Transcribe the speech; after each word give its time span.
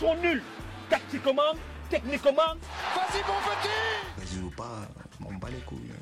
sont 0.00 0.14
nuls. 0.22 0.42
Tactiquement, 0.88 1.52
techniquement. 1.90 2.32
Vas-y, 2.32 3.20
mon 3.28 3.38
petit 3.44 4.16
Vas-y 4.16 4.42
ou 4.42 4.50
pas, 4.50 4.88
on 5.20 5.34
bat 5.34 5.48
les 5.50 5.60
couilles. 5.66 5.92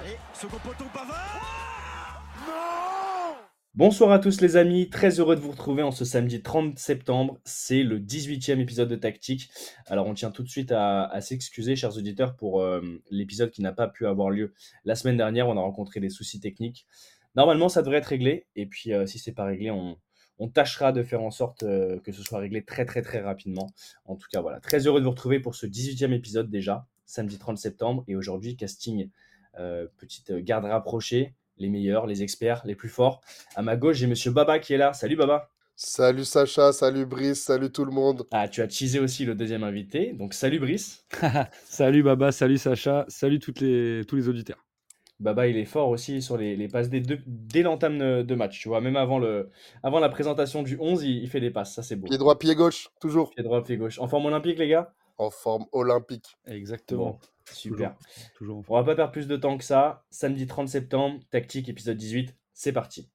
Allez, 0.00 0.16
second 0.32 0.56
poteau 0.56 0.86
Pavard 0.94 2.24
Non 2.46 3.36
Bonsoir 3.74 4.10
à 4.10 4.20
tous 4.20 4.40
les 4.40 4.56
amis, 4.56 4.88
très 4.88 5.20
heureux 5.20 5.36
de 5.36 5.40
vous 5.40 5.50
retrouver 5.50 5.82
en 5.82 5.90
ce 5.90 6.06
samedi 6.06 6.42
30 6.42 6.78
septembre. 6.78 7.38
C'est 7.44 7.82
le 7.82 8.00
18e 8.00 8.58
épisode 8.58 8.88
de 8.88 8.96
Tactique. 8.96 9.50
Alors 9.86 10.06
on 10.06 10.14
tient 10.14 10.30
tout 10.30 10.42
de 10.42 10.48
suite 10.48 10.72
à, 10.72 11.04
à 11.04 11.20
s'excuser, 11.20 11.76
chers 11.76 11.98
auditeurs, 11.98 12.36
pour 12.36 12.62
euh, 12.62 12.80
l'épisode 13.10 13.50
qui 13.50 13.60
n'a 13.60 13.72
pas 13.72 13.86
pu 13.86 14.06
avoir 14.06 14.30
lieu 14.30 14.54
la 14.86 14.94
semaine 14.94 15.18
dernière. 15.18 15.46
On 15.46 15.58
a 15.58 15.60
rencontré 15.60 16.00
des 16.00 16.08
soucis 16.10 16.40
techniques. 16.40 16.86
Normalement, 17.36 17.68
ça 17.68 17.82
devrait 17.82 17.98
être 17.98 18.06
réglé. 18.06 18.46
Et 18.56 18.64
puis, 18.66 18.94
euh, 18.94 19.06
si 19.06 19.18
c'est 19.18 19.32
pas 19.32 19.44
réglé, 19.44 19.70
on, 19.70 19.98
on 20.40 20.48
tâchera 20.48 20.90
de 20.90 21.02
faire 21.02 21.22
en 21.22 21.30
sorte 21.30 21.62
euh, 21.62 22.00
que 22.00 22.10
ce 22.10 22.22
soit 22.22 22.40
réglé 22.40 22.64
très 22.64 22.84
très 22.84 23.02
très 23.02 23.20
rapidement. 23.20 23.70
En 24.06 24.16
tout 24.16 24.26
cas, 24.32 24.40
voilà, 24.40 24.58
très 24.58 24.86
heureux 24.86 25.00
de 25.00 25.04
vous 25.04 25.10
retrouver 25.10 25.38
pour 25.38 25.54
ce 25.54 25.66
18e 25.66 26.12
épisode 26.12 26.50
déjà, 26.50 26.86
samedi 27.04 27.38
30 27.38 27.58
septembre. 27.58 28.04
Et 28.08 28.16
aujourd'hui, 28.16 28.56
casting 28.56 29.10
euh, 29.58 29.86
petite 29.98 30.32
garde 30.32 30.64
rapprochée, 30.64 31.34
les 31.58 31.68
meilleurs, 31.68 32.06
les 32.06 32.22
experts, 32.22 32.62
les 32.64 32.74
plus 32.74 32.88
forts. 32.88 33.20
À 33.54 33.62
ma 33.62 33.76
gauche, 33.76 33.98
j'ai 33.98 34.06
Monsieur 34.06 34.30
Baba 34.30 34.58
qui 34.58 34.72
est 34.72 34.78
là. 34.78 34.94
Salut 34.94 35.16
Baba. 35.16 35.50
Salut 35.76 36.24
Sacha, 36.24 36.72
salut 36.72 37.06
Brice, 37.06 37.42
salut 37.42 37.70
tout 37.70 37.86
le 37.86 37.92
monde. 37.92 38.26
Ah, 38.32 38.48
tu 38.48 38.60
as 38.60 38.66
teasé 38.66 38.98
aussi 38.98 39.24
le 39.24 39.34
deuxième 39.34 39.62
invité. 39.62 40.12
Donc 40.14 40.34
salut 40.34 40.58
Brice. 40.58 41.06
salut 41.64 42.02
Baba, 42.02 42.32
salut 42.32 42.58
Sacha, 42.58 43.04
salut 43.08 43.38
toutes 43.38 43.60
les, 43.60 44.02
tous 44.06 44.16
les 44.16 44.28
auditeurs. 44.28 44.69
Baba, 45.20 45.46
il 45.46 45.58
est 45.58 45.66
fort 45.66 45.90
aussi 45.90 46.22
sur 46.22 46.36
les, 46.38 46.56
les 46.56 46.68
passes 46.68 46.88
dès, 46.88 47.02
dès 47.26 47.62
l'entame 47.62 47.98
de, 47.98 48.22
de 48.22 48.34
match. 48.34 48.58
Tu 48.58 48.68
vois, 48.68 48.80
même 48.80 48.96
avant, 48.96 49.18
le, 49.18 49.50
avant 49.82 50.00
la 50.00 50.08
présentation 50.08 50.62
du 50.62 50.78
11, 50.80 51.04
il, 51.04 51.22
il 51.22 51.28
fait 51.28 51.40
des 51.40 51.50
passes. 51.50 51.74
Ça, 51.74 51.82
c'est 51.82 51.96
beau. 51.96 52.06
Pied 52.06 52.18
droit, 52.18 52.38
pied 52.38 52.54
gauche, 52.54 52.88
toujours. 53.00 53.30
Pied 53.30 53.44
droit, 53.44 53.62
pied 53.62 53.76
gauche. 53.76 53.98
En 53.98 54.08
forme 54.08 54.26
olympique, 54.26 54.58
les 54.58 54.68
gars? 54.68 54.94
En 55.18 55.30
forme 55.30 55.66
olympique. 55.72 56.38
Exactement. 56.46 57.04
Bon, 57.04 57.18
super. 57.52 57.94
Toujours, 58.34 58.62
toujours. 58.62 58.64
On 58.68 58.76
va 58.76 58.84
pas 58.84 58.94
perdre 58.94 59.12
plus 59.12 59.28
de 59.28 59.36
temps 59.36 59.58
que 59.58 59.64
ça. 59.64 60.04
Samedi 60.10 60.46
30 60.46 60.68
septembre, 60.68 61.20
tactique 61.30 61.68
épisode 61.68 61.98
18, 61.98 62.34
c'est 62.54 62.72
parti. 62.72 63.10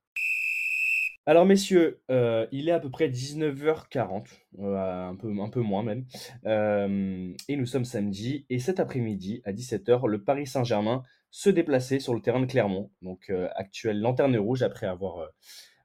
Alors 1.27 1.45
messieurs, 1.47 2.01
euh, 2.11 2.45
il 2.51 2.69
est 2.69 2.71
à 2.71 2.79
peu 2.79 2.91
près 2.91 3.09
19h40, 3.09 4.27
euh, 4.59 5.09
un, 5.09 5.15
peu, 5.15 5.33
un 5.41 5.49
peu 5.49 5.61
moins 5.61 5.81
même, 5.81 6.05
euh, 6.45 7.33
et 7.47 7.55
nous 7.55 7.65
sommes 7.65 7.85
samedi, 7.85 8.45
et 8.51 8.59
cet 8.59 8.79
après-midi, 8.79 9.41
à 9.43 9.51
17h, 9.51 10.07
le 10.07 10.23
Paris 10.23 10.45
Saint-Germain 10.45 11.01
se 11.35 11.49
déplaçait 11.49 11.99
sur 11.99 12.13
le 12.13 12.21
terrain 12.21 12.39
de 12.39 12.45
Clermont, 12.45 12.91
donc 13.01 13.29
euh, 13.29 13.49
actuelle 13.55 13.99
lanterne 13.99 14.37
rouge 14.37 14.63
après 14.63 14.87
avoir, 14.87 15.19
euh, 15.19 15.27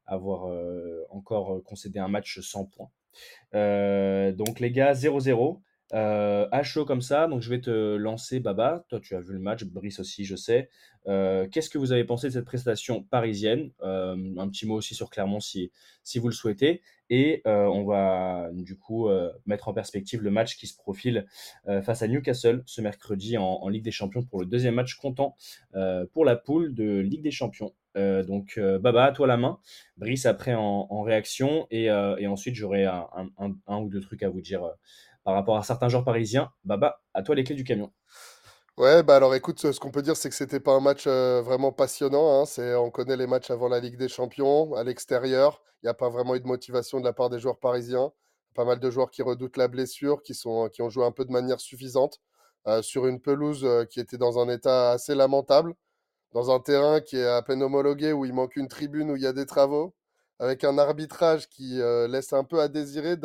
euh, 0.09 1.05
encore 1.11 1.61
concédé 1.65 1.99
un 1.99 2.07
match 2.07 2.39
sans 2.39 2.67
points. 2.67 2.89
Donc 3.53 4.61
les 4.61 4.71
gars, 4.71 4.93
0-0. 4.93 5.61
Euh, 5.93 6.47
à 6.53 6.63
chaud 6.63 6.85
comme 6.85 7.01
ça, 7.01 7.27
donc 7.27 7.43
je 7.43 7.51
vais 7.51 7.61
te 7.61 7.97
lancer 7.97 8.41
Baba. 8.41 8.85
Toi, 8.89 9.01
tu 9.01 9.15
as 9.15 9.21
vu 9.21 9.33
le 9.33 9.41
match, 9.41 9.65
Brice 9.65 9.99
aussi, 10.01 10.25
je 10.25 10.37
sais. 10.37 10.69
Euh, 11.09 11.49
Qu'est-ce 11.49 11.71
que 11.71 11.79
vous 11.79 11.93
avez 11.93 12.05
pensé 12.05 12.29
de 12.29 12.33
cette 12.33 12.45
prestation 12.45 13.03
parisienne? 13.03 13.71
Euh, 13.83 14.17
Un 14.39 14.49
petit 14.49 14.67
mot 14.67 14.77
aussi 14.77 14.95
sur 14.95 15.11
Clermont 15.11 15.41
si, 15.41 15.71
vous 16.17 16.29
le 16.29 16.35
souhaitez. 16.35 16.83
Et 17.13 17.43
on 17.45 17.85
va 17.85 18.51
du 18.53 18.79
coup 18.79 19.09
mettre 19.45 19.67
en 19.67 19.73
perspective 19.73 20.23
le 20.23 20.31
match 20.31 20.57
qui 20.57 20.69
se 20.69 20.77
profile 20.77 21.27
face 21.83 22.03
à 22.03 22.09
Newcastle 22.09 22.63
ce 22.67 22.81
mercredi 22.81 23.37
en, 23.37 23.67
Ligue 23.69 23.83
des 23.83 23.91
Champions 23.91 24.23
pour 24.23 24.39
le 24.39 24.47
deuxième 24.47 24.77
match 24.77 24.95
comptant 24.95 25.35
pour 26.13 26.25
la 26.25 26.37
poule 26.37 26.73
de 26.73 27.01
Ligue 27.01 27.23
des 27.23 27.33
Champions. 27.33 27.75
Donc 27.97 28.61
Baba, 28.61 29.07
à 29.07 29.11
toi 29.11 29.27
la 29.27 29.37
main. 29.37 29.59
Brice 29.97 30.25
après 30.25 30.55
en, 30.55 30.87
en 30.89 31.03
réaction 31.03 31.67
et, 31.73 31.91
ensuite 31.91 32.55
j'aurai 32.55 32.85
un, 32.85 33.09
ou 33.67 33.89
deux 33.89 34.01
trucs 34.01 34.23
à 34.23 34.29
vous 34.29 34.41
dire 34.41 34.63
par 35.25 35.35
rapport 35.35 35.57
à 35.57 35.63
certains 35.63 35.89
joueurs 35.89 36.05
parisiens. 36.05 36.51
Baba, 36.65 37.01
à 37.15 37.23
toi 37.23 37.35
les 37.35 37.45
clés 37.45 37.55
du 37.55 37.65
camion. 37.65 37.93
Ouais, 38.77 39.03
bah 39.03 39.17
alors 39.17 39.35
écoute, 39.35 39.61
ce 39.61 39.79
qu'on 39.79 39.91
peut 39.91 40.01
dire, 40.03 40.17
c'est 40.17 40.31
que 40.31 40.35
c'était 40.35 40.61
pas 40.61 40.73
un 40.73 40.81
match 40.81 41.05
euh, 41.07 41.43
vraiment 41.43 41.71
passionnant. 41.73 42.41
hein. 42.41 42.47
C'est, 42.47 42.75
on 42.75 42.91
connaît 42.91 43.17
les 43.17 43.27
matchs 43.27 43.51
avant 43.51 43.69
la 43.69 43.79
Ligue 43.81 43.99
des 43.99 44.09
Champions, 44.09 44.75
à 44.75 44.85
l'extérieur. 44.85 45.63
Il 45.83 45.87
n'y 45.87 45.91
a 45.91 45.95
pas 45.95 46.09
vraiment 46.09 46.35
eu 46.35 46.41
de 46.41 46.47
motivation 46.47 46.99
de 47.01 47.05
la 47.05 47.13
part 47.13 47.29
des 47.29 47.39
joueurs 47.39 47.59
parisiens. 47.59 48.13
Pas 48.55 48.65
mal 48.65 48.81
de 48.81 48.91
joueurs 48.91 49.11
qui 49.11 49.23
redoutent 49.23 49.57
la 49.59 49.69
blessure, 49.69 50.23
qui 50.23 50.35
sont, 50.35 50.69
qui 50.71 50.83
ont 50.83 50.89
joué 50.89 51.05
un 51.05 51.13
peu 51.13 51.25
de 51.25 51.31
manière 51.33 51.61
suffisante 51.61 52.21
euh, 52.67 52.83
sur 52.83 53.07
une 53.07 53.21
pelouse 53.21 53.65
euh, 53.65 53.85
qui 53.85 54.01
était 54.01 54.19
dans 54.19 54.39
un 54.39 54.49
état 54.49 54.93
assez 54.93 55.15
lamentable, 55.15 55.75
dans 56.33 56.51
un 56.51 56.61
terrain 56.61 57.01
qui 57.01 57.17
est 57.17 57.27
à 57.27 57.43
peine 57.43 57.63
homologué, 57.63 58.13
où 58.13 58.25
il 58.25 58.33
manque 58.33 58.57
une 58.57 58.69
tribune, 58.69 59.11
où 59.11 59.17
il 59.17 59.23
y 59.23 59.27
a 59.27 59.33
des 59.33 59.47
travaux, 59.47 59.95
avec 60.39 60.65
un 60.65 60.79
arbitrage 60.79 61.49
qui 61.49 61.81
euh, 61.81 62.09
laisse 62.09 62.33
un 62.33 62.45
peu 62.45 62.61
à 62.61 62.69
désirer 62.69 63.17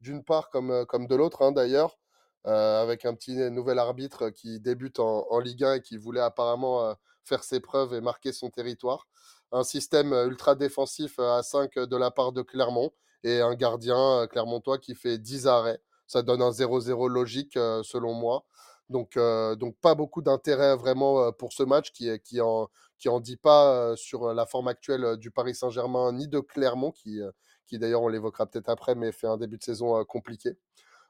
d'une 0.00 0.22
part 0.24 0.50
comme, 0.50 0.84
comme 0.86 1.06
de 1.06 1.14
l'autre 1.14 1.42
hein, 1.42 1.52
d'ailleurs 1.52 1.98
avec 2.46 3.04
un 3.04 3.14
petit 3.14 3.34
nouvel 3.50 3.78
arbitre 3.78 4.30
qui 4.30 4.60
débute 4.60 5.00
en, 5.00 5.38
Ligue 5.40 5.64
1 5.64 5.74
et 5.74 5.80
qui 5.80 5.96
voulait 5.96 6.20
apparemment 6.20 6.94
faire 7.24 7.42
ses 7.42 7.60
preuves 7.60 7.92
et 7.94 8.00
marquer 8.00 8.32
son 8.32 8.50
territoire. 8.50 9.08
Un 9.52 9.64
système 9.64 10.12
ultra 10.12 10.54
défensif 10.54 11.18
à 11.18 11.42
5 11.42 11.74
de 11.78 11.96
la 11.96 12.10
part 12.10 12.32
de 12.32 12.42
Clermont 12.42 12.92
et 13.24 13.40
un 13.40 13.54
gardien 13.54 14.26
clermontois 14.30 14.78
qui 14.78 14.94
fait 14.94 15.18
10 15.18 15.46
arrêts. 15.48 15.80
Ça 16.06 16.22
donne 16.22 16.40
un 16.40 16.50
0-0 16.50 17.08
logique 17.08 17.54
selon 17.82 18.14
moi. 18.14 18.44
Donc, 18.88 19.18
donc 19.58 19.76
pas 19.80 19.96
beaucoup 19.96 20.22
d'intérêt 20.22 20.76
vraiment 20.76 21.32
pour 21.32 21.52
ce 21.52 21.64
match 21.64 21.90
qui, 21.90 22.08
qui, 22.20 22.40
en, 22.40 22.68
qui 22.98 23.08
en 23.08 23.18
dit 23.18 23.36
pas 23.36 23.96
sur 23.96 24.32
la 24.32 24.46
forme 24.46 24.68
actuelle 24.68 25.16
du 25.16 25.32
Paris 25.32 25.56
Saint-Germain 25.56 26.12
ni 26.12 26.28
de 26.28 26.38
Clermont 26.38 26.92
qui, 26.92 27.20
qui 27.66 27.78
d'ailleurs 27.78 28.02
on 28.02 28.08
l'évoquera 28.08 28.46
peut-être 28.46 28.68
après 28.68 28.94
mais 28.94 29.12
fait 29.12 29.26
un 29.26 29.36
début 29.36 29.58
de 29.58 29.62
saison 29.62 29.98
euh, 29.98 30.04
compliqué. 30.04 30.56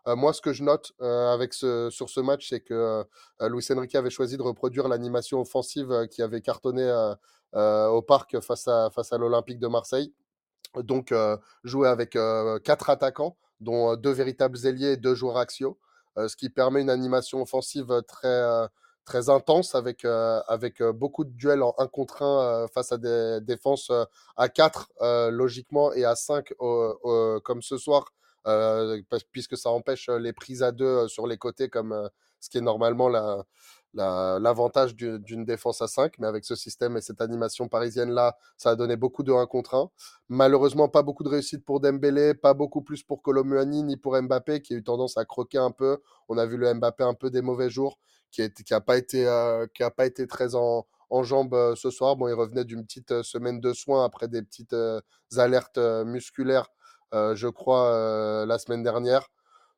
Euh, 0.08 0.14
moi, 0.14 0.32
ce 0.32 0.40
que 0.40 0.52
je 0.52 0.62
note 0.62 0.92
euh, 1.00 1.90
sur 1.90 2.08
ce 2.08 2.20
match, 2.20 2.50
c'est 2.50 2.60
que 2.60 3.04
Luis 3.40 3.66
Enrique 3.70 3.96
avait 3.96 4.10
choisi 4.10 4.36
de 4.36 4.42
reproduire 4.42 4.86
l'animation 4.86 5.40
offensive 5.40 6.06
qui 6.10 6.22
avait 6.22 6.40
cartonné 6.40 6.88
au 7.52 8.02
parc 8.02 8.38
face 8.40 8.68
à, 8.68 8.90
face 8.90 9.12
à 9.12 9.18
l'Olympique 9.18 9.58
de 9.58 9.66
Marseille. 9.66 10.14
Donc, 10.76 11.12
jouer 11.64 11.88
avec 11.88 12.16
quatre 12.62 12.88
attaquants, 12.88 13.36
dont 13.58 13.96
deux 13.96 14.12
véritables 14.12 14.64
ailiers 14.64 14.92
et 14.92 14.96
deux 14.96 15.16
joueurs 15.16 15.38
axiaux, 15.38 15.76
ce 16.16 16.36
qui 16.36 16.50
permet 16.50 16.82
une 16.82 16.90
animation 16.90 17.42
offensive 17.42 18.02
très, 18.06 18.68
très 19.06 19.30
intense 19.30 19.74
avec, 19.74 20.04
euh, 20.04 20.40
avec 20.48 20.82
euh, 20.82 20.92
beaucoup 20.92 21.24
de 21.24 21.30
duels 21.30 21.62
en 21.62 21.74
1 21.78 21.86
contre 21.86 22.22
1 22.22 22.64
euh, 22.64 22.66
face 22.68 22.92
à 22.92 22.98
des 22.98 23.38
défenses 23.42 23.90
euh, 23.90 24.04
à 24.36 24.48
4 24.50 24.90
euh, 25.00 25.30
logiquement 25.30 25.92
et 25.94 26.04
à 26.04 26.16
5 26.16 26.52
comme 27.44 27.62
ce 27.62 27.78
soir 27.78 28.12
euh, 28.46 29.00
puisque 29.32 29.56
ça 29.56 29.70
empêche 29.70 30.08
les 30.08 30.32
prises 30.32 30.62
à 30.62 30.72
deux 30.72 30.84
euh, 30.84 31.08
sur 31.08 31.26
les 31.26 31.36
côtés, 31.38 31.68
comme 31.68 32.08
ce 32.40 32.48
qui 32.50 32.58
est 32.58 32.60
normalement 32.60 33.08
la- 33.08 33.44
l'avantage 33.96 34.94
du- 34.94 35.18
d'une 35.20 35.44
défense 35.44 35.82
à 35.82 35.88
5. 35.88 36.18
Mais 36.18 36.26
avec 36.26 36.44
ce 36.44 36.54
système 36.54 36.96
et 36.96 37.00
cette 37.00 37.20
animation 37.20 37.68
parisienne-là, 37.68 38.36
ça 38.56 38.70
a 38.70 38.76
donné 38.76 38.96
beaucoup 38.96 39.22
de 39.22 39.32
1 39.32 39.46
contre 39.46 39.74
1. 39.74 39.90
Malheureusement, 40.28 40.88
pas 40.88 41.02
beaucoup 41.02 41.24
de 41.24 41.28
réussite 41.28 41.64
pour 41.64 41.80
Dembélé, 41.80 42.34
pas 42.34 42.54
beaucoup 42.54 42.82
plus 42.82 43.02
pour 43.02 43.22
Colomouani 43.22 43.82
ni 43.82 43.96
pour 43.96 44.20
Mbappé, 44.20 44.60
qui 44.62 44.74
a 44.74 44.76
eu 44.76 44.82
tendance 44.84 45.16
à 45.16 45.24
croquer 45.24 45.58
un 45.58 45.70
peu. 45.70 45.98
On 46.28 46.38
a 46.38 46.46
vu 46.46 46.56
le 46.56 46.72
Mbappé 46.74 47.04
un 47.04 47.14
peu 47.14 47.30
des 47.30 47.42
mauvais 47.42 47.70
jours, 47.70 47.98
qui 48.30 48.42
n'a 48.70 48.80
pas, 48.80 48.96
été, 48.98 49.26
euh, 49.26 49.66
pas 49.96 50.06
été 50.06 50.26
très 50.26 50.54
en, 50.54 50.86
en 51.10 51.22
jambes 51.22 51.54
euh, 51.54 51.74
ce 51.76 51.90
soir. 51.90 52.16
Bon, 52.16 52.28
il 52.28 52.34
revenait 52.34 52.64
d'une 52.64 52.84
petite 52.84 53.12
euh, 53.12 53.22
semaine 53.22 53.60
de 53.60 53.72
soins 53.72 54.04
après 54.04 54.28
des 54.28 54.42
petites 54.42 54.74
alertes 55.36 55.78
musculaires 55.78 56.68
je 57.12 57.48
crois, 57.48 58.44
la 58.46 58.58
semaine 58.58 58.82
dernière. 58.82 59.28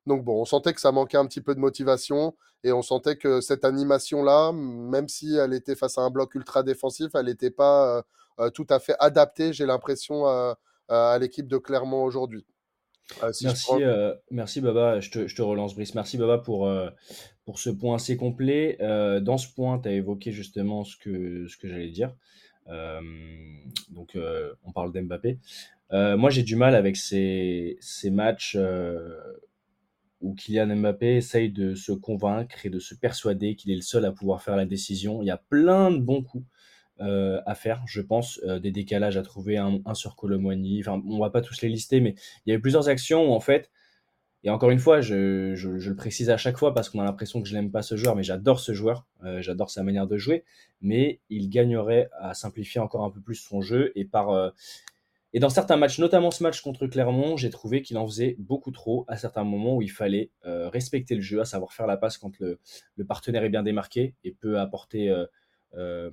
Donc 0.07 0.23
bon, 0.23 0.41
on 0.41 0.45
sentait 0.45 0.73
que 0.73 0.81
ça 0.81 0.91
manquait 0.91 1.17
un 1.17 1.25
petit 1.25 1.41
peu 1.41 1.53
de 1.55 1.59
motivation 1.59 2.35
et 2.63 2.71
on 2.71 2.81
sentait 2.81 3.15
que 3.15 3.41
cette 3.41 3.63
animation-là, 3.65 4.51
même 4.53 5.07
si 5.07 5.35
elle 5.35 5.53
était 5.53 5.75
face 5.75 5.97
à 5.97 6.01
un 6.01 6.09
bloc 6.09 6.33
ultra 6.35 6.63
défensif, 6.63 7.11
elle 7.13 7.25
n'était 7.27 7.51
pas 7.51 7.97
euh, 7.97 8.01
euh, 8.39 8.49
tout 8.49 8.67
à 8.69 8.79
fait 8.79 8.95
adaptée, 8.99 9.53
j'ai 9.53 9.65
l'impression, 9.65 10.25
à 10.87 11.17
l'équipe 11.19 11.47
de 11.47 11.57
Clermont 11.57 12.03
aujourd'hui. 12.03 12.45
Euh, 13.23 13.31
si 13.31 13.45
Merci, 13.45 13.65
prends- 13.65 13.81
euh, 13.81 14.13
merci 14.31 14.61
Baba, 14.61 14.99
je 14.99 15.09
te, 15.09 15.27
je 15.27 15.35
te 15.35 15.41
relance 15.41 15.75
Brice. 15.75 15.95
Merci 15.95 16.17
Baba 16.17 16.37
pour, 16.37 16.67
euh, 16.67 16.89
pour 17.45 17.59
ce 17.59 17.69
point 17.69 17.95
assez 17.95 18.17
complet. 18.17 18.77
Dans 19.21 19.37
ce 19.37 19.47
point, 19.53 19.79
tu 19.79 19.89
as 19.89 19.93
évoqué 19.93 20.31
justement 20.31 20.83
ce 20.83 20.95
que, 20.97 21.47
ce 21.47 21.57
que 21.57 21.67
j'allais 21.67 21.89
dire. 21.89 22.13
Donc, 22.67 24.17
on 24.63 24.71
parle 24.71 24.91
d'Mbappé. 24.91 25.39
Moi, 25.91 26.29
j'ai 26.29 26.43
du 26.43 26.55
mal 26.55 26.75
avec 26.75 26.95
ces, 26.97 27.77
ces 27.81 28.09
matchs 28.11 28.57
où 30.21 30.33
Kylian 30.35 30.75
Mbappé 30.75 31.17
essaye 31.17 31.49
de 31.49 31.75
se 31.75 31.91
convaincre 31.91 32.65
et 32.65 32.69
de 32.69 32.79
se 32.79 32.93
persuader 32.95 33.55
qu'il 33.55 33.71
est 33.71 33.75
le 33.75 33.81
seul 33.81 34.05
à 34.05 34.11
pouvoir 34.11 34.41
faire 34.41 34.55
la 34.55 34.65
décision. 34.65 35.21
Il 35.21 35.25
y 35.25 35.31
a 35.31 35.37
plein 35.37 35.91
de 35.91 35.99
bons 35.99 36.21
coups 36.21 36.45
euh, 37.01 37.39
à 37.45 37.55
faire, 37.55 37.81
je 37.87 38.01
pense, 38.01 38.41
euh, 38.43 38.59
des 38.59 38.71
décalages 38.71 39.15
à 39.15 39.21
trouver, 39.21 39.57
un, 39.57 39.81
sur 39.93 40.17
Colomwani. 40.17 40.81
Enfin, 40.81 41.01
on 41.07 41.19
va 41.19 41.29
pas 41.29 41.41
tous 41.41 41.61
les 41.61 41.69
lister, 41.69 42.01
mais 42.01 42.15
il 42.45 42.49
y 42.49 42.53
a 42.53 42.57
eu 42.57 42.61
plusieurs 42.61 42.89
actions 42.89 43.31
où 43.31 43.33
en 43.33 43.39
fait, 43.39 43.71
et 44.43 44.49
encore 44.49 44.69
une 44.69 44.79
fois, 44.79 44.99
je, 44.99 45.55
le 45.55 45.95
précise 45.95 46.29
à 46.29 46.37
chaque 46.37 46.57
fois 46.57 46.73
parce 46.73 46.89
qu'on 46.89 46.99
a 46.99 47.05
l'impression 47.05 47.41
que 47.41 47.47
je 47.47 47.53
n'aime 47.53 47.71
pas 47.71 47.81
ce 47.81 47.95
joueur, 47.95 48.17
mais 48.17 48.23
j'adore 48.23 48.59
ce 48.59 48.73
joueur, 48.73 49.05
euh, 49.23 49.41
j'adore 49.41 49.69
sa 49.69 49.83
manière 49.83 50.07
de 50.07 50.17
jouer, 50.17 50.43
mais 50.81 51.21
il 51.29 51.49
gagnerait 51.49 52.09
à 52.19 52.33
simplifier 52.33 52.81
encore 52.81 53.05
un 53.05 53.11
peu 53.11 53.21
plus 53.21 53.35
son 53.35 53.61
jeu 53.61 53.93
et 53.95 54.03
par, 54.03 54.53
et 55.31 55.39
dans 55.39 55.49
certains 55.49 55.77
matchs, 55.77 55.99
notamment 55.99 56.31
ce 56.31 56.41
match 56.41 56.61
contre 56.61 56.87
Clermont, 56.87 57.37
j'ai 57.37 57.51
trouvé 57.51 57.83
qu'il 57.83 57.97
en 57.97 58.05
faisait 58.07 58.35
beaucoup 58.39 58.71
trop 58.71 59.05
à 59.07 59.15
certains 59.15 59.43
moments 59.43 59.75
où 59.75 59.81
il 59.81 59.91
fallait 59.91 60.31
euh, 60.45 60.69
respecter 60.69 61.13
le 61.13 61.21
jeu, 61.21 61.39
à 61.39 61.45
savoir 61.45 61.71
faire 61.71 61.85
la 61.85 61.97
passe 61.97 62.17
quand 62.17 62.31
le, 62.39 62.59
partenaire 63.07 63.43
est 63.43 63.49
bien 63.49 63.61
démarqué 63.61 64.15
et 64.23 64.31
peut 64.31 64.59
apporter 64.59 65.09
euh, 65.09 65.25
euh, 65.75 66.09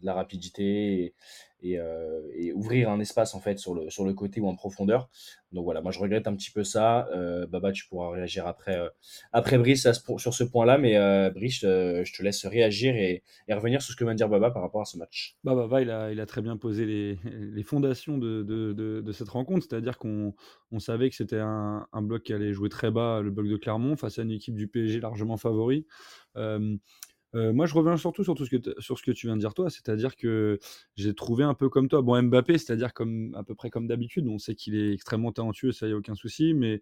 de 0.00 0.06
la 0.06 0.14
rapidité 0.14 1.14
et, 1.62 1.78
euh, 1.78 2.20
et, 2.34 2.52
ouvrir 2.52 2.90
un 2.90 3.00
espace 3.00 3.34
en 3.34 3.40
fait 3.40 3.58
sur 3.58 3.74
le, 3.74 4.12
côté 4.14 4.40
ou 4.40 4.48
en 4.48 4.54
profondeur. 4.54 5.08
Donc 5.52 5.64
voilà, 5.64 5.80
moi 5.82 5.92
je 5.92 5.98
regrette 5.98 6.26
un 6.26 6.34
petit 6.34 6.50
peu 6.50 6.64
ça. 6.64 7.08
Euh, 7.14 7.46
Baba, 7.46 7.72
tu 7.72 7.86
pourras 7.86 8.10
réagir 8.10 8.46
après, 8.46 8.78
euh, 8.78 9.58
Brice 9.58 9.86
sur 9.92 10.34
ce 10.34 10.44
point-là, 10.44 10.78
mais 10.78 10.94
Brice, 11.30 11.60
je 11.60 12.16
te 12.16 12.22
laisse 12.22 12.46
réagir 12.46 12.94
et, 12.96 13.22
revenir 13.50 13.82
sur 13.82 13.92
ce 13.92 13.96
que 13.96 14.04
vient 14.04 14.14
de 14.14 14.18
dire 14.18 14.28
Baba 14.28 14.50
par 14.50 14.62
rapport 14.62 14.80
à 14.80 14.84
ce 14.84 14.96
match. 14.96 15.36
Bah, 15.44 15.54
Baba, 15.54 15.82
il 15.82 15.90
a, 15.90 16.26
très 16.26 16.40
bien 16.40 16.56
posé 16.56 16.86
les, 16.86 17.62
fondations 17.62 18.18
de, 18.18 19.12
cette 19.12 19.28
rencontre, 19.28 19.66
c'est-à-dire 19.68 19.98
qu'on 19.98 20.34
on 20.72 20.78
savait 20.78 21.10
que 21.10 21.16
c'était 21.16 21.40
un, 21.40 21.86
bloc 21.94 22.22
qui 22.22 22.32
allait 22.32 22.52
jouer 22.52 22.68
très 22.68 22.90
bas, 22.90 23.20
le 23.20 23.30
bloc 23.30 23.48
de 23.48 23.56
Clermont, 23.56 23.96
face 23.96 24.18
à 24.18 24.22
une 24.22 24.30
équipe 24.30 24.54
du 24.54 24.68
PSG 24.68 25.00
largement 25.00 25.36
favori. 25.36 25.86
Euh, 27.34 27.52
moi, 27.52 27.66
je 27.66 27.74
reviens 27.74 27.96
surtout 27.96 28.24
sur, 28.24 28.34
tout 28.34 28.44
ce 28.44 29.02
que 29.02 29.10
tu 29.12 29.26
viens 29.26 29.36
de 29.36 29.40
dire 29.40 29.54
toi, 29.54 29.70
c'est-à-dire 29.70 30.16
que 30.16 30.58
j'ai 30.96 31.14
trouvé 31.14 31.44
un 31.44 31.54
peu 31.54 31.68
comme 31.68 31.88
toi, 31.88 32.02
bon 32.02 32.20
Mbappé, 32.22 32.58
c'est-à-dire 32.58 32.90
à 33.34 33.44
peu 33.44 33.54
près 33.54 33.70
comme 33.70 33.86
d'habitude, 33.86 34.26
on 34.26 34.38
sait 34.38 34.54
qu'il 34.54 34.74
est 34.74 34.92
extrêmement 34.92 35.32
talentueux, 35.32 35.72
ça 35.72 35.86
y 35.86 35.92
a 35.92 35.96
aucun 35.96 36.14
souci, 36.14 36.54
mais 36.54 36.80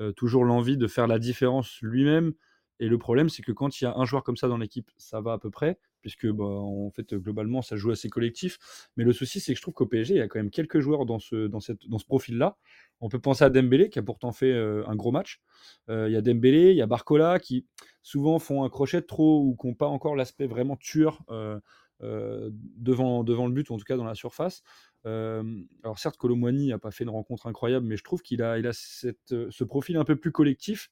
euh, 0.00 0.12
toujours 0.12 0.44
l'envie 0.44 0.78
de 0.78 0.86
faire 0.86 1.06
la 1.06 1.18
différence 1.18 1.80
lui-même. 1.82 2.32
Et 2.78 2.88
le 2.88 2.96
problème, 2.96 3.28
c'est 3.28 3.42
que 3.42 3.52
quand 3.52 3.80
il 3.80 3.84
y 3.84 3.86
a 3.86 3.94
un 3.96 4.06
joueur 4.06 4.24
comme 4.24 4.38
ça 4.38 4.48
dans 4.48 4.56
l'équipe, 4.56 4.90
ça 4.96 5.20
va 5.20 5.34
à 5.34 5.38
peu 5.38 5.50
près, 5.50 5.78
puisque 6.00 6.26
bah, 6.26 6.44
en 6.44 6.90
fait 6.90 7.14
globalement 7.14 7.62
ça 7.62 7.76
joue 7.76 7.90
assez 7.90 8.08
collectif. 8.08 8.58
Mais 8.96 9.04
le 9.04 9.12
souci, 9.12 9.40
c'est 9.40 9.52
que 9.52 9.56
je 9.56 9.62
trouve 9.62 9.74
qu'au 9.74 9.86
PSG, 9.86 10.14
il 10.14 10.18
y 10.18 10.20
a 10.20 10.28
quand 10.28 10.38
même 10.38 10.50
quelques 10.50 10.80
joueurs 10.80 11.06
dans 11.06 11.18
ce, 11.18 11.46
dans 11.46 11.60
cette, 11.60 11.88
dans 11.88 11.98
ce 11.98 12.06
profil-là. 12.06 12.56
On 13.00 13.08
peut 13.08 13.18
penser 13.18 13.44
à 13.44 13.50
Dembélé 13.50 13.88
qui 13.88 13.98
a 13.98 14.02
pourtant 14.02 14.32
fait 14.32 14.52
euh, 14.52 14.84
un 14.86 14.94
gros 14.94 15.10
match. 15.10 15.40
Euh, 15.88 16.08
il 16.08 16.12
y 16.12 16.16
a 16.16 16.20
Dembélé, 16.20 16.70
il 16.70 16.76
y 16.76 16.82
a 16.82 16.86
Barcola 16.86 17.38
qui 17.38 17.66
souvent 18.02 18.38
font 18.38 18.64
un 18.64 18.68
crochet 18.68 19.02
trop 19.02 19.42
ou 19.42 19.56
qui 19.56 19.66
n'ont 19.66 19.74
pas 19.74 19.86
encore 19.86 20.16
l'aspect 20.16 20.46
vraiment 20.46 20.76
tueur 20.76 21.22
euh, 21.30 21.58
devant, 22.00 23.24
devant 23.24 23.46
le 23.46 23.52
but 23.52 23.70
ou 23.70 23.74
en 23.74 23.78
tout 23.78 23.84
cas 23.84 23.96
dans 23.96 24.04
la 24.04 24.14
surface. 24.14 24.62
Alors 25.04 25.98
certes, 25.98 26.16
Colomwani 26.18 26.68
n'a 26.68 26.78
pas 26.78 26.90
fait 26.90 27.04
une 27.04 27.10
rencontre 27.10 27.46
incroyable, 27.46 27.86
mais 27.86 27.96
je 27.96 28.04
trouve 28.04 28.22
qu'il 28.22 28.42
a, 28.42 28.58
il 28.58 28.66
a 28.66 28.72
ce 28.72 29.64
profil 29.64 29.96
un 29.96 30.04
peu 30.04 30.16
plus 30.16 30.32
collectif 30.32 30.90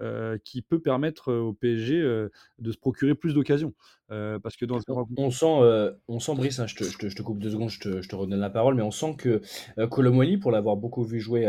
euh, 0.00 0.38
qui 0.44 0.62
peut 0.62 0.80
permettre 0.80 1.32
au 1.32 1.52
PSG 1.52 2.00
euh, 2.00 2.30
de 2.58 2.72
se 2.72 2.78
procurer 2.78 3.14
plus 3.14 3.34
d'occasions. 3.34 3.74
Euh, 4.10 4.38
parce 4.38 4.56
que 4.56 4.64
dans 4.64 4.78
on 5.16 5.30
sent, 5.30 5.94
on 6.08 6.18
sent 6.18 6.34
Brice, 6.34 6.58
hein, 6.58 6.66
je, 6.66 6.74
te, 6.74 6.84
je, 6.84 6.98
te, 6.98 7.08
je, 7.08 7.14
te, 7.14 7.22
coupe 7.22 7.38
deux 7.38 7.50
secondes, 7.50 7.70
je 7.70 7.80
te, 7.80 8.02
je 8.02 8.08
te 8.08 8.16
redonne 8.16 8.40
la 8.40 8.50
parole, 8.50 8.74
mais 8.74 8.82
on 8.82 8.90
sent 8.90 9.14
que 9.16 9.40
Colomwani, 9.86 10.38
pour 10.38 10.50
l'avoir 10.50 10.76
beaucoup 10.76 11.04
vu 11.04 11.20
jouer 11.20 11.46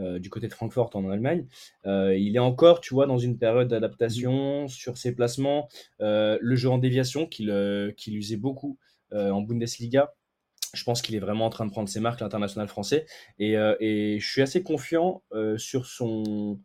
euh, 0.00 0.18
du 0.18 0.28
côté 0.28 0.48
de 0.48 0.52
Francfort 0.52 0.90
en 0.94 1.08
Allemagne. 1.08 1.46
Euh, 1.86 2.16
il 2.16 2.34
est 2.34 2.40
encore, 2.40 2.80
tu 2.80 2.94
vois, 2.94 3.06
dans 3.06 3.18
une 3.18 3.38
période 3.38 3.68
d'adaptation 3.68 4.66
sur 4.66 4.98
ses 4.98 5.14
placements, 5.14 5.68
euh, 6.00 6.36
le 6.40 6.56
jeu 6.56 6.68
en 6.68 6.78
déviation 6.78 7.26
qui 7.26 7.48
qu'il 7.96 8.16
usait 8.16 8.36
beaucoup 8.36 8.78
en 9.12 9.42
Bundesliga. 9.42 10.12
Je 10.72 10.82
pense 10.82 11.00
qu'il 11.00 11.14
est 11.14 11.20
vraiment 11.20 11.46
en 11.46 11.50
train 11.50 11.66
de 11.66 11.70
prendre 11.70 11.88
ses 11.88 12.00
marques, 12.00 12.20
l'international 12.20 12.66
français. 12.66 13.06
Et, 13.38 13.52
et, 13.52 14.18
je 14.18 14.28
suis 14.28 14.42
assez 14.42 14.64
confiant 14.64 15.22
sur 15.56 15.86
son, 15.86 16.58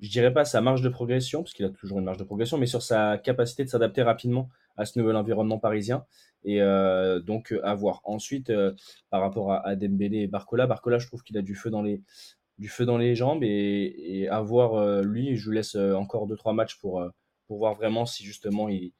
je 0.00 0.10
dirais 0.10 0.32
pas 0.32 0.44
sa 0.44 0.60
marge 0.60 0.82
de 0.82 0.88
progression, 0.88 1.42
parce 1.42 1.52
qu'il 1.52 1.64
a 1.66 1.70
toujours 1.70 1.98
une 1.98 2.04
marge 2.04 2.18
de 2.18 2.24
progression, 2.24 2.58
mais 2.58 2.66
sur 2.66 2.82
sa 2.82 3.18
capacité 3.18 3.64
de 3.64 3.68
s'adapter 3.68 4.02
rapidement 4.02 4.48
à 4.76 4.84
ce 4.84 4.98
nouvel 4.98 5.16
environnement 5.16 5.58
parisien. 5.58 6.04
Et 6.42 6.62
euh, 6.62 7.20
donc, 7.20 7.54
à 7.62 7.74
voir. 7.74 8.00
Ensuite, 8.04 8.48
euh, 8.48 8.72
par 9.10 9.20
rapport 9.20 9.52
à, 9.52 9.66
à, 9.66 9.76
Dembélé 9.76 10.20
et 10.20 10.26
Barcola, 10.26 10.66
Barcola, 10.66 10.98
je 10.98 11.06
trouve 11.06 11.22
qu'il 11.22 11.36
a 11.36 11.42
du 11.42 11.54
feu 11.54 11.68
dans 11.68 11.82
les, 11.82 12.00
du 12.60 12.68
feu 12.68 12.84
dans 12.84 12.98
les 12.98 13.16
jambes 13.16 13.42
et, 13.42 13.94
et 13.96 14.28
à 14.28 14.40
voir 14.42 14.74
euh, 14.74 15.02
lui, 15.02 15.36
je 15.36 15.48
lui 15.48 15.56
laisse 15.56 15.74
euh, 15.76 15.94
encore 15.94 16.28
2-3 16.28 16.54
matchs 16.54 16.78
pour, 16.78 17.00
euh, 17.00 17.08
pour 17.48 17.58
voir 17.58 17.74
vraiment 17.74 18.04
si 18.04 18.22
justement 18.22 18.68
il, 18.68 18.92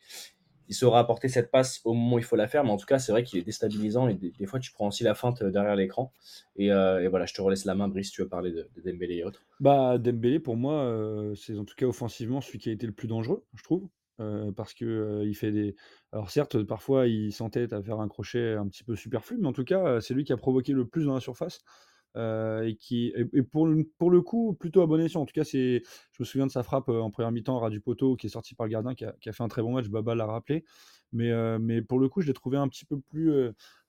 il 0.71 0.75
saura 0.75 1.01
apporter 1.01 1.29
cette 1.29 1.51
passe 1.51 1.81
au 1.85 1.95
moment 1.95 2.15
où 2.15 2.19
il 2.21 2.25
faut 2.25 2.37
la 2.37 2.47
faire. 2.47 2.63
Mais 2.63 2.71
en 2.71 2.77
tout 2.77 2.87
cas, 2.87 3.01
c'est 3.01 3.11
vrai 3.11 3.25
qu'il 3.25 3.41
est 3.41 3.43
déstabilisant 3.43 4.07
et 4.09 4.15
des, 4.15 4.47
fois 4.47 4.61
tu 4.61 4.73
prends 4.73 4.87
aussi 4.87 5.03
la 5.03 5.15
feinte 5.17 5.43
derrière 5.43 5.75
l'écran. 5.75 6.13
Et, 6.57 6.73
euh, 6.73 7.03
et, 7.03 7.09
voilà, 7.09 7.27
je 7.27 7.35
te 7.35 7.43
relaisse 7.43 7.65
la 7.65 7.75
main, 7.75 7.89
Brice, 7.89 8.13
tu 8.13 8.23
veux 8.23 8.29
parler 8.29 8.53
de, 8.53 8.69
de 8.77 8.91
Dembélé 8.91 9.17
et 9.17 9.25
autres. 9.25 9.43
Bah, 9.59 9.99
Dembélé, 9.99 10.39
pour 10.39 10.57
moi, 10.57 10.75
euh, 10.75 11.35
c'est 11.35 11.59
en 11.59 11.65
tout 11.65 11.75
cas 11.77 11.87
offensivement 11.87 12.41
celui 12.41 12.61
qui 12.61 12.71
a 12.71 12.73
été 12.73 12.87
le 12.87 12.93
plus 12.93 13.09
dangereux, 13.09 13.45
je 13.55 13.65
trouve. 13.65 13.89
Euh, 14.21 14.53
parce 14.53 14.75
que 14.75 14.85
euh, 14.85 15.25
il 15.27 15.35
fait 15.35 15.51
des. 15.51 15.75
Alors 16.13 16.31
certes, 16.31 16.63
parfois 16.63 17.07
il 17.07 17.33
s'entête 17.33 17.73
à 17.73 17.83
faire 17.83 18.01
un 18.01 18.09
crochet 18.09 18.53
un 18.53 18.69
petit 18.69 18.85
peu 18.85 18.95
superflu, 18.95 19.39
mais 19.39 19.49
en 19.49 19.53
tout 19.53 19.65
cas, 19.65 20.01
c'est 20.01 20.15
lui 20.15 20.25
qui 20.25 20.33
a 20.33 20.37
provoqué 20.37 20.73
le 20.73 20.87
plus 20.87 21.07
dans 21.07 21.15
la 21.15 21.21
surface. 21.21 21.63
Euh, 22.17 22.63
et 22.63 22.75
qui 22.75 23.13
et, 23.15 23.43
pour, 23.43 23.69
pour 23.97 24.11
le 24.11 24.21
coup 24.21 24.55
plutôt 24.59 24.83
à 24.83 24.87
bon 24.87 25.01
escient. 25.01 25.21
En 25.21 25.27
tout 25.27 25.33
cas, 25.33 25.45
c'est, 25.45 25.83
je 26.13 26.23
me 26.23 26.25
souviens 26.25 26.47
de 26.47 26.51
sa 26.51 26.65
frappe 26.65 26.89
euh, 26.89 27.01
en 27.01 27.11
première 27.11 27.31
mi-temps 27.31 27.59
ras 27.61 27.71
du 27.71 27.81
poteau 27.81 28.17
qui 28.17 28.27
est 28.27 28.31
sorti 28.31 28.57
par 28.57 28.67
le 28.67 28.73
gardien, 28.73 28.95
qui 28.95 29.05
a, 29.05 29.33
fait 29.33 29.43
un 29.43 29.49
très 29.49 29.63
bon 29.63 29.73
match. 29.73 29.87
Baba 29.87 30.17
l'a 30.17 30.27
rappelé, 30.27 30.65
mais 31.13 31.31
euh, 31.31 31.59
mais 31.61 31.83
pour 31.83 32.01
le 32.01 32.09
coup, 32.09 32.21
je 32.21 32.27
l'ai 32.27 32.33
trouvé 32.33 32.57
un 32.57 32.69
petit 32.69 32.85
peu 32.85 32.99
plus 32.99 33.33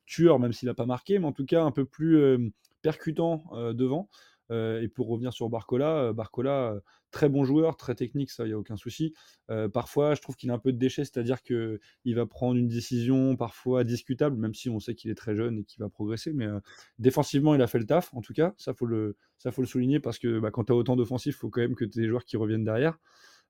tueur, 0.05 0.39
même 0.39 0.53
s'il 0.53 0.67
n'a 0.67 0.75
pas 0.75 0.85
marqué, 0.85 1.17
mais 1.17 1.25
en 1.25 1.31
tout 1.31 1.45
cas 1.45 1.63
un 1.63 1.71
peu 1.71 1.85
plus 1.85 2.51
percutant 2.81 3.43
devant. 3.73 4.07
Et 4.49 4.87
pour 4.89 5.07
revenir 5.07 5.31
sur 5.33 5.49
Barcola, 5.49 6.11
Barcola 6.13 6.81
très 7.11 7.29
bon 7.29 7.43
joueur, 7.43 7.77
très 7.77 7.93
technique, 7.93 8.31
ça, 8.31 8.45
il 8.45 8.47
n'y 8.47 8.53
a 8.53 8.57
aucun 8.57 8.77
souci. 8.77 9.13
Euh, 9.51 9.69
parfois, 9.69 10.15
je 10.15 10.21
trouve 10.21 10.35
qu'il 10.35 10.49
a 10.49 10.53
un 10.53 10.59
peu 10.59 10.71
de 10.71 10.77
déchet, 10.77 11.03
c'est-à-dire 11.03 11.43
qu'il 11.43 11.79
va 12.15 12.25
prendre 12.25 12.57
une 12.57 12.67
décision 12.67 13.35
parfois 13.35 13.83
discutable, 13.83 14.37
même 14.37 14.53
si 14.53 14.69
on 14.69 14.79
sait 14.79 14.95
qu'il 14.95 15.11
est 15.11 15.15
très 15.15 15.35
jeune 15.35 15.59
et 15.59 15.63
qu'il 15.63 15.81
va 15.83 15.89
progresser. 15.89 16.33
Mais 16.33 16.47
euh, 16.47 16.59
défensivement, 16.97 17.53
il 17.53 17.61
a 17.61 17.67
fait 17.67 17.79
le 17.79 17.85
taf, 17.85 18.13
en 18.13 18.21
tout 18.21 18.33
cas. 18.33 18.53
Ça, 18.57 18.73
faut 18.73 18.85
le, 18.85 19.17
ça, 19.37 19.51
faut 19.51 19.61
le 19.61 19.67
souligner 19.67 19.99
parce 19.99 20.17
que 20.17 20.39
bah, 20.39 20.51
quand 20.51 20.65
tu 20.65 20.71
as 20.71 20.75
autant 20.75 20.95
d'offensifs, 20.95 21.35
il 21.35 21.39
faut 21.39 21.49
quand 21.49 21.61
même 21.61 21.75
que 21.75 21.85
tu 21.85 21.99
aies 21.99 22.01
des 22.03 22.07
joueurs 22.07 22.25
qui 22.25 22.37
reviennent 22.37 22.63
derrière. 22.63 22.97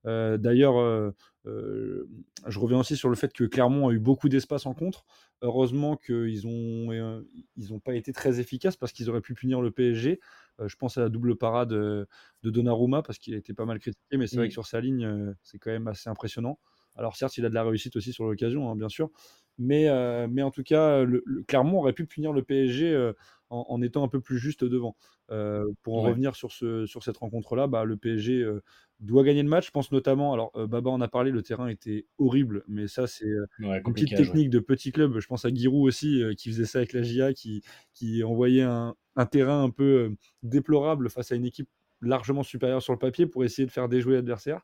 Euh, 0.07 0.37
D'ailleurs, 0.37 0.77
euh, 0.77 1.11
euh, 1.47 2.07
je 2.47 2.59
reviens 2.59 2.79
aussi 2.79 2.95
sur 2.95 3.09
le 3.09 3.15
fait 3.15 3.33
que 3.33 3.43
Clermont 3.43 3.89
a 3.89 3.93
eu 3.93 3.99
beaucoup 3.99 4.29
d'espace 4.29 4.65
en 4.65 4.73
contre. 4.73 5.05
Heureusement 5.41 5.95
qu'ils 5.97 6.41
n'ont 6.45 6.91
euh, 6.91 7.21
ils 7.57 7.79
pas 7.79 7.95
été 7.95 8.13
très 8.13 8.39
efficaces 8.39 8.77
parce 8.77 8.91
qu'ils 8.91 9.09
auraient 9.09 9.21
pu 9.21 9.33
punir 9.33 9.61
le 9.61 9.71
PSG. 9.71 10.19
Euh, 10.59 10.67
je 10.67 10.75
pense 10.75 10.97
à 10.97 11.01
la 11.01 11.09
double 11.09 11.35
parade 11.37 11.69
de 11.69 12.07
Donnarumma 12.43 13.01
parce 13.01 13.19
qu'il 13.19 13.33
a 13.33 13.37
été 13.37 13.53
pas 13.53 13.65
mal 13.65 13.79
critiqué, 13.79 14.17
mais 14.17 14.27
c'est 14.27 14.35
mmh. 14.35 14.39
vrai 14.39 14.47
que 14.47 14.53
sur 14.53 14.67
sa 14.67 14.81
ligne, 14.81 15.05
euh, 15.05 15.33
c'est 15.43 15.59
quand 15.59 15.71
même 15.71 15.87
assez 15.87 16.09
impressionnant. 16.09 16.59
Alors 16.95 17.15
certes, 17.15 17.37
il 17.37 17.45
a 17.45 17.49
de 17.49 17.53
la 17.53 17.63
réussite 17.63 17.95
aussi 17.95 18.13
sur 18.13 18.25
l'occasion, 18.25 18.69
hein, 18.69 18.75
bien 18.75 18.89
sûr, 18.89 19.09
mais, 19.57 19.87
euh, 19.87 20.27
mais 20.29 20.41
en 20.41 20.51
tout 20.51 20.63
cas, 20.63 21.03
le, 21.03 21.21
le, 21.25 21.43
Clermont 21.43 21.79
aurait 21.79 21.93
pu 21.93 22.05
punir 22.05 22.33
le 22.33 22.43
PSG 22.43 22.91
euh, 22.91 23.13
en, 23.49 23.65
en, 23.69 23.81
étant 23.81 24.03
un 24.03 24.07
peu 24.07 24.19
plus 24.19 24.39
juste 24.39 24.63
devant. 24.63 24.95
Euh, 25.29 25.65
pour 25.83 25.97
en 25.97 26.03
ouais. 26.03 26.09
revenir 26.09 26.35
sur, 26.35 26.51
ce, 26.51 26.85
sur 26.85 27.03
cette 27.03 27.17
rencontre-là, 27.17 27.67
bah, 27.67 27.85
le 27.85 27.95
PSG 27.95 28.45
doit 29.01 29.23
gagner 29.23 29.43
le 29.43 29.49
match. 29.49 29.67
Je 29.67 29.71
pense 29.71 29.91
notamment, 29.91 30.33
alors 30.33 30.51
Baba 30.67 30.89
en 30.89 31.01
a 31.01 31.07
parlé, 31.07 31.31
le 31.31 31.41
terrain 31.41 31.67
était 31.67 32.05
horrible, 32.17 32.63
mais 32.67 32.87
ça 32.87 33.07
c'est 33.07 33.25
ouais, 33.59 33.81
une 33.85 33.93
petite 33.93 34.15
technique 34.15 34.49
de 34.49 34.59
petit 34.59 34.91
club. 34.91 35.19
Je 35.19 35.27
pense 35.27 35.45
à 35.45 35.49
Giroud 35.49 35.87
aussi, 35.87 36.23
qui 36.37 36.49
faisait 36.49 36.65
ça 36.65 36.79
avec 36.79 36.93
la 36.93 37.01
GIA, 37.01 37.33
qui, 37.33 37.63
qui 37.93 38.23
envoyait 38.23 38.63
un, 38.63 38.95
un 39.15 39.25
terrain 39.25 39.63
un 39.63 39.69
peu 39.69 40.15
déplorable 40.43 41.09
face 41.09 41.31
à 41.31 41.35
une 41.35 41.45
équipe 41.45 41.69
largement 42.01 42.43
supérieure 42.43 42.81
sur 42.81 42.93
le 42.93 42.99
papier 42.99 43.25
pour 43.25 43.43
essayer 43.43 43.65
de 43.65 43.71
faire 43.71 43.87
déjouer 43.89 44.15
l'adversaire. 44.15 44.61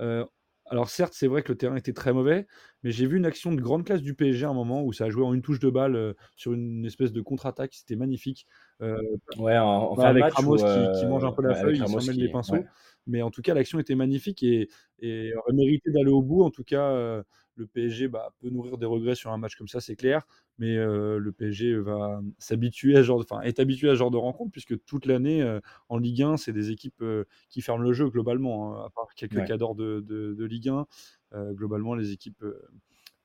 Euh, 0.00 0.24
alors 0.68 0.88
certes, 0.88 1.14
c'est 1.14 1.28
vrai 1.28 1.42
que 1.42 1.52
le 1.52 1.58
terrain 1.58 1.76
était 1.76 1.92
très 1.92 2.12
mauvais, 2.12 2.46
mais 2.82 2.90
j'ai 2.90 3.06
vu 3.06 3.16
une 3.16 3.26
action 3.26 3.52
de 3.52 3.60
grande 3.60 3.84
classe 3.84 4.02
du 4.02 4.14
PSG 4.14 4.46
à 4.46 4.48
un 4.48 4.54
moment 4.54 4.82
où 4.82 4.92
ça 4.92 5.04
a 5.04 5.10
joué 5.10 5.24
en 5.24 5.32
une 5.32 5.42
touche 5.42 5.60
de 5.60 5.70
balle 5.70 5.94
euh, 5.94 6.12
sur 6.34 6.52
une 6.52 6.84
espèce 6.84 7.12
de 7.12 7.20
contre-attaque, 7.20 7.72
c'était 7.74 7.94
magnifique. 7.94 8.46
Euh, 8.82 8.96
ouais, 9.38 9.56
en, 9.58 9.92
en 9.92 9.98
avec 9.98 10.24
Ramos 10.34 10.56
où, 10.56 10.64
euh, 10.64 10.92
qui, 10.92 11.00
qui, 11.00 11.06
mange 11.06 11.24
un 11.24 11.32
peu 11.32 11.42
la 11.42 11.54
feuille, 11.54 11.78
il 11.78 11.88
s'emmène 11.88 12.16
les 12.16 12.30
pinceaux. 12.30 12.54
Ouais. 12.54 12.66
Mais 13.06 13.22
en 13.22 13.30
tout 13.30 13.42
cas, 13.42 13.54
l'action 13.54 13.78
était 13.78 13.94
magnifique 13.94 14.42
et, 14.42 14.68
et 15.00 15.32
aurait 15.36 15.52
mérité 15.52 15.90
d'aller 15.90 16.10
au 16.10 16.22
bout. 16.22 16.42
En 16.42 16.50
tout 16.50 16.64
cas, 16.64 16.90
euh, 16.90 17.22
le 17.54 17.66
PSG 17.66 18.08
bah, 18.08 18.32
peut 18.40 18.50
nourrir 18.50 18.78
des 18.78 18.86
regrets 18.86 19.14
sur 19.14 19.30
un 19.30 19.38
match 19.38 19.56
comme 19.56 19.68
ça, 19.68 19.80
c'est 19.80 19.96
clair. 19.96 20.26
Mais 20.58 20.76
euh, 20.76 21.18
le 21.18 21.32
PSG 21.32 21.76
va 21.76 22.20
s'habituer 22.38 22.96
à 22.96 23.02
genre, 23.02 23.20
enfin, 23.20 23.40
est 23.42 23.60
habitué 23.60 23.88
à 23.88 23.92
ce 23.92 23.98
genre 23.98 24.10
de 24.10 24.16
rencontre 24.16 24.50
puisque 24.52 24.82
toute 24.84 25.06
l'année 25.06 25.42
euh, 25.42 25.60
en 25.88 25.98
Ligue 25.98 26.22
1, 26.22 26.36
c'est 26.36 26.52
des 26.52 26.70
équipes 26.70 27.04
qui 27.48 27.62
ferment 27.62 27.82
le 27.82 27.92
jeu 27.92 28.08
globalement, 28.08 28.76
hein, 28.76 28.86
à 28.86 28.90
part 28.90 29.06
quelques 29.14 29.36
ouais. 29.36 29.46
cadors 29.46 29.74
de, 29.74 30.00
de, 30.00 30.34
de, 30.34 30.44
Ligue 30.44 30.68
1. 30.68 30.86
Euh, 31.34 31.52
globalement, 31.52 31.94
les 31.94 32.12
équipes 32.12 32.44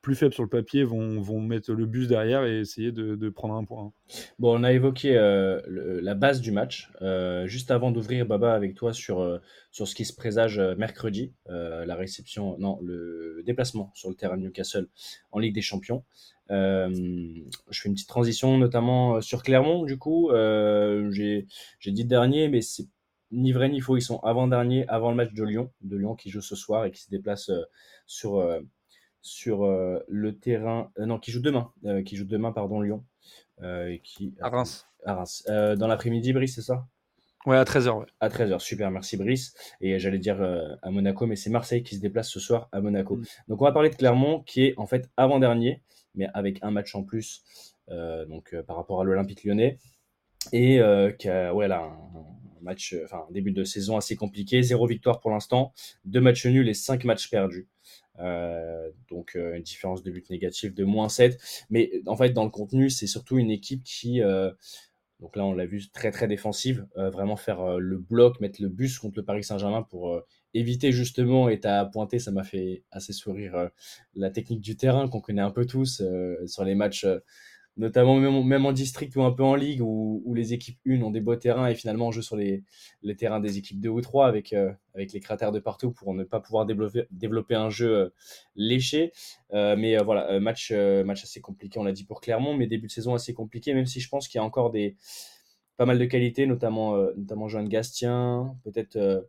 plus 0.01 0.15
faibles 0.15 0.34
sur 0.34 0.43
le 0.43 0.50
papier 0.50 0.84
vont, 0.84 1.22
vont 1.22 1.39
mettre 1.39 1.72
le 1.74 1.86
bus 1.86 2.08
derrière 2.08 2.43
et 2.46 2.60
essayer 2.60 2.91
de, 2.91 3.15
de 3.15 3.29
prendre 3.29 3.53
un 3.53 3.63
point. 3.63 3.93
Bon, 4.39 4.60
on 4.60 4.63
a 4.63 4.72
évoqué 4.74 5.15
euh, 5.15 5.62
la 6.01 6.15
base 6.15 6.41
du 6.41 6.51
match. 6.51 6.91
Euh, 7.01 7.46
juste 7.46 7.72
avant 7.72 7.91
d'ouvrir, 7.91 8.25
Baba, 8.25 8.53
avec 8.53 8.74
toi 8.74 8.93
sur, 8.93 9.20
euh, 9.20 9.38
sur 9.72 9.88
ce 9.88 9.93
qui 9.93 10.05
se 10.05 10.15
présage 10.15 10.60
mercredi, 10.77 11.34
la 11.48 11.96
réception, 11.96 12.58
non, 12.58 12.79
le 12.81 13.43
déplacement 13.46 13.91
sur 13.93 14.10
le 14.10 14.15
terrain 14.15 14.38
de 14.38 14.43
Newcastle 14.43 14.88
en 15.31 15.39
Ligue 15.39 15.53
des 15.53 15.62
Champions. 15.62 16.03
Je 16.50 17.43
fais 17.72 17.89
une 17.89 17.93
petite 17.93 18.10
transition, 18.10 18.58
notamment 18.58 19.22
sur 19.22 19.43
Clermont, 19.43 19.86
du 19.86 19.98
coup. 19.98 20.31
J'ai 20.31 21.46
dit 21.86 22.05
dernier, 22.05 22.50
mais 22.50 22.62
c'est 22.62 22.88
ni 23.31 23.53
vrai 23.53 23.70
ni 23.70 23.79
faux. 23.79 23.98
Ils 23.98 24.01
sont 24.01 24.20
avant-dernier, 24.20 24.88
avant 24.88 25.12
le 25.12 25.15
match 25.15 25.34
de 25.34 25.43
Lyon, 25.43 25.72
de 25.81 25.96
Lyon 25.96 26.15
qui 26.15 26.29
joue 26.29 26.41
ce 26.41 26.55
soir 26.55 26.86
et 26.86 26.91
qui 26.91 27.01
se 27.01 27.10
déplace 27.10 27.51
sur 28.05 28.43
sur 29.21 29.65
euh, 29.65 29.99
le 30.07 30.37
terrain, 30.37 30.91
euh, 30.99 31.05
non, 31.05 31.19
qui 31.19 31.31
joue 31.31 31.41
demain, 31.41 31.71
euh, 31.85 32.01
qui 32.03 32.15
joue 32.15 32.25
demain, 32.25 32.51
pardon, 32.51 32.81
Lyon. 32.81 33.03
qui... 34.03 34.33
À 34.41 34.49
Reims. 34.49 34.87
À 35.05 35.15
Reims. 35.15 35.43
Dans 35.47 35.87
l'après-midi, 35.87 36.33
Brice, 36.33 36.55
c'est 36.55 36.61
ça? 36.61 36.87
Ouais, 37.47 37.57
à 37.57 37.63
13h, 37.63 37.99
ouais. 37.99 38.05
À 38.19 38.29
13h, 38.29 38.59
super, 38.59 38.91
merci 38.91 39.17
Brice. 39.17 39.55
Et 39.81 39.97
j'allais 39.97 40.19
dire 40.19 40.39
euh, 40.41 40.75
à 40.83 40.91
Monaco, 40.91 41.25
mais 41.25 41.35
c'est 41.35 41.49
Marseille 41.49 41.81
qui 41.81 41.95
se 41.95 42.01
déplace 42.01 42.29
ce 42.29 42.39
soir 42.39 42.69
à 42.71 42.81
Monaco. 42.81 43.15
Mm. 43.15 43.23
Donc 43.47 43.61
on 43.61 43.65
va 43.65 43.71
parler 43.71 43.89
de 43.89 43.95
Clermont, 43.95 44.41
qui 44.41 44.65
est 44.65 44.73
en 44.77 44.85
fait 44.85 45.09
avant-dernier, 45.17 45.81
mais 46.13 46.27
avec 46.35 46.59
un 46.61 46.69
match 46.69 46.93
en 46.93 47.03
plus 47.03 47.43
euh, 47.89 48.25
donc, 48.25 48.53
euh, 48.53 48.61
par 48.61 48.75
rapport 48.75 49.01
à 49.01 49.03
l'Olympique 49.03 49.43
lyonnais. 49.43 49.79
Et 50.53 50.79
qui 51.17 51.29
a 51.29 51.53
ouais, 51.53 51.67
là, 51.67 51.81
un, 51.81 52.19
un 52.19 52.61
match, 52.61 52.95
enfin, 53.03 53.25
un 53.27 53.31
début 53.31 53.51
de 53.51 53.63
saison 53.63 53.97
assez 53.97 54.15
compliqué. 54.15 54.61
Zéro 54.61 54.85
victoire 54.85 55.19
pour 55.19 55.31
l'instant, 55.31 55.73
deux 56.05 56.21
matchs 56.21 56.45
nuls 56.45 56.69
et 56.69 56.73
cinq 56.73 57.05
matchs 57.05 57.29
perdus. 57.29 57.67
Euh, 58.21 58.89
donc 59.09 59.35
euh, 59.35 59.55
une 59.55 59.63
différence 59.63 60.03
de 60.03 60.11
but 60.11 60.29
négatif 60.29 60.73
de 60.73 60.83
moins 60.83 61.09
7. 61.09 61.39
Mais 61.69 61.91
en 62.05 62.15
fait, 62.15 62.29
dans 62.31 62.43
le 62.43 62.49
contenu, 62.49 62.89
c'est 62.89 63.07
surtout 63.07 63.37
une 63.37 63.51
équipe 63.51 63.83
qui, 63.83 64.21
euh, 64.21 64.51
donc 65.19 65.35
là 65.35 65.45
on 65.45 65.53
l'a 65.53 65.65
vu, 65.65 65.89
très 65.91 66.11
très 66.11 66.27
défensive, 66.27 66.87
vraiment 66.95 67.35
faire 67.35 67.77
le 67.77 67.97
bloc, 67.97 68.39
mettre 68.39 68.61
le 68.61 68.69
bus 68.69 68.97
contre 68.99 69.17
le 69.17 69.25
Paris 69.25 69.43
Saint-Germain 69.43 69.83
pour 69.83 70.19
éviter 70.53 70.91
justement, 70.91 71.47
et 71.47 71.59
t'as 71.59 71.85
pointé, 71.85 72.17
ça 72.17 72.31
m'a 72.31 72.43
fait 72.43 72.83
assez 72.91 73.13
sourire, 73.13 73.69
la 74.15 74.31
technique 74.31 74.61
du 74.61 74.75
terrain 74.77 75.07
qu'on 75.07 75.21
connaît 75.21 75.43
un 75.43 75.51
peu 75.51 75.65
tous 75.67 76.01
sur 76.47 76.63
les 76.63 76.73
matchs. 76.73 77.05
Notamment 77.81 78.19
même, 78.19 78.65
en 78.67 78.71
district 78.71 79.15
ou 79.15 79.23
un 79.23 79.31
peu 79.31 79.43
en 79.43 79.55
ligue 79.55 79.81
où, 79.81 80.21
où 80.23 80.35
les 80.35 80.53
équipes 80.53 80.77
1 80.88 81.01
ont 81.01 81.09
des 81.09 81.19
beaux 81.19 81.35
terrains 81.35 81.67
et 81.67 81.73
finalement 81.73 82.07
on 82.07 82.11
joue 82.11 82.21
sur 82.21 82.35
les, 82.35 82.63
les 83.01 83.15
terrains 83.15 83.39
des 83.39 83.57
équipes 83.57 83.79
2 83.79 83.89
ou 83.89 84.01
3 84.01 84.27
avec, 84.27 84.53
euh, 84.53 84.71
avec 84.93 85.11
les 85.13 85.19
cratères 85.19 85.51
de 85.51 85.59
partout 85.59 85.91
pour 85.91 86.13
ne 86.13 86.23
pas 86.23 86.39
pouvoir 86.39 86.67
développer, 86.67 87.05
développer 87.09 87.55
un 87.55 87.71
jeu 87.71 87.97
euh, 87.97 88.09
léché. 88.55 89.13
Euh, 89.53 89.75
mais 89.75 89.97
voilà, 89.97 90.39
match, 90.39 90.71
match 90.71 91.23
assez 91.23 91.41
compliqué, 91.41 91.79
on 91.79 91.83
l'a 91.83 91.91
dit 91.91 92.03
pour 92.03 92.21
Clermont, 92.21 92.55
mais 92.55 92.67
début 92.67 92.85
de 92.85 92.91
saison 92.91 93.15
assez 93.15 93.33
compliqué, 93.33 93.73
même 93.73 93.88
si 93.88 94.00
je 94.00 94.09
pense 94.09 94.27
qu'il 94.27 94.38
y 94.38 94.41
a 94.41 94.45
encore 94.45 94.69
des, 94.69 94.95
pas 95.75 95.88
mal 95.88 95.97
de 95.97 96.05
qualités, 96.05 96.45
notamment, 96.45 96.95
notamment 97.17 97.47
Joanne 97.47 97.67
Gastien, 97.67 98.55
peut-être 98.63 99.27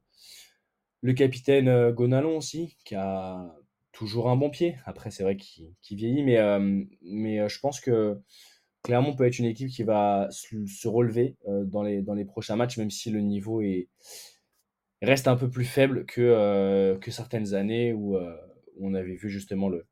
le 1.00 1.12
capitaine 1.14 1.90
Gonalon 1.92 2.36
aussi, 2.36 2.76
qui 2.84 2.94
a 2.96 3.56
toujours 3.92 4.30
un 4.30 4.36
bon 4.36 4.50
pied. 4.50 4.76
Après, 4.86 5.10
c'est 5.10 5.22
vrai 5.22 5.36
qu'il 5.36 5.74
vieillit, 5.90 6.22
mais, 6.22 6.38
euh, 6.38 6.82
euh, 7.04 7.48
je 7.48 7.60
pense 7.60 7.80
que 7.80 8.18
Clermont 8.82 9.14
peut 9.14 9.26
être 9.26 9.38
une 9.38 9.44
équipe 9.44 9.68
qui 9.68 9.84
va 9.84 10.28
se, 10.30 10.88
relever 10.88 11.36
euh, 11.48 11.64
dans, 11.64 11.82
les, 11.82 12.24
prochains 12.24 12.56
matchs, 12.56 12.78
même 12.78 12.90
si 12.90 13.10
le 13.10 13.20
niveau 13.20 13.60
est, 13.62 13.88
reste 15.02 15.28
un 15.28 15.36
peu 15.36 15.48
plus 15.48 15.64
faible 15.64 16.04
que, 16.06 16.98
certaines 17.08 17.54
années 17.54 17.92
où, 17.92 18.18
on 18.80 18.94
avait 18.94 19.14
vu 19.16 19.28
justement 19.28 19.68
le, 19.68 19.86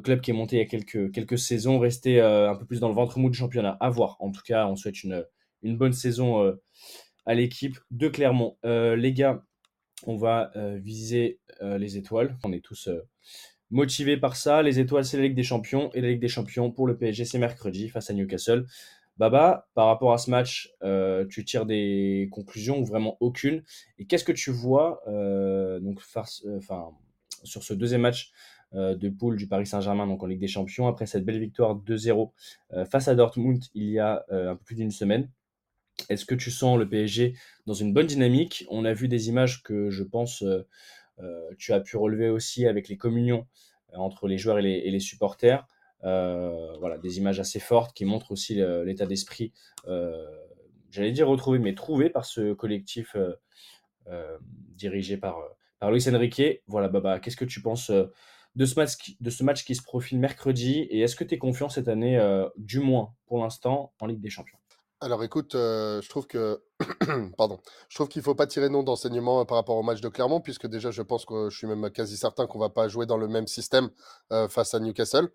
club 0.00 0.20
qui 0.20 0.30
est 0.30 0.34
monté 0.34 0.56
il 0.56 0.58
y 0.60 0.62
a 0.62 0.66
quelques, 1.10 1.38
saisons 1.38 1.78
rester 1.78 2.20
un 2.20 2.54
peu 2.54 2.66
plus 2.66 2.80
dans 2.80 2.88
le 2.88 2.94
ventre 2.94 3.18
mou 3.18 3.30
du 3.30 3.38
championnat. 3.38 3.76
À 3.80 3.90
voir. 3.90 4.16
En 4.20 4.30
tout 4.30 4.42
cas, 4.44 4.66
on 4.68 4.76
souhaite 4.76 5.02
une, 5.02 5.24
une 5.62 5.76
bonne 5.76 5.94
saison 5.94 6.56
à 7.26 7.34
l'équipe 7.34 7.78
de 7.90 8.08
Clermont. 8.08 8.56
Les 8.62 9.12
gars, 9.12 9.42
on 10.06 10.16
va 10.16 10.50
euh, 10.56 10.78
viser 10.80 11.40
euh, 11.62 11.78
les 11.78 11.96
étoiles. 11.96 12.36
On 12.44 12.52
est 12.52 12.64
tous 12.64 12.88
euh, 12.88 13.02
motivés 13.70 14.16
par 14.16 14.36
ça. 14.36 14.62
Les 14.62 14.78
étoiles, 14.78 15.04
c'est 15.04 15.16
la 15.16 15.24
Ligue 15.24 15.34
des 15.34 15.42
Champions. 15.42 15.90
Et 15.94 16.00
la 16.00 16.08
Ligue 16.08 16.20
des 16.20 16.28
Champions 16.28 16.70
pour 16.70 16.86
le 16.86 16.96
PSG, 16.96 17.24
c'est 17.24 17.38
mercredi 17.38 17.88
face 17.88 18.10
à 18.10 18.14
Newcastle. 18.14 18.66
Baba, 19.16 19.68
par 19.74 19.86
rapport 19.86 20.12
à 20.12 20.18
ce 20.18 20.30
match, 20.30 20.72
tu 21.28 21.44
tires 21.44 21.66
des 21.66 22.28
conclusions 22.30 22.78
ou 22.78 22.84
vraiment 22.84 23.16
aucune? 23.18 23.64
Et 23.98 24.06
qu'est-ce 24.06 24.22
que 24.22 24.30
tu 24.30 24.52
vois 24.52 25.02
sur 27.42 27.64
ce 27.64 27.74
deuxième 27.74 28.02
match 28.02 28.30
de 28.72 29.08
poule 29.08 29.34
du 29.34 29.48
Paris 29.48 29.66
Saint-Germain 29.66 30.06
donc 30.06 30.22
en 30.22 30.26
Ligue 30.26 30.38
des 30.38 30.46
Champions 30.46 30.86
après 30.86 31.06
cette 31.06 31.24
belle 31.24 31.40
victoire 31.40 31.74
2-0 31.74 32.30
euh, 32.74 32.84
face 32.84 33.08
à 33.08 33.16
Dortmund 33.16 33.64
il 33.74 33.90
y 33.90 33.98
a 33.98 34.24
un 34.30 34.54
peu 34.54 34.62
plus 34.64 34.76
d'une 34.76 34.92
semaine? 34.92 35.28
Est-ce 36.08 36.24
que 36.24 36.34
tu 36.34 36.50
sens 36.50 36.78
le 36.78 36.88
PSG 36.88 37.34
dans 37.66 37.74
une 37.74 37.92
bonne 37.92 38.06
dynamique? 38.06 38.64
On 38.70 38.84
a 38.84 38.92
vu 38.92 39.08
des 39.08 39.28
images 39.28 39.62
que 39.62 39.90
je 39.90 40.02
pense 40.02 40.42
euh, 40.42 40.66
euh, 41.20 41.50
tu 41.58 41.72
as 41.72 41.80
pu 41.80 41.96
relever 41.96 42.30
aussi 42.30 42.66
avec 42.66 42.88
les 42.88 42.96
communions 42.96 43.46
euh, 43.92 43.96
entre 43.98 44.28
les 44.28 44.38
joueurs 44.38 44.58
et 44.58 44.90
les, 44.90 45.00
supporters. 45.00 45.66
Voilà, 46.02 46.98
des 46.98 47.18
images 47.18 47.40
assez 47.40 47.60
fortes 47.60 47.94
qui 47.94 48.04
montrent 48.04 48.32
aussi 48.32 48.60
l'état 48.84 49.06
d'esprit, 49.06 49.52
j'allais 50.90 51.12
dire 51.12 51.26
retrouvé, 51.28 51.58
mais 51.58 51.74
trouvé 51.74 52.08
par 52.08 52.24
ce 52.24 52.52
collectif 52.52 53.16
dirigé 54.76 55.16
par, 55.16 55.40
Luis 55.82 56.08
Enrique. 56.08 56.62
Voilà, 56.68 56.88
Baba, 56.88 57.18
qu'est-ce 57.18 57.36
que 57.36 57.44
tu 57.44 57.60
penses 57.60 57.90
de 57.90 58.64
ce 58.64 58.74
match 58.76 58.96
qui, 58.96 59.16
de 59.20 59.30
ce 59.30 59.42
match 59.42 59.64
qui 59.64 59.74
se 59.74 59.82
profile 59.82 60.20
mercredi? 60.20 60.86
Et 60.90 61.00
est-ce 61.00 61.16
que 61.16 61.24
tu 61.24 61.34
es 61.34 61.38
confiant 61.38 61.68
cette 61.68 61.88
année, 61.88 62.16
du 62.56 62.78
moins 62.78 63.12
pour 63.26 63.42
l'instant, 63.42 63.92
en 63.98 64.06
Ligue 64.06 64.20
des 64.20 64.30
Champions? 64.30 64.58
Alors 65.00 65.22
écoute, 65.22 65.54
euh, 65.54 66.00
je 66.02 66.08
trouve 66.08 66.26
que 66.26 66.60
pardon, 67.36 67.58
je 67.88 67.96
trouve 67.96 68.08
qu'il 68.08 68.22
faut 68.22 68.36
pas 68.36 68.46
tirer 68.46 68.68
non 68.68 68.84
d'enseignement 68.84 69.40
euh, 69.40 69.44
par 69.44 69.56
rapport 69.56 69.76
au 69.76 69.82
match 69.82 70.00
de 70.00 70.08
Clermont, 70.08 70.40
puisque 70.40 70.68
déjà 70.68 70.92
je 70.92 71.02
pense 71.02 71.24
que 71.24 71.50
je 71.50 71.56
suis 71.56 71.66
même 71.66 71.90
quasi 71.90 72.16
certain 72.16 72.46
qu'on 72.46 72.58
va 72.60 72.68
pas 72.68 72.86
jouer 72.86 73.04
dans 73.04 73.16
le 73.16 73.26
même 73.26 73.48
système 73.48 73.90
euh, 74.32 74.48
face 74.48 74.74
à 74.74 74.80
Newcastle. 74.80 75.28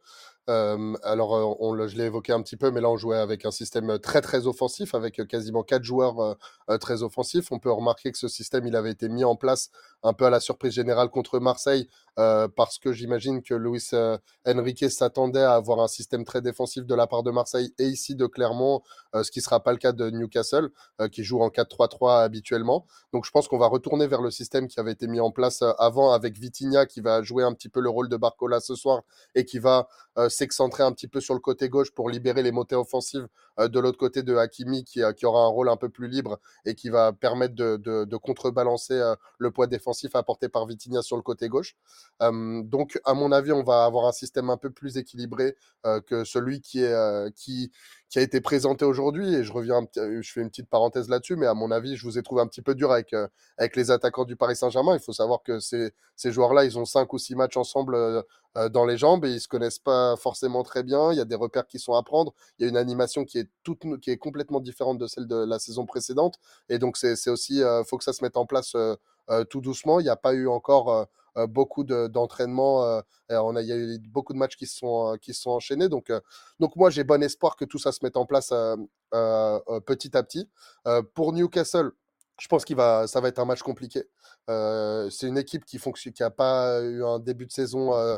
Euh, 0.50 0.94
alors 1.04 1.36
euh, 1.36 1.88
je 1.88 1.96
l'ai 1.98 2.06
évoqué 2.06 2.34
un 2.34 2.42
petit 2.42 2.58
peu, 2.58 2.70
mais 2.72 2.82
là 2.82 2.90
on 2.90 2.98
jouait 2.98 3.18
avec 3.18 3.46
un 3.46 3.52
système 3.52 3.98
très 4.00 4.22
très 4.22 4.46
offensif, 4.48 4.94
avec 4.94 5.20
euh, 5.20 5.26
quasiment 5.26 5.64
quatre 5.64 5.84
joueurs 5.84 6.20
euh, 6.20 6.34
euh, 6.70 6.78
très 6.78 7.02
offensifs. 7.04 7.52
On 7.52 7.60
peut 7.60 7.72
remarquer 7.72 8.12
que 8.12 8.18
ce 8.18 8.28
système 8.28 8.66
il 8.68 8.76
avait 8.76 8.92
été 8.92 9.08
mis 9.10 9.24
en 9.24 9.36
place 9.36 9.70
un 10.04 10.14
peu 10.14 10.26
à 10.26 10.30
la 10.30 10.42
surprise 10.42 10.74
générale 10.74 11.10
contre 11.10 11.40
Marseille, 11.40 11.88
euh, 12.20 12.48
parce 12.54 12.78
que 12.78 12.92
j'imagine 12.92 13.42
que 13.42 13.54
Luis 13.54 13.90
euh, 13.94 14.18
Enrique 14.46 14.90
s'attendait 14.92 15.42
à 15.42 15.54
avoir 15.56 15.80
un 15.80 15.88
système 15.88 16.26
très 16.26 16.42
défensif 16.42 16.86
de 16.86 16.94
la 16.96 17.08
part 17.08 17.24
de 17.24 17.32
Marseille 17.32 17.74
et 17.80 17.86
ici 17.86 18.16
de 18.16 18.26
Clermont, 18.28 18.82
euh, 19.16 19.24
ce 19.24 19.32
qui 19.32 19.42
sera 19.42 19.62
pas 19.64 19.72
le 19.72 19.78
cas 19.78 19.94
de 19.94 20.10
Newcastle 20.10 20.70
euh, 21.02 21.08
qui 21.08 21.24
joue 21.24 21.33
en 21.42 21.50
4-3-3 21.50 22.24
habituellement. 22.24 22.86
Donc 23.13 23.25
je 23.25 23.32
pense 23.32 23.48
qu'on 23.48 23.58
va 23.58 23.68
retourner 23.68 24.08
vers 24.08 24.22
le 24.22 24.32
système 24.32 24.68
qui 24.68 24.80
avait 24.80 24.92
été 24.92 25.08
mis 25.08 25.20
en 25.20 25.32
place 25.32 25.62
euh, 25.62 25.72
avant 25.80 26.12
avec 26.12 26.38
Vitinha 26.38 26.86
qui 26.86 27.02
va 27.02 27.22
jouer 27.24 27.44
un 27.44 27.54
petit 27.54 27.70
peu 27.70 27.80
le 27.80 27.90
rôle 27.90 28.10
de 28.10 28.18
Barcola 28.18 28.60
ce 28.60 28.75
soir 28.75 29.02
et 29.36 29.46
qui 29.46 29.60
va 29.60 29.88
euh, 30.18 30.30
s'excentrer 30.30 30.84
un 30.84 30.92
petit 30.92 31.08
peu 31.08 31.20
sur 31.20 31.34
le 31.34 31.40
côté 31.40 31.70
gauche 31.70 31.92
pour 31.92 32.10
libérer 32.10 32.44
les 32.44 32.52
montées 32.52 32.75
offensives 32.75 33.28
de 33.60 33.80
l'autre 33.80 33.98
côté 33.98 34.24
de 34.24 34.36
Hakimi 34.36 34.84
qui, 34.84 35.02
euh, 35.04 35.14
qui 35.14 35.26
aura 35.26 35.44
un 35.44 35.48
rôle 35.48 35.70
un 35.70 35.78
peu 35.78 35.90
plus 35.90 36.08
libre 36.08 36.40
et 36.66 36.76
qui 36.76 36.90
va 36.90 37.14
permettre 37.14 37.56
de, 37.56 37.78
de- 37.78 38.18
contrebalancer 38.18 38.94
euh, 38.94 39.16
le 39.38 39.52
poids 39.52 39.68
défensif 39.68 40.16
apporté 40.16 40.50
par 40.50 40.66
Vitinha 40.66 41.02
sur 41.02 41.18
le 41.18 41.22
côté 41.22 41.50
gauche. 41.50 41.76
Euh, 42.22 42.64
donc 42.64 43.00
à 43.06 43.14
mon 43.14 43.32
avis, 43.32 43.52
on 43.52 43.64
va 43.64 43.86
avoir 43.86 44.06
un 44.06 44.12
système 44.12 44.50
un 44.50 44.58
peu 44.58 44.70
plus 44.70 44.98
équilibré 44.98 45.56
euh, 45.86 46.00
que 46.02 46.24
celui 46.24 46.62
qui, 46.62 46.82
est, 46.82 46.94
euh, 46.94 47.30
qui, 47.36 47.72
qui 48.10 48.20
a 48.20 48.22
été 48.22 48.42
présenté 48.42 48.86
aujourd'hui. 48.86 49.34
Et 49.36 49.44
je 49.44 49.52
reviens, 49.52 49.86
euh, 49.98 50.22
je 50.22 50.32
fais 50.32 50.42
une 50.42 50.50
petite 50.50 50.70
parenthèse 50.70 51.10
là-dessus, 51.10 51.36
mais 51.36 51.48
à 51.48 51.54
mon 51.54 51.72
avis, 51.72 51.98
je 51.98 52.06
vous 52.06 52.18
ai 52.18 52.24
trouvé 52.24 52.42
un 52.42 52.48
petit 52.48 52.62
peu 52.62 52.76
dur 52.76 52.92
avec, 52.92 53.14
euh, 53.14 53.28
avec 53.58 53.76
les 53.76 53.92
attaquants 53.92 54.26
du 54.26 54.36
Paris 54.36 54.56
Saint-Germain. 54.56 54.94
Il 54.96 55.02
faut 55.02 55.14
savoir 55.14 55.44
que 55.44 55.60
ces, 55.60 55.92
ces 56.16 56.32
joueurs-là, 56.32 56.66
ils 56.66 56.80
ont 56.80 56.86
cinq 56.86 57.12
ou 57.14 57.18
six 57.18 57.36
matchs 57.36 57.58
ensemble 57.58 57.96
euh, 57.96 58.20
euh, 58.20 58.22
dans 58.70 58.86
les 58.86 58.98
jambes 58.98 59.26
et 59.26 59.32
ils 59.32 59.42
se 59.42 59.48
connaissent 59.48 59.80
pas 59.80 60.16
forcément 60.16 60.64
très 60.64 60.84
bien. 60.84 61.12
Il 61.12 61.18
y 61.18 61.22
a 61.22 61.26
des 61.26 61.36
repères 61.36 61.68
qui 61.68 61.80
sont 61.80 61.94
à 61.94 62.04
prendre. 62.04 62.34
Il 62.60 62.64
y 62.64 62.66
a 62.66 62.70
une 62.70 62.78
animation 62.78 63.26
qui 63.26 63.40
est 63.40 63.50
toute, 63.64 63.84
qui 64.02 64.12
est 64.12 64.18
complètement 64.18 64.60
différente 64.60 64.98
de 65.00 65.08
celle 65.08 65.28
de 65.28 65.36
la 65.36 65.60
saison 65.60 65.86
précédente. 65.86 66.36
Et 66.70 66.78
donc, 66.80 66.98
c'est 66.98 67.30
aussi, 67.30 67.62
euh, 67.64 67.84
faut 67.84 67.98
que 67.98 68.04
ça 68.04 68.14
se 68.14 68.24
mette 68.24 68.38
en 68.38 68.46
place 68.46 68.76
euh, 68.76 68.96
euh, 69.30 69.44
tout 69.44 69.62
doucement. 69.62 70.00
Il 70.00 70.04
n'y 70.04 70.10
a 70.10 70.16
pas 70.16 70.34
eu 70.34 70.48
encore 70.48 70.92
euh, 70.94 71.06
euh, 71.38 71.48
beaucoup 71.48 71.84
de- 71.84 72.08
d'entraînements. 72.08 72.84
euh, 72.86 73.02
et 73.30 73.36
on 73.36 73.56
a, 73.56 73.62
il 73.62 73.68
y 73.68 73.72
a 73.72 73.76
eu 73.78 73.98
beaucoup 74.00 74.34
de 74.34 74.38
matchs 74.38 74.56
qui 74.58 74.68
se 74.68 74.78
sont, 74.78 75.14
euh, 75.14 75.18
qui 75.18 75.34
sont 75.34 75.52
enchaînés. 75.52 75.90
Donc, 75.90 76.10
euh, 76.10 76.20
donc 76.60 76.76
moi, 76.76 76.90
j'ai 76.90 77.04
bon 77.04 77.22
espoir 77.24 77.56
que 77.56 77.66
tout 77.66 77.80
ça 77.80 77.92
se 77.92 78.00
mette 78.04 78.18
en 78.18 78.26
place 78.26 78.52
euh, 78.52 78.76
euh, 79.14 79.60
euh, 79.70 79.80
petit 79.80 80.16
à 80.18 80.24
petit. 80.24 80.50
Euh, 80.88 81.02
pour 81.14 81.34
Newcastle, 81.34 81.92
je 82.40 82.48
pense 82.48 82.66
qu'il 82.66 82.76
va, 82.76 83.08
ça 83.08 83.22
va 83.22 83.28
être 83.30 83.40
un 83.40 83.46
match 83.46 83.62
compliqué. 83.62 84.06
Euh, 84.50 85.10
c'est 85.10 85.28
une 85.28 85.38
équipe 85.38 85.66
qui 85.66 85.78
fonctionne, 85.78 86.14
qui 86.14 86.24
n'a 86.24 86.32
pas 86.32 86.82
eu 86.82 87.04
un 87.04 87.20
début 87.20 87.46
de 87.46 87.52
saison 87.52 87.94
euh, 87.94 88.18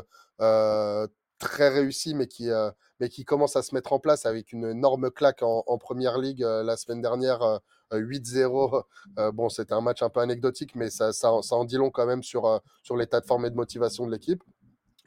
très 1.38 1.68
réussi, 1.68 2.14
mais 2.14 2.26
qui, 2.26 2.50
euh, 2.50 2.70
mais 3.00 3.08
qui 3.08 3.24
commence 3.24 3.56
à 3.56 3.62
se 3.62 3.74
mettre 3.74 3.92
en 3.92 3.98
place 3.98 4.24
avec 4.26 4.52
une 4.52 4.64
énorme 4.64 5.10
claque 5.10 5.42
en, 5.42 5.64
en 5.66 5.78
première 5.78 6.18
ligue 6.18 6.42
euh, 6.42 6.62
la 6.62 6.76
semaine 6.76 7.02
dernière, 7.02 7.42
euh, 7.42 7.58
euh, 7.92 7.98
8-0. 7.98 8.82
Euh, 9.18 9.32
bon, 9.32 9.48
c'était 9.48 9.72
un 9.72 9.80
match 9.80 10.02
un 10.02 10.10
peu 10.10 10.20
anecdotique, 10.20 10.74
mais 10.74 10.90
ça, 10.90 11.12
ça, 11.12 11.32
en- 11.32 11.40
ça 11.42 11.54
en 11.56 11.64
dit 11.64 11.76
long 11.76 11.90
quand 11.90 12.04
même 12.06 12.22
sur, 12.22 12.46
euh, 12.46 12.58
sur 12.82 12.96
l'état 12.96 13.20
de 13.20 13.26
forme 13.26 13.46
et 13.46 13.50
de 13.50 13.54
motivation 13.56 14.04
de 14.06 14.10
l'équipe. 14.12 14.42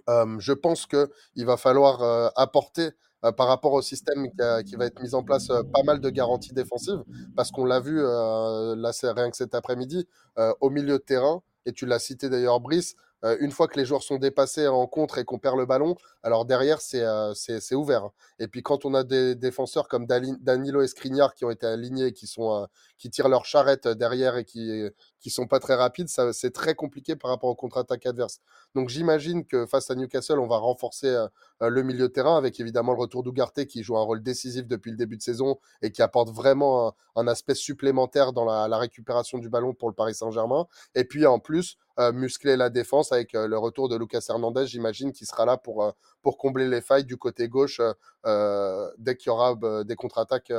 Euh, 0.10 0.38
je 0.40 0.54
pense 0.54 0.86
qu'il 0.88 1.46
va 1.46 1.58
falloir 1.58 2.02
euh, 2.02 2.30
apporter 2.36 2.90
euh, 3.26 3.32
par 3.32 3.48
rapport 3.48 3.74
au 3.74 3.82
système 3.82 4.32
qui, 4.32 4.42
a- 4.42 4.64
qui 4.64 4.76
va 4.76 4.86
être 4.88 5.02
mis 5.02 5.14
en 5.16 5.24
place 5.24 5.50
euh, 5.52 5.64
pas 5.64 5.84
mal 5.84 6.00
de 6.02 6.10
garanties 6.10 6.54
défensives 6.54 7.04
parce 7.36 7.52
qu'on 7.52 7.66
l'a 7.66 7.80
vu 7.80 8.00
euh, 8.02 8.76
là 8.78 8.94
c'est 8.94 9.12
rien 9.12 9.30
que 9.30 9.38
cet 9.38 9.54
après-midi 9.56 10.08
euh, 10.40 10.54
au 10.62 10.70
milieu 10.70 10.94
de 10.94 11.04
terrain 11.04 11.42
et 11.66 11.74
tu 11.74 11.86
l'as 11.86 12.00
cité 12.00 12.30
d'ailleurs 12.30 12.60
Brice 12.62 12.96
euh, 13.26 13.38
une 13.40 13.52
fois 13.52 13.68
que 13.68 13.78
les 13.80 13.86
joueurs 13.86 14.04
sont 14.04 14.18
dépassés 14.18 14.68
en 14.68 14.88
contre 14.88 15.18
et 15.18 15.26
qu'on 15.26 15.40
perd 15.40 15.58
le 15.58 15.66
ballon 15.66 15.96
alors 16.24 16.46
derrière 16.46 16.82
c'est 16.82 17.04
euh, 17.04 17.34
ouvert. 17.74 18.10
Et 18.40 18.48
puis 18.48 18.64
quand 18.64 18.86
on 18.86 18.94
a 18.94 19.04
des 19.04 19.36
défenseurs 19.36 19.88
comme 19.88 20.06
Danilo 20.06 20.82
et 20.82 20.88
qui 21.36 21.46
ont 21.46 21.52
été 21.52 21.66
alignés 21.66 22.08
et 22.08 22.14
qui 22.14 22.28
sont 22.28 22.64
euh, 22.64 22.66
qui 23.00 23.10
tirent 23.10 23.30
leur 23.30 23.46
charrette 23.46 23.88
derrière 23.88 24.38
et 24.38 24.46
qui 24.46 24.84
qui 25.20 25.30
sont 25.30 25.48
pas 25.48 25.60
très 25.60 25.76
rapides, 25.76 26.08
c'est 26.08 26.54
très 26.54 26.76
compliqué 26.76 27.16
par 27.16 27.32
rapport 27.32 27.50
au 27.50 27.56
contre-attaque 27.56 28.06
adverse. 28.06 28.40
Donc 28.74 28.90
j'imagine 28.90 29.46
que 29.46 29.66
face 29.66 29.92
à 29.92 29.96
Newcastle, 29.96 30.40
on 30.40 30.48
va 30.48 30.58
renforcer 30.58 31.26
le 31.60 31.84
milieu 31.84 32.08
de 32.08 32.14
terrain 32.14 32.38
avec 32.38 32.60
évidemment 32.60 32.94
le 32.94 33.00
retour 33.00 33.24
d'Ougarté 33.24 33.66
qui 33.66 33.84
joue 33.84 33.98
un 33.98 34.02
rôle 34.02 34.24
décisif 34.24 34.66
depuis 34.66 34.92
le 34.92 34.98
début 34.98 35.18
de 35.18 35.22
saison 35.22 35.60
et 35.82 35.92
qui 35.92 36.02
apporte 36.02 36.30
vraiment 36.30 36.96
un, 37.16 37.28
aspect 37.28 37.56
supplémentaire 37.56 38.32
dans 38.32 38.46
la, 38.46 38.78
récupération 38.78 39.40
du 39.40 39.50
ballon 39.50 39.74
pour 39.74 39.90
le 39.90 39.94
Paris 39.96 40.16
Saint-Germain. 40.16 40.68
Et 40.96 41.04
puis 41.04 41.26
en 41.26 41.40
plus, 41.40 41.78
muscler 42.14 42.56
la 42.56 42.70
défense 42.70 43.12
avec 43.12 43.34
le 43.34 43.58
retour 43.58 43.90
de 43.90 43.98
Lucas 43.98 44.26
Hernandez, 44.30 44.68
j'imagine, 44.68 45.12
qui 45.12 45.26
sera 45.26 45.46
là 45.46 45.58
pour, 45.58 45.94
pour 46.22 46.38
combler 46.38 46.68
les 46.68 46.82
failles 46.82 47.04
du 47.04 47.18
côté 47.18 47.50
gauche 47.50 47.82
dès 48.24 49.16
qu'il 49.18 49.28
y 49.28 49.30
aura 49.30 49.56
des 49.84 49.96
contre-attaques 49.96 50.54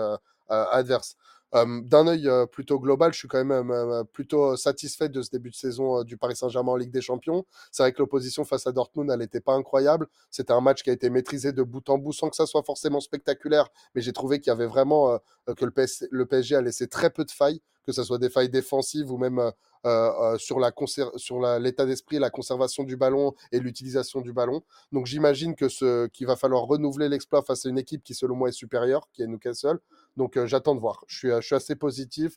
adverses. 0.48 1.16
D'un 1.52 2.06
œil 2.06 2.30
plutôt 2.52 2.78
global, 2.78 3.12
je 3.12 3.18
suis 3.18 3.28
quand 3.28 3.44
même 3.44 3.72
plutôt 4.12 4.56
satisfait 4.56 5.08
de 5.08 5.20
ce 5.20 5.30
début 5.30 5.50
de 5.50 5.56
saison 5.56 6.04
du 6.04 6.16
Paris 6.16 6.36
Saint-Germain 6.36 6.72
en 6.72 6.76
Ligue 6.76 6.92
des 6.92 7.00
Champions. 7.00 7.44
C'est 7.72 7.82
vrai 7.82 7.92
que 7.92 7.98
l'opposition 7.98 8.44
face 8.44 8.66
à 8.66 8.72
Dortmund, 8.72 9.10
elle 9.10 9.18
n'était 9.18 9.40
pas 9.40 9.54
incroyable. 9.54 10.06
C'était 10.30 10.52
un 10.52 10.60
match 10.60 10.82
qui 10.82 10.90
a 10.90 10.92
été 10.92 11.10
maîtrisé 11.10 11.52
de 11.52 11.62
bout 11.62 11.88
en 11.90 11.98
bout 11.98 12.12
sans 12.12 12.28
que 12.28 12.36
ça 12.36 12.46
soit 12.46 12.62
forcément 12.62 13.00
spectaculaire, 13.00 13.68
mais 13.94 14.00
j'ai 14.00 14.12
trouvé 14.12 14.38
qu'il 14.38 14.50
y 14.50 14.54
avait 14.54 14.66
vraiment 14.66 15.18
que 15.56 15.64
le, 15.64 15.72
le, 16.10 16.26
PSG 16.26 16.54
a 16.54 16.60
laissé 16.60 16.86
très 16.86 17.10
peu 17.10 17.24
de 17.24 17.30
failles, 17.30 17.60
que 17.84 17.92
ce 17.92 18.04
soit 18.04 18.18
des 18.18 18.30
failles 18.30 18.50
défensives 18.50 19.10
ou 19.10 19.18
même 19.18 19.52
sur 20.38 20.60
la 20.60 20.72
sur 21.16 21.40
l'état 21.58 21.86
d'esprit, 21.86 22.18
la 22.18 22.30
conservation 22.30 22.84
du 22.84 22.96
ballon 22.96 23.34
et 23.52 23.60
l'utilisation 23.60 24.20
du 24.20 24.32
ballon. 24.32 24.62
Donc 24.92 25.06
j'imagine 25.06 25.54
que 25.54 26.06
qu'il 26.08 26.26
va 26.26 26.36
falloir 26.36 26.62
renouveler 26.62 27.08
l'exploit 27.08 27.42
face 27.42 27.66
à 27.66 27.68
une 27.68 27.78
équipe 27.78 28.02
qui 28.02 28.14
selon 28.14 28.36
moi 28.36 28.48
est 28.48 28.52
supérieure, 28.52 29.08
qui 29.12 29.22
est 29.22 29.26
Newcastle. 29.26 29.78
Donc 30.16 30.38
j'attends 30.44 30.74
de 30.74 30.80
voir. 30.80 31.04
Je 31.06 31.40
suis, 31.40 31.54
assez 31.54 31.76
positif. 31.76 32.36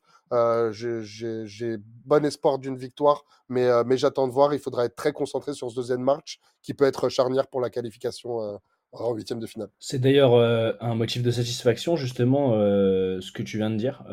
J'ai 0.72 1.78
bon 2.06 2.26
espoir 2.26 2.60
d'une 2.60 2.78
victoire, 2.78 3.26
mais, 3.50 3.68
mais 3.86 3.98
j'attends 3.98 4.28
de 4.28 4.34
voir. 4.34 4.54
Il 4.54 4.60
faudra 4.60 4.86
être 4.86 4.96
très 4.96 5.12
concentré 5.12 5.54
sur 5.54 5.70
ce 5.70 5.76
deuxième 5.76 6.02
match 6.02 6.40
qui 6.62 6.74
peut 6.74 6.86
être 6.86 7.10
charnière 7.10 7.48
pour 7.48 7.62
la 7.62 7.70
qualification 7.70 8.60
en 8.94 9.14
huitième 9.14 9.40
de 9.40 9.48
finale. 9.48 9.70
C'est 9.80 10.00
d'ailleurs 10.00 10.36
un 10.82 10.96
motif 10.96 11.24
de 11.24 11.32
satisfaction, 11.32 11.96
justement, 11.96 12.52
ce 12.52 13.32
que 13.32 13.42
tu 13.42 13.58
viens 13.58 13.70
de 13.70 13.78
dire, 13.78 14.04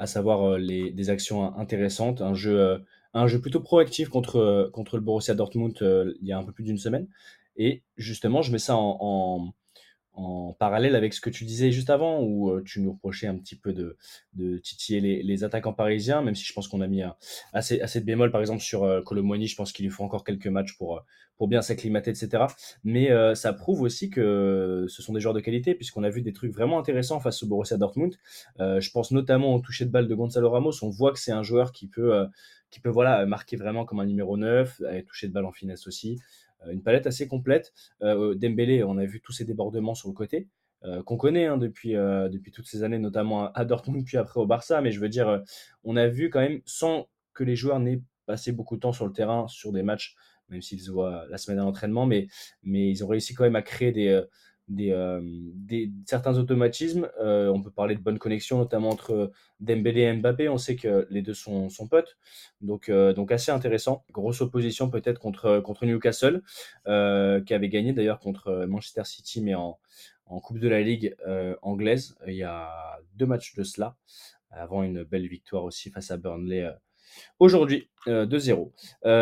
à 0.00 0.06
savoir 0.06 0.58
les, 0.58 0.90
des 0.90 1.10
actions 1.10 1.56
intéressantes, 1.56 2.20
un 2.22 2.34
jeu, 2.34 2.82
un 3.14 3.26
jeu 3.28 3.40
plutôt 3.40 3.60
proactif 3.60 4.08
contre, 4.08 4.70
contre 4.72 4.96
le 4.96 5.02
Borussia 5.02 5.34
Dortmund 5.34 5.76
il 6.20 6.26
y 6.26 6.32
a 6.32 6.38
un 6.38 6.42
peu 6.42 6.52
plus 6.52 6.64
d'une 6.64 6.78
semaine. 6.78 7.06
Et 7.56 7.82
justement, 7.96 8.42
je 8.42 8.50
mets 8.50 8.58
ça 8.58 8.74
en 8.76 9.52
en 10.14 10.54
parallèle 10.58 10.96
avec 10.96 11.14
ce 11.14 11.20
que 11.20 11.30
tu 11.30 11.44
disais 11.44 11.70
juste 11.70 11.90
avant, 11.90 12.22
où 12.22 12.60
tu 12.62 12.80
nous 12.80 12.92
reprochais 12.92 13.26
un 13.26 13.36
petit 13.36 13.56
peu 13.56 13.72
de, 13.72 13.96
de 14.34 14.58
titiller 14.58 15.00
les, 15.00 15.22
les, 15.22 15.44
attaquants 15.44 15.72
parisiens, 15.72 16.22
même 16.22 16.34
si 16.34 16.44
je 16.44 16.52
pense 16.52 16.68
qu'on 16.68 16.80
a 16.80 16.86
mis 16.86 17.02
assez, 17.52 17.78
de 17.78 18.04
bémol, 18.04 18.30
par 18.30 18.40
exemple, 18.40 18.60
sur 18.60 18.84
euh, 18.84 19.00
je 19.02 19.56
pense 19.56 19.72
qu'il 19.72 19.84
lui 19.84 19.92
faut 19.92 20.04
encore 20.04 20.24
quelques 20.24 20.46
matchs 20.46 20.76
pour, 20.76 21.04
pour 21.40 21.48
bien 21.48 21.62
s'acclimater, 21.62 22.10
etc. 22.10 22.44
Mais 22.84 23.08
ça 23.34 23.54
prouve 23.54 23.80
aussi 23.80 24.10
que 24.10 24.84
ce 24.88 25.00
sont 25.00 25.14
des 25.14 25.20
joueurs 25.20 25.32
de 25.32 25.40
qualité, 25.40 25.74
puisqu'on 25.74 26.02
a 26.02 26.10
vu 26.10 26.20
des 26.20 26.34
trucs 26.34 26.52
vraiment 26.52 26.78
intéressants 26.78 27.18
face 27.18 27.42
au 27.42 27.46
Borussia 27.46 27.78
Dortmund. 27.78 28.14
je 28.58 28.90
pense 28.90 29.10
notamment 29.10 29.54
au 29.54 29.60
toucher 29.60 29.86
de 29.86 29.90
balle 29.90 30.06
de 30.06 30.14
Gonzalo 30.14 30.50
Ramos, 30.50 30.84
on 30.84 30.90
voit 30.90 31.12
que 31.12 31.18
c'est 31.18 31.32
un 31.32 31.42
joueur 31.42 31.72
qui 31.72 31.86
peut, 31.86 32.26
qui 32.70 32.80
peut 32.80 32.90
voilà, 32.90 33.24
marquer 33.24 33.56
vraiment 33.56 33.86
comme 33.86 34.00
un 34.00 34.04
numéro 34.04 34.36
9, 34.36 34.82
toucher 35.08 35.28
de 35.28 35.32
balle 35.32 35.46
en 35.46 35.52
finesse 35.52 35.86
aussi. 35.86 36.18
Euh, 36.66 36.72
une 36.72 36.82
palette 36.82 37.06
assez 37.06 37.28
complète. 37.28 37.72
Euh, 38.02 38.34
Dembélé, 38.34 38.82
on 38.84 38.98
a 38.98 39.04
vu 39.04 39.20
tous 39.20 39.32
ces 39.32 39.44
débordements 39.44 39.94
sur 39.94 40.08
le 40.08 40.14
côté. 40.14 40.48
Euh, 40.84 41.02
qu'on 41.02 41.18
connaît 41.18 41.44
hein, 41.44 41.58
depuis, 41.58 41.92
depuis 41.92 42.52
toutes 42.52 42.66
ces 42.66 42.82
années, 42.82 42.98
notamment 42.98 43.52
à 43.52 43.64
Dortmund, 43.64 44.04
puis 44.04 44.16
après 44.16 44.40
au 44.40 44.46
Barça. 44.46 44.80
Mais 44.80 44.92
je 44.92 45.00
veux 45.00 45.08
dire, 45.08 45.42
on 45.84 45.96
a 45.96 46.06
vu 46.08 46.30
quand 46.30 46.40
même, 46.40 46.60
sans 46.64 47.08
que 47.34 47.44
les 47.44 47.56
joueurs 47.56 47.80
n'aient 47.80 48.02
passé 48.26 48.52
beaucoup 48.52 48.76
de 48.76 48.80
temps 48.80 48.92
sur 48.92 49.06
le 49.06 49.12
terrain, 49.12 49.46
sur 49.48 49.72
des 49.72 49.82
matchs, 49.82 50.14
même 50.50 50.62
s'ils 50.62 50.80
se 50.80 50.90
voient 50.90 51.24
la 51.30 51.38
semaine 51.38 51.58
d'entraînement, 51.58 52.06
mais, 52.06 52.28
mais 52.62 52.90
ils 52.90 53.04
ont 53.04 53.08
réussi 53.08 53.34
quand 53.34 53.44
même 53.44 53.56
à 53.56 53.62
créer 53.62 53.92
des, 53.92 54.22
des, 54.70 54.92
euh, 54.92 55.20
des, 55.22 55.90
certains 56.06 56.38
automatismes. 56.38 57.08
Euh, 57.20 57.48
on 57.48 57.60
peut 57.60 57.70
parler 57.70 57.96
de 57.96 58.00
bonnes 58.00 58.18
connexions, 58.18 58.58
notamment 58.58 58.90
entre 58.90 59.32
Dembélé 59.58 60.02
et 60.02 60.12
Mbappé. 60.12 60.48
On 60.48 60.58
sait 60.58 60.76
que 60.76 61.06
les 61.10 61.22
deux 61.22 61.34
sont, 61.34 61.68
sont 61.68 61.88
potes, 61.88 62.16
donc, 62.60 62.88
euh, 62.88 63.12
donc 63.12 63.32
assez 63.32 63.50
intéressant. 63.50 64.04
Grosse 64.12 64.40
opposition 64.40 64.88
peut-être 64.88 65.18
contre, 65.18 65.60
contre 65.60 65.86
Newcastle, 65.86 66.42
qui 66.84 67.54
avait 67.54 67.68
gagné 67.68 67.92
d'ailleurs 67.92 68.20
contre 68.20 68.64
Manchester 68.66 69.04
City, 69.04 69.42
mais 69.42 69.54
en, 69.54 69.78
en 70.26 70.40
Coupe 70.40 70.60
de 70.60 70.68
la 70.68 70.80
Ligue 70.80 71.16
anglaise. 71.62 72.16
Il 72.26 72.34
y 72.34 72.44
a 72.44 73.00
deux 73.16 73.26
matchs 73.26 73.54
de 73.54 73.64
cela, 73.64 73.96
avant 74.50 74.82
une 74.82 75.02
belle 75.02 75.26
victoire 75.26 75.64
aussi 75.64 75.90
face 75.90 76.10
à 76.10 76.16
Burnley. 76.16 76.70
Aujourd'hui, 77.38 77.90
2-0. 78.06 78.72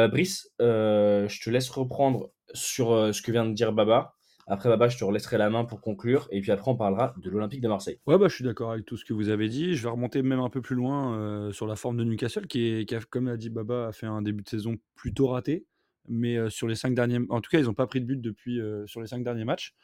Brice, 0.09 0.51
je 0.59 1.45
te 1.45 1.51
laisse 1.51 1.71
reprendre 1.71 2.31
sur 2.55 3.15
ce 3.15 3.23
que 3.23 3.33
vient 3.33 3.47
de 3.47 3.53
dire 3.53 3.73
Baba. 3.73 4.15
Après, 4.51 4.71
Baba, 4.71 4.89
je 4.89 4.97
te 4.97 5.05
laisserai 5.05 5.37
la 5.37 5.51
main 5.51 5.65
pour 5.65 5.83
conclure. 5.83 6.27
Et 6.31 6.41
puis 6.41 6.51
après, 6.51 6.71
on 6.71 6.77
parlera 6.77 7.15
de 7.19 7.29
l'Olympique 7.29 7.61
de 7.61 7.69
Marseille. 7.69 8.01
Ouais, 8.07 8.17
bah, 8.17 8.29
je 8.29 8.35
suis 8.35 8.45
d'accord 8.45 8.73
avec 8.73 8.87
tout 8.87 8.97
ce 8.97 9.05
que 9.05 9.13
vous 9.13 9.29
avez 9.29 9.49
dit. 9.49 9.75
Je 9.75 9.83
vais 9.83 9.91
remonter 9.91 10.23
même 10.23 10.41
un 10.41 10.49
peu 10.49 10.63
plus 10.63 10.75
loin 10.75 11.19
euh, 11.19 11.53
sur 11.53 11.67
la 11.67 11.77
forme 11.77 11.99
de 11.99 12.05
Newcastle, 12.05 12.47
qui, 12.47 12.67
est, 12.67 12.89
qui 12.89 12.95
a, 12.95 13.01
comme 13.01 13.27
l'a 13.27 13.37
dit 13.37 13.51
Baba, 13.51 13.89
a 13.89 13.93
fait 13.93 14.07
un 14.07 14.23
début 14.23 14.43
de 14.43 14.49
saison 14.49 14.77
plutôt 14.95 15.29
raté. 15.29 15.67
Mais 16.09 16.39
euh, 16.39 16.49
sur 16.49 16.67
les 16.67 16.77
cinq 16.77 16.95
derniers, 16.95 17.21
en 17.29 17.43
tout 17.43 17.51
cas, 17.51 17.59
ils 17.59 17.67
n'ont 17.67 17.75
pas 17.75 17.87
pris 17.87 18.01
de 18.01 18.07
but 18.07 18.21
depuis 18.23 18.59
euh, 18.59 18.87
sur 18.87 19.03
les 19.03 19.07
cinq 19.07 19.23
derniers 19.23 19.45
matchs. 19.45 19.75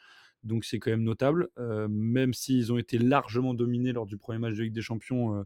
Donc 0.43 0.65
c'est 0.65 0.77
quand 0.77 0.91
même 0.91 1.01
notable, 1.01 1.49
même 1.89 2.35
s'ils 2.35 2.71
ont 2.71 2.77
été 2.77 2.99
largement 2.99 3.55
dominés 3.55 3.93
lors 3.93 4.05
du 4.05 4.15
premier 4.15 4.37
match 4.37 4.53
de 4.53 4.61
Ligue 4.61 4.73
des 4.73 4.81
Champions 4.81 5.43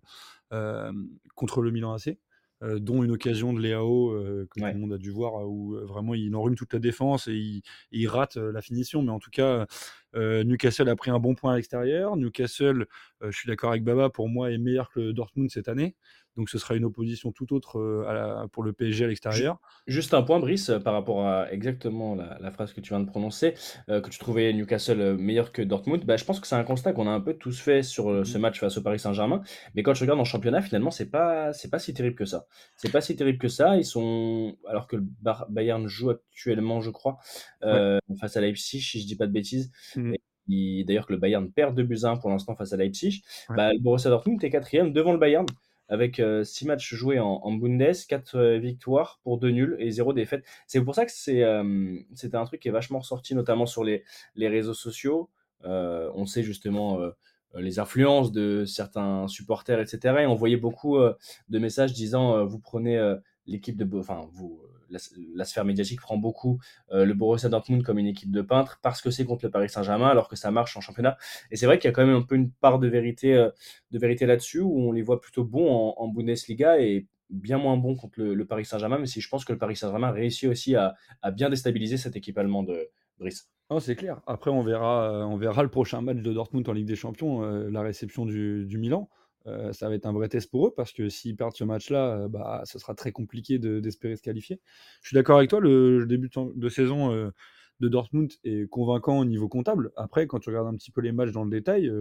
contre 1.36 1.62
le 1.62 1.72
Milan 1.72 1.94
AC. 1.94 2.18
Euh, 2.62 2.78
dont 2.78 3.04
une 3.04 3.12
occasion 3.12 3.54
de 3.54 3.62
Léao 3.62 4.12
euh, 4.12 4.46
que 4.52 4.60
tout 4.60 4.66
le 4.66 4.74
monde 4.74 4.92
a 4.92 4.98
dû 4.98 5.12
voir, 5.12 5.48
où 5.48 5.76
euh, 5.76 5.86
vraiment 5.86 6.14
il 6.14 6.36
enrhume 6.36 6.56
toute 6.56 6.74
la 6.74 6.80
défense 6.80 7.30
et 7.30 7.62
il, 7.92 8.08
rate 8.10 8.36
la 8.36 8.62
finition. 8.62 9.02
Mais 9.02 9.12
en 9.12 9.20
tout 9.20 9.30
cas, 9.30 9.66
Newcastle 10.16 10.90
a 10.90 10.96
pris 10.96 11.12
un 11.12 11.20
bon 11.20 11.36
point 11.36 11.54
à 11.54 11.56
l'extérieur. 11.56 12.16
Newcastle, 12.16 12.86
je 13.22 13.32
suis 13.32 13.48
d'accord 13.48 13.72
avec 13.72 13.84
Baba, 13.84 14.10
pour 14.10 14.30
moi 14.30 14.52
est 14.52 14.58
meilleur 14.58 14.90
que 14.90 15.12
Dortmund 15.12 15.50
cette 15.50 15.68
année. 15.68 15.96
Donc 16.40 16.50
ce 16.50 16.58
sera 16.58 16.76
une 16.76 16.86
opposition 16.86 17.34
tout 17.34 17.54
autre 17.54 17.80
euh, 17.80 18.48
pour 18.54 18.64
le 18.64 18.72
PSG 18.72 19.04
à 19.04 19.08
l'extérieur. 19.10 19.60
Juste 19.88 20.14
un 20.14 20.22
point, 20.22 20.40
Brice, 20.40 20.72
par 20.86 20.94
rapport 20.94 21.28
à 21.28 21.52
exactement 21.52 22.16
la, 22.16 22.52
phrase 22.52 22.72
que 22.72 22.80
tu 22.80 22.90
viens 22.90 23.02
de 23.02 23.10
prononcer, 23.10 23.56
que 23.88 24.08
tu 24.10 24.20
trouvais 24.20 24.54
Newcastle 24.54 25.18
meilleur 25.18 25.52
que 25.52 25.62
Dortmund. 25.62 26.06
Bah, 26.06 26.16
je 26.16 26.24
pense 26.24 26.40
que 26.40 26.48
c'est 26.48 26.56
un 26.56 26.64
constat 26.64 26.94
qu'on 26.94 27.08
a 27.08 27.12
un 27.12 27.20
peu 27.20 27.34
tous 27.34 27.60
fait 27.60 27.84
sur 27.84 28.26
ce 28.26 28.38
mmh. 28.38 28.42
match 28.42 28.60
face 28.60 28.78
au 28.78 28.82
Paris 28.82 29.00
Saint-Germain. 29.00 29.42
Mais 29.76 29.84
quand 29.84 29.94
je 29.94 30.02
regarde 30.02 30.20
en 30.20 30.24
championnat, 30.24 30.62
finalement, 30.62 30.92
c'est 30.92 31.10
pas 31.10 31.52
c'est 31.52 31.70
pas 31.70 31.80
si 31.80 31.94
terrible 31.94 32.16
que 32.16 32.26
ça. 32.26 32.46
C'est 32.78 32.92
pas 32.92 33.02
si 33.02 33.18
terrible 33.18 33.38
que 33.38 33.50
ça. 33.50 33.76
Ils 33.76 33.86
sont 33.86 34.56
alors 34.66 34.88
que 34.88 34.96
le 34.96 35.04
Bayern 35.50 35.88
joue 35.88 36.12
actuellement, 36.12 36.80
je 36.80 36.90
crois, 36.90 37.18
face 37.62 38.38
à 38.38 38.42
Leipzig, 38.42 38.82
si 38.82 39.02
je 39.02 39.06
dis 39.08 39.18
pas 39.18 39.28
de 39.28 39.34
bêtises. 39.34 39.72
D'ailleurs, 40.48 41.06
que 41.06 41.14
le 41.14 41.20
Bayern 41.20 41.52
perd 41.52 41.76
2 41.76 41.84
buts 41.84 42.00
1 42.04 42.18
pour 42.18 42.30
l'instant 42.30 42.56
face 42.56 42.74
à 42.74 42.78
Leipzig. 42.78 43.22
Bah, 43.50 43.72
le 43.72 43.80
Borussia 43.80 44.10
Dortmund 44.10 44.44
est 44.44 44.50
quatrième 44.50 44.92
devant 44.94 45.12
le 45.12 45.20
Bayern 45.20 45.46
avec 45.90 46.16
6 46.16 46.22
euh, 46.22 46.68
matchs 46.68 46.94
joués 46.94 47.20
en, 47.20 47.52
Bundes, 47.52 47.96
4 48.08 48.36
euh, 48.36 48.58
victoires 48.58 49.20
pour 49.24 49.40
2 49.40 49.50
nuls 49.50 49.76
et 49.80 49.92
0 49.92 50.14
défaites. 50.14 50.46
C'est 50.68 50.82
pour 50.82 50.96
ça 50.96 51.06
que 51.06 51.12
c'est, 51.12 51.44
euh, 51.44 51.98
c'était 52.14 52.38
un 52.38 52.46
truc 52.46 52.62
qui 52.62 52.68
est 52.68 52.72
vachement 52.72 53.00
ressorti, 53.00 53.36
notamment 53.36 53.66
sur 53.66 53.84
les, 53.84 54.04
les 54.36 54.48
réseaux 54.48 54.74
sociaux. 54.74 55.30
on 55.64 56.26
sait 56.26 56.44
justement 56.44 57.00
les 57.56 57.80
influences 57.80 58.32
de 58.32 58.64
certains 58.66 59.28
supporters, 59.28 59.80
etc. 59.80 60.22
Et 60.22 60.26
on 60.26 60.36
voyait 60.36 60.58
beaucoup 60.58 60.98
de 60.98 61.60
messages 61.60 61.94
disant 61.94 62.46
vous 62.46 62.60
prenez 62.60 62.98
l'équipe 63.46 63.76
de, 63.76 63.98
enfin 63.98 64.30
vous 64.32 64.62
la, 64.90 65.46
sphère 65.46 65.66
médiatique 65.66 66.02
prend 66.02 66.18
beaucoup 66.18 66.60
euh, 66.92 67.06
le 67.06 67.14
Borussia 67.14 67.50
Dortmund 67.50 67.84
comme 67.84 68.00
une 68.00 68.08
équipe 68.08 68.32
de 68.32 68.42
peintres 68.42 68.80
parce 68.82 69.02
que 69.02 69.12
c'est 69.12 69.26
contre 69.26 69.46
le 69.46 69.52
Paris 69.52 69.70
Saint-Germain 69.70 70.08
alors 70.08 70.28
que 70.28 70.36
ça 70.36 70.52
marche 70.52 70.76
en 70.78 70.82
championnat. 70.82 71.18
Et 71.52 71.56
c'est 71.56 71.66
vrai 71.66 71.80
qu'il 71.80 71.88
y 71.88 71.92
a 71.92 71.94
quand 71.94 72.06
même 72.06 72.16
un 72.16 72.22
peu 72.22 72.36
une 72.36 72.52
part 72.52 72.80
de 72.80 72.88
vérité, 72.88 73.36
euh, 73.36 73.50
là-dessus 73.92 74.60
où 74.60 74.80
on 74.80 74.92
les 74.92 75.02
voit 75.02 75.22
plutôt 75.22 75.44
bons 75.44 75.94
en, 75.98 76.08
Bundesliga 76.08 76.80
et 76.80 77.08
bien 77.30 77.58
moins 77.58 77.78
bons 77.78 77.96
contre 77.96 78.22
le, 78.22 78.46
Paris 78.46 78.66
Saint-Germain, 78.66 78.98
mais 78.98 79.06
si 79.06 79.22
je 79.22 79.30
pense 79.30 79.46
que 79.46 79.54
le 79.54 79.60
Paris 79.60 79.76
Saint-Germain 79.76 80.12
réussit 80.12 80.50
aussi 80.50 80.76
à, 80.76 80.96
bien 81.34 81.50
déstabiliser 81.50 81.98
cette 81.98 82.16
équipe 82.16 82.38
allemande, 82.38 82.72
euh, 82.72 82.86
Brice. 83.20 83.50
C'est 83.80 83.96
clair. 83.96 84.22
Après, 84.26 84.50
on 84.50 84.62
verra, 84.62 85.28
on 85.28 85.38
verra 85.38 85.62
le 85.62 85.70
prochain 85.70 86.02
match 86.02 86.18
de 86.18 86.34
Dortmund 86.34 86.68
en 86.68 86.74
Ligue 86.74 86.88
des 86.88 86.96
Champions, 86.96 87.42
la 87.42 87.82
réception 87.82 88.26
du 88.26 88.78
Milan. 88.80 89.10
Euh, 89.50 89.74
ça 89.74 89.90
va 89.90 89.96
être 89.96 90.06
un 90.06 90.14
vrai 90.14 90.30
test 90.30 90.50
pour 90.50 90.68
eux 90.68 90.74
parce 90.76 90.92
que 90.94 91.10
s'ils 91.10 91.36
perdent 91.36 91.56
ce 91.56 91.64
match-là, 91.64 92.22
euh, 92.22 92.28
bah, 92.28 92.62
ce 92.66 92.80
sera 92.80 92.94
très 92.96 93.12
compliqué 93.12 93.60
d'espérer 93.60 94.16
se 94.16 94.22
qualifier. 94.22 94.60
Je 95.02 95.10
suis 95.10 95.16
d'accord 95.16 95.38
avec 95.38 95.50
toi, 95.50 95.60
le, 95.60 96.06
début 96.06 96.30
de, 96.56 96.70
saison 96.70 97.12
euh, 97.12 97.32
de 97.80 97.88
Dortmund 97.88 98.32
est 98.44 98.70
convaincant 98.70 99.20
au 99.20 99.26
niveau 99.26 99.48
comptable. 99.48 99.92
Après, 99.96 100.28
quand 100.28 100.40
tu 100.40 100.50
regardes 100.50 100.68
un 100.68 100.76
petit 100.76 100.92
peu 100.92 101.02
les 101.02 101.12
matchs 101.12 101.32
dans 101.32 101.44
le 101.44 101.50
détail, 101.50 101.92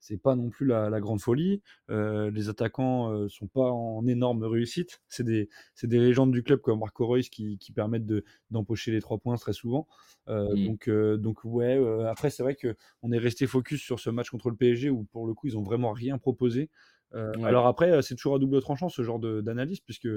c'est 0.00 0.16
pas 0.20 0.36
non 0.36 0.50
plus 0.50 0.66
la, 0.66 1.00
grande 1.00 1.20
folie. 1.20 1.62
Euh, 1.90 2.30
les 2.30 2.48
attaquants 2.48 3.10
euh, 3.12 3.28
sont 3.28 3.46
pas 3.46 3.70
en 3.70 4.06
énorme 4.06 4.44
réussite. 4.44 5.00
C'est 5.08 5.24
des, 5.24 5.48
des, 5.82 5.98
légendes 5.98 6.32
du 6.32 6.42
club 6.42 6.60
comme 6.60 6.80
Marco 6.80 7.06
Reus 7.06 7.28
qui, 7.28 7.58
qui 7.58 7.72
permettent 7.72 8.06
d'empocher 8.50 8.92
les 8.92 9.00
trois 9.00 9.18
points 9.18 9.36
très 9.36 9.52
souvent. 9.52 9.86
Euh, 10.28 10.54
mmh. 10.54 10.66
donc, 10.66 10.90
donc 11.20 11.44
ouais. 11.44 11.78
après, 12.06 12.30
c'est 12.30 12.42
vrai 12.42 12.54
que 12.54 12.76
on 13.02 13.12
est 13.12 13.18
resté 13.18 13.46
focus 13.46 13.82
sur 13.82 14.00
ce 14.00 14.10
match 14.10 14.30
contre 14.30 14.50
le 14.50 14.56
PSG 14.56 14.90
où 14.90 15.04
pour 15.04 15.26
le 15.26 15.34
coup 15.34 15.46
ils 15.46 15.58
ont 15.58 15.62
vraiment 15.62 15.92
rien 15.92 16.18
proposé. 16.18 16.70
Euh, 17.14 17.32
Ouais. 17.36 17.44
alors 17.44 17.66
après, 17.66 18.02
c'est 18.02 18.14
toujours 18.14 18.34
à 18.34 18.38
double 18.38 18.60
tranchant 18.60 18.88
ce 18.88 19.02
genre 19.02 19.18
d'analyse, 19.18 19.80
puisque 19.80 20.08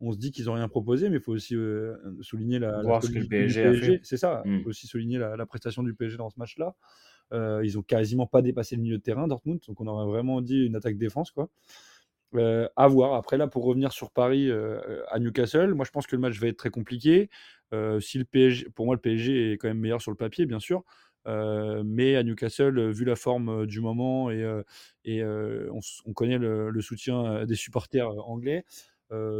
on 0.00 0.12
se 0.12 0.18
dit 0.18 0.30
qu'ils 0.30 0.46
n'ont 0.46 0.54
rien 0.54 0.68
proposé, 0.68 1.08
mais 1.10 1.16
il 1.16 1.22
faut 1.22 1.32
aussi 1.32 1.54
euh, 1.54 1.94
souligner 2.20 2.58
la, 2.58 2.78
la 2.78 2.82
Voir 2.82 3.02
ce 3.02 3.10
que 3.10 3.18
le 3.18 3.26
PSG. 3.26 4.00
C'est 4.02 4.16
ça, 4.16 4.42
il 4.44 4.52
Mm. 4.52 4.62
faut 4.62 4.70
aussi 4.70 4.86
souligner 4.86 5.18
la, 5.18 5.36
la 5.36 5.46
prestation 5.46 5.82
du 5.82 5.94
PSG 5.94 6.16
dans 6.16 6.30
ce 6.30 6.38
match-là. 6.38 6.74
Euh, 7.32 7.60
ils 7.64 7.78
ont 7.78 7.82
quasiment 7.82 8.26
pas 8.26 8.42
dépassé 8.42 8.76
le 8.76 8.82
milieu 8.82 8.98
de 8.98 9.02
terrain, 9.02 9.28
Dortmund, 9.28 9.60
donc 9.66 9.80
on 9.80 9.86
aurait 9.86 10.06
vraiment 10.06 10.40
dit 10.40 10.64
une 10.64 10.76
attaque-défense. 10.76 11.30
quoi. 11.30 11.48
Euh, 12.34 12.68
à 12.76 12.88
voir. 12.88 13.14
Après, 13.14 13.38
là, 13.38 13.46
pour 13.46 13.64
revenir 13.64 13.92
sur 13.92 14.10
Paris 14.10 14.50
euh, 14.50 15.02
à 15.08 15.18
Newcastle, 15.18 15.74
moi 15.74 15.84
je 15.86 15.90
pense 15.90 16.06
que 16.06 16.14
le 16.14 16.20
match 16.20 16.38
va 16.38 16.48
être 16.48 16.58
très 16.58 16.70
compliqué. 16.70 17.30
Si 18.00 18.18
le 18.18 18.24
PSG, 18.24 18.70
pour 18.74 18.86
moi, 18.86 18.94
le 18.94 19.00
PSG 19.00 19.52
est 19.52 19.58
quand 19.58 19.68
même 19.68 19.78
meilleur 19.78 20.00
sur 20.00 20.10
le 20.10 20.16
papier, 20.16 20.46
bien 20.46 20.60
sûr. 20.60 20.84
Mais 21.26 22.16
à 22.16 22.22
Newcastle, 22.22 22.90
vu 22.90 23.04
la 23.04 23.16
forme 23.16 23.66
du 23.66 23.80
moment 23.80 24.30
et, 24.30 24.42
on, 25.22 26.12
connaît 26.14 26.38
le, 26.38 26.80
soutien 26.80 27.44
des 27.44 27.56
supporters 27.56 28.08
anglais, 28.26 28.64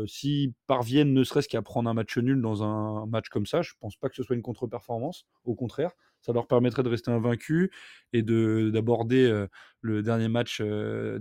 s'ils 0.06 0.52
parviennent 0.66 1.12
ne 1.12 1.24
serait-ce 1.24 1.48
qu'à 1.48 1.62
prendre 1.62 1.88
un 1.90 1.94
match 1.94 2.16
nul 2.18 2.40
dans 2.40 2.62
un 2.62 3.06
match 3.06 3.28
comme 3.28 3.46
ça, 3.46 3.62
je 3.62 3.72
pense 3.80 3.96
pas 3.96 4.08
que 4.08 4.16
ce 4.16 4.22
soit 4.22 4.36
une 4.36 4.42
contre-performance. 4.42 5.26
Au 5.44 5.54
contraire, 5.54 5.92
ça 6.20 6.32
leur 6.32 6.46
permettrait 6.46 6.82
de 6.82 6.88
rester 6.88 7.10
invaincus 7.10 7.70
et 8.12 8.22
de 8.22 8.70
d'aborder 8.72 9.26
euh, 9.26 9.46
le 9.80 10.02
dernier 10.02 10.28
match 10.28 10.60
de, 10.60 11.20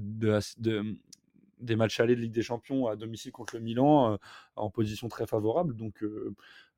de- 0.58 0.98
des 1.60 1.76
matchs 1.76 2.00
allés 2.00 2.16
de 2.16 2.22
Ligue 2.22 2.34
des 2.34 2.44
Champions 2.44 2.86
à 2.88 2.96
domicile 2.96 3.32
contre 3.32 3.56
le 3.56 3.62
Milan 3.62 4.18
en 4.56 4.70
position 4.70 5.08
très 5.08 5.26
favorable. 5.26 5.76
Donc, 5.76 6.04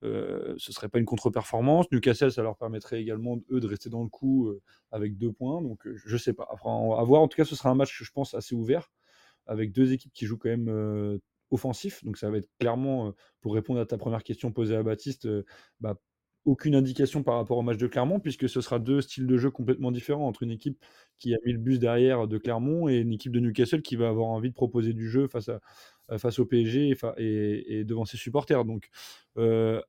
ce 0.01 0.71
serait 0.71 0.87
pas 0.87 0.99
une 0.99 1.05
contre-performance. 1.05 1.85
Newcastle, 1.91 2.31
ça 2.31 2.43
leur 2.43 2.55
permettrait 2.55 3.01
également, 3.01 3.37
eux, 3.51 3.59
de 3.59 3.67
rester 3.67 3.89
dans 3.89 4.03
le 4.03 4.07
coup 4.09 4.53
avec 4.91 5.17
deux 5.17 5.33
points. 5.33 5.61
Donc, 5.61 5.85
je 5.85 6.17
sais 6.17 6.31
pas. 6.33 6.47
Va 6.63 7.03
voir. 7.03 7.21
En 7.21 7.27
tout 7.27 7.35
cas, 7.35 7.43
ce 7.45 7.55
sera 7.55 7.69
un 7.69 7.75
match, 7.75 8.01
je 8.01 8.11
pense, 8.11 8.33
assez 8.33 8.55
ouvert 8.55 8.89
avec 9.47 9.71
deux 9.73 9.91
équipes 9.91 10.13
qui 10.13 10.25
jouent 10.25 10.37
quand 10.37 10.49
même 10.49 11.19
offensif. 11.51 12.03
Donc, 12.03 12.17
ça 12.17 12.29
va 12.29 12.37
être 12.37 12.49
clairement, 12.59 13.07
euh, 13.07 13.11
pour 13.41 13.53
répondre 13.53 13.79
à 13.79 13.85
ta 13.85 13.97
première 13.97 14.23
question 14.23 14.51
posée 14.51 14.75
à 14.75 14.83
Baptiste, 14.83 15.25
euh, 15.25 15.43
bah, 15.79 15.99
aucune 16.45 16.73
indication 16.75 17.21
par 17.21 17.35
rapport 17.35 17.57
au 17.57 17.61
match 17.61 17.77
de 17.77 17.87
Clermont, 17.87 18.19
puisque 18.19 18.47
ce 18.47 18.61
sera 18.61 18.79
deux 18.79 19.01
styles 19.01 19.27
de 19.27 19.37
jeu 19.37 19.51
complètement 19.51 19.91
différents 19.91 20.27
entre 20.27 20.43
une 20.43 20.51
équipe 20.51 20.83
qui 21.19 21.33
a 21.33 21.37
mis 21.45 21.51
le 21.51 21.59
bus 21.59 21.79
derrière 21.79 22.27
de 22.27 22.37
Clermont 22.37 22.87
et 22.87 22.97
une 22.97 23.11
équipe 23.11 23.33
de 23.33 23.39
Newcastle 23.39 23.81
qui 23.81 23.97
va 23.97 24.07
avoir 24.07 24.27
envie 24.29 24.49
de 24.49 24.55
proposer 24.55 24.93
du 24.93 25.09
jeu 25.09 25.27
face, 25.27 25.49
euh, 25.49 26.29
au 26.37 26.45
PSG 26.45 26.95
et, 27.17 27.83
devant 27.83 28.05
ses 28.05 28.17
supporters. 28.17 28.65
Donc 28.65 28.89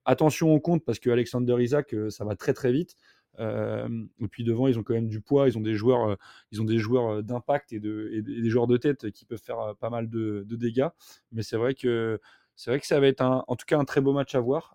attention 0.05 0.53
au 0.53 0.61
compte 0.61 0.85
parce 0.85 0.99
que 0.99 1.09
Alexander 1.09 1.57
Isaac, 1.61 1.95
ça 2.11 2.25
va 2.25 2.37
très 2.37 2.53
très 2.53 2.73
vite. 2.73 2.97
Et 3.41 4.29
puis 4.29 4.45
devant, 4.45 4.69
ils 4.69 4.79
ont 4.79 4.83
quand 4.83 4.95
même 4.95 5.09
du 5.09 5.21
poids, 5.21 5.49
ils 5.49 5.57
ont 5.57 5.63
des 5.63 5.75
joueurs, 5.75 6.17
ils 6.53 6.61
ont 6.61 6.65
des 6.65 6.79
joueurs 6.79 7.23
d'impact 7.23 7.73
et, 7.73 7.81
de, 7.81 8.11
et 8.13 8.23
des 8.23 8.51
joueurs 8.51 8.67
de 8.67 8.77
tête 8.77 9.11
qui 9.11 9.25
peuvent 9.25 9.43
faire 9.43 9.75
pas 9.81 9.91
mal 9.91 10.09
de, 10.09 10.45
dégâts. 10.51 10.89
Mais 11.33 11.43
c'est 11.43 11.57
vrai 11.57 11.75
que 11.75 12.21
c'est 12.57 12.71
vrai 12.71 12.81
que 12.81 12.87
ça 12.87 13.01
va 13.01 13.07
être 13.07 13.23
en 13.23 13.57
tout 13.57 13.65
cas 13.67 13.79
un 13.79 13.85
très 13.85 14.01
beau 14.01 14.13
match 14.13 14.35
à 14.35 14.41
voir. 14.41 14.75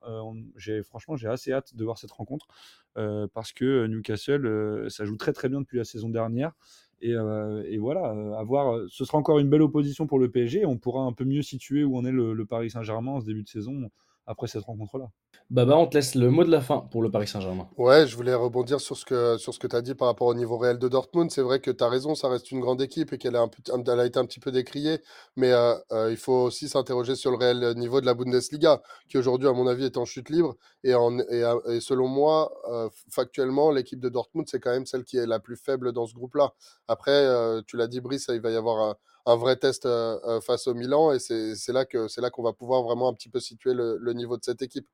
Franchement 0.83 1.15
j'ai 1.15 1.27
assez 1.27 1.51
hâte 1.51 1.75
de 1.75 1.83
voir 1.83 1.97
cette 1.97 2.11
rencontre 2.11 2.47
parce 2.95 3.53
que 3.53 3.85
Newcastle 3.87 4.87
ça 4.89 5.05
joue 5.05 5.17
très 5.17 5.33
très 5.33 5.49
bien 5.49 5.61
depuis 5.61 5.77
la 5.77 5.85
saison 5.85 6.09
dernière. 6.09 6.53
Et, 7.01 7.77
voilà, 7.77 8.09
à 8.39 8.45
ce 8.89 9.05
sera 9.05 9.17
encore 9.17 9.39
une 9.39 9.49
belle 9.49 9.61
opposition 9.61 10.07
pour 10.07 10.17
le 10.17 10.29
PSG. 10.31 10.65
On 10.65 10.77
pourra 10.77 11.03
un 11.03 11.13
peu 11.13 11.25
mieux 11.25 11.43
situer 11.43 11.83
où 11.83 11.97
en 11.97 12.05
est 12.05 12.11
le, 12.11 12.33
le 12.33 12.45
Paris 12.45 12.71
Saint-Germain 12.71 13.11
en 13.11 13.21
ce 13.21 13.25
début 13.25 13.43
de 13.43 13.49
saison 13.49 13.91
après 14.27 14.47
cette 14.47 14.63
rencontre-là. 14.63 15.07
Baba, 15.51 15.77
on 15.77 15.85
te 15.85 15.95
laisse 15.95 16.15
le 16.15 16.31
mot 16.31 16.43
de 16.43 16.49
la 16.49 16.59
fin 16.59 16.79
pour 16.79 17.03
le 17.03 17.11
Paris 17.11 17.27
Saint-Germain. 17.27 17.69
Ouais, 17.77 18.07
je 18.07 18.15
voulais 18.15 18.33
rebondir 18.33 18.81
sur 18.81 18.97
ce 18.97 19.05
que, 19.05 19.37
sur 19.37 19.53
ce 19.53 19.59
que 19.59 19.67
tu 19.67 19.75
as 19.75 19.83
dit 19.83 19.93
par 19.93 20.07
rapport 20.07 20.25
au 20.25 20.33
niveau 20.33 20.57
réel 20.57 20.79
de 20.79 20.87
Dortmund. 20.87 21.29
C'est 21.29 21.43
vrai 21.43 21.59
que 21.59 21.69
tu 21.69 21.83
as 21.83 21.87
raison, 21.87 22.15
ça 22.15 22.29
reste 22.29 22.49
une 22.51 22.61
grande 22.61 22.81
équipe 22.81 23.13
et 23.13 23.19
qu'elle 23.19 23.35
a, 23.35 23.41
un 23.41 23.47
peu- 23.47 23.61
elle 23.71 23.99
a 23.99 24.05
été 24.05 24.17
un 24.17 24.25
petit 24.25 24.39
peu 24.39 24.51
décriée. 24.51 25.01
Mais 25.35 25.51
euh, 25.51 25.75
euh, 25.91 26.09
il 26.09 26.17
faut 26.17 26.33
aussi 26.33 26.67
s'interroger 26.67 27.15
sur 27.15 27.29
le 27.29 27.37
réel 27.37 27.75
niveau 27.77 28.01
de 28.01 28.07
la 28.07 28.15
Bundesliga, 28.15 28.81
qui 29.07 29.19
aujourd'hui, 29.19 29.47
à 29.47 29.53
mon 29.53 29.67
avis, 29.67 29.85
est 29.85 29.97
en 29.97 30.05
chute 30.05 30.29
libre. 30.29 30.55
Et, 30.83 30.95
en, 30.95 31.19
et, 31.19 31.43
à- 31.43 31.57
et 31.69 31.79
selon 31.79 32.07
moi, 32.07 32.51
euh, 32.71 32.89
factuellement, 33.11 33.69
l'équipe 33.69 33.99
de 33.99 34.09
Dortmund, 34.09 34.47
c'est 34.49 34.59
quand 34.59 34.71
même 34.71 34.87
celle 34.87 35.03
qui 35.03 35.17
est 35.17 35.27
la 35.27 35.39
plus 35.39 35.57
faible 35.57 35.91
dans 35.91 36.07
ce 36.07 36.15
groupe-là. 36.15 36.53
Après, 36.87 37.11
euh, 37.11 37.61
tu 37.67 37.77
l'as 37.77 37.87
dit, 37.87 38.01
Brice, 38.01 38.25
il 38.33 38.41
va 38.41 38.49
y 38.49 38.55
avoir 38.55 38.89
un, 38.89 38.95
un 39.25 39.35
vrai 39.35 39.55
test 39.55 39.85
euh, 39.85 40.19
euh, 40.27 40.41
face 40.41 40.67
au 40.67 40.73
Milan 40.73 41.11
et 41.11 41.19
c'est 41.19 41.71
là 41.73 41.85
que 41.85 42.07
c'est 42.07 42.21
là 42.21 42.29
qu'on 42.29 42.43
va 42.43 42.53
pouvoir 42.53 42.83
vraiment 42.83 43.07
un 43.09 43.13
petit 43.13 43.29
peu 43.29 43.39
situer 43.39 43.73
le, 43.73 43.97
le 43.99 44.13
niveau 44.13 44.37
de 44.37 44.43
cette 44.43 44.61
équipe. 44.61 44.87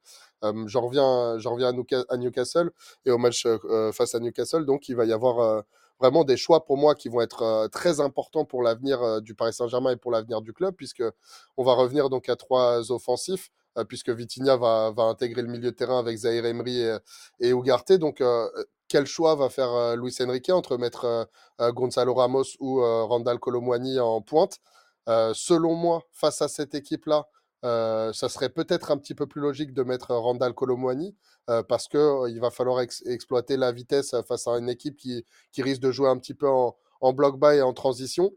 Euh, 0.43 0.67
J'en 0.67 0.81
reviens, 0.81 1.37
j'en 1.39 1.51
reviens 1.53 1.69
à, 1.69 1.73
Newca- 1.73 2.05
à 2.09 2.17
Newcastle 2.17 2.71
et 3.05 3.11
au 3.11 3.17
match 3.17 3.45
euh, 3.45 3.57
euh, 3.65 3.91
face 3.91 4.15
à 4.15 4.19
Newcastle. 4.19 4.65
Donc, 4.65 4.89
il 4.89 4.95
va 4.95 5.05
y 5.05 5.13
avoir 5.13 5.39
euh, 5.39 5.61
vraiment 5.99 6.23
des 6.23 6.37
choix 6.37 6.65
pour 6.65 6.77
moi 6.77 6.95
qui 6.95 7.09
vont 7.09 7.21
être 7.21 7.67
très 7.71 7.99
importants 7.99 8.45
pour 8.45 8.63
l'avenir 8.63 9.21
du 9.21 9.35
Paris 9.35 9.53
Saint-Germain 9.53 9.91
et 9.91 9.97
pour 9.97 10.11
l'avenir 10.11 10.41
du 10.41 10.51
club, 10.53 10.73
puisque 10.75 11.03
on 11.57 11.63
va 11.63 11.73
revenir 11.73 12.09
donc 12.09 12.27
à 12.29 12.35
trois 12.35 12.91
offensifs. 12.91 13.51
puisque 13.87 14.09
Vitinha 14.09 14.57
va, 14.57 14.91
va 14.91 15.03
intégrer 15.03 15.41
le 15.41 15.47
milieu 15.47 15.71
de 15.71 15.75
terrain 15.75 15.99
avec 15.99 16.17
Zahir 16.17 16.45
Emery 16.45 16.81
et, 16.81 16.97
et 17.39 17.49
Ugarte. 17.51 17.93
Donc, 17.93 18.21
quel 18.91 19.05
choix 19.05 19.35
va 19.35 19.47
faire 19.47 19.71
euh, 19.71 19.95
Luis 19.95 20.13
Enrique 20.19 20.49
entre 20.49 20.75
mettre 20.75 21.05
euh, 21.05 21.23
euh, 21.61 21.71
Gonzalo 21.71 22.13
Ramos 22.13 22.43
ou 22.59 22.81
Randall 22.81 23.39
Colomwani 23.39 23.99
en 24.01 24.21
pointe? 24.21 24.59
Selon 25.07 25.75
moi, 25.75 26.03
face 26.11 26.41
à 26.41 26.47
cette 26.47 26.75
équipe-là, 26.75 27.25
ça 27.63 28.29
serait 28.29 28.49
peut-être 28.49 28.91
un 28.91 28.97
petit 28.97 29.15
peu 29.15 29.27
plus 29.27 29.41
logique 29.41 29.73
de 29.73 29.83
mettre 29.83 30.13
Randall 30.13 30.53
Colomwani 30.53 31.15
parce 31.67 31.87
que 31.87 31.97
euh, 31.97 32.29
il 32.29 32.39
va 32.39 32.51
falloir 32.51 32.81
ex- 32.81 33.03
exploiter 33.05 33.57
la 33.57 33.71
vitesse 33.71 34.15
face 34.27 34.47
à 34.47 34.57
une 34.57 34.69
équipe 34.69 34.97
qui, 34.97 35.23
risque 35.57 35.81
de 35.81 35.91
jouer 35.91 36.09
un 36.09 36.17
petit 36.17 36.33
peu 36.33 36.49
en, 36.49 37.13
bloc 37.13 37.39
bas 37.39 37.55
et 37.55 37.61
en 37.61 37.73
transition. 37.73 38.31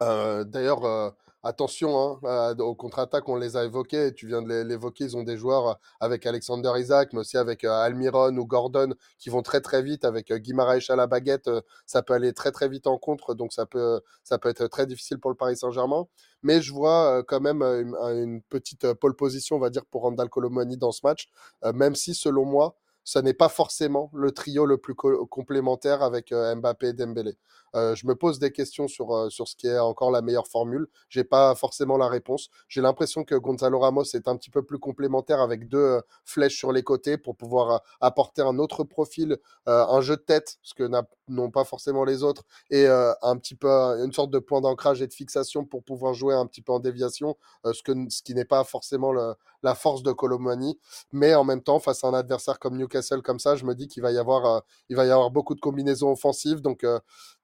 D'ailleurs, 0.00 1.14
attention 1.42 2.18
hein, 2.24 2.56
aux 2.58 2.74
contre-attaques, 2.74 3.28
on 3.28 3.36
les 3.36 3.56
a 3.56 3.64
évoqués, 3.64 4.08
et 4.08 4.14
tu 4.14 4.26
viens 4.26 4.42
de 4.42 4.48
l'é- 4.48 4.64
l'évoquer, 4.64 5.04
ils 5.04 5.16
ont 5.16 5.22
des 5.22 5.36
joueurs 5.36 5.68
euh, 5.68 5.74
avec 6.00 6.26
Alexander 6.26 6.72
Isaac, 6.76 7.12
mais 7.12 7.20
aussi 7.20 7.36
avec 7.36 7.64
euh, 7.64 7.70
Almiron 7.72 8.36
ou 8.36 8.46
Gordon 8.46 8.94
qui 9.18 9.30
vont 9.30 9.42
très 9.42 9.60
très 9.60 9.82
vite, 9.82 10.04
avec 10.04 10.30
euh, 10.30 10.38
Guimaraes 10.38 10.90
à 10.90 10.96
la 10.96 11.06
baguette, 11.06 11.50
ça 11.86 12.02
peut 12.02 12.14
aller 12.14 12.32
très 12.32 12.52
très 12.52 12.68
vite 12.68 12.86
en 12.86 12.98
contre, 12.98 13.34
donc 13.34 13.52
ça 13.52 13.66
peut, 13.66 14.00
ça 14.24 14.38
peut 14.38 14.48
être 14.48 14.66
très 14.66 14.86
difficile 14.86 15.18
pour 15.18 15.30
le 15.30 15.36
Paris 15.36 15.56
Saint-Germain. 15.56 16.06
Mais 16.42 16.62
je 16.62 16.72
vois 16.72 17.22
quand 17.24 17.40
même 17.40 17.62
une, 17.62 18.40
petite 18.48 18.92
pole 18.94 19.14
position, 19.14 19.56
on 19.56 19.58
va 19.58 19.70
dire, 19.70 19.84
pour 19.86 20.02
Randall 20.02 20.28
Colomani 20.30 20.76
dans 20.76 20.92
ce 20.92 21.00
match, 21.04 21.28
même 21.74 21.94
si 21.94 22.14
selon 22.14 22.44
moi, 22.46 22.76
ça 23.10 23.22
n'est 23.22 23.34
pas 23.34 23.48
forcément 23.48 24.08
le 24.14 24.30
trio 24.30 24.66
le 24.66 24.78
plus 24.78 24.94
co- 24.94 25.26
complémentaire 25.26 26.02
avec 26.02 26.30
euh, 26.30 26.54
Mbappé 26.54 26.88
et 26.88 26.92
Dembélé. 26.92 27.36
Euh, 27.74 27.94
je 27.96 28.06
me 28.06 28.14
pose 28.14 28.38
des 28.38 28.52
questions 28.52 28.86
sur, 28.86 29.12
euh, 29.14 29.30
sur 29.30 29.48
ce 29.48 29.56
qui 29.56 29.66
est 29.66 29.78
encore 29.78 30.12
la 30.12 30.22
meilleure 30.22 30.46
formule. 30.46 30.86
J'ai 31.08 31.24
pas 31.24 31.54
forcément 31.56 31.96
la 31.96 32.06
réponse. 32.08 32.50
J'ai 32.68 32.80
l'impression 32.80 33.24
que 33.24 33.34
Gonzalo 33.34 33.80
Ramos 33.80 34.04
est 34.14 34.28
un 34.28 34.36
petit 34.36 34.50
peu 34.50 34.62
plus 34.62 34.78
complémentaire 34.78 35.40
avec 35.40 35.68
deux 35.68 36.00
flèches 36.24 36.56
sur 36.56 36.70
les 36.70 36.84
côtés 36.84 37.18
pour 37.18 37.36
pouvoir 37.36 37.82
apporter 38.00 38.42
un 38.42 38.58
autre 38.58 38.84
profil, 38.84 39.38
un 39.66 40.00
jeu 40.00 40.16
de 40.16 40.22
tête, 40.22 40.58
ce 40.62 40.74
que 40.74 40.88
n'ont 41.28 41.50
pas 41.50 41.64
forcément 41.64 42.04
les 42.04 42.22
autres, 42.22 42.42
et 42.70 42.86
un 42.86 43.36
petit 43.36 43.54
peu 43.54 43.68
une 43.68 44.12
sorte 44.12 44.30
de 44.30 44.38
point 44.38 44.60
d'ancrage 44.60 45.02
et 45.02 45.06
de 45.06 45.12
fixation 45.12 45.64
pour 45.64 45.82
pouvoir 45.84 46.14
jouer 46.14 46.34
un 46.34 46.46
petit 46.46 46.62
peu 46.62 46.72
en 46.72 46.80
déviation, 46.80 47.36
ce, 47.64 47.82
que, 47.82 47.92
ce 48.08 48.22
qui 48.22 48.34
n'est 48.34 48.44
pas 48.44 48.64
forcément 48.64 49.12
le- 49.12 49.34
la 49.62 49.74
force 49.74 50.02
de 50.02 50.12
Colomani. 50.12 50.78
Mais 51.12 51.34
en 51.34 51.44
même 51.44 51.62
temps, 51.62 51.78
face 51.78 52.04
à 52.04 52.08
un 52.08 52.14
adversaire 52.14 52.58
comme 52.58 52.76
Newcastle 52.76 53.22
comme 53.22 53.38
ça, 53.38 53.56
je 53.56 53.64
me 53.64 53.74
dis 53.74 53.88
qu'il 53.88 54.02
va 54.02 54.12
y 54.12 54.18
avoir, 54.18 54.62
euh, 54.90 55.28
beaucoup 55.30 55.54
de 55.54 55.60
combinaisons 55.60 56.10
offensives. 56.10 56.60
Donc, 56.60 56.84
euh, 56.84 56.98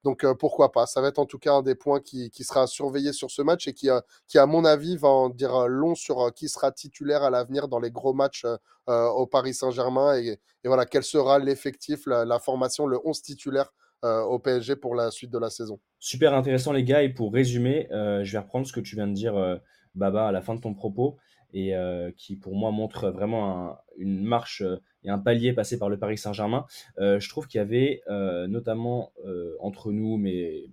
euh, 0.06 0.34
pourquoi 0.34 0.72
pas 0.72 0.86
Ça 0.86 1.00
va 1.00 1.08
être 1.08 1.18
en 1.18 1.26
tout 1.26 1.38
cas 1.38 1.54
un 1.54 1.62
des 1.62 1.74
points 1.74 2.00
qui, 2.00 2.30
qui 2.30 2.44
sera 2.44 2.62
à 2.62 2.66
surveiller 2.66 3.12
sur 3.12 3.30
ce 3.30 3.42
match 3.42 3.68
et 3.68 3.74
qui, 3.74 3.88
à 3.90 4.46
mon 4.46 4.64
avis, 4.64 4.96
va 4.96 5.08
en 5.08 5.28
dire 5.28 5.68
long 5.68 5.94
sur 5.94 6.32
qui 6.34 6.48
sera 6.48 6.72
titulaire 6.72 7.22
à 7.22 7.30
l'avenir 7.30 7.68
dans 7.68 7.80
les 7.80 7.90
gros 7.90 8.14
matchs 8.14 8.46
au 8.86 9.26
Paris 9.26 9.54
Saint-Germain 9.54 10.16
et, 10.16 10.38
voilà, 10.64 10.86
quel 10.86 11.02
sera 11.02 11.38
l'effectif, 11.38 12.06
la, 12.06 12.38
formation, 12.38 12.86
le 12.86 12.98
11 13.04 13.20
titulaire 13.22 13.72
au 14.02 14.38
PSG 14.38 14.76
pour 14.76 14.94
la 14.94 15.10
suite 15.10 15.32
de 15.32 15.38
la 15.38 15.50
saison. 15.50 15.80
Super 15.98 16.34
intéressant 16.34 16.72
les 16.72 16.84
gars 16.84 17.02
et 17.02 17.08
pour 17.08 17.32
résumer, 17.32 17.88
je 17.90 18.30
vais 18.30 18.38
reprendre 18.38 18.66
ce 18.66 18.72
que 18.72 18.80
tu 18.80 18.94
viens 18.94 19.08
de 19.08 19.14
dire 19.14 19.34
Baba 19.96 20.28
à 20.28 20.32
la 20.32 20.42
fin 20.42 20.54
de 20.54 20.60
ton 20.60 20.74
propos 20.74 21.16
et 21.56 21.74
euh, 21.74 22.10
qui 22.18 22.36
pour 22.36 22.54
moi 22.54 22.70
montre 22.70 23.08
vraiment 23.08 23.70
un- 23.70 23.78
une 23.96 24.22
marche 24.22 24.60
euh, 24.60 24.76
et 25.04 25.08
un 25.08 25.18
palier 25.18 25.54
passé 25.54 25.78
par 25.78 25.88
le 25.88 25.98
Paris 25.98 26.18
Saint-Germain. 26.18 26.66
Euh, 26.98 27.18
je 27.18 27.28
trouve 27.30 27.46
qu'il 27.46 27.58
y 27.58 27.62
avait 27.62 28.02
notamment 28.48 29.12
entre 29.60 29.90
nous 29.92 30.18
mais, 30.18 30.64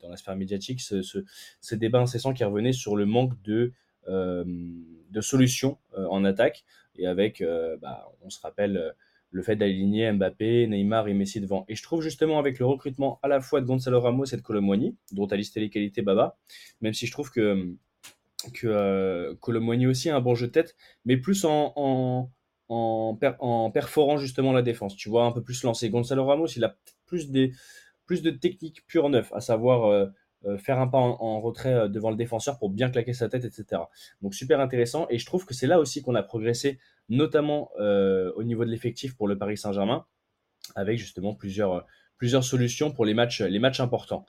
dans 0.00 0.08
la 0.08 0.16
sphère 0.16 0.34
médiatique 0.36 0.80
ce, 0.80 1.02
ce, 1.02 1.18
ce 1.60 1.74
débat 1.74 2.00
incessant 2.00 2.32
qui 2.32 2.42
revenait 2.42 2.72
sur 2.72 2.96
le 2.96 3.06
manque 3.06 3.40
de, 3.42 3.72
solutions 5.20 5.78
en 5.96 6.24
attaque 6.24 6.64
et 6.96 7.06
avec, 7.06 7.44
bah, 7.80 8.08
on 8.22 8.30
se 8.30 8.40
rappelle, 8.40 8.94
le 9.30 9.42
fait 9.42 9.56
d'aligner 9.56 10.10
Mbappé, 10.12 10.66
Neymar 10.66 11.08
et 11.08 11.14
Messi 11.14 11.40
devant. 11.40 11.64
Et 11.68 11.74
je 11.74 11.82
trouve 11.82 12.00
justement 12.00 12.38
avec 12.38 12.58
le 12.58 12.64
recrutement 12.66 13.18
à 13.22 13.28
la 13.28 13.40
fois 13.40 13.60
de 13.60 13.66
Gonzalo 13.66 14.00
Ramos 14.00 14.24
et 14.24 14.36
de 14.36 14.42
Colomwani, 14.42 14.96
dont 15.12 15.26
as 15.26 15.36
listé 15.36 15.60
les 15.60 15.68
qualités 15.68 16.00
Baba, 16.02 16.38
même 16.80 16.94
si 16.94 17.06
je 17.06 17.12
trouve 17.12 17.30
que, 17.30 17.76
que 18.52 18.66
euh, 18.66 19.34
aussi 19.88 20.10
a 20.10 20.16
un 20.16 20.20
bon 20.20 20.34
jeu 20.34 20.46
de 20.48 20.52
tête, 20.52 20.76
mais 21.04 21.16
plus 21.16 21.44
en, 21.44 21.72
en, 21.76 22.30
en, 22.68 23.16
per- 23.18 23.36
en 23.40 23.70
perforant 23.70 24.16
justement 24.16 24.52
la 24.52 24.62
défense. 24.62 24.96
Tu 24.96 25.08
vois, 25.08 25.24
un 25.24 25.32
peu 25.32 25.42
plus 25.42 25.62
lancé. 25.62 25.90
Gonzalo 25.90 26.24
Ramos, 26.24 26.46
il 26.48 26.64
a 26.64 26.76
plus, 27.06 27.30
des, 27.30 27.52
plus 28.06 28.22
de 28.22 28.30
technique 28.30 28.86
pure 28.86 29.08
neuf, 29.08 29.32
à 29.32 29.40
savoir 29.40 29.86
euh, 29.86 30.06
faire 30.58 30.78
un 30.78 30.86
pas 30.86 30.98
en, 30.98 31.40
retrait 31.40 31.88
devant 31.88 32.10
le 32.10 32.16
défenseur 32.16 32.58
pour 32.58 32.70
bien 32.70 32.88
claquer 32.90 33.12
sa 33.12 33.28
tête, 33.28 33.44
etc. 33.44 33.82
Donc 34.22 34.34
super 34.34 34.60
intéressant. 34.60 35.06
Et 35.10 35.18
je 35.18 35.26
trouve 35.26 35.44
que 35.44 35.54
c'est 35.54 35.66
là 35.66 35.80
aussi 35.80 36.02
qu'on 36.02 36.14
a 36.14 36.22
progressé, 36.22 36.78
notamment 37.08 37.70
au 37.78 38.42
niveau 38.44 38.64
de 38.64 38.70
l'effectif 38.70 39.16
pour 39.16 39.26
le 39.26 39.38
Paris 39.38 39.56
Saint-Germain, 39.56 40.06
avec 40.76 40.98
justement 40.98 41.34
plusieurs, 41.34 41.84
plusieurs 42.18 42.44
solutions 42.44 42.92
pour 42.92 43.04
les 43.04 43.14
matchs, 43.14 43.40
les 43.40 43.58
matchs 43.58 43.80
importants. 43.80 44.24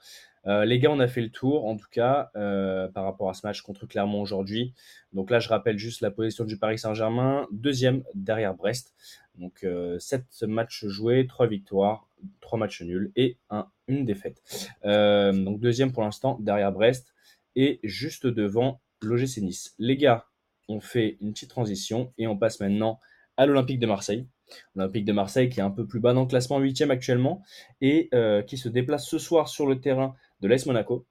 Euh, 0.46 0.64
les 0.64 0.78
gars, 0.78 0.90
on 0.90 1.00
a 1.00 1.08
fait 1.08 1.20
le 1.20 1.30
tour, 1.30 1.66
en 1.66 1.76
tout 1.76 1.88
cas, 1.90 2.30
euh, 2.36 2.88
par 2.88 3.04
rapport 3.04 3.28
à 3.28 3.34
ce 3.34 3.46
match 3.46 3.62
contre 3.62 3.86
Clermont 3.86 4.20
aujourd'hui. 4.20 4.74
Donc 5.12 5.30
là, 5.30 5.40
je 5.40 5.48
rappelle 5.48 5.78
juste 5.78 6.00
la 6.00 6.10
position 6.10 6.44
du 6.44 6.58
Paris 6.58 6.78
Saint-Germain, 6.78 7.46
deuxième 7.50 8.02
derrière 8.14 8.54
Brest. 8.54 8.94
Donc 9.38 9.64
euh, 9.64 9.98
7 9.98 10.24
matchs 10.42 10.86
joués, 10.86 11.26
3 11.26 11.46
victoires, 11.46 12.08
3 12.40 12.58
matchs 12.58 12.82
nuls 12.82 13.12
et 13.16 13.38
une 13.86 14.04
défaite. 14.04 14.42
Euh, 14.84 15.32
donc 15.32 15.60
deuxième 15.60 15.92
pour 15.92 16.02
l'instant 16.02 16.38
derrière 16.40 16.72
Brest 16.72 17.14
et 17.54 17.80
juste 17.84 18.26
devant 18.26 18.80
l'OGC 19.00 19.38
Nice. 19.38 19.74
Les 19.78 19.96
gars, 19.96 20.26
on 20.68 20.80
fait 20.80 21.16
une 21.20 21.32
petite 21.32 21.50
transition 21.50 22.12
et 22.18 22.26
on 22.26 22.36
passe 22.36 22.60
maintenant 22.60 22.98
à 23.36 23.46
l'Olympique 23.46 23.78
de 23.78 23.86
Marseille. 23.86 24.26
L'Olympique 24.74 25.04
de 25.04 25.12
Marseille 25.12 25.48
qui 25.48 25.60
est 25.60 25.62
un 25.62 25.70
peu 25.70 25.86
plus 25.86 26.00
bas 26.00 26.12
dans 26.12 26.22
le 26.22 26.26
classement, 26.26 26.58
8 26.58 26.82
actuellement, 26.90 27.42
et 27.80 28.10
qui 28.46 28.56
se 28.56 28.68
déplace 28.68 29.06
ce 29.06 29.18
soir 29.18 29.48
sur 29.48 29.66
le 29.66 29.80
terrain 29.80 30.16
de 30.40 30.48
l'AS 30.48 30.66
Monaco, 30.66 31.06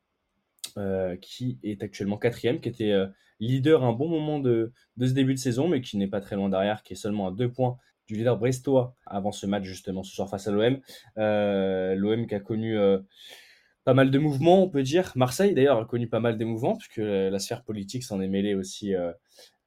euh, 0.78 1.16
qui 1.18 1.58
est 1.64 1.82
actuellement 1.82 2.18
quatrième, 2.18 2.60
qui 2.60 2.70
était 2.70 2.92
euh, 2.92 3.08
leader 3.40 3.84
à 3.84 3.88
un 3.88 3.94
bon 3.94 4.08
moment 4.08 4.40
de, 4.40 4.72
ce 5.00 5.12
début 5.12 5.34
de 5.34 5.40
saison, 5.40 5.68
mais 5.68 5.82
qui 5.82 5.98
n'est 5.98 6.08
pas 6.08 6.22
très 6.22 6.36
loin 6.36 6.50
derrière, 6.50 6.84
qui 6.84 6.94
est 6.94 6.98
seulement 6.98 7.28
à 7.28 7.32
deux 7.32 7.52
points 7.52 7.78
du 8.08 8.16
leader 8.16 8.38
brestois 8.38 8.94
avant 9.06 9.32
ce 9.32 9.48
match 9.48 9.64
justement 9.64 10.04
ce 10.04 10.14
soir 10.14 10.30
face 10.30 10.48
à 10.48 10.52
l'OM. 10.52 10.80
Euh, 11.18 11.96
L'OM 11.96 12.28
qui 12.28 12.36
a 12.36 12.40
connu 12.40 12.78
pas 13.84 13.94
mal 13.94 14.12
de 14.12 14.20
mouvements, 14.20 14.64
on 14.64 14.70
peut 14.70 14.84
dire. 14.84 15.12
Marseille 15.16 15.54
d'ailleurs 15.54 15.80
a 15.80 15.86
connu 15.86 16.08
pas 16.08 16.20
mal 16.20 16.38
de 16.38 16.46
mouvements, 16.46 16.76
puisque 16.76 16.98
la 16.98 17.40
sphère 17.40 17.64
politique 17.64 18.04
s'en 18.04 18.22
est 18.22 18.28
mêlée 18.28 18.54
aussi, 18.54 18.94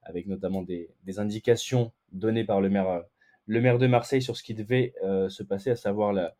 avec 0.02 0.26
notamment 0.26 0.62
des, 0.62 0.90
indications 1.18 1.92
données 2.12 2.44
par 2.44 2.60
le 2.60 2.70
maire, 2.70 3.02
le 3.46 3.60
maire 3.60 3.78
de 3.78 3.88
Marseille 3.88 4.22
sur 4.22 4.36
ce 4.36 4.42
qui 4.42 4.54
devait 4.54 4.94
se 5.28 5.42
passer, 5.42 5.70
à 5.70 5.76
savoir 5.76 6.12
la, 6.12 6.34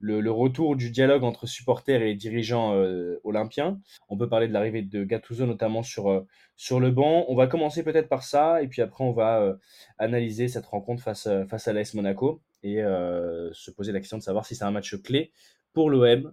le, 0.00 0.30
retour 0.30 0.76
du 0.76 0.90
dialogue 0.90 1.24
entre 1.24 1.46
supporters 1.46 2.02
et 2.02 2.14
dirigeants 2.14 2.74
euh, 2.74 3.20
olympiens. 3.24 3.80
On 4.08 4.16
peut 4.16 4.28
parler 4.28 4.48
de 4.48 4.52
l'arrivée 4.52 4.82
de 4.82 5.04
Gattuso 5.04 5.46
notamment 5.46 5.82
sur, 5.82 6.10
euh, 6.10 6.26
sur 6.56 6.80
le 6.80 6.90
banc. 6.90 7.24
On 7.28 7.34
va 7.34 7.46
commencer 7.46 7.82
peut-être 7.82 8.08
par 8.08 8.22
ça 8.22 8.62
et 8.62 8.68
puis 8.68 8.82
après 8.82 9.04
on 9.04 9.12
va 9.12 9.40
euh, 9.40 9.54
analyser 9.98 10.48
cette 10.48 10.66
rencontre 10.66 11.02
face, 11.02 11.28
face 11.48 11.68
à 11.68 11.72
l'AS 11.72 11.94
Monaco 11.94 12.42
et 12.62 12.78
se 12.78 13.70
poser 13.70 13.92
la 13.92 14.00
question 14.00 14.18
de 14.18 14.22
savoir 14.22 14.44
si 14.44 14.56
c'est 14.56 14.64
un 14.64 14.72
match 14.72 15.00
clé 15.00 15.30
pour 15.72 15.88
l'OM, 15.88 16.32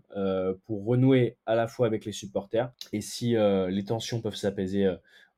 pour 0.66 0.86
renouer 0.86 1.38
à 1.46 1.54
la 1.54 1.68
fois 1.68 1.86
avec 1.86 2.06
les 2.06 2.12
supporters 2.12 2.72
et 2.92 3.02
si 3.02 3.36
les 3.36 3.86
tensions 3.86 4.20
peuvent 4.20 4.36
s'apaiser 4.36 4.92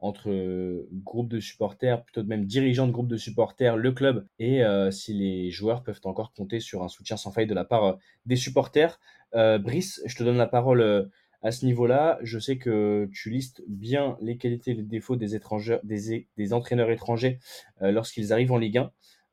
entre 0.05 0.29
euh, 0.29 0.87
groupes 0.93 1.29
de 1.29 1.39
supporters, 1.39 2.03
plutôt 2.03 2.23
même 2.23 2.45
dirigeants 2.45 2.85
de 2.85 2.91
groupes 2.91 3.07
de 3.07 3.17
supporters, 3.17 3.75
le 3.75 3.91
club, 3.91 4.27
et 4.37 4.63
euh, 4.63 4.91
si 4.91 5.13
les 5.13 5.49
joueurs 5.49 5.83
peuvent 5.83 6.01
encore 6.03 6.31
compter 6.33 6.59
sur 6.59 6.83
un 6.83 6.87
soutien 6.87 7.17
sans 7.17 7.31
faille 7.31 7.47
de 7.47 7.55
la 7.55 7.65
part 7.65 7.83
euh, 7.83 7.93
des 8.25 8.35
supporters. 8.35 8.99
Brice, 9.33 10.01
je 10.05 10.15
te 10.15 10.23
donne 10.23 10.37
la 10.37 10.47
parole 10.47 11.09
à 11.41 11.51
ce 11.51 11.65
niveau-là. 11.65 12.19
Je 12.21 12.39
sais 12.39 12.57
que 12.57 13.09
tu 13.11 13.29
listes 13.29 13.61
bien 13.67 14.17
les 14.21 14.37
qualités 14.37 14.71
et 14.71 14.75
les 14.75 14.83
défauts 14.83 15.17
des, 15.17 16.53
entraîneurs 16.53 16.89
étrangers 16.89 17.39
lorsqu'ils 17.81 18.31
arrivent 18.31 18.53
en 18.53 18.57
Ligue 18.57 18.77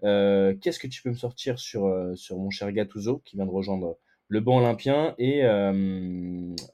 1. 0.03 0.55
Qu'est-ce 0.61 0.81
que 0.81 0.89
tu 0.89 1.03
peux 1.03 1.11
me 1.11 1.15
sortir 1.15 1.61
sur, 1.61 1.83
mon 2.33 2.51
cher 2.51 2.73
Gattuso 2.73 3.23
qui 3.25 3.37
vient 3.37 3.47
de 3.47 3.51
rejoindre 3.53 3.97
le 4.27 4.41
banc 4.41 4.59
olympien 4.59 5.15
et 5.19 5.43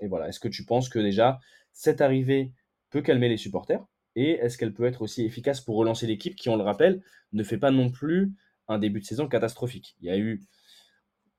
voilà, 0.08 0.28
est-ce 0.28 0.40
que 0.40 0.48
tu 0.48 0.64
penses 0.64 0.88
que 0.88 0.98
déjà 0.98 1.38
cette 1.74 2.00
arrivée 2.00 2.52
peut 2.90 3.02
calmer 3.02 3.28
les 3.28 3.36
supporters 3.36 3.84
et 4.16 4.32
est-ce 4.32 4.58
qu'elle 4.58 4.74
peut 4.74 4.84
être 4.84 5.02
aussi 5.02 5.24
efficace 5.24 5.60
pour 5.60 5.76
relancer 5.76 6.06
l'équipe 6.06 6.34
qui, 6.34 6.48
on 6.48 6.56
le 6.56 6.64
rappelle, 6.64 7.02
ne 7.32 7.42
fait 7.42 7.58
pas 7.58 7.70
non 7.70 7.90
plus 7.90 8.32
un 8.66 8.78
début 8.78 9.00
de 9.00 9.04
saison 9.04 9.28
catastrophique. 9.28 9.96
Il 10.00 10.06
y 10.06 10.10
a 10.10 10.18
eu 10.18 10.42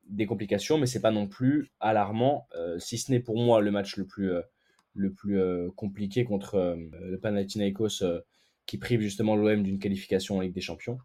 des 0.07 0.25
complications, 0.25 0.77
mais 0.77 0.87
c'est 0.87 1.01
pas 1.01 1.11
non 1.11 1.27
plus 1.27 1.71
alarmant, 1.79 2.47
euh, 2.55 2.79
si 2.79 2.97
ce 2.97 3.11
n'est 3.11 3.19
pour 3.19 3.37
moi 3.37 3.61
le 3.61 3.71
match 3.71 3.97
le 3.97 4.05
plus, 4.05 4.31
euh, 4.31 4.41
le 4.95 5.13
plus 5.13 5.39
euh, 5.39 5.69
compliqué 5.75 6.23
contre 6.23 6.77
le 7.01 7.19
Panathinaikos 7.19 8.03
qui 8.69 8.77
prive 8.77 9.01
justement 9.01 9.35
l'OM 9.35 9.63
d'une 9.63 9.79
qualification 9.79 10.37
en 10.37 10.41
Ligue 10.41 10.53
des 10.53 10.61
Champions. 10.61 10.99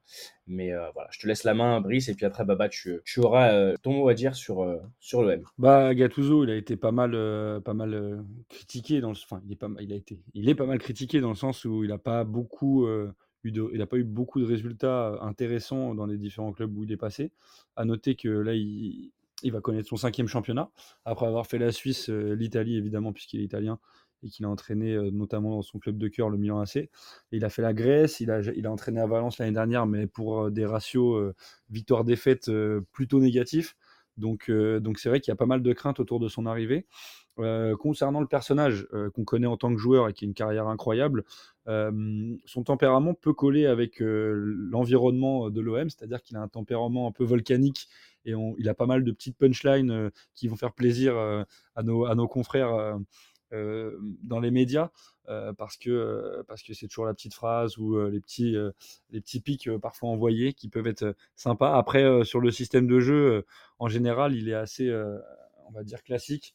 Mais 0.47 0.75
euh, 0.75 0.91
voilà, 0.93 1.09
je 1.11 1.19
te 1.19 1.27
laisse 1.27 1.45
la 1.45 1.55
main, 1.55 1.81
Brice, 1.81 2.11
et 2.11 2.15
puis 2.15 2.27
après, 2.27 2.45
Baba, 2.45 2.69
tu, 2.69 3.01
tu 3.07 3.21
auras 3.21 3.55
euh, 3.55 3.75
ton 3.81 3.95
mot 3.95 4.09
à 4.11 4.13
dire 4.13 4.35
sur, 4.37 4.63
euh, 4.63 4.77
sur 5.01 5.23
l'OM. 5.23 5.43
Bah, 5.57 5.95
Gattuso, 5.95 6.45
il 6.45 6.51
a 6.51 6.57
été 6.57 6.77
pas 6.77 6.93
mal, 6.93 7.13
pas 7.63 7.73
mal 7.73 8.23
critiqué 8.51 9.01
dans 9.01 9.09
le, 9.09 9.17
enfin, 9.17 9.41
il 9.47 9.53
est 9.53 9.57
pas, 9.57 9.71
il 9.81 9.95
a 9.95 9.97
été, 9.97 10.21
il 10.35 10.51
est 10.51 10.55
pas 10.55 10.67
mal 10.67 10.79
critiqué 10.79 11.23
dans 11.23 11.31
le 11.31 11.37
sens 11.37 11.65
où 11.65 11.85
il 11.85 11.89
n'a 11.89 11.97
pas 11.97 12.25
beaucoup 12.25 12.87
eu 12.87 13.09
il 13.45 13.87
pas 13.87 13.97
eu 13.97 14.05
beaucoup 14.05 14.41
de 14.41 14.47
résultats 14.47 15.19
intéressants 15.23 15.95
dans 15.95 16.05
les 16.05 16.19
différents 16.19 16.53
clubs 16.53 16.77
où 16.77 16.85
il 16.85 16.93
est 16.93 16.99
passé. 16.99 17.33
À 17.77 17.87
noter 17.87 18.15
que 18.15 18.29
là, 18.29 18.53
il 18.55 19.53
va 19.53 19.61
connaître 19.63 19.89
son 19.89 19.97
cinquième 19.97 20.29
championnat 20.29 20.71
après 21.07 21.27
avoir 21.27 21.47
fait 21.47 21.59
la 21.59 21.73
Suisse, 21.73 22.11
l'Italie 22.11 22.77
évidemment 22.77 23.15
puisqu'il 23.15 23.41
est 23.41 23.45
italien 23.45 23.79
et 24.25 24.29
qu'il 24.29 24.45
a 24.47 24.49
entraîné 24.49 24.97
notamment 25.13 25.51
dans 25.51 25.63
son 25.63 25.79
club 25.79 25.99
de 25.99 26.09
cœur, 26.09 26.31
le 26.31 26.39
Milan 26.39 26.61
AC. 26.61 26.89
il 27.31 27.45
a 27.45 27.51
fait 27.51 27.63
la 27.63 27.73
Grèce, 27.73 28.21
il 28.21 28.31
a, 28.31 28.41
il 28.41 28.67
a 28.67 28.73
entraîné 28.73 29.01
à 29.01 29.07
Valence 29.07 29.39
l'année 29.39 29.53
dernière, 29.53 29.87
mais 29.87 30.07
pour 30.07 30.51
des 30.51 30.67
ratios 30.67 31.33
victoire-défaite 31.71 32.51
plutôt 32.93 33.21
négatifs. 33.21 33.77
Donc, 34.17 34.51
donc 34.51 34.99
c'est 34.99 35.09
vrai 35.09 35.21
qu'il 35.21 35.31
y 35.31 35.33
a 35.33 35.37
pas 35.37 35.47
mal 35.47 35.63
de 35.63 35.73
craintes 35.73 36.01
autour 36.01 36.21
de 36.21 36.29
son 36.29 36.47
arrivée. 36.47 36.87
concernant 37.79 38.21
le 38.21 38.27
personnage 38.27 38.87
qu'on 39.15 39.25
connaît 39.25 39.47
en 39.47 39.57
tant 39.57 39.73
que 39.73 39.81
joueur 39.81 40.09
et 40.09 40.13
qui 40.13 40.25
a 40.25 40.29
une 40.29 40.35
carrière 40.35 40.69
incroyable, 40.69 41.25
son 41.67 42.63
tempérament 42.65 43.15
peut 43.15 43.35
coller 43.35 43.67
avec 43.67 43.97
l'environnement 44.01 45.51
de 45.51 45.61
l'OM, 45.61 45.91
c'est-à-dire 45.91 46.23
qu'il 46.23 46.37
a 46.37 46.41
un 46.41 46.49
tempérament 46.49 47.09
un 47.09 47.13
peu 47.13 47.25
volcanique 47.25 47.89
et 48.25 48.33
il 48.59 48.69
a 48.69 48.75
pas 48.75 48.87
mal 48.87 49.05
de 49.05 49.13
petites 49.13 49.37
punchlines 49.37 50.11
qui 50.35 50.49
vont 50.49 50.57
faire 50.57 50.73
plaisir 50.73 51.17
à, 51.75 51.83
nos, 51.83 52.07
à 52.07 52.15
nos 52.15 52.29
confrères 52.29 52.73
euh, 52.75 52.97
dans 54.23 54.41
les 54.41 54.51
médias 54.51 54.91
euh, 55.29 55.53
parce 55.55 55.77
que 55.77 55.91
euh, 55.91 56.43
parce 56.47 56.63
que 56.63 56.75
c'est 56.75 56.87
toujours 56.87 57.07
la 57.07 57.15
petite 57.15 57.35
phrase 57.35 57.79
ou 57.79 57.99
les 58.09 58.21
petits 58.21 58.57
les 59.11 59.21
petits 59.21 59.41
pics 59.41 59.71
parfois 59.79 60.11
envoyés 60.11 60.53
qui 60.53 60.69
peuvent 60.69 60.87
être 60.87 61.17
sympas. 61.37 61.77
Après 61.77 62.25
sur 62.25 62.41
le 62.41 62.51
système 62.51 62.87
de 62.87 63.01
jeu 63.01 63.45
en 63.79 63.89
général, 63.89 64.35
il 64.35 64.49
est 64.49 64.55
assez 64.55 64.93
on 65.67 65.73
va 65.73 65.83
dire 65.83 66.03
classique, 66.03 66.55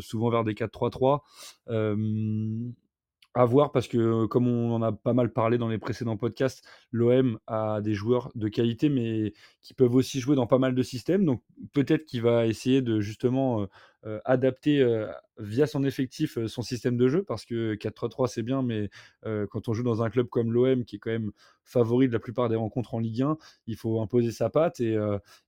souvent 0.00 0.30
vers 0.30 0.44
des 0.44 0.54
4-3-3. 0.54 1.20
À 3.32 3.44
voir 3.44 3.70
parce 3.70 3.86
que, 3.86 4.26
comme 4.26 4.48
on 4.48 4.74
en 4.74 4.82
a 4.82 4.90
pas 4.90 5.12
mal 5.12 5.32
parlé 5.32 5.56
dans 5.56 5.68
les 5.68 5.78
précédents 5.78 6.16
podcasts, 6.16 6.66
l'OM 6.90 7.38
a 7.46 7.80
des 7.80 7.94
joueurs 7.94 8.32
de 8.34 8.48
qualité, 8.48 8.88
mais 8.88 9.34
qui 9.62 9.72
peuvent 9.72 9.94
aussi 9.94 10.18
jouer 10.18 10.34
dans 10.34 10.48
pas 10.48 10.58
mal 10.58 10.74
de 10.74 10.82
systèmes. 10.82 11.24
Donc 11.24 11.40
peut-être 11.72 12.06
qu'il 12.06 12.22
va 12.22 12.48
essayer 12.48 12.82
de 12.82 13.00
justement 13.00 13.68
adapter 14.24 15.06
via 15.38 15.66
son 15.66 15.84
effectif 15.84 16.38
son 16.46 16.62
système 16.62 16.96
de 16.96 17.08
jeu, 17.08 17.22
parce 17.22 17.44
que 17.44 17.74
4-3-3 17.74 18.28
c'est 18.28 18.42
bien, 18.42 18.62
mais 18.62 18.90
quand 19.50 19.68
on 19.68 19.74
joue 19.74 19.82
dans 19.82 20.02
un 20.02 20.10
club 20.10 20.28
comme 20.28 20.52
l'OM, 20.52 20.84
qui 20.84 20.96
est 20.96 20.98
quand 20.98 21.10
même 21.10 21.32
favori 21.64 22.08
de 22.08 22.12
la 22.12 22.18
plupart 22.18 22.48
des 22.48 22.56
rencontres 22.56 22.94
en 22.94 22.98
Ligue 22.98 23.22
1, 23.22 23.36
il 23.66 23.76
faut 23.76 24.00
imposer 24.00 24.32
sa 24.32 24.50
patte 24.50 24.80
et 24.80 24.96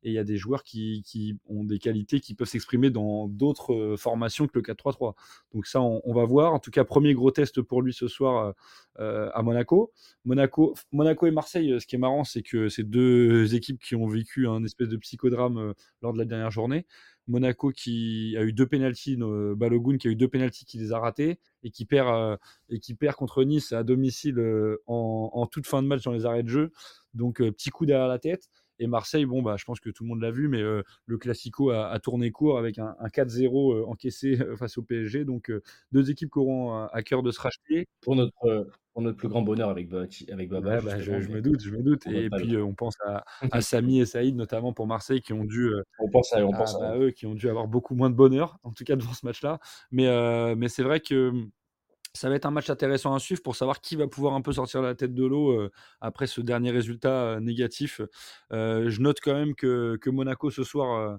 il 0.02 0.12
y 0.12 0.18
a 0.18 0.24
des 0.24 0.36
joueurs 0.36 0.62
qui, 0.62 1.38
ont 1.48 1.64
des 1.64 1.78
qualités 1.78 2.20
qui 2.20 2.34
peuvent 2.34 2.48
s'exprimer 2.48 2.90
dans 2.90 3.28
d'autres 3.28 3.96
formations 3.98 4.46
que 4.46 4.58
le 4.58 4.62
4-3-3. 4.62 5.14
Donc 5.54 5.66
ça, 5.66 5.80
on, 5.80 6.12
va 6.12 6.24
voir. 6.24 6.54
En 6.54 6.58
tout 6.58 6.70
cas, 6.70 6.84
premier 6.84 7.14
gros 7.14 7.30
test 7.30 7.62
pour 7.62 7.82
lui 7.82 7.92
ce 7.92 8.08
soir 8.08 8.54
à 8.98 9.42
Monaco. 9.42 9.92
Monaco. 10.24 10.74
Monaco 10.92 11.26
et 11.26 11.30
Marseille, 11.30 11.80
ce 11.80 11.86
qui 11.86 11.96
est 11.96 11.98
marrant, 11.98 12.24
c'est 12.24 12.42
que 12.42 12.68
c'est 12.68 12.84
deux 12.84 13.54
équipes 13.54 13.80
qui 13.80 13.94
ont 13.96 14.06
vécu 14.06 14.46
un 14.46 14.62
espèce 14.64 14.88
de 14.88 14.96
psychodrame 14.96 15.74
lors 16.02 16.12
de 16.12 16.18
la 16.18 16.24
dernière 16.24 16.50
journée. 16.50 16.86
Monaco 17.28 17.70
qui 17.70 18.34
a 18.38 18.42
eu 18.42 18.52
deux 18.52 18.66
pénalties, 18.66 19.16
Balogun 19.16 19.96
qui 19.96 20.08
a 20.08 20.10
eu 20.10 20.16
deux 20.16 20.28
pénalties 20.28 20.64
qui 20.64 20.78
les 20.78 20.92
a 20.92 20.98
ratés 20.98 21.38
et 21.62 21.70
qui 21.70 21.84
perd, 21.84 22.08
euh, 22.08 22.36
et 22.68 22.80
qui 22.80 22.94
perd 22.94 23.16
contre 23.16 23.44
Nice 23.44 23.72
à 23.72 23.84
domicile 23.84 24.38
euh, 24.38 24.82
en, 24.86 25.46
toute 25.46 25.66
fin 25.66 25.82
de 25.82 25.88
match 25.88 26.02
dans 26.02 26.12
les 26.12 26.26
arrêts 26.26 26.42
de 26.42 26.48
jeu. 26.48 26.72
Donc 27.14 27.40
euh, 27.40 27.52
petit 27.52 27.70
coup 27.70 27.86
derrière 27.86 28.08
la 28.08 28.18
tête. 28.18 28.48
Et 28.78 28.88
Marseille, 28.88 29.26
bon, 29.26 29.42
bah, 29.42 29.56
je 29.56 29.64
pense 29.64 29.78
que 29.78 29.90
tout 29.90 30.02
le 30.02 30.08
monde 30.08 30.20
l'a 30.20 30.32
vu, 30.32 30.48
mais 30.48 30.60
le 30.60 31.18
Classico 31.18 31.70
a, 31.70 31.96
tourné 32.00 32.32
court 32.32 32.58
avec 32.58 32.78
un, 32.78 32.96
4-0 33.14 33.84
encaissé 33.84 34.36
face 34.58 34.76
au 34.76 34.82
PSG. 34.82 35.24
Donc, 35.24 35.52
deux 35.92 36.10
équipes 36.10 36.32
qui 36.32 36.38
auront 36.40 36.86
à 36.86 37.02
cœur 37.04 37.22
de 37.22 37.30
se 37.30 37.40
racheter. 37.40 37.86
Pour 38.00 38.16
notre, 38.16 38.66
pour 38.92 39.02
notre 39.02 39.16
plus 39.16 39.28
grand 39.28 39.42
bonheur 39.42 39.70
avec, 39.70 39.88
avec 40.30 40.48
Baba. 40.48 40.80
Bah, 40.80 40.98
je, 40.98 41.12
me 41.12 41.40
doute, 41.40 41.62
je 41.62 41.70
me 41.70 41.82
doute. 41.82 42.06
Et 42.06 42.28
puis, 42.30 42.56
on 42.58 42.74
pense 42.74 42.96
à, 43.04 43.24
à, 43.50 43.60
Samy 43.60 44.00
et 44.00 44.06
Saïd, 44.06 44.36
notamment 44.36 44.72
pour 44.72 44.86
Marseille, 44.86 45.20
qui 45.20 45.32
ont 45.32 45.44
dû, 45.44 45.70
on 45.98 46.10
pense 46.10 46.32
à, 46.32 46.44
on 46.44 46.52
pense 46.52 46.80
à, 46.80 46.96
eux, 46.98 47.10
qui 47.10 47.26
ont 47.26 47.34
dû 47.34 47.48
avoir 47.48 47.68
beaucoup 47.68 47.94
moins 47.94 48.10
de 48.10 48.14
bonheur, 48.14 48.58
en 48.62 48.72
tout 48.72 48.84
cas 48.84 48.96
devant 48.96 49.14
ce 49.14 49.24
match-là. 49.24 49.60
Mais, 49.90 50.54
mais 50.56 50.68
c'est 50.68 50.82
vrai 50.82 51.00
que 51.00 51.32
ça 52.14 52.28
va 52.28 52.34
être 52.34 52.44
un 52.44 52.50
match 52.50 52.68
intéressant 52.68 53.14
à 53.14 53.18
suivre 53.18 53.42
pour 53.42 53.56
savoir 53.56 53.80
qui 53.80 53.96
va 53.96 54.06
pouvoir 54.06 54.34
un 54.34 54.42
peu 54.42 54.52
sortir 54.52 54.82
la 54.82 54.94
tête 54.94 55.14
de 55.14 55.24
l'eau 55.24 55.68
après 56.00 56.26
ce 56.26 56.42
dernier 56.42 56.70
résultat 56.70 57.40
négatif. 57.40 58.02
je 58.50 59.00
note 59.00 59.20
quand 59.22 59.34
même 59.34 59.54
que, 59.54 59.96
que 59.96 60.10
Monaco 60.10 60.50
ce 60.50 60.64
soir 60.64 61.18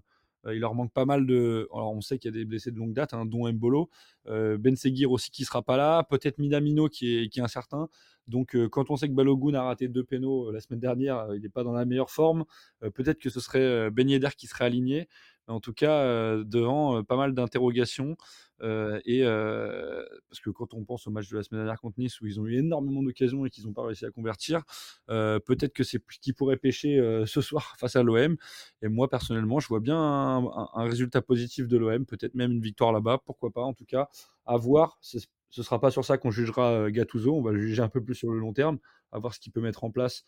il 0.52 0.60
leur 0.60 0.76
manque 0.76 0.92
pas 0.92 1.06
mal 1.06 1.26
de. 1.26 1.68
Alors, 1.74 1.94
on 1.94 2.02
sait 2.02 2.20
qu'il 2.20 2.34
y 2.34 2.34
a 2.34 2.38
des 2.38 2.46
blessés 2.46 2.72
de 2.72 2.78
longue 2.78 2.94
date, 2.94 3.14
hein, 3.14 3.26
dont 3.26 3.52
Mbolo. 3.52 3.90
ben 4.26 4.76
Seguir 4.76 5.12
aussi 5.12 5.32
qui 5.32 5.46
sera 5.46 5.62
pas 5.62 5.78
là. 5.78 6.04
Peut-être 6.04 6.38
Minamino 6.38 6.90
qui 6.90 7.18
est, 7.18 7.30
qui 7.30 7.40
est 7.40 7.44
incertain. 7.44 7.88
Donc, 8.28 8.56
quand 8.70 8.90
on 8.90 8.96
sait 8.96 9.10
que 9.10 9.14
Balogun 9.14 9.54
a 9.54 9.64
raté 9.64 9.88
deux 9.88 10.04
pénaux 10.04 10.52
la 10.52 10.62
semaine 10.62 10.80
dernière, 10.80 11.28
il 11.36 11.42
n'est 11.42 11.50
pas 11.50 11.64
dans 11.64 11.74
la 11.74 11.86
meilleure 11.86 12.10
forme. 12.10 12.46
Peut-être 12.80 13.20
que 13.20 13.30
ce 13.30 13.40
serait 13.40 13.92
Ben 13.92 14.10
Yedder 14.10 14.30
qui 14.38 14.48
serait 14.48 14.66
aligné. 14.66 15.08
En 15.48 15.60
tout 15.60 15.74
cas, 15.74 16.38
devant 16.44 17.04
pas 17.04 17.18
mal 17.18 17.34
d'interrogations. 17.34 18.16
Et 18.64 19.24
parce 19.24 20.40
que 20.42 20.50
quand 20.50 20.74
on 20.74 20.84
pense 20.84 21.08
au 21.08 21.12
match 21.12 21.30
de 21.30 21.38
la 21.38 21.44
semaine 21.44 21.62
dernière 21.62 21.80
contre 21.80 22.00
Nice 22.00 22.20
où 22.22 22.28
ils 22.28 22.40
ont 22.40 22.46
eu 22.46 22.58
énormément 22.58 23.04
d'occasions 23.04 23.46
et 23.46 23.50
qu'ils 23.50 23.66
n'ont 23.66 23.74
pas 23.74 23.86
réussi 23.86 24.06
à 24.06 24.12
convertir, 24.12 24.64
peut-être 25.08 25.74
que 25.74 25.84
c'est 25.84 26.02
ce 26.10 26.20
qui 26.20 26.34
pourrait 26.34 26.58
pêcher 26.58 26.98
ce 27.26 27.42
soir 27.42 27.76
face 27.80 27.96
à 27.96 28.04
l'OM. 28.04 28.38
Et 28.82 28.88
moi 28.88 29.10
personnellement, 29.10 29.60
je 29.60 29.68
vois 29.68 29.80
bien 29.80 29.98
un, 29.98 30.84
résultat 30.84 31.22
positif 31.22 31.68
de 31.68 31.78
l'OM, 31.78 32.06
peut-être 32.06 32.36
même 32.36 32.52
une 32.52 32.62
victoire 32.62 32.92
là-bas, 32.92 33.20
pourquoi 33.26 33.52
pas. 33.52 33.64
En 33.64 33.74
tout 33.74 33.86
cas, 33.86 34.10
à 34.46 34.58
voir. 34.58 34.98
Ce 35.02 35.18
ne 35.58 35.64
sera 35.64 35.80
pas 35.80 35.92
sur 35.92 36.04
ça 36.04 36.18
qu'on 36.18 36.32
jugera 36.32 36.90
Gattuso. 36.90 37.36
On 37.36 37.42
va 37.42 37.52
le 37.52 37.60
juger 37.60 37.82
un 37.82 37.90
peu 37.90 38.04
plus 38.04 38.16
sur 38.16 38.32
le 38.32 38.40
long 38.40 38.54
terme, 38.54 38.80
à 39.12 39.20
voir 39.20 39.34
ce 39.34 39.40
qu'il 39.40 39.52
peut 39.52 39.62
mettre 39.62 39.84
en 39.84 39.92
place 39.92 40.24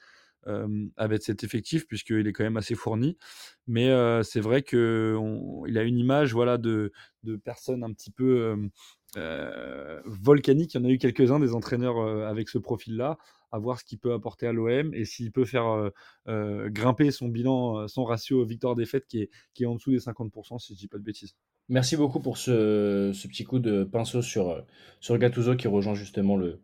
avec 0.97 1.23
cet 1.23 1.43
effectif, 1.43 1.87
puisqu'il 1.87 2.27
est 2.27 2.33
quand 2.33 2.43
même 2.43 2.57
assez 2.57 2.75
fourni. 2.75 3.17
Mais 3.67 3.89
c'est 4.23 4.39
vrai 4.39 4.61
qu'il 4.61 4.77
a 5.77 5.83
une 5.83 5.97
image 5.97 6.33
voilà, 6.33 6.57
de, 6.57 6.91
de 7.23 7.35
personnes 7.35 7.83
un 7.83 7.91
petit 7.91 8.11
peu 8.11 8.55
volcaniques. 10.05 10.73
Il 10.73 10.77
y 10.77 10.81
en 10.81 10.85
a 10.85 10.89
eu 10.89 10.97
quelques-uns 10.97 11.39
des 11.39 11.53
entraîneurs 11.53 11.99
avec 12.27 12.49
ce 12.49 12.57
profil-là, 12.57 13.17
à 13.51 13.59
voir 13.59 13.79
ce 13.79 13.85
qu'il 13.85 13.99
peut 13.99 14.13
apporter 14.13 14.47
à 14.47 14.53
l'OM 14.53 14.93
et 14.93 15.05
s'il 15.05 15.31
peut 15.31 15.45
faire 15.45 15.91
grimper 16.27 17.11
son 17.11 17.27
bilan, 17.27 17.87
son 17.87 18.03
ratio 18.03 18.43
victoire-défaite 18.45 19.07
qui 19.07 19.21
est, 19.21 19.29
qui 19.53 19.63
est 19.63 19.67
en 19.67 19.75
dessous 19.75 19.91
des 19.91 19.99
50%, 19.99 20.59
si 20.59 20.73
je 20.73 20.79
dis 20.79 20.87
pas 20.87 20.97
de 20.97 21.03
bêtises. 21.03 21.35
Merci 21.67 21.97
beaucoup 21.97 22.19
pour 22.19 22.37
ce, 22.37 23.11
petit 23.27 23.43
coup 23.43 23.57
de 23.57 23.83
pinceau 23.83 24.21
sur, 24.21 24.49
euh, 24.51 24.61
sur 24.99 25.17
Gattuso 25.17 25.55
qui 25.55 25.67
rejoint 25.67 25.95
justement 25.95 26.35
le, 26.37 26.59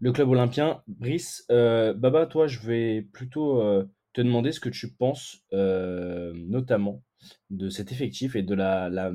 le 0.00 0.12
club 0.12 0.30
olympien. 0.30 0.82
Brice, 0.88 1.44
euh, 1.50 1.92
Baba, 1.92 2.24
toi, 2.24 2.46
je 2.46 2.58
vais 2.60 3.02
plutôt 3.02 3.60
euh, 3.60 3.84
te 4.14 4.22
demander 4.22 4.52
ce 4.52 4.60
que 4.60 4.70
tu 4.70 4.90
penses 4.92 5.44
notamment 5.52 7.02
de 7.50 7.68
cet 7.68 7.92
effectif 7.92 8.34
et 8.34 8.42
de 8.42 8.54
la, 8.54 8.88
la, 8.88 9.12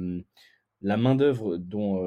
la 0.84 0.98
main-d'œuvre 0.98 1.58
dont, 1.58 2.00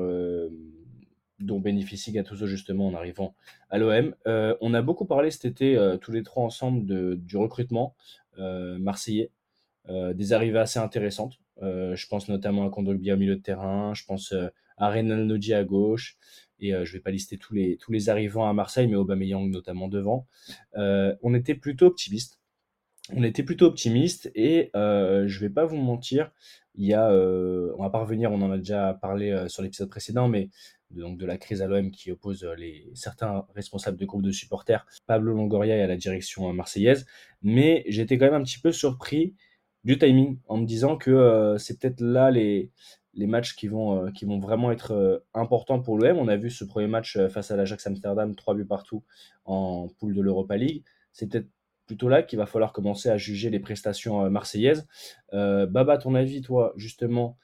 dont 1.40 1.58
bénéficie 1.58 2.12
Gattuso 2.12 2.46
justement 2.46 2.86
en 2.86 2.94
arrivant 2.94 3.34
à 3.68 3.78
l'OM. 3.78 4.14
on 4.24 4.74
a 4.74 4.82
beaucoup 4.82 5.06
parlé 5.06 5.32
cet 5.32 5.44
été, 5.44 5.96
tous 6.00 6.12
les 6.12 6.22
trois 6.22 6.44
ensemble, 6.44 6.86
de, 6.86 7.16
du 7.16 7.36
recrutement 7.36 7.94
marseillais, 8.38 9.32
des 9.88 10.32
arrivées 10.32 10.58
assez 10.58 10.78
intéressantes. 10.78 11.38
Euh, 11.62 11.96
je 11.96 12.06
pense 12.06 12.28
notamment 12.28 12.66
à 12.66 12.70
Kondogbia 12.70 13.14
au 13.14 13.16
milieu 13.16 13.36
de 13.36 13.42
terrain, 13.42 13.92
je 13.94 14.04
pense 14.04 14.32
euh, 14.32 14.48
à 14.76 14.90
Renan 14.90 15.24
Nodi 15.24 15.54
à 15.54 15.64
gauche, 15.64 16.16
et 16.60 16.74
euh, 16.74 16.84
je 16.84 16.92
ne 16.92 16.98
vais 16.98 17.02
pas 17.02 17.10
lister 17.10 17.36
tous 17.36 17.54
les, 17.54 17.76
tous 17.76 17.92
les 17.92 18.08
arrivants 18.08 18.48
à 18.48 18.52
Marseille, 18.52 18.86
mais 18.86 18.96
Aubameyang 18.96 19.50
notamment 19.50 19.88
devant. 19.88 20.26
on 20.76 21.34
était 21.34 21.54
plutôt 21.54 21.86
optimiste. 21.86 22.38
On 23.14 23.22
était 23.22 23.42
plutôt 23.42 23.64
optimiste 23.64 24.30
et 24.34 24.70
je 24.74 25.22
ne 25.22 25.40
vais 25.40 25.48
pas 25.48 25.64
vous 25.64 25.78
mentir, 25.78 26.30
il 26.74 26.86
y 26.86 26.94
a, 26.94 27.10
on 27.10 27.82
va 27.82 27.90
pas 27.90 28.00
revenir, 28.00 28.30
on 28.30 28.42
en 28.42 28.52
a 28.52 28.58
déjà 28.58 28.98
parlé 29.00 29.46
sur 29.48 29.62
l'épisode 29.62 29.88
précédent, 29.88 30.28
mais 30.28 30.50
de, 30.90 31.00
donc 31.00 31.16
de 31.16 31.24
la 31.24 31.38
crise 31.38 31.62
à 31.62 31.66
l'OM 31.66 31.90
qui 31.90 32.10
oppose 32.10 32.44
les, 32.58 32.90
certains 32.94 33.46
responsables 33.54 33.96
de 33.96 34.04
groupes 34.04 34.22
de 34.22 34.30
supporters, 34.30 34.86
Pablo 35.06 35.32
Longoria 35.32 35.76
et 35.76 35.82
à 35.82 35.86
la 35.86 35.96
direction 35.96 36.52
marseillaise. 36.52 37.06
Mais 37.42 37.82
j'étais 37.88 38.18
quand 38.18 38.26
même 38.26 38.42
un 38.42 38.44
petit 38.44 38.60
peu 38.60 38.72
surpris 38.72 39.34
du 39.88 39.98
timing 39.98 40.38
en 40.48 40.58
me 40.58 40.66
disant 40.66 40.98
que 40.98 41.10
euh, 41.10 41.56
c'est 41.56 41.78
peut-être 41.78 42.02
là 42.02 42.30
les, 42.30 42.70
matchs 43.14 43.56
qui 43.56 43.68
vont, 43.68 44.04
euh, 44.04 44.10
qui 44.10 44.26
vont 44.26 44.38
vraiment 44.38 44.70
être 44.70 44.92
euh, 44.92 45.18
importants 45.32 45.80
pour 45.80 45.96
l'OM. 45.96 46.18
On 46.18 46.28
a 46.28 46.36
vu 46.36 46.50
ce 46.50 46.64
premier 46.64 46.86
match 46.86 47.18
face 47.28 47.50
à 47.50 47.56
l'Ajax 47.56 47.86
Amsterdam, 47.86 48.36
trois 48.36 48.54
buts 48.54 48.66
partout 48.66 49.02
en 49.46 49.88
poule 49.98 50.14
de 50.14 50.20
l'Europa 50.20 50.58
League. 50.58 50.84
C'est 51.12 51.26
peut-être 51.26 51.48
plutôt 51.86 52.10
là 52.10 52.22
qu'il 52.22 52.38
va 52.38 52.44
falloir 52.44 52.74
commencer 52.74 53.08
à 53.08 53.16
juger 53.16 53.48
les 53.48 53.60
prestations 53.60 54.28
marseillaises. 54.28 54.86
Baba, 55.32 55.96
ton 55.96 56.14
avis, 56.14 56.42
toi, 56.42 56.74
justement, 56.76 57.38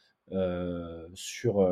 sur, 1.15 1.67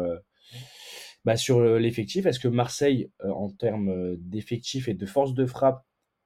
bah, 1.27 1.37
sur 1.37 1.63
l'effectif? 1.63 2.25
Est-ce 2.25 2.41
que 2.41 2.49
Marseille, 2.49 3.11
en 3.23 3.51
termes 3.51 4.17
d'effectif 4.17 4.89
et 4.89 4.95
de 4.95 5.05
force 5.05 5.35
de 5.35 5.45
frappe, 5.45 5.85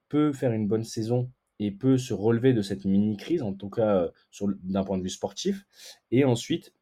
peut 0.08 0.32
faire 0.32 0.52
une 0.52 0.68
bonne 0.68 0.84
saison 0.84 1.32
et 1.58 1.70
peut 1.70 1.98
se 1.98 2.14
relever 2.14 2.52
de 2.52 2.62
cette 2.62 2.84
mini-crise, 2.84 3.42
en 3.42 3.54
tout 3.54 3.70
cas 3.70 4.10
d'un 4.62 4.84
point 4.84 4.98
de 4.98 5.02
vue 5.02 5.10
sportif. 5.10 5.66
Et 6.10 6.24
ensuite, 6.24 6.74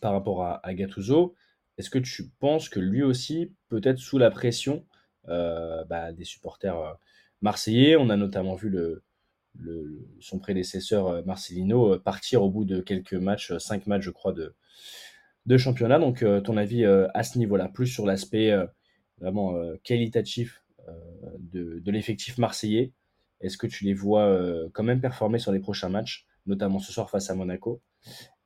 par 0.00 0.12
rapport 0.12 0.44
à, 0.44 0.74
Gattuso, 0.74 1.34
est-ce 1.78 1.90
que 1.90 1.98
tu 1.98 2.28
penses 2.38 2.68
que 2.68 2.80
lui 2.80 3.02
aussi 3.02 3.52
peut 3.68 3.80
être 3.82 3.98
sous 3.98 4.18
la 4.18 4.30
pression 4.30 4.86
euh, 5.28 5.84
bah, 5.84 6.12
des 6.12 6.24
supporters 6.24 6.78
euh, 6.78 6.92
marseillais 7.40 7.96
On 7.96 8.10
a 8.10 8.16
notamment 8.16 8.54
vu 8.54 8.68
le, 8.68 9.02
son 10.20 10.38
prédécesseur 10.38 11.08
euh, 11.08 11.22
Marcelino 11.22 11.98
partir 11.98 12.42
au 12.42 12.50
bout 12.50 12.64
de 12.64 12.80
quelques 12.80 13.14
matchs, 13.14 13.56
cinq 13.58 13.86
matchs 13.86 14.02
je 14.02 14.10
crois, 14.10 14.32
de, 14.32 14.54
de 15.46 15.56
championnat. 15.56 15.98
Donc 15.98 16.24
ton 16.44 16.56
avis 16.56 16.84
à 16.84 17.22
ce 17.22 17.38
niveau-là, 17.38 17.68
plus 17.68 17.86
sur 17.86 18.06
l'aspect 18.06 18.52
vraiment 19.18 19.54
qualitatif 19.82 20.62
de, 21.38 21.78
de 21.78 21.90
l'effectif 21.90 22.38
marseillais 22.38 22.92
est-ce 23.44 23.58
que 23.58 23.66
tu 23.66 23.84
les 23.84 23.94
vois 23.94 24.22
euh, 24.22 24.68
quand 24.72 24.82
même 24.82 25.00
performer 25.00 25.38
sur 25.38 25.52
les 25.52 25.60
prochains 25.60 25.90
matchs, 25.90 26.26
notamment 26.46 26.78
ce 26.78 26.92
soir 26.92 27.10
face 27.10 27.30
à 27.30 27.34
Monaco 27.34 27.82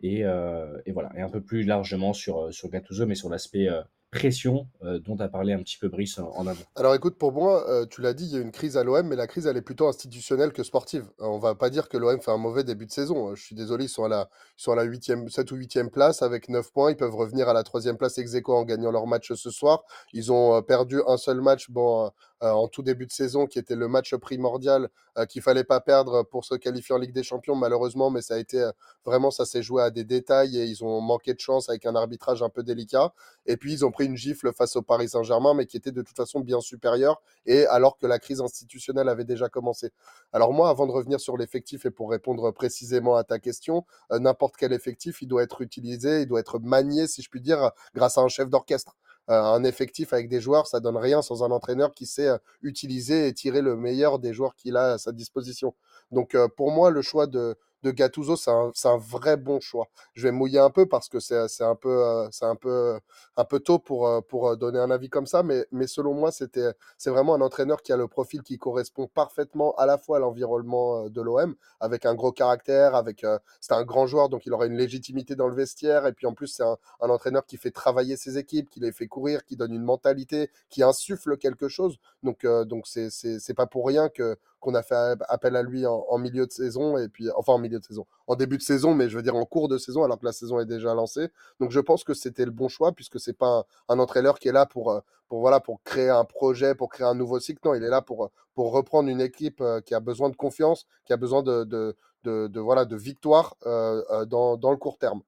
et, 0.00 0.24
euh, 0.24 0.78
voilà, 0.92 1.10
et 1.16 1.20
un 1.20 1.30
peu 1.30 1.40
plus 1.40 1.64
largement 1.64 2.12
sur, 2.12 2.44
euh, 2.44 2.52
sur 2.52 2.68
Gattuso, 2.68 3.06
mais 3.06 3.14
sur 3.14 3.28
l'aspect 3.28 3.68
pression 4.10 4.66
dont 4.80 5.16
a 5.16 5.28
parlé 5.28 5.52
un 5.52 5.58
petit 5.58 5.76
peu 5.76 5.88
Brice 5.88 6.18
en, 6.18 6.46
avant 6.46 6.62
Alors 6.76 6.94
écoute, 6.94 7.18
pour 7.18 7.30
moi, 7.32 7.86
tu 7.90 8.00
l'as 8.00 8.14
dit, 8.14 8.24
il 8.24 8.32
y 8.32 8.36
a 8.36 8.40
une 8.40 8.52
crise 8.52 8.78
à 8.78 8.84
l'OM, 8.84 9.06
mais 9.06 9.16
la 9.16 9.26
crise, 9.26 9.46
elle 9.46 9.58
est 9.58 9.62
plutôt 9.62 9.86
institutionnelle 9.86 10.52
que 10.52 10.62
sportive. 10.62 11.04
Euh, 11.20 11.26
on 11.26 11.38
va 11.38 11.54
pas 11.54 11.68
dire 11.68 11.90
que 11.90 11.98
l'OM 11.98 12.18
fait 12.20 12.30
un 12.30 12.38
mauvais 12.38 12.64
début 12.64 12.86
de 12.86 12.90
saison. 12.90 13.34
Je 13.34 13.42
suis 13.42 13.54
désolé, 13.54 13.84
ils 13.84 13.90
sont 13.90 14.04
à 14.04 14.08
la, 14.08 14.30
ils 14.66 14.74
la 14.74 14.86
8e, 14.86 15.28
7 15.28 15.52
ou 15.52 15.56
8e 15.58 15.90
place 15.90 16.22
avec 16.22 16.48
9 16.48 16.72
points. 16.72 16.90
Ils 16.90 16.96
peuvent 16.96 17.14
revenir 17.14 17.50
à 17.50 17.52
la 17.52 17.62
3e 17.62 17.96
place 17.96 18.16
ex 18.16 18.34
en 18.46 18.64
gagnant 18.64 18.90
leur 18.90 19.06
match 19.06 19.32
ce 19.34 19.50
soir. 19.50 19.84
Ils 20.14 20.32
ont 20.32 20.62
perdu 20.62 21.02
un 21.06 21.18
seul 21.18 21.42
match 21.42 21.70
bon, 21.70 22.10
en 22.40 22.68
tout 22.68 22.82
début 22.82 23.06
de 23.06 23.12
saison, 23.12 23.46
qui 23.46 23.58
était 23.58 23.76
le 23.76 23.88
match 23.88 24.14
primordial 24.16 24.88
qu'il 25.28 25.42
fallait 25.42 25.64
pas 25.64 25.80
perdre 25.80 26.22
pour 26.22 26.44
se 26.44 26.54
qualifier 26.54 26.94
en 26.94 26.98
Ligue 26.98 27.12
des 27.12 27.22
Champions, 27.22 27.56
malheureusement, 27.56 28.10
mais 28.10 28.22
ça 28.22 28.34
a 28.34 28.38
été 28.38 28.70
vraiment, 29.04 29.30
ça 29.30 29.44
s'est 29.44 29.62
joué 29.62 29.82
à 29.82 29.90
des 29.90 30.04
détails 30.04 30.56
et 30.58 30.64
ils 30.64 30.84
ont 30.84 31.00
manqué 31.00 31.34
de 31.34 31.40
chance 31.40 31.68
avec 31.68 31.86
un 31.86 31.96
arbitrage 31.96 32.42
un 32.42 32.48
peu 32.48 32.62
délicat. 32.62 33.12
Et 33.46 33.56
puis, 33.56 33.72
ils 33.72 33.84
ont 33.84 33.90
pris 33.90 34.06
une 34.06 34.16
gifle 34.16 34.52
face 34.52 34.76
au 34.76 34.82
Paris 34.82 35.08
Saint-Germain, 35.08 35.54
mais 35.54 35.66
qui 35.66 35.76
était 35.76 35.92
de 35.92 36.02
toute 36.02 36.16
façon 36.16 36.40
bien 36.40 36.60
supérieur, 36.60 37.20
et 37.46 37.66
alors 37.66 37.96
que 37.96 38.06
la 38.06 38.18
crise 38.18 38.40
institutionnelle 38.40 39.08
avait 39.08 39.24
déjà 39.24 39.48
commencé. 39.48 39.90
Alors 40.32 40.52
moi, 40.52 40.68
avant 40.68 40.86
de 40.86 40.92
revenir 40.92 41.20
sur 41.20 41.36
l'effectif 41.36 41.86
et 41.86 41.90
pour 41.90 42.10
répondre 42.10 42.50
précisément 42.52 43.16
à 43.16 43.24
ta 43.24 43.38
question, 43.38 43.84
euh, 44.12 44.18
n'importe 44.18 44.56
quel 44.56 44.72
effectif, 44.72 45.22
il 45.22 45.26
doit 45.26 45.42
être 45.42 45.62
utilisé, 45.62 46.22
il 46.22 46.26
doit 46.26 46.40
être 46.40 46.58
manié, 46.58 47.06
si 47.06 47.22
je 47.22 47.30
puis 47.30 47.40
dire, 47.40 47.70
grâce 47.94 48.18
à 48.18 48.20
un 48.20 48.28
chef 48.28 48.48
d'orchestre. 48.48 48.96
Euh, 49.30 49.42
un 49.42 49.64
effectif 49.64 50.12
avec 50.12 50.28
des 50.28 50.40
joueurs, 50.40 50.66
ça 50.66 50.80
donne 50.80 50.96
rien 50.96 51.22
sans 51.22 51.42
un 51.42 51.50
entraîneur 51.50 51.92
qui 51.92 52.06
sait 52.06 52.28
euh, 52.28 52.38
utiliser 52.62 53.28
et 53.28 53.34
tirer 53.34 53.60
le 53.62 53.76
meilleur 53.76 54.18
des 54.18 54.32
joueurs 54.32 54.54
qu'il 54.54 54.76
a 54.76 54.92
à 54.92 54.98
sa 54.98 55.12
disposition. 55.12 55.74
Donc 56.10 56.34
pour 56.56 56.70
moi, 56.70 56.90
le 56.90 57.02
choix 57.02 57.26
de, 57.26 57.54
de 57.82 57.90
Gattuso, 57.90 58.36
c'est 58.36 58.50
un, 58.50 58.96
vrai 58.96 59.36
bon 59.36 59.60
choix. 59.60 59.88
Je 60.14 60.24
vais 60.24 60.32
mouiller 60.32 60.58
un 60.58 60.70
peu 60.70 60.86
parce 60.86 61.08
que 61.08 61.20
c'est 61.20 61.36
un 61.60 61.74
peu, 61.76 62.04
euh, 62.04 62.28
un 62.42 62.56
peu, 62.56 62.98
un 63.36 63.44
peu 63.44 63.60
tôt 63.60 63.78
pour, 63.78 64.08
euh, 64.08 64.20
pour 64.20 64.48
euh, 64.48 64.56
donner 64.56 64.78
un 64.78 64.90
avis 64.90 65.08
comme 65.08 65.26
ça, 65.26 65.42
mais, 65.42 65.66
mais 65.70 65.86
selon 65.86 66.14
moi, 66.14 66.30
c'est 66.32 67.10
vraiment 67.10 67.34
un 67.34 67.40
entraîneur 67.40 67.82
qui 67.82 67.92
a 67.92 67.96
le 67.96 68.08
profil 68.08 68.42
qui 68.42 68.58
correspond 68.58 69.06
parfaitement 69.06 69.74
à 69.76 69.86
la 69.86 69.98
fois 69.98 70.16
à 70.16 70.20
l'environnement 70.20 71.08
de 71.08 71.22
l'OM, 71.22 71.54
avec 71.80 72.04
un 72.06 72.14
gros 72.14 72.32
caractère, 72.32 72.94
avec, 72.94 73.24
c'est 73.60 73.74
un 73.74 73.84
grand 73.84 74.06
joueur, 74.06 74.28
donc 74.28 74.46
il 74.46 74.52
aura 74.52 74.66
une 74.66 74.76
légitimité 74.76 75.36
dans 75.36 75.48
le 75.48 75.54
vestiaire, 75.54 76.06
et 76.06 76.12
puis 76.12 76.26
en 76.26 76.34
plus, 76.34 76.48
c'est 76.48 76.64
un, 76.64 76.76
entraîneur 77.00 77.46
qui 77.46 77.56
fait 77.56 77.70
travailler 77.70 78.16
ses 78.16 78.38
équipes, 78.38 78.68
qui 78.70 78.80
les 78.80 78.92
fait 78.92 79.06
courir, 79.06 79.44
qui 79.44 79.56
donne 79.56 79.72
une 79.72 79.82
mentalité, 79.82 80.50
qui 80.68 80.82
insuffle 80.82 81.36
quelque 81.38 81.68
chose. 81.68 81.98
Donc, 82.22 82.44
donc 82.44 82.86
c'est, 82.86 83.10
c'est 83.10 83.54
pas 83.54 83.66
pour 83.66 83.86
rien 83.86 84.08
que 84.08 84.36
qu'on 84.60 84.74
a 84.74 84.82
fait 84.82 84.94
appel 85.28 85.56
à 85.56 85.62
lui 85.62 85.86
en, 85.86 86.18
milieu 86.18 86.46
de 86.46 86.52
saison, 86.52 86.98
et 86.98 87.08
puis, 87.08 87.28
enfin 87.36 87.52
en 87.52 87.58
milieu 87.58 87.78
de 87.78 87.84
saison, 87.84 88.06
en 88.26 88.34
début 88.34 88.58
de 88.58 88.62
saison, 88.62 88.94
mais 88.94 89.08
je 89.08 89.16
veux 89.16 89.22
dire 89.22 89.36
en 89.36 89.44
cours 89.44 89.68
de 89.68 89.78
saison, 89.78 90.02
alors 90.02 90.18
que 90.18 90.24
la 90.24 90.32
saison 90.32 90.58
est 90.58 90.66
déjà 90.66 90.94
lancée. 90.94 91.28
Donc 91.60 91.70
je 91.70 91.80
pense 91.80 92.04
que 92.04 92.14
c'était 92.14 92.44
le 92.44 92.50
bon 92.50 92.68
choix, 92.68 92.92
puisque 92.92 93.20
c'est 93.20 93.36
pas 93.36 93.64
un, 93.88 93.98
entraîneur 93.98 94.38
qui 94.38 94.48
est 94.48 94.52
là 94.52 94.66
pour, 94.66 94.90
euh, 94.90 95.00
pour, 95.28 95.40
voilà, 95.40 95.60
pour 95.60 95.82
créer 95.82 96.08
un 96.08 96.24
projet, 96.24 96.74
pour 96.74 96.88
créer 96.88 97.06
un 97.06 97.14
nouveau 97.14 97.38
cycle. 97.38 97.60
Non, 97.64 97.74
il 97.74 97.84
est 97.84 97.88
là 97.90 98.02
pour, 98.02 98.30
pour 98.54 98.72
reprendre 98.72 99.08
une 99.08 99.20
équipe 99.20 99.60
euh, 99.60 99.80
qui 99.80 99.94
a 99.94 100.00
besoin 100.00 100.28
de 100.28 100.36
confiance, 100.36 100.86
qui 101.04 101.12
a 101.12 101.16
besoin 101.16 101.42
de, 101.42 101.64
de, 101.64 101.96
de, 102.24 102.60
voilà, 102.60 102.84
de 102.84 102.96
victoire 102.96 103.56
euh, 103.66 104.24
dans, 104.26 104.56
dans 104.56 104.70
le 104.72 104.76
court 104.76 104.98
terme. 104.98 105.22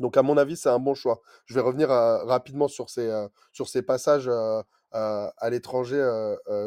Donc, 0.00 0.16
à 0.16 0.22
mon 0.22 0.36
avis, 0.36 0.56
c'est 0.56 0.68
un 0.70 0.80
bon 0.80 0.94
choix. 0.94 1.20
Je 1.46 1.54
vais 1.54 1.60
revenir 1.60 1.88
rapidement 1.88 2.66
sur 2.66 2.90
ces, 2.90 3.26
sur 3.52 3.68
ces 3.68 3.80
passages 3.80 4.28
à 4.94 5.50
l'étranger 5.50 6.02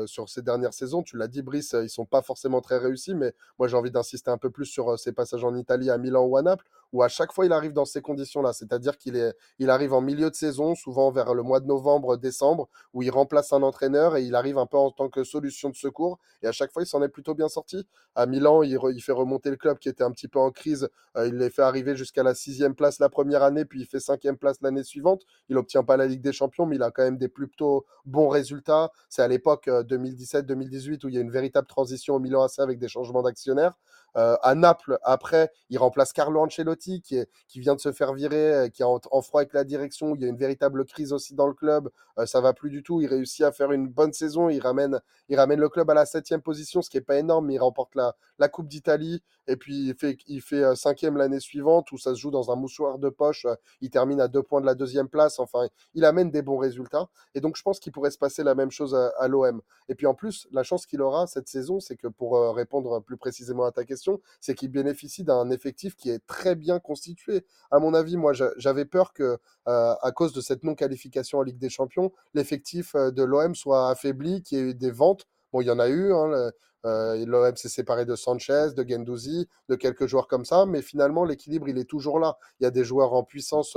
sur 0.06 0.30
ces 0.30 0.42
dernières 0.42 0.74
saisons. 0.74 1.02
Tu 1.02 1.18
l'as 1.18 1.28
dit, 1.28 1.42
Brice, 1.42 1.76
ils 1.82 1.90
sont 1.90 2.06
pas 2.06 2.22
forcément 2.22 2.62
très 2.62 2.78
réussis, 2.78 3.16
mais 3.16 3.34
moi 3.58 3.68
j'ai 3.68 3.78
envie 3.78 3.92
d'insister 3.92 4.30
un 4.30 4.38
peu 4.38 4.50
plus 4.50 4.66
sur 4.66 5.00
ces 5.00 5.14
passages 5.14 5.44
en 5.44 5.56
Italie, 5.56 5.90
à 5.90 5.98
Milan 5.98 6.26
ou 6.26 6.36
à 6.38 6.42
Naples, 6.42 6.66
où 6.94 7.04
à 7.04 7.08
chaque 7.08 7.34
fois 7.34 7.46
il 7.46 7.52
arrive 7.52 7.74
dans 7.74 7.86
ces 7.86 8.02
conditions-là, 8.02 8.54
c'est-à-dire 8.54 8.98
qu'il 8.98 9.16
est, 9.16 9.36
il 9.60 9.70
arrive 9.70 9.94
en 9.94 10.02
milieu 10.02 10.30
de 10.30 10.36
saison, 10.36 10.76
souvent 10.76 11.12
vers 11.12 11.34
le 11.34 11.44
mois 11.44 11.60
de 11.60 11.68
novembre, 11.68 12.18
décembre, 12.18 12.70
où 12.94 13.04
il 13.04 13.12
remplace 13.12 13.54
un 13.54 13.64
entraîneur 13.64 14.16
et 14.18 14.24
il 14.24 14.36
arrive 14.36 14.58
un 14.58 14.66
peu 14.66 14.78
en 14.78 14.92
tant 14.92 15.10
que 15.10 15.24
solution 15.24 15.70
de 15.70 15.76
secours. 15.76 16.20
Et 16.42 16.48
à 16.48 16.52
chaque 16.52 16.72
fois, 16.72 16.84
il 16.84 16.86
s'en 16.86 17.02
est 17.04 17.10
plutôt 17.10 17.34
bien 17.34 17.50
sorti. 17.50 17.88
À 18.16 18.26
Milan, 18.26 18.64
il, 18.64 19.02
fait 19.02 19.12
remonter 19.12 19.50
le 19.50 19.58
club 19.58 19.78
qui 19.80 19.90
était 19.90 20.04
un 20.04 20.12
petit 20.12 20.28
peu 20.28 20.40
en 20.40 20.52
crise. 20.52 20.90
Euh, 21.16 21.28
il 21.28 21.36
les 21.36 21.50
fait 21.50 21.62
arriver 21.62 21.96
jusqu'à 21.96 22.24
la 22.24 22.36
sixième 22.36 22.76
place 22.76 23.00
la 23.00 23.10
première 23.10 23.44
année, 23.44 23.66
puis 23.66 23.82
il 23.82 23.86
fait 23.86 24.00
cinquième 24.00 24.38
place 24.38 24.58
l'année 24.62 24.84
suivante. 24.84 25.24
Il 25.50 25.56
n'obtient 25.56 25.84
pas 25.84 25.98
la 25.98 26.08
Ligue 26.08 26.22
des 26.22 26.34
Champions, 26.34 26.66
mais 26.66 26.76
il 26.76 26.84
a 26.84 26.92
quand 26.92 27.04
même 27.04 27.18
des 27.18 27.30
plutôt 27.30 27.86
bons 28.06 28.30
résultats. 28.30 28.92
C'est 29.10 29.22
à 29.22 29.28
l'époque 29.28 29.68
2017-2018 29.68 30.94
euh, 30.94 30.98
où 31.04 31.10
il 31.10 31.16
y 31.16 31.18
a 31.18 31.22
une 31.22 31.32
véritable 31.32 31.68
transition 31.68 32.16
au 32.16 32.20
Milan 32.20 32.44
AC 32.44 32.60
avec 32.60 32.80
des 32.80 32.88
changements 32.88 33.22
d'actionnaires. 33.22 33.78
Euh, 34.16 34.36
à 34.42 34.56
Naples, 34.56 34.98
après, 35.04 35.52
il 35.70 35.78
remplace 35.78 36.12
Carlo 36.14 36.40
Ancelotti, 36.42 37.02
qui, 37.02 37.26
vient 37.60 37.76
de 37.76 37.80
se 37.80 37.92
faire 37.92 38.14
virer, 38.14 38.54
euh, 38.54 38.70
qui 38.70 38.82
est 38.82 38.86
en, 38.86 39.22
froid 39.22 39.42
avec 39.42 39.54
la 39.54 39.64
direction. 39.64 40.16
Il 40.16 40.22
y 40.22 40.26
a 40.26 40.28
une 40.28 40.38
véritable 40.38 40.86
crise 40.86 41.14
aussi 41.14 41.36
dans 41.36 41.48
le 41.48 41.54
club. 41.54 41.90
Euh, 42.18 42.26
ça 42.26 42.42
va 42.42 42.54
plus 42.54 42.70
du 42.70 42.82
tout. 42.82 43.02
Il 43.02 43.08
réussit 43.08 43.46
à 43.46 43.52
faire 43.52 43.72
une 43.72 43.88
bonne 43.88 44.14
saison. 44.14 44.50
Il 44.50 44.60
ramène, 44.60 45.00
il 45.30 45.38
ramène 45.38 45.60
le 45.60 45.70
club 45.70 45.90
à 45.92 45.94
la 45.94 46.06
septième 46.06 46.42
position, 46.42 46.82
ce 46.82 46.90
qui 46.90 46.98
n'est 46.98 47.02
pas 47.02 47.18
énorme, 47.18 47.48
mais 47.48 47.56
il 47.56 47.60
remporte 47.60 47.96
la, 47.96 48.14
Coupe 48.50 48.68
d'Italie. 48.68 49.22
Et 49.48 49.56
puis, 49.56 49.90
il 49.90 49.96
fait, 49.96 50.18
il 50.28 50.42
fait 50.42 50.76
cinquième 50.76 51.18
l'année 51.18 51.40
suivante, 51.40 51.92
où 51.92 51.98
ça 51.98 52.16
se 52.16 52.20
joue 52.20 52.32
dans 52.32 52.52
un 52.52 52.56
moussoir 52.56 52.98
de 52.98 53.10
poche. 53.10 53.46
Il 53.82 53.90
termine 53.90 54.20
à 54.20 54.28
deux 54.28 54.42
points 54.42 54.62
de 54.62 54.66
la 54.66 54.76
deuxième 54.76 55.10
place. 55.10 55.40
Enfin, 55.40 55.68
il 55.94 56.06
amène 56.06 56.32
des 56.32 56.42
bons 56.42 56.58
résultats. 56.58 57.08
Et 57.36 57.42
donc, 57.42 57.56
je 57.56 57.62
pense 57.62 57.80
qu'il 57.80 57.92
pourrait 57.92 58.12
se 58.12 58.18
passer 58.18 58.44
la 58.44 58.56
même 58.56 58.72
chose 58.72 58.96
à 58.96 59.28
l'OM. 59.28 59.62
Et 59.90 59.96
puis, 59.96 60.08
en 60.08 60.16
plus, 60.16 60.48
la 60.52 60.64
chance 60.64 60.86
qu'il 60.86 61.02
aura 61.02 61.28
cette 61.28 61.48
saison, 61.48 61.80
c'est 61.80 61.98
que 61.98 62.08
pour 62.08 62.56
répondre 62.56 63.02
plus 63.02 63.18
précisément 63.18 63.66
à 63.66 63.72
ta 63.72 63.84
question, 63.84 63.97
c'est 64.40 64.56
qu'il 64.56 64.70
bénéficie 64.70 65.24
d'un 65.24 65.50
effectif 65.50 65.96
qui 65.96 66.10
est 66.10 66.26
très 66.28 66.56
bien 66.56 66.80
constitué. 66.80 67.46
À 67.72 67.80
mon 67.80 67.94
avis, 67.94 68.18
moi, 68.18 68.34
j'avais 68.34 68.86
peur 68.86 69.14
que, 69.14 69.38
euh, 69.68 69.96
à 70.02 70.12
cause 70.12 70.34
de 70.34 70.42
cette 70.42 70.64
non-qualification 70.64 71.40
en 71.40 71.44
Ligue 71.44 71.58
des 71.58 71.70
Champions, 71.70 72.12
l'effectif 72.34 72.96
euh, 72.96 73.12
de 73.12 73.24
l'OM 73.24 73.56
soit 73.56 73.90
affaibli, 73.90 74.42
qu'il 74.42 74.58
y 74.58 74.62
ait 74.62 74.64
eu 74.66 74.74
des 74.74 74.92
ventes. 74.92 75.28
Bon, 75.52 75.62
il 75.62 75.68
y 75.68 75.72
en 75.72 75.80
a 75.80 75.88
eu. 75.88 76.14
Hein, 76.14 76.52
euh, 76.86 77.26
L'OM 77.26 77.56
s'est 77.56 77.70
séparé 77.70 78.06
de 78.06 78.16
Sanchez, 78.16 78.70
de 78.76 78.86
Gendouzi, 78.88 79.48
de 79.68 79.76
quelques 79.76 80.06
joueurs 80.06 80.28
comme 80.28 80.46
ça, 80.46 80.66
mais 80.66 80.82
finalement 80.82 81.26
l'équilibre 81.26 81.68
il 81.68 81.78
est 81.78 81.90
toujours 81.90 82.20
là. 82.20 82.38
Il 82.60 82.64
y 82.64 82.68
a 82.68 82.72
des 82.72 82.84
joueurs 82.84 83.14
en 83.14 83.24
puissance 83.24 83.76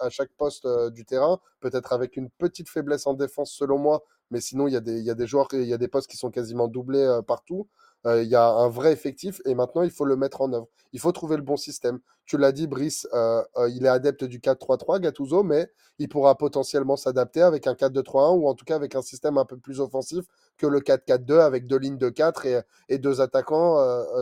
à 0.00 0.10
chaque 0.10 0.30
poste 0.36 0.66
du 0.90 1.04
terrain, 1.04 1.38
peut-être 1.60 1.92
avec 1.92 2.16
une 2.16 2.30
petite 2.30 2.68
faiblesse 2.68 3.06
en 3.06 3.14
défense 3.14 3.52
selon 3.52 3.78
moi, 3.78 4.02
mais 4.30 4.40
sinon 4.40 4.66
il 4.66 4.72
y 4.72 4.76
a 4.76 4.80
des 5.14 5.26
joueurs, 5.26 5.48
il 5.52 5.64
y 5.64 5.74
a 5.74 5.78
des 5.78 5.88
postes 5.88 6.10
qui 6.10 6.16
sont 6.16 6.30
quasiment 6.30 6.68
doublés 6.68 7.20
partout. 7.26 7.68
Euh, 8.06 8.22
il 8.22 8.28
y 8.28 8.36
a 8.36 8.48
un 8.48 8.68
vrai 8.68 8.92
effectif 8.92 9.40
et 9.44 9.54
maintenant 9.54 9.82
il 9.82 9.90
faut 9.90 10.04
le 10.04 10.16
mettre 10.16 10.40
en 10.40 10.52
œuvre. 10.52 10.68
Il 10.92 11.00
faut 11.00 11.12
trouver 11.12 11.36
le 11.36 11.42
bon 11.42 11.56
système. 11.56 11.98
Tu 12.26 12.38
l'as 12.38 12.52
dit, 12.52 12.66
Brice, 12.66 13.08
euh, 13.12 13.42
euh, 13.56 13.68
il 13.70 13.84
est 13.84 13.88
adepte 13.88 14.24
du 14.24 14.38
4-3-3, 14.38 15.00
Gattuso, 15.00 15.42
mais 15.42 15.70
il 15.98 16.08
pourra 16.08 16.36
potentiellement 16.36 16.96
s'adapter 16.96 17.42
avec 17.42 17.66
un 17.66 17.74
4-2-3-1 17.74 18.38
ou 18.38 18.48
en 18.48 18.54
tout 18.54 18.64
cas 18.64 18.76
avec 18.76 18.94
un 18.94 19.02
système 19.02 19.38
un 19.38 19.44
peu 19.44 19.56
plus 19.56 19.80
offensif 19.80 20.24
que 20.56 20.66
le 20.66 20.80
4-4-2 20.80 21.40
avec 21.40 21.66
deux 21.66 21.78
lignes 21.78 21.98
de 21.98 22.08
4 22.08 22.46
et, 22.46 22.60
et 22.88 22.98
deux 22.98 23.20
attaquants 23.20 23.78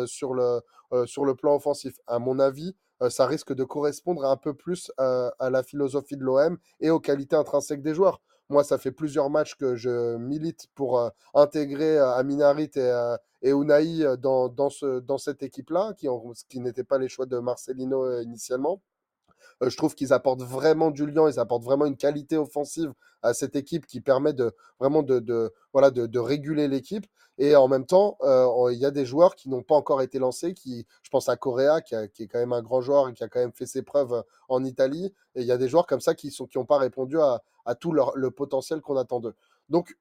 sur, 0.07 0.35
le, 0.35 0.61
sur 1.07 1.25
le 1.25 1.35
plan 1.35 1.57
offensif. 1.57 1.99
À 2.07 2.19
mon 2.19 2.39
avis, 2.39 2.75
ça 3.11 3.27
risque 3.27 3.53
de 3.53 3.65
correspondre 3.65 4.25
un 4.25 4.37
peu 4.37 4.55
plus 4.55 4.91
à 4.97 5.51
la 5.51 5.63
philosophie 5.63 6.17
de 6.17 6.23
l'OM 6.25 6.59
et 6.81 6.91
aux 6.91 7.01
qualités 7.01 7.37
intrinsèques 7.37 7.83
des 7.83 7.95
joueurs. 7.95 8.21
Moi, 8.49 8.63
ça 8.65 8.79
fait 8.79 8.93
plusieurs 8.93 9.29
matchs 9.31 9.57
que 9.57 9.75
je 9.75 10.17
milite 10.17 10.69
pour 10.75 11.11
intégrer 11.35 11.99
Aminarit 11.99 12.71
et, 12.77 13.05
et 13.43 13.53
dans, 14.19 14.71
ce, 14.71 15.01
dans 15.01 15.19
cette 15.19 15.43
équipe-là, 15.43 15.95
qui, 15.97 16.07
qui 16.49 16.61
n'étaient 16.61 16.85
pas 16.85 16.99
les 16.99 17.09
choix 17.09 17.27
de 17.27 17.39
Marcelino 17.39 18.21
initialement. 18.21 18.81
Je 19.61 19.77
trouve 19.77 19.95
qu'ils 19.95 20.13
apportent 20.13 20.43
vraiment 20.43 20.91
du 20.91 21.07
lien, 21.07 21.29
ils 21.31 21.39
apportent 21.39 21.65
vraiment 21.65 21.87
une 21.87 21.97
qualité 21.97 22.37
offensive 22.37 22.93
à 23.23 23.35
cette 23.35 23.57
équipe 23.57 23.87
qui 23.87 24.01
permet 24.01 24.33
de 24.33 24.55
vraiment 24.79 25.03
de, 25.03 25.19
de 25.19 25.53
voilà, 25.73 25.91
de, 25.91 26.19
réguler 26.19 26.69
l'équipe. 26.69 27.07
Et 27.39 27.57
en 27.57 27.69
même 27.69 27.87
temps, 27.87 28.19
il 28.23 28.79
y 28.79 28.85
a 28.85 28.91
des 28.91 29.05
joueurs 29.05 29.35
qui 29.35 29.49
n'ont 29.49 29.63
pas 29.63 29.75
encore 29.75 30.03
été 30.03 30.19
lancés. 30.19 30.55
Qui, 30.55 30.87
je 31.03 31.11
pense 31.11 31.29
à 31.29 31.37
Correa, 31.37 31.81
qui, 31.81 31.95
est 31.95 32.29
quand 32.29 32.39
même 32.39 32.53
un 32.53 32.63
grand 32.63 32.81
joueur 32.81 33.09
et 33.09 33.15
qui 33.15 33.25
a 33.25 33.29
quand 33.29 33.41
même 33.41 33.53
fait 33.53 33.67
ses 33.67 33.83
preuves 33.83 34.23
en 34.49 34.65
Italie. 34.65 35.13
Et 35.35 35.43
il 35.43 35.47
y 35.47 35.53
a 35.53 35.59
des 35.59 35.69
joueurs 35.69 35.87
comme 35.87 36.01
ça 36.01 36.15
qui 36.15 36.35
n'ont 36.39 36.47
qui 36.47 36.59
pas 36.65 36.79
répondu 36.79 37.19
à, 37.21 37.43
à 37.65 37.75
tout 37.75 37.93
leur, 37.93 38.17
le 38.17 38.31
potentiel 38.31 38.81
qu'on 38.81 38.97
attend 38.97 39.21
d'eux. 39.21 39.35
Donc, 39.69 39.97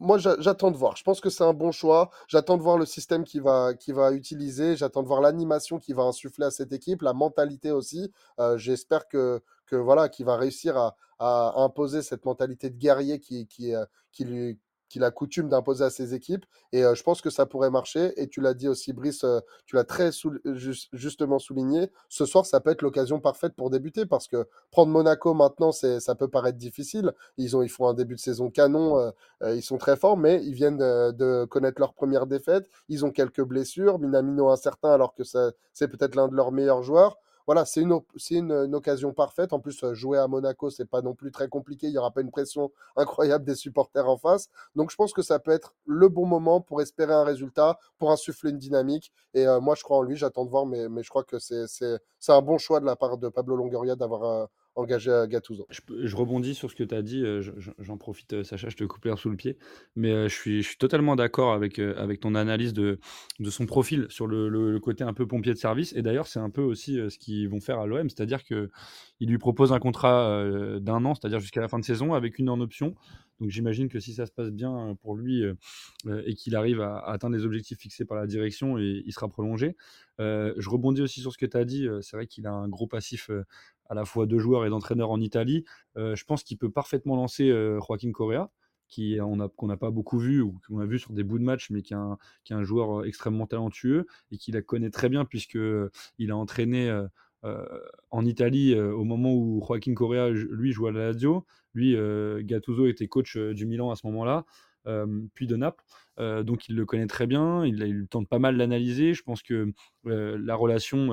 moi, 0.00 0.16
j'attends 0.18 0.70
de 0.70 0.78
voir. 0.78 0.96
Je 0.96 1.04
pense 1.04 1.20
que 1.20 1.28
c'est 1.28 1.44
un 1.44 1.52
bon 1.52 1.72
choix. 1.72 2.10
J'attends 2.26 2.56
de 2.56 2.62
voir 2.62 2.78
le 2.78 2.86
système 2.86 3.24
qu'il 3.24 3.42
va, 3.42 3.72
va 3.88 4.12
utiliser. 4.12 4.74
J'attends 4.74 5.02
de 5.02 5.08
voir 5.08 5.20
l'animation 5.20 5.78
qu'il 5.78 5.94
va 5.94 6.04
insuffler 6.04 6.46
à 6.46 6.50
cette 6.50 6.72
équipe, 6.72 7.02
la 7.02 7.12
mentalité 7.12 7.70
aussi. 7.70 8.10
Euh, 8.38 8.56
j'espère 8.56 9.08
que, 9.08 9.42
que 9.66 9.76
voilà, 9.76 10.08
qu'il 10.08 10.24
va 10.24 10.36
réussir 10.36 10.78
à, 10.78 10.96
à, 11.18 11.52
imposer 11.56 12.02
cette 12.02 12.24
mentalité 12.24 12.70
de 12.70 12.78
guerrier 12.78 13.20
qui, 13.20 13.46
qui, 13.46 13.74
euh, 13.74 13.84
qui, 14.10 14.24
lui, 14.24 14.58
qu'il 14.90 15.04
a 15.04 15.10
coutume 15.10 15.48
d'imposer 15.48 15.84
à 15.84 15.90
ses 15.90 16.12
équipes. 16.14 16.44
Et 16.72 16.84
euh, 16.84 16.94
je 16.94 17.02
pense 17.02 17.22
que 17.22 17.30
ça 17.30 17.46
pourrait 17.46 17.70
marcher. 17.70 18.12
Et 18.20 18.28
tu 18.28 18.40
l'as 18.42 18.52
dit 18.52 18.68
aussi, 18.68 18.92
Brice, 18.92 19.24
euh, 19.24 19.40
tu 19.64 19.76
l'as 19.76 19.84
très 19.84 20.10
justement 20.92 21.38
souligné. 21.38 21.90
Ce 22.08 22.26
soir, 22.26 22.44
ça 22.44 22.60
peut 22.60 22.70
être 22.70 22.82
l'occasion 22.82 23.20
parfaite 23.20 23.54
pour 23.54 23.70
débuter 23.70 24.04
parce 24.04 24.26
que 24.26 24.46
prendre 24.70 24.92
Monaco 24.92 25.32
maintenant, 25.32 25.72
ça 25.72 26.14
peut 26.14 26.28
paraître 26.28 26.58
difficile. 26.58 27.12
Ils, 27.38 27.56
ont, 27.56 27.62
ils 27.62 27.70
font 27.70 27.88
un 27.88 27.94
début 27.94 28.16
de 28.16 28.20
saison 28.20 28.50
canon. 28.50 28.98
Euh, 28.98 29.54
ils 29.54 29.62
sont 29.62 29.78
très 29.78 29.96
forts, 29.96 30.16
mais 30.16 30.44
ils 30.44 30.54
viennent 30.54 30.78
de, 30.78 31.44
connaître 31.46 31.80
leur 31.80 31.94
première 31.94 32.26
défaite. 32.26 32.68
Ils 32.88 33.04
ont 33.04 33.10
quelques 33.10 33.42
blessures. 33.42 33.98
Minamino 33.98 34.50
incertain 34.50 34.90
alors 34.90 35.14
que 35.14 35.22
c'est 35.24 35.88
peut-être 35.88 36.16
l'un 36.16 36.28
de 36.28 36.34
leurs 36.34 36.52
meilleurs 36.52 36.82
joueurs 36.82 37.16
voilà, 37.50 37.64
c'est 37.64 37.80
une, 37.80 38.00
une, 38.30 38.74
occasion 38.76 39.12
parfaite. 39.12 39.52
En 39.52 39.58
plus, 39.58 39.82
euh, 39.82 39.92
jouer 39.92 40.18
à 40.18 40.28
Monaco, 40.28 40.70
c'est 40.70 40.84
pas 40.84 41.02
non 41.02 41.16
plus 41.16 41.32
très 41.32 41.48
compliqué. 41.48 41.88
Il 41.88 41.90
n'y 41.90 41.98
aura 41.98 42.12
pas 42.12 42.20
une 42.20 42.30
pression 42.30 42.70
incroyable 42.96 43.44
des 43.44 43.56
supporters 43.56 44.08
en 44.08 44.16
face. 44.16 44.48
Donc, 44.76 44.92
je 44.92 44.96
pense 44.96 45.12
que 45.12 45.20
ça 45.20 45.40
peut 45.40 45.50
être 45.50 45.74
le 45.84 46.08
bon 46.08 46.26
moment 46.26 46.60
pour 46.60 46.80
espérer 46.80 47.12
un 47.12 47.24
résultat, 47.24 47.76
pour 47.98 48.12
insuffler 48.12 48.50
une 48.50 48.58
dynamique. 48.58 49.12
Et 49.34 49.48
euh, 49.48 49.58
moi, 49.58 49.74
je 49.74 49.82
crois 49.82 49.96
en 49.96 50.02
lui. 50.02 50.14
J'attends 50.14 50.44
de 50.44 50.50
voir, 50.50 50.64
mais, 50.64 50.88
mais 50.88 51.02
je 51.02 51.08
crois 51.08 51.24
que 51.24 51.40
c'est 51.40 51.98
un 52.28 52.40
bon 52.40 52.56
choix 52.56 52.78
de 52.78 52.86
la 52.86 52.94
part 52.94 53.18
de 53.18 53.28
Pablo 53.28 53.56
Longoria 53.56 53.96
d'avoir 53.96 54.22
euh, 54.22 54.46
engagé 54.74 55.10
à. 55.10 55.26
Je, 55.28 56.16
rebondis 56.16 56.54
sur 56.54 56.70
ce 56.70 56.76
que 56.76 56.84
tu 56.84 56.94
as 56.94 57.02
dit, 57.02 57.22
euh, 57.24 57.42
j'en 57.78 57.96
profite, 57.96 58.32
euh, 58.32 58.44
Sacha, 58.44 58.68
je 58.68 58.76
te 58.76 58.84
coupe 58.84 59.04
l'air 59.04 59.18
sous 59.18 59.30
le 59.30 59.36
pied, 59.36 59.58
mais 59.96 60.10
euh, 60.12 60.28
je, 60.28 60.34
suis, 60.34 60.76
totalement 60.78 61.16
d'accord 61.16 61.52
avec, 61.52 61.78
avec 61.78 62.20
ton 62.20 62.34
analyse 62.34 62.72
de, 62.72 62.98
de 63.38 63.50
son 63.50 63.66
profil 63.66 64.06
sur 64.08 64.26
le, 64.26 64.78
côté 64.80 65.04
un 65.04 65.12
peu 65.12 65.26
pompier 65.26 65.52
de 65.52 65.58
service. 65.58 65.92
Et 65.94 66.02
d'ailleurs, 66.02 66.26
c'est 66.26 66.40
un 66.40 66.50
peu 66.50 66.62
aussi 66.62 66.94
ce 67.10 67.18
qu'ils 67.18 67.48
vont 67.48 67.60
faire 67.60 67.80
à 67.80 67.86
l'OM, 67.86 68.08
c'est-à-dire 68.08 68.44
qu'ils 68.44 68.68
lui 69.20 69.38
proposent 69.38 69.72
un 69.72 69.78
contrat 69.78 70.44
d'un 70.80 71.04
an, 71.04 71.14
c'est-à-dire 71.14 71.40
jusqu'à 71.40 71.60
la 71.60 71.68
fin 71.68 71.78
de 71.78 71.84
saison, 71.84 72.14
avec 72.14 72.38
une 72.38 72.48
en 72.48 72.60
option. 72.60 72.94
Donc 73.40 73.50
j'imagine 73.50 73.88
que 73.88 74.00
si 74.00 74.14
ça 74.14 74.26
se 74.26 74.32
passe 74.32 74.50
bien 74.50 74.96
pour 75.00 75.16
lui 75.16 75.42
et 76.26 76.34
qu'il 76.34 76.54
arrive 76.56 76.80
à, 76.80 76.98
atteindre 76.98 77.36
les 77.36 77.44
objectifs 77.44 77.78
fixés 77.78 78.04
par 78.04 78.16
la 78.16 78.26
direction, 78.26 78.78
il 78.78 79.10
sera 79.12 79.28
prolongé. 79.28 79.76
je 80.18 80.68
rebondis 80.68 81.00
aussi 81.00 81.20
sur 81.20 81.32
ce 81.32 81.38
que 81.38 81.46
tu 81.46 81.56
as 81.56 81.64
dit. 81.64 81.88
C'est 82.02 82.16
vrai 82.16 82.26
qu'il 82.26 82.46
a 82.46 82.52
un 82.52 82.68
gros 82.68 82.86
passif 82.86 83.30
à 83.90 83.94
la 83.94 84.04
fois 84.04 84.26
de 84.26 84.38
joueurs 84.38 84.64
et 84.64 84.70
d'entraîneurs 84.70 85.10
en 85.10 85.20
Italie. 85.20 85.64
Euh, 85.98 86.14
je 86.14 86.24
pense 86.24 86.44
qu'il 86.44 86.56
peut 86.56 86.70
parfaitement 86.70 87.16
lancer 87.16 87.50
euh, 87.50 87.78
Joaquin 87.86 88.12
Correa, 88.12 88.50
qui 88.88 89.18
qu'on 89.56 89.66
n'a 89.66 89.76
pas 89.76 89.90
beaucoup 89.90 90.18
vu 90.18 90.40
ou 90.40 90.58
qu'on 90.66 90.78
a 90.78 90.86
vu 90.86 90.98
sur 90.98 91.12
des 91.12 91.22
bouts 91.22 91.38
de 91.38 91.44
match, 91.44 91.70
mais 91.70 91.82
qui 91.82 91.92
est 91.94 92.54
un, 92.54 92.62
joueur 92.62 93.00
euh, 93.00 93.04
extrêmement 93.04 93.46
talentueux 93.46 94.06
et 94.30 94.38
qui 94.38 94.52
la 94.52 94.62
connaît 94.62 94.90
très 94.90 95.08
bien 95.08 95.24
puisque 95.24 95.58
il 96.18 96.30
a 96.30 96.36
entraîné 96.36 96.88
en 97.42 98.26
Italie 98.26 98.78
au 98.78 99.04
moment 99.04 99.34
où 99.34 99.62
Joaquin 99.66 99.94
Correa 99.94 100.30
lui 100.30 100.72
jouait 100.72 100.90
à 100.90 100.92
la 100.92 101.06
Lazio. 101.06 101.46
Lui, 101.74 101.96
Gattuso 102.44 102.86
était 102.86 103.08
coach 103.08 103.36
du 103.36 103.66
Milan 103.66 103.90
à 103.90 103.96
ce 103.96 104.06
moment-là 104.06 104.44
puis 105.34 105.46
de 105.46 105.56
Naples. 105.56 105.84
donc 106.18 106.68
il 106.68 106.76
le 106.76 106.84
connaît 106.86 107.06
très 107.06 107.26
bien, 107.26 107.64
il, 107.64 107.82
il 107.82 108.06
tente 108.08 108.28
pas 108.28 108.38
mal 108.38 108.56
l'analyser. 108.56 109.14
Je 109.14 109.22
pense 109.22 109.42
que 109.42 109.72
la 110.04 110.54
relation 110.54 111.10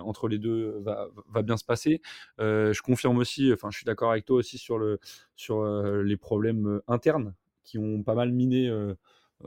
entre 0.00 0.28
les 0.28 0.38
deux 0.38 0.82
va, 0.82 1.42
bien 1.42 1.56
se 1.56 1.64
passer. 1.64 2.00
je 2.38 2.82
confirme 2.82 3.18
aussi, 3.18 3.52
enfin 3.52 3.70
je 3.70 3.76
suis 3.76 3.84
d'accord 3.86 4.10
avec 4.10 4.24
toi 4.24 4.36
aussi 4.36 4.58
sur, 4.58 4.78
sur 5.36 5.64
les 6.02 6.16
problèmes 6.16 6.80
internes 6.88 7.34
qui 7.64 7.78
ont 7.78 8.02
pas 8.02 8.14
mal 8.14 8.32
miné, 8.32 8.70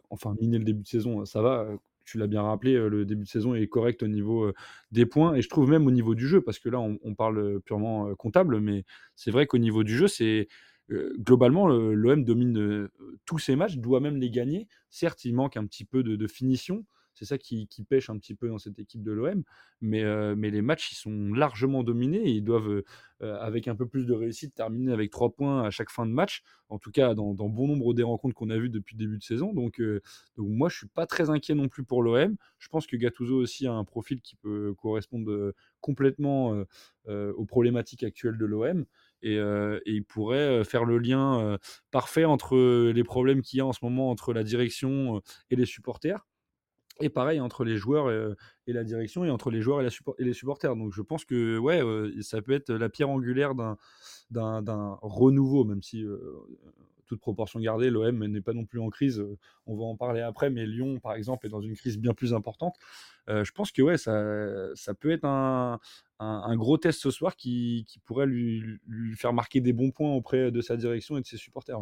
enfin 0.10 0.36
miné 0.40 0.58
le 0.58 0.64
début 0.64 0.84
de 0.84 0.88
saison. 0.88 1.26
Ça 1.26 1.42
va, 1.42 1.68
tu 2.06 2.18
l'as 2.18 2.28
bien 2.28 2.42
rappelé, 2.42 2.74
le 2.90 3.06
début 3.06 3.24
de 3.24 3.30
saison 3.30 3.56
est 3.56 3.68
correct 3.68 4.04
au 4.04 4.08
niveau 4.08 4.52
des 4.92 5.06
points 5.06 5.36
et 5.36 5.42
je 5.42 5.50
trouve 5.50 5.70
même 5.70 5.88
au 5.88 5.92
niveau 5.92 6.16
du 6.16 6.28
jeu, 6.28 6.42
parce 6.42 6.60
que 6.60 6.70
là 6.70 6.80
on, 6.80 7.16
parle 7.16 7.60
purement 7.62 8.14
comptable, 8.16 8.60
mais 8.60 8.86
c'est 9.16 9.32
vrai 9.32 9.48
qu'au 9.48 9.58
niveau 9.58 9.84
du 9.84 9.96
jeu, 9.96 10.08
c'est 10.08 10.48
globalement, 10.90 11.68
l'OM 11.68 12.24
domine 12.24 12.90
tous 13.26 13.40
ses 13.40 13.56
matchs, 13.56 13.78
doit 13.78 14.00
même 14.00 14.18
les 14.18 14.30
gagner. 14.30 14.68
Certes, 14.90 15.26
il 15.26 15.34
manque 15.34 15.58
un 15.58 15.66
petit 15.66 15.86
peu 15.86 16.04
de, 16.04 16.28
finition, 16.28 16.86
C'est 17.16 17.26
ça 17.26 17.38
qui, 17.38 17.68
pêche 17.88 18.10
un 18.10 18.18
petit 18.18 18.36
peu 18.36 18.50
dans 18.50 18.60
cette 18.60 18.78
équipe 18.78 19.02
de 19.02 19.12
l'OM. 19.14 19.44
Mais, 19.80 20.04
euh, 20.04 20.36
mais 20.38 20.50
les 20.50 20.62
matchs, 20.62 20.92
ils 20.92 20.96
sont 20.96 21.34
largement 21.34 21.82
dominés 21.82 22.22
et 22.28 22.32
ils 22.32 22.44
doivent, 22.44 22.84
euh, 23.22 23.38
avec 23.40 23.70
un 23.70 23.76
peu 23.76 23.88
plus 23.88 24.06
de 24.06 24.14
réussite, 24.14 24.54
terminer 24.54 24.92
avec 24.92 25.12
trois 25.12 25.30
points 25.34 25.64
à 25.64 25.70
chaque 25.70 25.90
fin 25.90 26.06
de 26.06 26.12
match. 26.12 26.44
En 26.68 26.78
tout 26.78 26.92
cas, 26.92 27.14
dans, 27.16 27.34
bon 27.34 27.68
nombre 27.68 27.94
des 27.94 28.04
rencontres 28.04 28.36
qu'on 28.36 28.50
a 28.50 28.58
vues 28.58 28.70
depuis 28.70 28.96
le 28.96 29.00
début 29.00 29.18
de 29.18 29.24
saison. 29.24 29.54
Donc, 29.54 29.80
euh, 29.80 30.02
moi, 30.38 30.68
je 30.68 30.78
suis 30.78 30.88
pas 30.88 31.06
très 31.06 31.30
inquiet 31.30 31.56
non 31.56 31.70
plus 31.70 31.86
pour 31.86 32.04
l'OM. 32.04 32.36
Je 32.60 32.68
pense 32.68 32.86
que 32.86 32.98
Gattuso 32.98 33.38
aussi 33.38 33.66
a 33.66 33.72
un 33.72 33.86
profil 33.86 34.22
qui 34.22 34.36
peut 34.36 34.74
correspondre 34.78 35.54
complètement 35.80 36.66
aux 37.08 37.46
problématiques 37.46 38.04
actuelles 38.04 38.38
de 38.38 38.46
l'OM. 38.46 38.86
Et, 39.22 39.38
il 39.86 40.04
pourrait 40.04 40.64
faire 40.66 40.86
le 40.86 40.98
lien 40.98 41.58
parfait 41.92 42.26
entre 42.26 42.90
les 42.92 43.04
problèmes 43.04 43.42
qu'il 43.42 43.60
y 43.60 43.62
a 43.62 43.66
en 43.66 43.74
ce 43.74 43.80
moment 43.84 44.10
entre 44.10 44.34
la 44.34 44.44
direction 44.44 45.22
et 45.52 45.56
les 45.56 45.66
supporters 45.66 46.26
et 47.00 47.10
pareil 47.10 47.40
entre 47.40 47.64
les 47.64 47.78
joueurs 47.78 48.10
et, 48.68 48.74
la 48.74 48.84
direction 48.84 49.26
et 49.26 49.30
entre 49.30 49.52
les 49.52 49.62
joueurs 49.62 49.82
et, 49.82 49.90
les 50.20 50.34
supporters. 50.34 50.76
Donc 50.76 50.94
je 50.94 51.02
pense 51.02 51.26
que 51.26 51.58
ouais, 51.58 51.82
ça 52.22 52.42
peut 52.42 52.54
être 52.54 52.72
la 52.72 52.90
pierre 52.90 53.10
angulaire 53.10 53.54
d'un 54.32 54.98
renouveau, 55.02 55.66
même 55.66 55.82
si 55.82 56.06
toute 57.06 57.20
proportion 57.20 57.60
gardée, 57.60 57.90
l'OM 57.90 58.26
n'est 58.26 58.42
pas 58.42 58.54
non 58.54 58.66
plus 58.66 58.80
en 58.80 58.90
crise. 58.90 59.24
On 59.68 59.76
va 59.76 59.84
en 59.84 59.96
parler 59.96 60.22
après, 60.22 60.50
mais 60.50 60.66
Lyon, 60.66 61.00
par 61.00 61.14
exemple, 61.14 61.46
est 61.46 61.50
dans 61.50 61.62
une 61.62 61.76
crise 61.76 61.98
bien 61.98 62.14
plus 62.14 62.34
importante. 62.34 62.76
je 63.28 63.52
pense 63.52 63.72
que 63.72 63.82
ouais, 63.82 63.98
ça, 63.98 64.94
peut 64.94 65.12
être 65.12 65.26
un, 65.26 65.80
gros 66.56 66.78
test 66.78 67.02
ce 67.02 67.12
soir 67.12 67.36
qui, 67.36 67.86
pourrait 68.06 68.26
lui, 68.26 68.80
faire 69.16 69.34
marquer 69.34 69.62
des 69.62 69.74
bons 69.74 69.92
points 69.92 70.14
auprès 70.14 70.52
de 70.52 70.62
sa 70.62 70.78
direction 70.78 71.18
et 71.18 71.22
de 71.22 71.28
ses 71.28 71.38
supporters. 71.38 71.80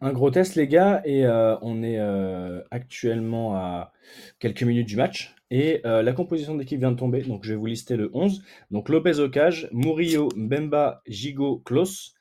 Un 0.00 0.12
gros 0.12 0.30
test, 0.30 0.54
les 0.54 0.68
gars, 0.68 1.02
et 1.04 1.26
euh, 1.26 1.56
on 1.60 1.82
est 1.82 1.98
euh, 1.98 2.62
actuellement 2.70 3.56
à 3.56 3.92
quelques 4.38 4.62
minutes 4.62 4.86
du 4.86 4.94
match. 4.94 5.34
Et 5.50 5.80
euh, 5.86 6.02
la 6.02 6.12
composition 6.12 6.54
d'équipe 6.54 6.78
vient 6.78 6.92
de 6.92 6.96
tomber, 6.96 7.22
donc 7.22 7.42
je 7.42 7.50
vais 7.50 7.58
vous 7.58 7.66
lister 7.66 7.96
le 7.96 8.08
11. 8.12 8.44
Donc 8.70 8.88
Lopez 8.90 9.18
au 9.18 9.28
cage, 9.28 9.68
Murillo, 9.72 10.28
Mbemba, 10.36 11.02
Gigo, 11.08 11.58
Klos, 11.64 12.14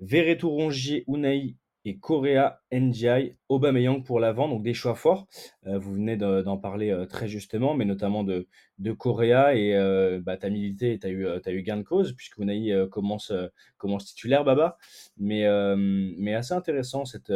Verretou, 0.00 0.50
Rongier, 0.50 1.04
Unai, 1.06 1.54
et 1.84 1.98
Correa, 1.98 2.60
NGI, 2.72 3.36
Aubameyang 3.48 4.04
pour 4.04 4.20
l'avant, 4.20 4.48
donc 4.48 4.62
des 4.62 4.74
choix 4.74 4.94
forts. 4.94 5.26
Euh, 5.66 5.78
vous 5.78 5.94
venez 5.94 6.16
d'en 6.16 6.58
parler 6.58 6.90
euh, 6.90 7.06
très 7.06 7.26
justement, 7.26 7.74
mais 7.74 7.84
notamment 7.84 8.22
de, 8.22 8.48
de 8.78 8.92
Correa 8.92 9.54
et 9.54 9.74
euh, 9.74 10.20
bah, 10.22 10.36
tu 10.36 10.46
as 10.46 10.50
milité 10.50 10.92
et 10.92 10.98
tu 10.98 11.06
as, 11.06 11.10
eu, 11.10 11.26
as 11.26 11.50
eu 11.50 11.62
gain 11.62 11.78
de 11.78 11.82
cause, 11.82 12.12
puisque 12.14 12.38
Unai 12.38 12.74
commence, 12.90 13.32
commence 13.78 14.04
titulaire, 14.04 14.44
Baba. 14.44 14.76
Mais, 15.16 15.46
mais 15.76 16.34
assez 16.34 16.54
intéressant 16.54 17.04
cette, 17.04 17.32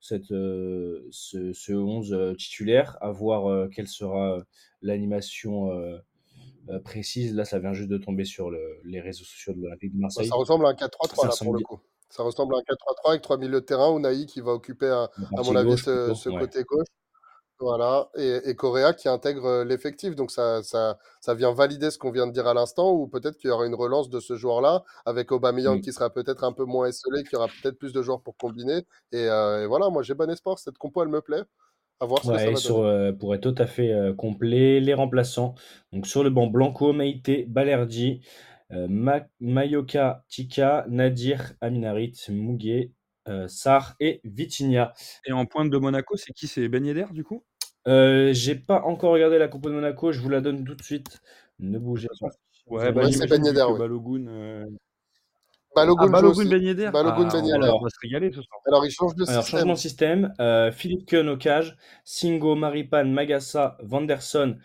cette, 0.00 0.28
ce, 0.28 1.52
ce 1.52 1.72
11 1.72 2.36
titulaire, 2.36 2.98
à 3.00 3.10
voir 3.10 3.70
quelle 3.70 3.88
sera 3.88 4.44
l'animation. 4.82 5.70
précise, 6.84 7.34
là 7.34 7.44
ça 7.44 7.58
vient 7.58 7.72
juste 7.72 7.90
de 7.90 7.98
tomber 7.98 8.24
sur 8.24 8.50
le, 8.50 8.80
les 8.84 9.00
réseaux 9.00 9.24
sociaux 9.24 9.54
de 9.54 9.62
l'Olympique 9.62 9.94
de 9.94 10.00
Marseille. 10.00 10.26
Ça 10.26 10.36
ressemble 10.36 10.66
à 10.66 10.70
un 10.70 10.74
4-3-3 10.74 11.26
là 11.26 11.34
pour 11.40 11.54
le 11.54 11.60
coup. 11.60 11.80
Ça 12.14 12.22
ressemble 12.22 12.54
à 12.54 12.58
un 12.58 12.60
4-3-3 12.60 13.10
avec 13.10 13.22
trois 13.22 13.38
milieux 13.38 13.60
de 13.60 13.66
terrain. 13.66 13.90
Unai 13.96 14.26
qui 14.26 14.40
va 14.40 14.52
occuper, 14.52 14.86
à, 14.86 15.10
à 15.36 15.42
mon 15.42 15.56
avis, 15.56 15.70
gauche, 15.70 15.82
ce, 15.82 16.14
ce 16.14 16.28
ouais. 16.28 16.38
côté 16.38 16.62
gauche. 16.62 16.86
Voilà. 17.58 18.08
Et, 18.16 18.40
et 18.44 18.54
Correa 18.54 18.92
qui 18.92 19.08
intègre 19.08 19.64
l'effectif. 19.64 20.14
Donc, 20.14 20.30
ça, 20.30 20.62
ça, 20.62 20.96
ça 21.20 21.34
vient 21.34 21.52
valider 21.52 21.90
ce 21.90 21.98
qu'on 21.98 22.12
vient 22.12 22.28
de 22.28 22.32
dire 22.32 22.46
à 22.46 22.54
l'instant, 22.54 22.92
ou 22.92 23.08
peut-être 23.08 23.36
qu'il 23.36 23.50
y 23.50 23.52
aura 23.52 23.66
une 23.66 23.74
relance 23.74 24.10
de 24.10 24.20
ce 24.20 24.36
joueur-là, 24.36 24.84
avec 25.06 25.32
Aubameyang 25.32 25.76
oui. 25.76 25.80
qui 25.80 25.92
sera 25.92 26.08
peut-être 26.08 26.44
un 26.44 26.52
peu 26.52 26.64
moins 26.64 26.86
esselé, 26.86 27.24
qui 27.24 27.34
aura 27.34 27.48
peut-être 27.48 27.78
plus 27.78 27.92
de 27.92 28.00
joueurs 28.00 28.20
pour 28.22 28.36
combiner. 28.36 28.82
Et, 29.10 29.28
euh, 29.28 29.64
et 29.64 29.66
voilà, 29.66 29.90
moi, 29.90 30.02
j'ai 30.02 30.14
bon 30.14 30.30
espoir. 30.30 30.60
Cette 30.60 30.78
compo, 30.78 31.02
elle 31.02 31.08
me 31.08 31.20
plaît. 31.20 31.42
À 31.98 32.06
voir 32.06 32.22
ce 32.22 32.28
ouais, 32.28 32.38
ça 32.38 32.50
va 32.50 32.56
sur, 32.56 32.78
euh, 32.80 33.12
pour 33.12 33.34
être 33.34 33.42
tout 33.42 33.54
à 33.60 33.66
fait 33.66 33.92
euh, 33.92 34.14
complet, 34.14 34.78
les 34.78 34.94
remplaçants. 34.94 35.56
Donc, 35.92 36.06
sur 36.06 36.22
le 36.22 36.30
banc, 36.30 36.46
Blanco, 36.46 36.92
Meite, 36.92 37.48
Balerdi. 37.48 38.20
Euh, 38.74 38.86
Ma 38.88 39.20
Mayoka, 39.40 40.24
Tika, 40.28 40.84
Nadir, 40.88 41.52
Aminarit, 41.60 42.16
Muguet, 42.28 42.90
euh, 43.28 43.46
Sar 43.48 43.94
et 44.00 44.20
Vitinha. 44.24 44.92
Et 45.26 45.32
en 45.32 45.46
pointe 45.46 45.70
de 45.70 45.78
Monaco, 45.78 46.16
c'est 46.16 46.32
qui? 46.32 46.46
C'est 46.46 46.68
Ben 46.68 46.84
Yedder 46.84 47.06
du 47.12 47.24
coup? 47.24 47.44
Euh, 47.86 48.32
J'ai 48.32 48.54
pas 48.54 48.82
encore 48.82 49.12
regardé 49.12 49.38
la 49.38 49.48
compo 49.48 49.68
de 49.68 49.74
Monaco, 49.74 50.10
je 50.12 50.20
vous 50.20 50.28
la 50.28 50.40
donne 50.40 50.64
tout 50.64 50.74
de 50.74 50.82
suite. 50.82 51.20
Ne 51.58 51.78
bougez 51.78 52.08
pas. 52.20 52.28
Ouais, 52.66 52.92
bah, 52.92 53.10
c'est 53.12 53.28
Ben 53.28 53.44
Yedder. 53.44 53.62
Ouais. 53.62 53.78
Balogun, 53.78 54.26
euh... 54.26 54.64
Balogun, 55.76 56.06
ah, 56.06 56.08
Balogun 56.08 56.44
Ben 56.44 56.62
Yedder? 56.62 56.90
Balogun 56.92 57.28
ah, 57.28 57.32
Ben 57.32 57.44
Yedder. 57.44 57.64
Alors, 57.64 57.80
on 57.80 57.84
va 57.84 57.90
se 57.90 57.98
régaler 58.02 58.30
ce 58.30 58.42
soir. 58.42 58.60
Alors, 58.66 58.86
il 58.86 58.90
change 58.90 59.14
de 59.14 59.28
Alors, 59.28 59.42
système. 59.42 59.58
changement 59.58 59.74
de 59.74 59.78
système. 59.78 60.34
Euh, 60.40 60.72
Philippe 60.72 61.06
Keun 61.06 61.28
au 61.28 61.36
cage, 61.36 61.76
Singo, 62.04 62.54
Maripan, 62.54 63.04
Magassa, 63.04 63.76
Vanderson 63.82 64.56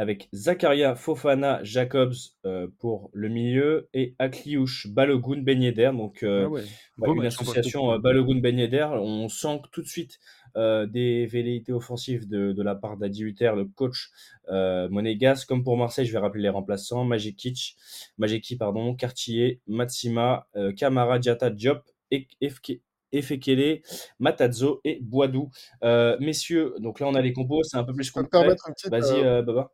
avec 0.00 0.30
Zakaria, 0.32 0.94
Fofana, 0.94 1.62
Jacobs 1.62 2.14
euh, 2.46 2.68
pour 2.78 3.10
le 3.12 3.28
milieu 3.28 3.90
et 3.92 4.14
Akliouche, 4.18 4.86
Balogun, 4.88 5.42
Ben 5.42 5.62
Yedder. 5.62 5.90
Donc, 5.92 6.22
euh, 6.22 6.44
ah 6.46 6.48
ouais. 6.48 6.62
bah, 6.96 7.08
une 7.14 7.26
association 7.26 7.92
euh, 7.92 7.98
Balogun, 7.98 8.40
Ben 8.40 8.58
Yedder. 8.58 8.88
On 8.94 9.28
sent 9.28 9.60
tout 9.70 9.82
de 9.82 9.86
suite 9.86 10.18
euh, 10.56 10.86
des 10.86 11.26
velléités 11.26 11.74
offensives 11.74 12.26
de, 12.26 12.52
de 12.52 12.62
la 12.62 12.74
part 12.74 12.96
d'Adi 12.96 13.24
Hutter, 13.24 13.52
le 13.54 13.66
coach 13.66 14.08
euh, 14.48 14.88
monégasque. 14.88 15.46
Comme 15.46 15.62
pour 15.62 15.76
Marseille, 15.76 16.06
je 16.06 16.12
vais 16.12 16.18
rappeler 16.18 16.44
les 16.44 16.48
remplaçants 16.48 17.04
Majekic, 17.04 17.76
Majeki, 18.16 18.56
pardon, 18.56 18.94
Cartier, 18.94 19.60
Matsima, 19.66 20.48
euh, 20.56 20.72
Kamara, 20.72 21.18
Diata, 21.18 21.50
Diop 21.50 21.82
et 22.10 22.26
FK. 22.42 22.80
Efekele, 23.12 23.82
Matazzo 24.20 24.80
et 24.84 25.00
Boadou. 25.02 25.50
Euh, 25.82 26.16
messieurs, 26.20 26.74
donc 26.78 27.00
là 27.00 27.08
on 27.08 27.14
a 27.16 27.20
les 27.20 27.32
compos, 27.32 27.64
c'est 27.64 27.76
un 27.76 27.82
peu 27.82 27.92
plus 27.92 28.08
concret. 28.12 28.56
Vas-y, 28.88 29.24
euh, 29.24 29.42
Baba. 29.42 29.72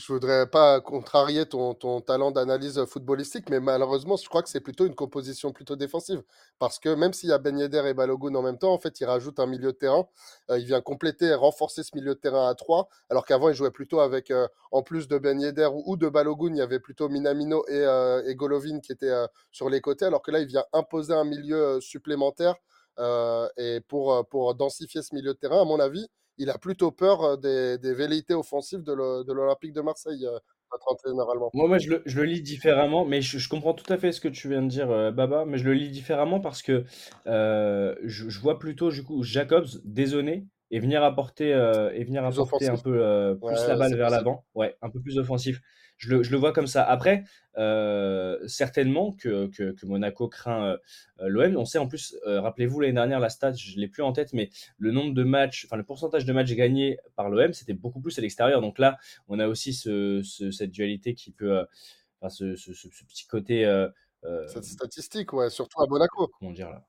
Je 0.00 0.10
voudrais 0.14 0.48
pas 0.48 0.80
contrarier 0.80 1.44
ton, 1.44 1.74
ton 1.74 2.00
talent 2.00 2.30
d'analyse 2.30 2.82
footballistique, 2.86 3.50
mais 3.50 3.60
malheureusement, 3.60 4.16
je 4.16 4.26
crois 4.30 4.42
que 4.42 4.48
c'est 4.48 4.60
plutôt 4.60 4.86
une 4.86 4.94
composition 4.94 5.52
plutôt 5.52 5.76
défensive. 5.76 6.22
Parce 6.58 6.78
que 6.78 6.88
même 6.94 7.12
s'il 7.12 7.28
y 7.28 7.32
a 7.32 7.38
Ben 7.38 7.58
Yedder 7.58 7.82
et 7.86 7.92
Balogun 7.92 8.34
en 8.34 8.40
même 8.42 8.56
temps, 8.56 8.72
en 8.72 8.78
fait, 8.78 8.98
il 9.00 9.04
rajoute 9.04 9.38
un 9.40 9.46
milieu 9.46 9.72
de 9.72 9.76
terrain. 9.76 10.08
Euh, 10.50 10.58
il 10.58 10.64
vient 10.64 10.80
compléter 10.80 11.26
et 11.26 11.34
renforcer 11.34 11.82
ce 11.82 11.90
milieu 11.94 12.14
de 12.14 12.18
terrain 12.20 12.48
à 12.48 12.54
3, 12.54 12.88
alors 13.10 13.26
qu'avant, 13.26 13.50
il 13.50 13.54
jouait 13.54 13.70
plutôt 13.70 14.00
avec, 14.00 14.30
euh, 14.30 14.48
en 14.72 14.82
plus 14.82 15.06
de 15.06 15.18
Ben 15.18 15.38
Yedder 15.38 15.68
ou, 15.70 15.98
de 15.98 16.08
Balogun, 16.08 16.54
il 16.54 16.56
y 16.56 16.62
avait 16.62 16.80
plutôt 16.80 17.10
Minamino 17.10 17.66
et, 17.68 17.72
euh, 17.74 18.22
et 18.24 18.34
Golovin 18.34 18.80
qui 18.80 18.92
étaient 18.92 19.12
sur 19.52 19.68
les 19.68 19.82
côtés, 19.82 20.06
alors 20.06 20.22
que 20.22 20.30
là, 20.30 20.40
il 20.40 20.46
vient 20.46 20.64
imposer 20.72 21.12
un 21.12 21.24
milieu 21.24 21.78
supplémentaire. 21.82 22.54
et 23.56 23.80
pour, 23.88 24.26
pour 24.28 24.54
densifier 24.54 25.02
ce 25.02 25.14
milieu 25.14 25.34
de 25.34 25.38
terrain, 25.38 25.60
à 25.62 25.64
mon 25.64 25.80
avis, 25.80 26.08
il 26.40 26.50
a 26.50 26.58
plutôt 26.58 26.90
peur 26.90 27.38
des, 27.38 27.78
des 27.78 27.94
velléités 27.94 28.34
offensives 28.34 28.82
de 28.82 28.92
l'Olympique 29.32 29.72
de 29.72 29.80
Marseille, 29.80 30.26
euh. 30.26 30.38
Moi, 31.52 31.68
moi 31.68 31.78
je, 31.78 31.90
le, 31.90 32.02
je, 32.06 32.20
le, 32.20 32.24
lis 32.24 32.42
différemment, 32.42 33.04
mais 33.04 33.22
je, 33.22 33.38
je, 33.38 33.48
comprends 33.48 33.74
tout 33.74 33.90
à 33.92 33.96
fait 33.96 34.12
ce 34.12 34.20
que 34.20 34.28
tu 34.28 34.48
viens 34.48 34.62
de 34.62 34.68
dire, 34.68 34.90
euh, 34.90 35.10
Baba, 35.10 35.44
mais 35.44 35.58
je 35.58 35.64
le 35.64 35.74
lis 35.74 35.90
différemment 35.90 36.40
parce 36.40 36.62
que 36.62 36.84
euh, 37.26 37.94
je, 38.04 38.28
je, 38.28 38.40
vois 38.40 38.58
plutôt 38.58 38.90
du 38.90 39.02
coup 39.02 39.22
Jacobs 39.22 39.66
dézonner 39.84 40.46
et 40.70 40.78
venir 40.78 41.02
apporter, 41.02 41.52
euh, 41.52 41.90
et 41.92 42.04
venir 42.04 42.24
apporter 42.24 42.68
un 42.68 42.76
peu 42.76 43.36
plus 43.40 43.48
ouais, 43.48 43.66
la 43.66 43.76
balle 43.76 43.96
vers 43.96 44.10
l'avant, 44.10 44.44
ouais, 44.54 44.76
un 44.80 44.90
peu 44.90 45.00
plus 45.00 45.18
offensif. 45.18 45.60
Je 46.00 46.08
le, 46.08 46.22
je 46.22 46.30
le 46.30 46.38
vois 46.38 46.52
comme 46.54 46.66
ça. 46.66 46.82
Après, 46.82 47.24
euh, 47.58 48.38
certainement 48.48 49.12
que, 49.12 49.48
que, 49.48 49.72
que, 49.72 49.84
Monaco 49.84 50.28
craint 50.28 50.78
euh, 51.20 51.28
l'OM. 51.28 51.56
On 51.56 51.66
sait 51.66 51.76
en 51.76 51.86
plus, 51.86 52.16
euh, 52.26 52.40
rappelez-vous 52.40 52.80
l'année 52.80 52.94
dernière, 52.94 53.20
la 53.20 53.28
stat, 53.28 53.52
je 53.52 53.76
ne 53.76 53.80
l'ai 53.80 53.88
plus 53.88 54.02
en 54.02 54.12
tête, 54.12 54.32
mais 54.32 54.48
le 54.78 54.92
nombre 54.92 55.12
de 55.12 55.24
matchs, 55.24 55.66
enfin 55.66 55.76
le 55.76 55.84
pourcentage 55.84 56.24
de 56.24 56.32
matchs 56.32 56.52
gagnés 56.54 56.98
par 57.16 57.28
l'OM, 57.28 57.52
c'était 57.52 57.74
beaucoup 57.74 58.00
plus 58.00 58.18
à 58.18 58.22
l'extérieur. 58.22 58.62
Donc 58.62 58.78
là, 58.78 58.96
on 59.28 59.38
a 59.38 59.46
aussi 59.46 59.74
ce, 59.74 60.22
ce, 60.24 60.50
cette 60.50 60.70
dualité 60.70 61.14
qui 61.14 61.32
peut, 61.32 61.58
euh, 61.58 61.64
enfin 62.20 62.30
ce, 62.30 62.56
ce, 62.56 62.72
petit 63.04 63.26
côté. 63.26 63.66
euh, 63.66 63.88
cette 64.48 64.64
statistique, 64.64 65.34
ouais, 65.34 65.50
surtout 65.50 65.82
à 65.82 65.86
Monaco. 65.86 66.30
Comment 66.38 66.52
dire 66.52 66.70
là 66.70 66.82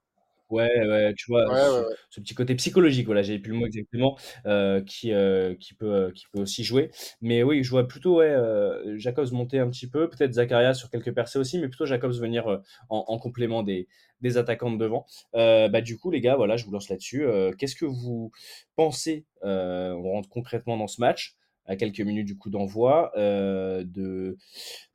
Ouais, 0.52 0.70
ouais, 0.86 1.14
tu 1.18 1.26
vois, 1.32 1.48
ouais, 1.50 1.56
ce, 1.56 1.72
ouais, 1.72 1.88
ouais. 1.88 1.96
ce, 2.10 2.20
petit 2.20 2.36
côté 2.36 2.56
psychologique, 2.56 3.06
voilà, 3.06 3.22
j'avais 3.22 3.40
plus 3.40 3.54
le 3.54 3.58
mot 3.58 3.66
exactement, 3.66 4.18
euh, 4.46 4.82
qui, 4.84 5.14
euh, 5.14 5.56
qui, 5.56 5.74
peut, 5.74 6.12
qui 6.14 6.26
peut 6.32 6.42
aussi 6.42 6.64
jouer. 6.66 6.92
Mais 7.22 7.42
oui, 7.42 7.64
je 7.64 7.70
vois 7.70 7.88
plutôt 7.88 8.18
ouais, 8.18 8.30
euh, 8.30 8.98
Jacobs 8.98 9.32
monter 9.32 9.60
un 9.60 9.70
petit 9.70 9.90
peu, 9.90 10.10
peut-être 10.10 10.34
Zakaria 10.34 10.74
sur 10.74 10.90
quelques 10.90 11.14
percées 11.14 11.40
aussi, 11.40 11.58
mais 11.58 11.70
plutôt 11.70 11.86
Jacobs 11.86 12.14
venir 12.14 12.48
en, 12.90 13.06
en, 13.08 13.18
complément 13.18 13.64
des, 13.64 13.88
des 14.20 14.38
attaquants 14.38 14.72
de 14.72 14.78
devant. 14.78 15.06
bah, 15.34 15.82
du 15.82 15.98
coup, 15.98 16.12
les 16.12 16.20
gars, 16.20 16.36
voilà, 16.36 16.58
je 16.58 16.66
vous 16.66 16.72
lance 16.72 16.90
là-dessus. 16.90 17.26
Qu'est-ce 17.58 17.76
que 17.76 17.86
vous 17.86 18.32
pensez 18.76 19.26
On 19.42 20.02
rentre 20.12 20.28
concrètement 20.30 20.76
dans 20.78 20.88
ce 20.88 21.00
match? 21.00 21.38
À 21.66 21.76
quelques 21.76 22.02
minutes 22.02 22.28
du 22.28 22.38
coup 22.38 22.50
d'envoi, 22.50 23.12
euh, 23.18 23.84
de 23.84 24.38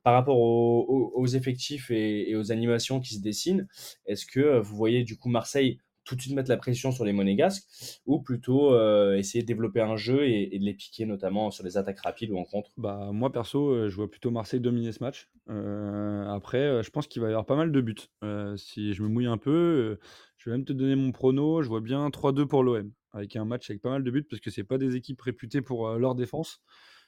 par 0.03 0.13
rapport 0.13 0.37
aux, 0.39 1.27
effectifs 1.27 1.91
et, 1.91 2.35
aux 2.35 2.51
animations 2.51 2.99
qui 2.99 3.15
se 3.15 3.21
dessinent, 3.21 3.67
est-ce 4.05 4.25
que 4.25 4.59
vous 4.59 4.75
voyez 4.75 5.03
du 5.03 5.17
coup 5.17 5.29
Marseille 5.29 5.79
tout 6.07 6.15
de 6.15 6.21
suite 6.21 6.33
mettre 6.33 6.49
la 6.49 6.57
pression 6.57 6.91
sur 6.91 7.03
les 7.05 7.11
monégasques 7.11 7.99
ou 8.05 8.19
plutôt 8.19 8.73
euh, 8.73 9.17
essayer 9.17 9.41
de 9.41 9.47
développer 9.47 9.81
un 9.81 9.97
jeu 9.97 10.25
et, 10.25 10.57
de 10.57 10.63
les 10.63 10.73
piquer 10.73 11.05
notamment 11.05 11.51
sur 11.51 11.63
les 11.63 11.77
attaques 11.77 11.99
rapides 11.99 12.31
ou 12.31 12.37
en 12.37 12.45
contre? 12.45 12.71
Bah, 12.77 13.09
Moi 13.11 13.31
perso, 13.31 13.69
euh, 13.69 13.89
je 13.89 13.95
vois 13.95 14.09
plutôt 14.09 14.31
Marseille 14.31 14.61
dominer 14.61 14.93
ce 14.93 15.03
match. 15.03 15.29
Euh, 15.49 16.25
après, 16.29 16.81
je 16.81 16.89
pense 16.89 17.07
qu'il 17.07 17.21
va 17.21 17.27
y 17.27 17.31
avoir 17.31 17.45
pas 17.45 17.57
mal 17.57 17.71
de 17.71 17.81
buts. 17.81 18.07
si 18.55 18.93
je 18.93 19.03
me 19.03 19.09
mouille 19.09 19.27
un 19.27 19.37
peu, 19.37 19.99
je 20.37 20.49
vais 20.49 20.55
même 20.55 20.65
te 20.65 20.73
donner 20.73 20.95
mon 20.95 21.11
prono. 21.11 21.61
Je 21.61 21.67
vois 21.67 21.81
bien 21.81 22.07
3-2 22.09 22.47
pour 22.47 22.63
l'OM. 22.63 22.91
Avec 23.17 23.35
un 23.35 23.45
match 23.45 23.69
avec 23.69 23.81
pas 23.81 23.89
mal 23.91 24.03
de 24.03 24.11
buts, 24.11 24.23
parce 24.23 24.41
que 24.41 24.49
c'est 24.49 24.63
pas 24.63 24.77
des 24.77 24.95
équipes 24.95 25.21
réputées 25.21 25.61
pour 25.61 25.89
leur 25.97 26.15
défense. 26.15 26.61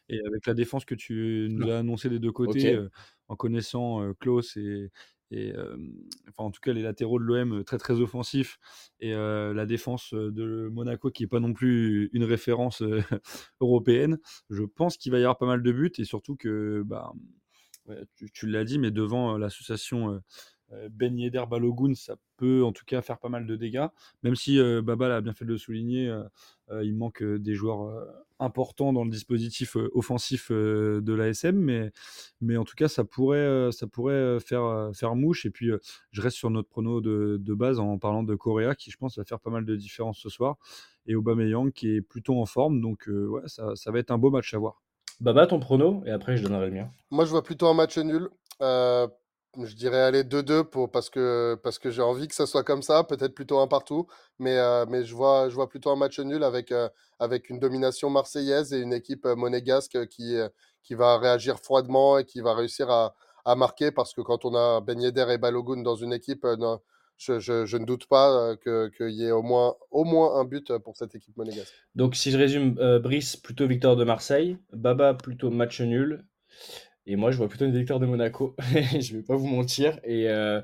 Et 0.10 0.20
avec 0.26 0.47
la 0.47 0.55
défense 0.55 0.86
que 0.86 0.95
tu 0.95 1.47
nous 1.51 1.70
as 1.70 1.80
annoncé 1.80 2.10
des 2.10 2.20
deux 2.20 2.32
côtés, 2.32 2.78
Ok. 2.78 2.91
en 3.28 3.36
connaissant 3.36 4.12
Klaus 4.16 4.57
et, 4.57 4.89
et 5.30 5.53
enfin 6.30 6.45
en 6.45 6.51
tout 6.51 6.62
cas 6.62 6.74
les 6.74 6.82
latéraux 6.82 7.20
de 7.20 7.26
l'OM 7.26 7.64
très 7.64 7.78
très 7.78 7.93
offensifs 8.01 8.57
et 8.99 9.12
la 9.14 9.66
défense 9.68 10.14
de 10.16 10.68
Monaco 10.72 11.12
qui 11.12 11.24
est 11.24 11.28
pas 11.28 11.39
non 11.39 11.53
plus 11.53 12.10
une 12.14 12.24
référence 12.24 12.82
européenne, 13.62 14.18
je 14.49 14.64
pense 14.64 14.97
qu'il 14.97 15.12
va 15.12 15.20
y 15.20 15.22
avoir 15.22 15.38
pas 15.38 15.45
mal 15.45 15.62
de 15.62 15.72
buts 15.72 15.91
et 15.99 16.05
surtout 16.05 16.36
que 16.36 16.82
bah, 16.84 17.14
tu, 18.16 18.32
tu 18.32 18.47
l'as 18.47 18.64
dit, 18.64 18.80
mais 18.80 18.89
devant 18.91 19.38
l'association 19.38 20.22
Ben 20.92 21.18
Yedder 21.18 21.44
Balogun, 21.50 21.94
ça 21.96 22.16
peut 22.38 22.64
en 22.64 22.72
tout 22.72 22.86
cas 22.86 23.02
faire 23.02 23.20
pas 23.20 23.30
mal 23.30 23.46
de 23.46 23.56
dégâts. 23.56 23.88
Même 24.24 24.36
si 24.36 24.60
Baba 24.84 25.08
l'a 25.08 25.22
bien 25.22 25.34
fait 25.34 25.46
de 25.46 25.52
le 25.52 25.58
souligner, 25.58 26.14
il 26.72 26.96
manque 26.96 27.24
des 27.24 27.56
joueurs 27.56 28.06
importants 28.40 28.94
dans 28.94 29.04
le 29.04 29.10
dispositif 29.10 29.76
offensif 29.94 30.52
de 30.52 31.14
l'ASM, 31.14 31.58
mais, 31.58 31.92
mais 32.42 32.58
en 32.58 32.64
tout 32.64 32.76
cas, 32.76 32.88
ça 32.88 33.04
pourrait, 33.04 33.72
ça 33.72 33.88
pourrait 33.88 34.40
faire, 34.40 34.92
faire 34.94 35.16
mouche. 35.16 35.46
Et 35.46 35.50
puis, 35.50 35.72
je 36.12 36.22
reste 36.22 36.38
sur 36.38 36.50
notre 36.50 36.70
prono 36.70 37.02
de, 37.02 37.38
de, 37.40 37.54
base 37.54 37.80
en 37.80 37.98
parlant 37.98 38.24
de 38.24 38.36
Correa, 38.36 38.76
qui 38.76 38.92
je 38.92 38.98
pense 38.98 39.18
va 39.18 39.26
faire 39.26 39.40
pas 39.40 39.50
mal 39.50 39.66
de 39.66 39.76
différence 39.76 40.20
ce 40.20 40.30
soir, 40.30 40.58
et 41.06 41.16
Aubameyang 41.16 41.72
qui 41.72 41.96
est 41.96 42.02
plutôt 42.02 42.40
en 42.40 42.46
forme. 42.46 42.80
Donc, 42.82 43.08
ouais, 43.08 43.42
ça, 43.48 43.76
ça 43.76 43.92
va 43.92 44.00
être 44.00 44.12
un 44.12 44.18
beau 44.18 44.30
match 44.30 44.54
à 44.54 44.58
voir. 44.58 44.82
Baba, 45.20 45.48
ton 45.48 45.60
prono, 45.60 46.02
et 46.06 46.12
après 46.12 46.38
je 46.38 46.44
donnerai 46.44 46.68
le 46.68 46.72
mien. 46.72 46.92
Moi, 47.12 47.26
je 47.26 47.32
vois 47.32 47.44
plutôt 47.44 47.68
un 47.68 47.74
match 47.74 47.98
nul. 47.98 48.30
Euh, 48.62 49.08
je 49.58 49.76
dirais 49.76 50.00
aller 50.00 50.24
2-2 50.24 50.64
pour, 50.64 50.91
parce 50.91 51.10
que, 51.10 51.58
j'ai 51.86 52.02
envie 52.02 52.28
que 52.28 52.36
ça 52.36 52.45
soit 52.45 52.64
comme 52.64 52.84
ça, 52.84 53.04
peut-être 53.04 53.34
plutôt 53.34 53.60
un 53.60 53.68
partout, 53.68 54.08
mais, 54.38 54.56
je, 54.56 55.14
vois, 55.14 55.70
plutôt 55.70 55.89
un 55.89 55.95
match 55.95 56.20
nul 56.20 56.43
avec, 56.43 56.72
une 57.50 57.60
domination 57.60 58.10
marseillaise 58.10 58.74
et 58.74 58.80
une 58.80 58.93
équipe 58.93 59.26
monégasque 59.26 60.08
qui, 60.08 60.36
va 60.91 61.18
réagir 61.18 61.60
froidement 61.60 62.18
et 62.18 62.26
qui 62.26 62.41
va 62.41 62.54
réussir 62.54 62.89
à, 62.89 63.16
marquer 63.56 63.89
parce 63.91 64.14
que 64.14 64.22
quand 64.22 64.45
on 64.45 64.54
a 64.54 64.80
Ben 64.80 65.02
Yedder 65.02 65.26
et 65.32 65.39
Balogun 65.39 65.82
dans 65.82 65.95
une 65.95 66.14
équipe, 66.14 66.45
je, 67.18 67.78
ne 67.78 67.86
doute 67.86 68.06
pas 68.06 68.56
qu'il 68.58 69.10
y 69.10 69.26
ait 69.26 69.32
au 69.32 69.41
moins, 69.41 69.76
un 70.36 70.45
but 70.45 70.78
pour 70.78 70.95
cette 70.95 71.16
équipe 71.16 71.36
monégasque. 71.36 71.74
Donc, 71.95 72.16
si 72.16 72.30
je 72.30 72.38
résume, 72.38 72.76
Brice 73.00 73.36
plutôt 73.36 73.66
victoire 73.66 73.95
de 73.95 74.04
Marseille, 74.04 74.58
Baba 74.72 75.16
plutôt 75.16 75.50
match 75.50 75.82
nul, 75.82 76.24
et 77.12 77.16
moi 77.16 77.32
je 77.32 77.38
vois 77.38 77.47
plutôt 77.47 77.66
une 77.66 77.76
victoire 77.76 77.99
de 77.99 78.05
Monaco. 78.05 78.55
je 78.99 79.16
vais 79.18 79.24
pas 79.24 79.36
vous 79.36 79.47
mentir, 79.47 79.99
et, 80.03 80.30
euh, 80.30 80.62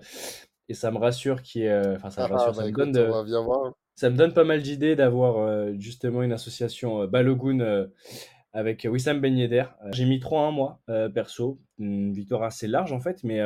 et 0.70 0.74
ça 0.74 0.92
me 0.92 0.98
rassure 0.98 1.42
qui 1.42 1.68
Enfin, 1.70 2.10
ça 2.10 2.28
me 2.28 2.34
rassure, 2.34 2.50
ah, 2.50 2.54
ça, 2.54 2.60
bah, 2.60 2.64
me 2.66 2.70
écoute, 2.70 2.92
donne 2.92 2.92
de... 2.92 3.38
voir. 3.40 3.74
ça 3.96 4.10
me 4.10 4.16
donne 4.16 4.34
pas 4.34 4.44
mal 4.44 4.62
d'idées 4.62 4.96
d'avoir 4.96 5.40
euh, 5.40 5.74
justement 5.78 6.24
une 6.24 6.34
association 6.34 7.02
euh, 7.02 7.08
Balogun 7.08 7.60
euh, 7.60 7.88
avec 8.54 8.88
Wissam 8.90 9.20
Ben 9.20 9.38
Yedder. 9.38 9.66
J'ai 9.92 10.06
mis 10.06 10.20
3-1 10.20 10.52
moi, 10.52 10.80
perso, 11.14 11.60
une 11.78 12.14
victoire 12.14 12.44
assez 12.44 12.68
large 12.68 12.94
en 12.94 13.02
fait, 13.02 13.24
mais 13.24 13.42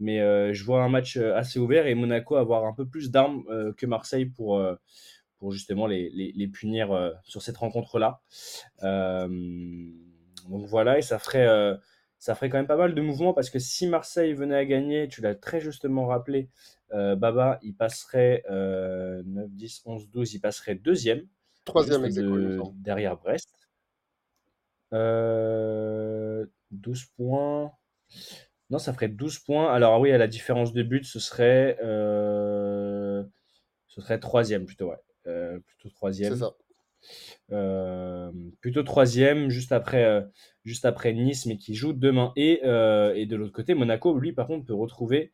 mais 0.00 0.20
euh, 0.20 0.52
je 0.52 0.64
vois 0.64 0.82
un 0.82 0.88
match 0.88 1.18
assez 1.18 1.58
ouvert 1.58 1.86
et 1.86 1.94
Monaco 1.94 2.36
avoir 2.36 2.64
un 2.64 2.72
peu 2.72 2.86
plus 2.86 3.10
d'armes 3.10 3.44
euh, 3.50 3.72
que 3.74 3.86
Marseille 3.86 4.24
pour, 4.24 4.58
euh, 4.58 4.74
pour 5.38 5.52
justement 5.52 5.86
les, 5.86 6.10
les, 6.10 6.32
les 6.34 6.48
punir 6.48 7.12
sur 7.22 7.42
cette 7.42 7.58
rencontre-là. 7.58 8.20
donc 8.82 10.66
voilà, 10.66 10.98
et 10.98 11.02
ça 11.02 11.18
ferait, 11.18 11.46
ça 12.20 12.36
ferait 12.36 12.48
quand 12.48 12.58
même 12.58 12.68
pas 12.68 12.76
mal 12.76 12.94
de 12.94 13.00
mouvements 13.00 13.34
parce 13.34 13.50
que 13.50 13.58
si 13.58 13.88
Marseille 13.88 14.32
venait 14.34 14.54
à 14.54 14.64
gagner, 14.64 15.08
tu 15.08 15.20
l'as 15.20 15.34
très 15.34 15.60
justement 15.60 16.06
rappelé, 16.06 16.48
Baba, 16.92 17.58
il 17.62 17.74
passerait 17.74 18.44
9, 18.48 19.50
10, 19.50 19.82
11, 19.86 20.10
12, 20.10 20.34
il 20.34 20.40
passerait 20.40 20.76
deuxième. 20.76 21.26
Troisième 21.64 22.08
de, 22.08 22.60
derrière 22.82 23.16
Brest. 23.16 23.48
12 26.70 27.04
points. 27.16 27.72
Non, 28.70 28.78
ça 28.78 28.92
ferait 28.92 29.08
12 29.08 29.40
points. 29.40 29.72
Alors 29.72 30.00
oui, 30.00 30.12
à 30.12 30.18
la 30.18 30.28
différence 30.28 30.72
de 30.72 30.82
but, 30.82 31.04
ce 31.04 31.18
serait 31.18 31.76
euh, 31.82 33.24
ce 33.88 34.00
serait 34.00 34.20
troisième 34.20 34.64
plutôt, 34.64 34.90
ouais. 34.90 35.00
Euh, 35.26 35.58
plutôt 35.60 35.90
troisième. 35.90 36.32
C'est 36.32 36.40
ça. 36.40 36.52
Euh, 37.52 38.30
plutôt 38.60 38.82
troisième, 38.82 39.50
juste 39.50 39.72
après, 39.72 40.04
euh, 40.04 40.22
juste 40.64 40.84
après 40.84 41.12
Nice, 41.12 41.46
mais 41.46 41.56
qui 41.56 41.74
joue 41.74 41.92
demain. 41.92 42.32
Et, 42.36 42.60
euh, 42.64 43.14
et 43.14 43.26
de 43.26 43.36
l'autre 43.36 43.52
côté, 43.52 43.74
Monaco, 43.74 44.18
lui, 44.18 44.32
par 44.32 44.46
contre, 44.46 44.66
peut 44.66 44.74
retrouver 44.74 45.32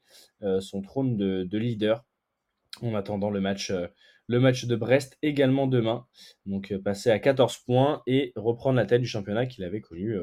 son 0.60 0.82
trône 0.82 1.16
de, 1.16 1.44
de, 1.44 1.58
leader 1.58 2.04
en 2.82 2.94
attendant 2.94 3.30
le 3.30 3.40
match, 3.40 3.72
le 4.28 4.40
match 4.40 4.66
de 4.66 4.76
Brest 4.76 5.18
également 5.22 5.66
demain. 5.66 6.06
Donc 6.46 6.76
passer 6.78 7.10
à 7.10 7.18
14 7.18 7.58
points 7.58 8.02
et 8.06 8.32
reprendre 8.36 8.76
la 8.76 8.86
tête 8.86 9.00
du 9.00 9.08
championnat 9.08 9.46
qu'il 9.46 9.64
avait 9.64 9.80
connu 9.80 10.16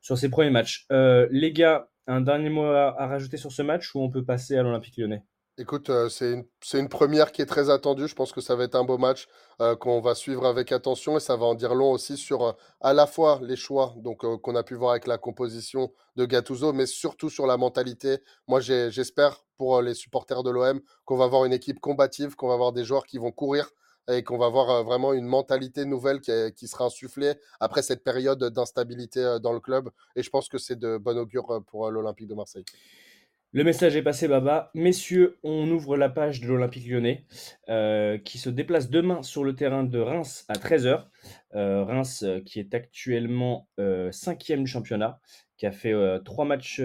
sur 0.00 0.18
ses 0.18 0.30
premiers 0.30 0.50
matchs. 0.50 0.86
les 0.90 1.52
gars, 1.52 1.88
un 2.06 2.22
dernier 2.22 2.50
mot 2.50 2.64
à, 2.64 3.00
à, 3.00 3.06
rajouter 3.06 3.36
sur 3.36 3.52
ce 3.52 3.62
match 3.62 3.94
ou 3.94 4.00
on 4.00 4.10
peut 4.10 4.24
passer 4.24 4.56
à 4.56 4.62
l'Olympique 4.62 4.96
lyonnais? 4.96 5.22
Écoute, 5.58 5.90
euh, 5.90 6.08
c'est 6.08 6.32
une, 6.78 6.88
première 6.88 7.30
qui 7.30 7.42
est 7.42 7.46
très 7.46 7.68
attendue. 7.68 8.08
Je 8.08 8.14
pense 8.14 8.32
que 8.32 8.40
ça 8.40 8.56
va 8.56 8.64
être 8.64 8.74
un 8.74 8.84
beau 8.84 8.96
match 8.96 9.28
euh, 9.60 9.76
qu'on 9.76 10.00
va 10.00 10.14
suivre 10.14 10.46
avec 10.46 10.72
attention 10.72 11.18
et 11.18 11.20
ça 11.20 11.36
va 11.36 11.44
en 11.44 11.54
dire 11.54 11.74
long 11.74 11.90
aussi 11.92 12.16
sur 12.16 12.42
euh, 12.42 12.52
à 12.80 12.94
la 12.94 13.06
fois 13.06 13.38
les 13.42 13.56
choix 13.56 13.94
donc 13.98 14.24
qu'on 14.40 14.56
a 14.56 14.62
pu 14.62 14.74
voir 14.74 14.92
avec 14.92 15.06
la 15.06 15.18
composition 15.18 15.92
de 16.16 16.24
Gattuso, 16.24 16.72
mais 16.72 16.86
surtout 16.86 17.28
sur 17.28 17.46
la 17.46 17.58
mentalité. 17.58 18.20
Moi, 18.48 18.60
j'espère 18.60 19.44
pour 19.58 19.82
les 19.82 19.92
supporters 19.92 20.42
de 20.42 20.50
l'OM 20.50 20.80
qu'on 21.04 21.18
va 21.18 21.24
avoir 21.24 21.44
une 21.44 21.52
équipe 21.52 21.80
combative, 21.80 22.34
qu'on 22.34 22.48
va 22.48 22.54
avoir 22.54 22.72
des 22.72 22.84
joueurs 22.84 23.04
qui 23.04 23.18
vont 23.18 23.30
courir 23.30 23.68
et 24.08 24.24
qu'on 24.24 24.38
va 24.38 24.46
avoir 24.46 24.82
vraiment 24.84 25.12
une 25.12 25.26
mentalité 25.26 25.84
nouvelle 25.84 26.22
qui, 26.22 26.32
qui, 26.56 26.66
sera 26.66 26.86
insufflée 26.86 27.34
après 27.60 27.82
cette 27.82 28.02
période 28.02 28.42
d'instabilité 28.42 29.36
dans 29.42 29.52
le 29.52 29.60
club. 29.60 29.90
Et 30.16 30.22
je 30.22 30.30
pense 30.30 30.48
que 30.48 30.56
c'est 30.56 30.78
de 30.78 30.96
bon 30.96 31.18
augure 31.18 31.62
pour 31.66 31.90
l'Olympique 31.90 32.26
de 32.28 32.34
Marseille. 32.34 32.64
Le 33.54 33.64
message 33.64 33.96
est 33.96 34.02
passé, 34.02 34.28
Baba. 34.28 34.70
Messieurs, 34.72 35.38
on 35.42 35.70
ouvre 35.70 35.98
la 35.98 36.08
page 36.08 36.40
de 36.40 36.46
l'Olympique 36.46 36.88
lyonnais 36.88 37.26
euh, 37.68 38.16
qui 38.16 38.38
se 38.38 38.48
déplace 38.48 38.88
demain 38.88 39.22
sur 39.22 39.44
le 39.44 39.54
terrain 39.54 39.84
de 39.84 39.98
Reims 39.98 40.46
à 40.48 40.54
13h. 40.54 41.04
Euh, 41.54 41.84
Reims 41.84 42.22
euh, 42.22 42.40
qui 42.40 42.60
est 42.60 42.72
actuellement 42.72 43.68
cinquième 44.10 44.64
du 44.64 44.70
championnat, 44.70 45.20
qui 45.58 45.66
a 45.66 45.70
fait 45.70 45.92
trois 46.24 46.46
matchs, 46.46 46.80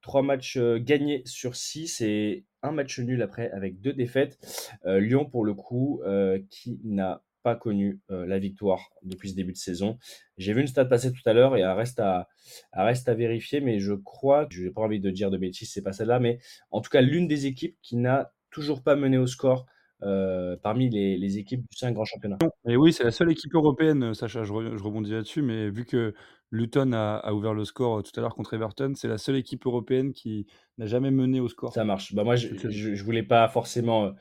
trois 0.00 0.22
matchs 0.22 0.56
gagnés 0.56 1.20
sur 1.26 1.54
six 1.54 2.00
et 2.00 2.46
un 2.62 2.72
match 2.72 2.98
nul 2.98 3.20
après 3.20 3.50
avec 3.50 3.82
deux 3.82 3.92
défaites. 3.92 4.38
Lyon, 4.86 5.26
pour 5.26 5.44
le 5.44 5.52
coup, 5.52 6.00
qui 6.48 6.80
n'a 6.84 7.22
pas 7.44 7.54
connu 7.54 8.00
euh, 8.10 8.26
la 8.26 8.38
victoire 8.38 8.90
depuis 9.02 9.30
ce 9.30 9.36
début 9.36 9.52
de 9.52 9.58
saison. 9.58 9.98
J'ai 10.38 10.54
vu 10.54 10.62
une 10.62 10.66
stat 10.66 10.86
passer 10.86 11.12
tout 11.12 11.22
à 11.26 11.34
l'heure 11.34 11.56
et 11.56 11.60
elle 11.60 11.70
reste 11.70 12.00
à, 12.00 12.26
reste 12.72 13.08
à 13.08 13.14
vérifier, 13.14 13.60
mais 13.60 13.78
je 13.78 13.92
crois, 13.92 14.46
je 14.50 14.64
n'ai 14.64 14.70
pas 14.70 14.80
envie 14.80 14.98
de 14.98 15.10
dire 15.10 15.30
de 15.30 15.36
bêtises, 15.36 15.70
c'est 15.70 15.82
pas 15.82 15.92
celle-là, 15.92 16.18
mais 16.18 16.40
en 16.70 16.80
tout 16.80 16.90
cas 16.90 17.02
l'une 17.02 17.28
des 17.28 17.46
équipes 17.46 17.76
qui 17.82 17.96
n'a 17.96 18.32
toujours 18.50 18.82
pas 18.82 18.96
mené 18.96 19.18
au 19.18 19.26
score 19.26 19.66
euh, 20.02 20.56
parmi 20.62 20.88
les, 20.90 21.38
équipes 21.38 21.60
du 21.60 21.76
5 21.76 21.92
grand 21.92 22.04
championnat. 22.04 22.38
Et 22.66 22.76
oui, 22.76 22.92
c'est 22.92 23.04
la 23.04 23.10
seule 23.10 23.30
équipe 23.30 23.54
européenne, 23.54 24.14
Sacha, 24.14 24.42
je 24.42 24.52
rebondis 24.52 25.12
là-dessus, 25.12 25.42
mais 25.42 25.70
vu 25.70 25.84
que 25.84 26.14
Luton 26.50 26.92
a, 26.92 27.16
a, 27.16 27.32
ouvert 27.32 27.52
le 27.52 27.64
score 27.64 28.02
tout 28.02 28.12
à 28.16 28.20
l'heure 28.20 28.34
contre 28.34 28.54
Everton, 28.54 28.92
c'est 28.94 29.08
la 29.08 29.18
seule 29.18 29.36
équipe 29.36 29.66
européenne 29.66 30.12
qui 30.12 30.46
n'a 30.78 30.86
jamais 30.86 31.10
mené 31.10 31.40
au 31.40 31.48
score. 31.48 31.72
Ça 31.72 31.84
marche. 31.84 32.14
Bah 32.14 32.22
moi, 32.22 32.36
je, 32.36 32.48
je 32.70 33.04
voulais 33.04 33.22
pas 33.22 33.48
forcément 33.48 34.12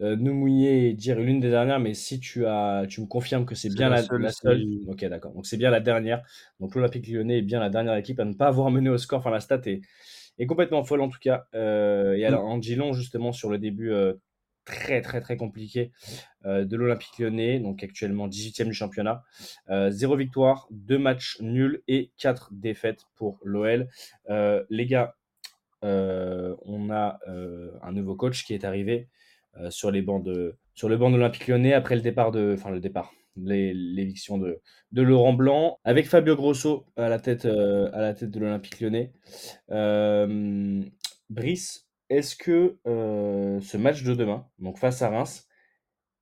euh, 0.00 0.16
nous 0.16 0.34
mouiller 0.34 0.88
et 0.88 0.92
dire 0.94 1.18
l'une 1.18 1.40
des 1.40 1.50
dernières, 1.50 1.80
mais 1.80 1.94
si 1.94 2.20
tu 2.20 2.46
as, 2.46 2.86
tu 2.88 3.00
me 3.00 3.06
confirmes 3.06 3.46
que 3.46 3.54
c'est 3.54 3.68
bien 3.68 3.88
la, 3.88 3.96
la 3.96 4.02
seule. 4.02 4.22
La 4.22 4.32
seule 4.32 4.64
ok, 4.88 5.04
d'accord. 5.06 5.32
Donc 5.32 5.46
c'est 5.46 5.56
bien 5.56 5.70
la 5.70 5.80
dernière. 5.80 6.22
Donc 6.60 6.74
l'Olympique 6.74 7.06
Lyonnais 7.08 7.38
est 7.38 7.42
bien 7.42 7.60
la 7.60 7.70
dernière 7.70 7.96
équipe 7.96 8.18
à 8.20 8.24
ne 8.24 8.34
pas 8.34 8.46
avoir 8.46 8.70
mené 8.70 8.90
au 8.90 8.98
score. 8.98 9.20
Enfin, 9.20 9.30
la 9.30 9.40
stat 9.40 9.60
est, 9.66 9.80
est 10.38 10.46
complètement 10.46 10.84
folle 10.84 11.00
en 11.02 11.08
tout 11.08 11.20
cas. 11.20 11.46
Euh, 11.54 12.14
et 12.14 12.24
alors, 12.24 12.44
en 12.44 12.60
Gilon, 12.60 12.92
justement, 12.92 13.32
sur 13.32 13.50
le 13.50 13.58
début 13.58 13.92
euh, 13.92 14.14
très 14.64 15.00
très 15.00 15.20
très 15.20 15.36
compliqué 15.36 15.92
euh, 16.44 16.64
de 16.64 16.76
l'Olympique 16.76 17.18
lyonnais, 17.18 17.58
donc 17.60 17.82
actuellement 17.82 18.28
18e 18.28 18.66
du 18.66 18.74
championnat. 18.74 19.22
Euh, 19.70 19.90
zéro 19.90 20.16
victoire, 20.16 20.68
deux 20.70 20.98
matchs 20.98 21.40
nuls 21.40 21.82
et 21.88 22.12
quatre 22.18 22.50
défaites 22.52 23.02
pour 23.16 23.38
l'OL. 23.44 23.88
Euh, 24.30 24.64
les 24.70 24.86
gars, 24.86 25.14
on 25.82 26.90
a 26.90 27.18
un 27.82 27.92
nouveau 27.92 28.14
coach 28.14 28.44
qui 28.44 28.54
est 28.54 28.64
arrivé 28.64 29.08
sur, 29.68 29.90
les 29.90 30.00
bancs 30.00 30.22
de, 30.24 30.56
sur 30.74 30.88
le 30.88 30.96
banc 30.96 31.10
de 31.10 31.16
l'Olympique 31.16 31.48
lyonnais 31.48 31.72
après 31.72 31.96
le 31.96 32.02
départ 32.02 32.30
de... 32.30 32.54
Enfin 32.56 32.70
le 32.70 32.78
départ, 32.78 33.12
l'éviction 33.34 34.38
de, 34.38 34.60
de, 34.92 35.02
Laurent 35.02 35.32
Blanc, 35.32 35.80
avec 35.82 36.06
Fabio 36.06 36.36
Grosso 36.36 36.86
à 36.96 37.08
la 37.08 37.18
tête, 37.18 37.46
à 37.46 38.00
la 38.00 38.14
tête 38.14 38.30
de 38.30 38.38
l'Olympique 38.38 38.80
lyonnais. 38.80 39.12
Brice, 41.30 41.88
est-ce 42.12 42.36
que 42.36 42.76
euh, 42.86 43.58
ce 43.62 43.76
match 43.78 44.02
de 44.02 44.14
demain, 44.14 44.46
donc 44.58 44.78
face 44.78 45.00
à 45.00 45.08
Reims, 45.08 45.48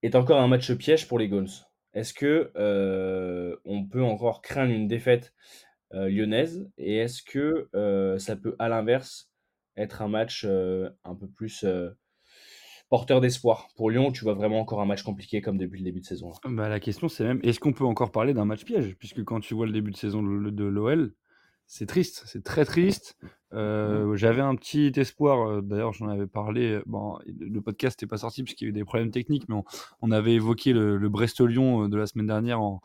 est 0.03 0.15
encore 0.15 0.41
un 0.41 0.47
match 0.47 0.73
piège 0.75 1.09
pour 1.09 1.19
les 1.19 1.29
Guns 1.29 1.65
Est-ce 1.95 2.15
que 2.15 2.53
euh, 2.57 3.57
on 3.65 3.85
peut 3.85 4.03
encore 4.03 4.41
craindre 4.41 4.73
une 4.73 4.87
défaite 4.87 5.35
euh, 5.93 6.09
lyonnaise? 6.09 6.71
Et 6.79 6.99
est-ce 6.99 7.23
que 7.25 7.69
ça 8.19 8.37
peut, 8.37 8.55
à 8.61 8.69
l'inverse, 8.69 9.33
être 9.77 10.01
un 10.01 10.09
match 10.09 10.45
un 10.45 11.15
peu 11.17 11.29
plus 11.29 11.67
porteur 12.89 13.21
d'espoir? 13.21 13.69
Pour 13.75 13.91
Lyon 13.91 14.13
Tu 14.13 14.23
vois 14.23 14.35
vraiment 14.35 14.61
encore 14.61 14.81
un 14.81 14.87
match 14.87 15.03
compliqué 15.03 15.41
comme 15.41 15.59
depuis 15.59 15.81
le 15.81 15.85
début 15.85 16.01
de 16.01 16.07
saison 16.07 16.31
bah, 16.45 16.69
La 16.69 16.79
question, 16.79 17.09
c'est 17.09 17.25
même 17.25 17.41
est-ce 17.43 17.59
qu'on 17.59 17.73
peut 17.73 17.85
encore 17.85 18.13
parler 18.13 18.33
d'un 18.33 18.45
match 18.45 18.65
piège? 18.65 18.95
Puisque 18.95 19.25
quand 19.25 19.41
tu 19.41 19.55
vois 19.55 19.67
le 19.67 19.73
début 19.73 19.91
de 19.91 19.97
saison 19.97 20.23
de 20.23 20.65
l'OL, 20.65 21.15
c'est 21.71 21.87
triste, 21.87 22.25
c'est 22.27 22.43
très 22.43 22.65
triste. 22.65 23.17
Euh, 23.53 24.17
j'avais 24.17 24.41
un 24.41 24.57
petit 24.57 24.93
espoir, 24.97 25.49
euh, 25.49 25.61
d'ailleurs 25.63 25.93
j'en 25.93 26.09
avais 26.09 26.27
parlé, 26.27 26.81
bon, 26.85 27.17
le 27.27 27.61
podcast 27.61 28.03
n'est 28.03 28.09
pas 28.09 28.19
sorti 28.19 28.43
parce 28.43 28.55
qu'il 28.55 28.67
y 28.67 28.69
a 28.69 28.71
eu 28.71 28.73
des 28.73 28.85
problèmes 28.85 29.13
techniques, 29.13 29.49
mais 29.49 29.55
on, 30.03 30.11
avait 30.11 30.35
évoqué 30.35 30.73
le, 30.73 30.97
le 30.97 31.09
Brest-Lyon 31.09 31.89
de 31.89 31.97
la 31.97 32.07
semaine 32.09 32.27
dernière 32.27 32.61
en, 32.61 32.81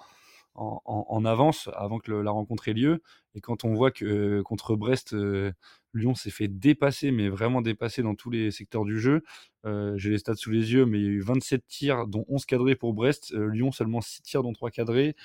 en, 0.56 1.26
avance 1.26 1.70
avant 1.76 2.00
que 2.00 2.12
la 2.12 2.32
rencontre 2.32 2.68
ait 2.70 2.74
lieu. 2.74 3.02
Et 3.36 3.42
quand 3.42 3.66
on 3.66 3.74
voit 3.74 3.92
que 3.92 4.06
euh, 4.06 4.44
contre 4.44 4.76
Brest, 4.76 5.14
euh, 5.14 5.52
Lyon 5.94 6.16
s'est 6.16 6.30
fait 6.30 6.48
dépasser, 6.48 7.12
mais 7.12 7.28
vraiment 7.28 7.62
dépasser 7.62 8.02
dans 8.02 8.16
tous 8.16 8.30
les 8.30 8.52
secteurs 8.52 8.86
du 8.86 9.00
jeu. 9.00 9.24
Euh, 9.66 9.98
j'ai 9.98 10.10
les 10.12 10.18
stats 10.18 10.36
sous 10.36 10.52
les 10.52 10.74
yeux, 10.74 10.86
mais 10.86 11.00
il 11.00 11.04
y 11.04 11.08
a 11.08 11.12
eu 11.12 11.22
27 11.22 11.68
tirs, 11.68 12.08
dont 12.08 12.26
11 12.30 12.46
cadrés 12.46 12.76
pour 12.76 12.94
Brest. 12.94 13.34
Lyon 13.34 13.72
seulement 13.72 14.02
6 14.02 14.22
tirs, 14.22 14.44
dont 14.44 14.54
3 14.54 14.72
cadrés. 14.72 15.16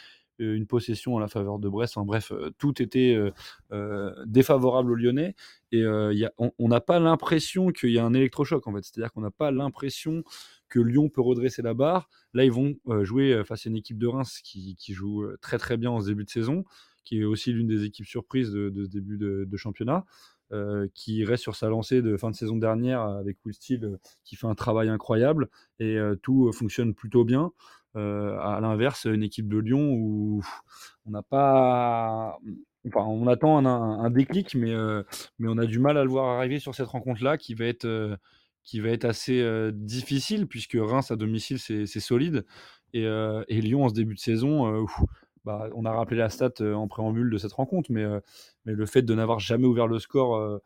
Une 0.40 0.66
possession 0.66 1.18
à 1.18 1.20
la 1.20 1.28
faveur 1.28 1.58
de 1.58 1.68
Brest. 1.68 1.96
Bref, 1.98 2.32
tout 2.58 2.82
était 2.82 3.16
défavorable 4.26 4.92
aux 4.92 4.94
Lyonnais. 4.94 5.34
Et 5.70 5.84
on 6.38 6.68
n'a 6.68 6.80
pas 6.80 6.98
l'impression 6.98 7.70
qu'il 7.72 7.90
y 7.90 7.98
a 7.98 8.04
un 8.04 8.14
électrochoc, 8.14 8.66
en 8.66 8.72
fait. 8.72 8.82
C'est-à-dire 8.82 9.12
qu'on 9.12 9.20
n'a 9.20 9.30
pas 9.30 9.50
l'impression 9.50 10.24
que 10.70 10.80
Lyon 10.80 11.10
peut 11.10 11.20
redresser 11.20 11.60
la 11.60 11.74
barre. 11.74 12.08
Là, 12.32 12.44
ils 12.44 12.52
vont 12.52 12.76
jouer 13.02 13.42
face 13.44 13.66
à 13.66 13.68
une 13.68 13.76
équipe 13.76 13.98
de 13.98 14.06
Reims 14.06 14.40
qui, 14.42 14.76
joue 14.88 15.26
très 15.42 15.58
très 15.58 15.76
bien 15.76 15.90
en 15.90 16.00
ce 16.00 16.06
début 16.06 16.24
de 16.24 16.30
saison, 16.30 16.64
qui 17.04 17.20
est 17.20 17.24
aussi 17.24 17.52
l'une 17.52 17.66
des 17.66 17.84
équipes 17.84 18.06
surprises 18.06 18.50
de, 18.50 18.84
ce 18.84 18.88
début 18.88 19.18
de, 19.18 19.56
championnat. 19.56 20.06
qui 20.94 21.24
reste 21.24 21.42
sur 21.42 21.56
sa 21.56 21.68
lancée 21.68 22.02
de 22.02 22.16
fin 22.16 22.30
de 22.30 22.36
saison 22.36 22.56
dernière 22.56 23.02
avec 23.02 23.36
Will 23.44 23.54
Steele 23.54 23.98
qui 24.24 24.36
fait 24.36 24.46
un 24.46 24.54
travail 24.54 24.88
incroyable 24.88 25.48
et 25.78 25.98
tout 26.22 26.50
fonctionne 26.52 26.94
plutôt 26.94 27.24
bien. 27.24 27.52
À 27.94 28.58
l'inverse, 28.60 29.04
une 29.06 29.22
équipe 29.22 29.48
de 29.48 29.58
Lyon 29.58 29.92
où 29.92 30.42
on 31.06 31.10
n'a 31.10 31.22
pas. 31.22 32.38
Enfin, 32.86 33.04
on 33.04 33.26
attend 33.26 33.64
un, 33.66 34.10
déclic, 34.10 34.54
mais, 34.54 34.74
mais 35.38 35.48
on 35.48 35.58
a 35.58 35.66
du 35.66 35.78
mal 35.78 35.98
à 35.98 36.04
le 36.04 36.10
voir 36.10 36.38
arriver 36.38 36.58
sur 36.58 36.74
cette 36.74 36.88
rencontre-là 36.88 37.36
qui 37.36 37.54
va 37.54 37.66
être 37.66 38.18
qui 38.62 38.80
va 38.80 38.90
être 38.90 39.04
assez 39.04 39.70
difficile 39.72 40.46
puisque 40.46 40.76
Reims 40.78 41.10
à 41.10 41.16
domicile 41.16 41.58
c'est 41.58 41.86
solide 41.86 42.44
et, 42.92 43.60
Lyon 43.60 43.84
en 43.84 43.88
ce 43.88 43.94
début 43.94 44.14
de 44.14 44.20
saison, 44.20 44.86
bah, 45.44 45.68
on 45.74 45.84
a 45.84 45.92
rappelé 45.92 46.18
la 46.18 46.30
stat 46.30 46.52
en 46.60 46.88
préambule 46.88 47.30
de 47.30 47.38
cette 47.38 47.52
rencontre, 47.52 47.90
mais, 47.92 48.06
le 48.74 48.86
fait 48.86 49.02
de 49.02 49.14
n'avoir 49.14 49.38
jamais 49.38 49.66
ouvert 49.66 49.86
le 49.86 49.98
score 49.98 50.60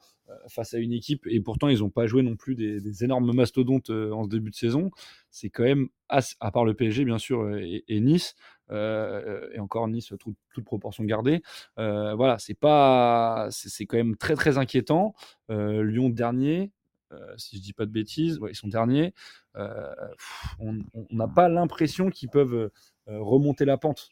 face 0.48 0.74
à 0.74 0.78
une 0.78 0.92
équipe 0.92 1.26
et 1.26 1.40
pourtant 1.40 1.68
ils 1.68 1.80
n'ont 1.80 1.90
pas 1.90 2.06
joué 2.06 2.22
non 2.22 2.36
plus 2.36 2.54
des, 2.54 3.04
énormes 3.04 3.32
mastodontes 3.34 3.90
en 3.90 4.24
ce 4.24 4.28
début 4.28 4.50
de 4.50 4.56
saison, 4.56 4.90
c'est 5.30 5.50
quand 5.50 5.64
même 5.64 5.88
à 6.08 6.50
part 6.50 6.64
le 6.64 6.74
PSG 6.74 7.04
bien 7.04 7.18
sûr 7.18 7.56
et, 7.58 8.00
Nice. 8.00 8.34
et 8.70 9.58
encore 9.58 9.88
Nice, 9.88 10.12
toute, 10.18 10.64
proportion 10.64 11.04
gardée. 11.04 11.42
voilà, 11.76 12.36
c'est 12.38 12.54
quand 12.54 13.96
même 13.96 14.16
très 14.16 14.34
très 14.34 14.58
inquiétant. 14.58 15.14
Lyon 15.48 16.08
dernier, 16.08 16.70
euh, 17.14 17.34
si 17.36 17.56
je 17.56 17.62
dis 17.62 17.72
pas 17.72 17.86
de 17.86 17.90
bêtises, 17.90 18.38
ils 18.48 18.54
sont 18.54 18.68
derniers. 18.68 19.14
Euh, 19.56 19.94
on 20.58 20.76
n'a 21.10 21.28
pas 21.28 21.48
l'impression 21.48 22.10
qu'ils 22.10 22.28
peuvent 22.28 22.54
euh, 22.54 22.70
remonter 23.06 23.64
la 23.64 23.76
pente. 23.76 24.10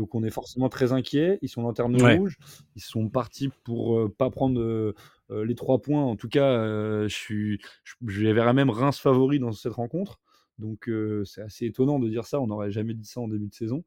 Donc 0.00 0.14
on 0.14 0.24
est 0.24 0.30
forcément 0.30 0.68
très 0.68 0.92
inquiet. 0.92 1.38
Ils 1.42 1.48
sont 1.48 1.62
lanterne 1.62 2.00
rouge. 2.00 2.38
Ils 2.74 2.82
sont 2.82 3.08
partis 3.08 3.50
pour 3.64 4.10
pas 4.16 4.30
prendre 4.30 4.94
les 5.30 5.54
trois 5.54 5.78
points. 5.80 6.02
En 6.02 6.16
tout 6.16 6.28
cas, 6.28 7.06
je 7.06 7.14
suis, 7.14 7.60
je, 7.84 8.28
verrais 8.32 8.54
même 8.54 8.70
Reims 8.70 8.98
favori 8.98 9.38
dans 9.38 9.52
cette 9.52 9.74
rencontre. 9.74 10.18
Donc 10.58 10.90
c'est 11.24 11.42
assez 11.42 11.66
étonnant 11.66 11.98
de 11.98 12.08
dire 12.08 12.24
ça. 12.24 12.40
On 12.40 12.46
n'aurait 12.46 12.70
jamais 12.70 12.94
dit 12.94 13.04
ça 13.04 13.20
en 13.20 13.28
début 13.28 13.48
de 13.48 13.54
saison. 13.54 13.84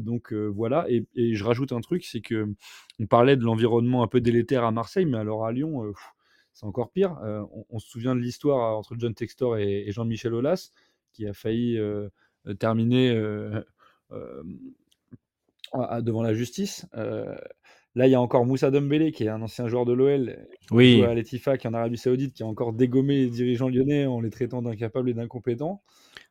donc 0.00 0.32
voilà. 0.32 0.86
Et, 0.88 1.06
je 1.14 1.44
rajoute 1.44 1.72
un 1.72 1.80
truc, 1.80 2.04
c'est 2.04 2.20
que 2.20 2.48
on 2.98 3.06
parlait 3.06 3.36
de 3.36 3.44
l'environnement 3.44 4.02
un 4.02 4.08
peu 4.08 4.20
délétère 4.20 4.64
à 4.64 4.72
Marseille, 4.72 5.06
mais 5.06 5.18
alors 5.18 5.46
à 5.46 5.52
Lyon, 5.52 5.92
c'est 6.56 6.64
encore 6.64 6.90
pire. 6.90 7.18
Euh, 7.22 7.44
on, 7.68 7.78
se 7.78 7.86
souvient 7.86 8.16
de 8.16 8.20
l'histoire 8.20 8.78
entre 8.78 8.96
John 8.98 9.12
Textor 9.12 9.58
et, 9.58 9.92
Jean-Michel 9.92 10.32
Aulas, 10.32 10.72
qui 11.12 11.26
a 11.26 11.34
failli 11.34 11.78
euh, 11.78 12.08
terminer 12.58 13.10
euh, 13.10 13.62
devant 16.02 16.22
la 16.22 16.34
justice. 16.34 16.86
Là, 17.96 18.06
il 18.06 18.10
y 18.10 18.14
a 18.14 18.20
encore 18.20 18.44
Moussa 18.44 18.70
Dembélé, 18.70 19.10
qui 19.10 19.24
est 19.24 19.30
un 19.30 19.40
ancien 19.40 19.68
joueur 19.68 19.86
de 19.86 19.94
l'OL, 19.94 20.36
oui. 20.70 21.02
à 21.02 21.14
l'Etifak 21.14 21.64
en 21.64 21.72
Arabie 21.72 21.96
Saoudite, 21.96 22.34
qui 22.34 22.42
a 22.42 22.46
encore 22.46 22.74
dégommé 22.74 23.16
les 23.16 23.30
dirigeants 23.30 23.70
lyonnais 23.70 24.04
en 24.04 24.20
les 24.20 24.28
traitant 24.28 24.60
d'incapables 24.60 25.08
et 25.08 25.14
d'incompétents. 25.14 25.82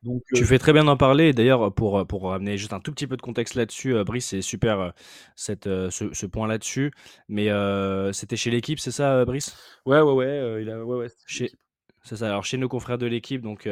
Donc, 0.04 0.22
tu 0.32 0.44
euh, 0.44 0.46
fais 0.46 0.60
très 0.60 0.74
bien 0.74 0.84
d'en 0.84 0.96
parler. 0.96 1.34
D'ailleurs, 1.34 1.74
pour, 1.74 2.06
pour 2.06 2.32
amener 2.32 2.60
juste 2.60 2.74
un 2.74 2.80
tout 2.80 2.92
petit 2.92 3.08
peu 3.08 3.18
de 3.18 3.24
contexte 3.24 3.56
là-dessus, 3.56 3.96
euh, 3.96 4.04
Brice, 4.04 4.28
c'est 4.28 4.44
super 4.44 4.80
euh, 4.80 4.90
cette, 5.36 5.64
ce, 5.66 6.26
point 6.28 6.48
là-dessus. 6.48 6.92
Mais 7.30 7.50
c'était 8.14 8.38
chez 8.38 8.52
l'équipe, 8.52 8.80
c'est 8.80 8.92
ça, 8.92 9.26
Brice? 9.26 9.58
Ouais, 9.88 10.02
ouais, 10.02 10.14
ouais. 10.14 10.62
il 10.62 10.70
a, 10.70 10.86
ouais, 10.86 10.98
ouais 10.98 11.08
chez... 11.26 11.50
C'est 12.04 12.18
ça. 12.18 12.28
Alors, 12.28 12.46
chez 12.46 12.58
nos 12.58 12.70
confrères 12.70 13.00
de 13.00 13.08
l'équipe, 13.08 13.42
donc 13.42 13.68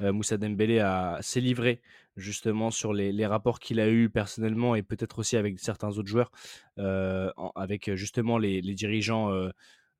Moussa 0.00 0.36
Dembélé 0.36 0.84
s'est 1.20 1.40
livré 1.40 1.80
justement 2.18 2.70
sur 2.70 2.92
les, 2.92 3.26
rapports 3.26 3.60
qu'il 3.60 3.80
a 3.80 3.88
eus 3.88 4.10
personnellement 4.10 4.74
et 4.74 4.82
peut-être 4.82 5.18
aussi 5.20 5.36
avec 5.36 5.58
certains 5.58 5.96
autres 5.96 6.08
joueurs, 6.08 6.30
euh, 6.78 7.30
avec 7.54 7.94
justement 7.94 8.38
les, 8.38 8.60
dirigeants 8.60 9.32
euh, 9.32 9.50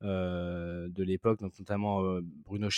euh, 0.03 0.87
de 0.89 1.03
l'époque, 1.03 1.41
notamment 1.41 2.19
Bruno 2.45 2.69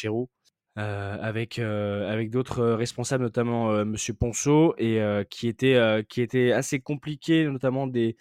avec 0.75 1.59
avec 1.59 2.29
d'autres 2.29 2.63
responsables 2.63 3.23
notamment 3.23 3.83
Monsieur 3.83 4.13
Ponceau 4.13 4.73
et 4.77 5.01
qui 5.29 5.47
était 5.47 6.05
qui 6.07 6.21
était 6.21 6.53
assez 6.53 6.79
compliqué 6.79 7.45
notamment 7.45 7.87
des 7.87 8.15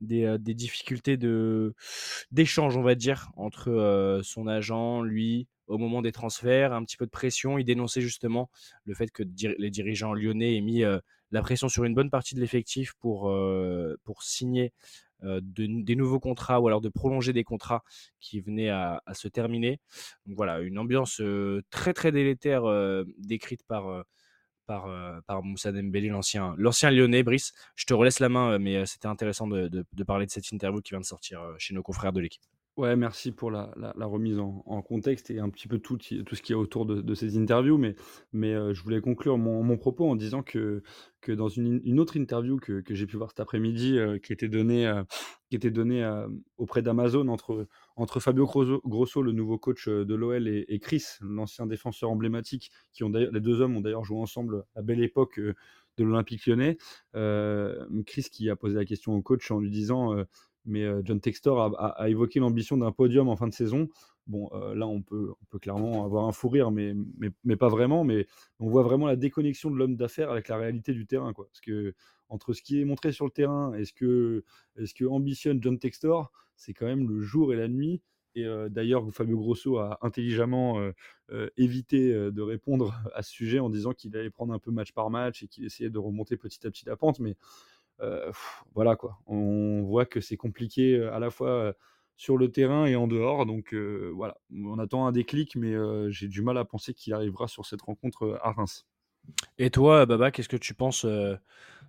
des, 0.00 0.36
des 0.38 0.54
difficultés 0.54 1.16
de 1.16 1.74
d'échange 2.30 2.76
on 2.76 2.82
va 2.82 2.94
dire 2.94 3.30
entre 3.36 4.20
son 4.22 4.46
agent 4.46 5.02
lui 5.02 5.48
au 5.66 5.78
moment 5.78 6.02
des 6.02 6.12
transferts, 6.12 6.72
un 6.72 6.84
petit 6.84 6.96
peu 6.96 7.06
de 7.06 7.10
pression. 7.10 7.58
Il 7.58 7.64
dénonçait 7.64 8.00
justement 8.00 8.50
le 8.84 8.94
fait 8.94 9.10
que 9.10 9.22
les 9.58 9.70
dirigeants 9.70 10.14
lyonnais 10.14 10.56
aient 10.56 10.60
mis 10.60 10.84
euh, 10.84 10.98
la 11.30 11.42
pression 11.42 11.68
sur 11.68 11.84
une 11.84 11.94
bonne 11.94 12.10
partie 12.10 12.34
de 12.34 12.40
l'effectif 12.40 12.94
pour, 13.00 13.30
euh, 13.30 13.96
pour 14.04 14.22
signer 14.22 14.72
euh, 15.24 15.40
des 15.42 15.96
nouveaux 15.96 16.20
contrats 16.20 16.60
ou 16.60 16.68
alors 16.68 16.80
de 16.80 16.88
prolonger 16.88 17.32
des 17.32 17.44
contrats 17.44 17.82
qui 18.20 18.40
venaient 18.40 18.68
à, 18.68 19.02
se 19.12 19.28
terminer. 19.28 19.80
Donc 20.26 20.36
voilà, 20.36 20.60
une 20.60 20.78
ambiance 20.78 21.20
très 21.70 21.94
très 21.94 22.12
délétère 22.12 22.64
décrite 23.18 23.62
par, 23.66 24.04
par, 24.66 24.88
par 25.26 25.42
Moussa 25.42 25.72
Dembélé, 25.72 26.08
l'ancien, 26.08 26.54
l'ancien 26.58 26.90
lyonnais. 26.90 27.22
Brice, 27.22 27.52
je 27.74 27.84
te 27.84 27.94
relaisse 27.94 28.20
la 28.20 28.28
main, 28.28 28.58
mais 28.58 28.84
c'était 28.86 29.08
intéressant 29.08 29.46
de, 29.46 29.84
parler 30.06 30.26
de 30.26 30.30
cette 30.30 30.50
interview 30.50 30.80
qui 30.80 30.90
vient 30.90 31.00
de 31.00 31.04
sortir 31.04 31.40
chez 31.58 31.74
nos 31.74 31.82
confrères 31.82 32.12
de 32.12 32.20
l'équipe. 32.20 32.42
Ouais, 32.76 32.94
merci 32.94 33.32
pour 33.32 33.50
la, 33.50 33.72
remise 34.00 34.38
en, 34.38 34.82
contexte 34.82 35.30
et 35.30 35.38
un 35.38 35.48
petit 35.48 35.66
peu 35.66 35.78
tout, 35.78 35.96
ce 35.98 36.42
qui 36.42 36.52
est 36.52 36.54
autour 36.54 36.84
de, 36.84 37.14
ces 37.14 37.38
interviews. 37.38 37.78
Mais, 37.78 37.94
euh, 38.54 38.74
je 38.74 38.82
voulais 38.82 39.00
conclure 39.00 39.38
mon, 39.38 39.78
propos 39.78 40.06
en 40.06 40.14
disant 40.14 40.42
que, 40.42 40.82
dans 41.26 41.48
une, 41.48 41.98
autre 41.98 42.18
interview 42.18 42.58
que, 42.58 42.82
j'ai 42.90 43.06
pu 43.06 43.16
voir 43.16 43.30
cet 43.30 43.40
après-midi, 43.40 43.98
euh, 43.98 44.18
qui 44.18 44.34
était 44.34 44.48
donnée, 44.48 44.86
euh, 44.86 46.28
auprès 46.58 46.82
d'Amazon 46.82 47.28
entre, 47.28 47.66
entre 47.96 48.20
Fabio 48.20 48.44
Grosso, 48.44 49.22
le 49.22 49.32
nouveau 49.32 49.56
coach 49.56 49.88
de 49.88 50.14
l'OL, 50.14 50.46
et, 50.46 50.78
Chris, 50.78 51.02
l'ancien 51.22 51.64
défenseur 51.64 52.10
emblématique, 52.10 52.70
qui 52.92 53.04
ont 53.04 53.08
les 53.08 53.40
deux 53.40 53.62
hommes 53.62 53.78
ont 53.78 53.80
d'ailleurs 53.80 54.04
joué 54.04 54.18
ensemble 54.18 54.64
à 54.74 54.82
belle 54.82 55.02
époque 55.02 55.40
de 55.40 56.04
l'Olympique 56.04 56.44
lyonnais. 56.44 56.76
Chris 58.04 58.26
qui 58.30 58.50
a 58.50 58.56
posé 58.56 58.74
la 58.74 58.84
question 58.84 59.14
au 59.14 59.22
coach 59.22 59.50
en 59.50 59.60
lui 59.60 59.70
disant 59.70 60.14
mais 60.66 60.84
John 61.04 61.20
Textor 61.20 61.74
a, 61.78 62.08
évoqué 62.10 62.40
l'ambition 62.40 62.76
d'un 62.76 62.92
podium 62.92 63.28
en 63.28 63.36
fin 63.36 63.46
de 63.46 63.54
saison. 63.54 63.88
Bon, 64.26 64.50
là, 64.74 64.86
on 64.86 65.02
peut, 65.02 65.34
clairement 65.60 66.04
avoir 66.04 66.26
un 66.26 66.32
fou 66.32 66.48
rire, 66.48 66.70
mais, 66.70 66.94
pas 67.56 67.68
vraiment. 67.68 68.04
Mais 68.04 68.26
on 68.58 68.68
voit 68.68 68.82
vraiment 68.82 69.06
la 69.06 69.16
déconnexion 69.16 69.70
de 69.70 69.76
l'homme 69.76 69.96
d'affaires 69.96 70.30
avec 70.30 70.48
la 70.48 70.56
réalité 70.56 70.92
du 70.92 71.06
terrain. 71.06 71.32
Quoi. 71.32 71.46
Parce 71.46 71.60
que 71.60 71.94
entre 72.28 72.52
ce 72.52 72.62
qui 72.62 72.80
est 72.80 72.84
montré 72.84 73.12
sur 73.12 73.24
le 73.24 73.30
terrain 73.30 73.72
et 73.74 73.84
ce 73.84 73.92
que, 73.92 74.42
ambitionne 75.06 75.62
John 75.62 75.78
Textor, 75.78 76.32
c'est 76.56 76.74
quand 76.74 76.86
même 76.86 77.08
le 77.08 77.20
jour 77.22 77.52
et 77.52 77.56
la 77.56 77.68
nuit. 77.68 78.02
Et 78.34 78.44
d'ailleurs, 78.68 79.10
Fabio 79.12 79.38
Grosso 79.38 79.78
a 79.78 79.98
intelligemment 80.02 80.80
évité 81.56 82.12
de 82.12 82.42
répondre 82.42 82.94
à 83.14 83.22
ce 83.22 83.30
sujet 83.30 83.60
en 83.60 83.70
disant 83.70 83.92
qu'il 83.92 84.14
allait 84.16 84.30
prendre 84.30 84.52
un 84.52 84.58
peu 84.58 84.70
match 84.70 84.92
par 84.92 85.08
match 85.08 85.42
et 85.42 85.48
qu'il 85.48 85.64
essayait 85.64 85.90
de 85.90 85.98
remonter 85.98 86.36
petit 86.36 86.66
à 86.66 86.70
petit 86.70 86.84
la 86.84 86.96
pente. 86.96 87.20
Mais 87.20 87.36
euh, 88.00 88.30
voilà 88.74 88.96
quoi. 88.96 89.18
On 89.26 89.82
voit 89.82 90.06
que 90.06 90.20
c'est 90.20 90.36
compliqué 90.36 90.96
euh, 90.96 91.14
à 91.14 91.18
la 91.18 91.30
fois 91.30 91.48
euh, 91.48 91.72
sur 92.16 92.36
le 92.36 92.50
terrain 92.50 92.86
et 92.86 92.96
en 92.96 93.06
dehors. 93.06 93.46
Donc 93.46 93.74
voilà, 94.14 94.38
on 94.50 94.78
attend 94.78 95.06
un 95.06 95.12
déclic, 95.12 95.54
mais 95.54 95.74
j'ai 96.10 96.28
du 96.28 96.40
mal 96.40 96.56
à 96.56 96.64
penser 96.64 96.94
qu'il 96.94 97.12
arrivera 97.12 97.46
sur 97.46 97.66
cette 97.66 97.82
rencontre 97.82 98.38
à 98.42 98.52
Reims. 98.52 98.86
Et 99.58 99.70
toi, 99.70 100.06
Baba, 100.06 100.30
qu'est-ce 100.30 100.48
que 100.48 100.56
tu 100.56 100.74
penses 100.74 101.04
euh, 101.04 101.36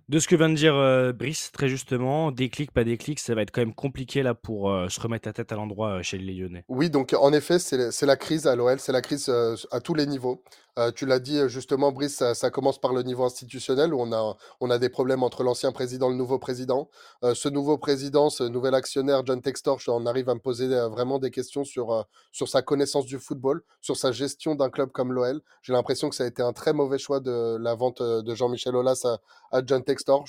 de 0.08 0.18
ce 0.18 0.26
que 0.26 0.36
vient 0.36 0.48
de 0.48 0.54
dire 0.54 0.74
euh, 0.74 1.12
Brice, 1.12 1.52
très 1.52 1.68
justement 1.68 2.32
Déclic, 2.32 2.72
pas 2.72 2.84
déclic, 2.84 3.18
ça 3.18 3.34
va 3.34 3.42
être 3.42 3.50
quand 3.50 3.60
même 3.60 3.74
compliqué 3.74 4.22
là 4.22 4.34
pour 4.34 4.70
euh, 4.70 4.88
se 4.88 5.00
remettre 5.00 5.28
la 5.28 5.32
tête 5.32 5.52
à 5.52 5.56
l'endroit 5.56 5.98
euh, 5.98 6.02
chez 6.02 6.18
les 6.18 6.32
Lyonnais? 6.32 6.64
Oui, 6.68 6.88
donc 6.88 7.14
en 7.18 7.32
effet, 7.32 7.58
c'est 7.58 7.90
c'est 7.90 8.06
la 8.06 8.16
crise 8.16 8.46
à 8.46 8.56
l'OL, 8.56 8.78
c'est 8.78 8.92
la 8.92 9.02
crise 9.02 9.28
euh, 9.28 9.54
à 9.70 9.80
tous 9.80 9.94
les 9.94 10.06
niveaux. 10.06 10.42
Euh, 10.78 10.92
tu 10.92 11.06
l'as 11.06 11.18
dit 11.18 11.38
euh, 11.38 11.48
justement, 11.48 11.90
Brice, 11.90 12.22
ça, 12.34 12.50
commence 12.50 12.78
par 12.78 12.92
le 12.92 13.02
niveau 13.02 13.24
institutionnel 13.24 13.92
où 13.92 14.00
on 14.00 14.70
a, 14.70 14.78
des 14.78 14.88
problèmes 14.88 15.24
entre 15.24 15.42
l'ancien 15.42 15.72
président 15.72 16.06
et 16.08 16.12
le 16.12 16.16
nouveau 16.16 16.38
président. 16.38 16.88
Euh, 17.24 17.34
ce 17.34 17.48
nouveau 17.48 17.78
président, 17.78 18.30
ce 18.30 18.44
nouvel 18.44 18.74
actionnaire, 18.74 19.26
John 19.26 19.42
Textor, 19.42 19.80
on 19.88 20.06
arrive 20.06 20.28
à 20.28 20.34
me 20.34 20.40
poser 20.40 20.68
vraiment 20.88 21.18
des 21.18 21.30
questions 21.32 21.64
sur, 21.64 22.06
sa 22.32 22.62
connaissance 22.62 23.06
du 23.06 23.18
football, 23.18 23.62
sur 23.80 23.96
sa 23.96 24.12
gestion 24.12 24.54
d'un 24.54 24.70
club 24.70 24.90
comme 24.92 25.12
l'OL. 25.12 25.40
J'ai 25.62 25.72
l'impression 25.72 26.08
que 26.08 26.14
ça 26.14 26.24
a 26.24 26.26
été 26.28 26.42
un 26.42 26.52
très 26.52 26.72
mauvais 26.72 26.98
choix 26.98 27.18
de 27.18 27.56
la 27.56 27.74
vente 27.74 28.00
de 28.00 28.34
Jean-Michel 28.34 28.76
Aulas 28.76 29.04
à, 29.50 29.62
John 29.66 29.82
Textor. 29.82 30.26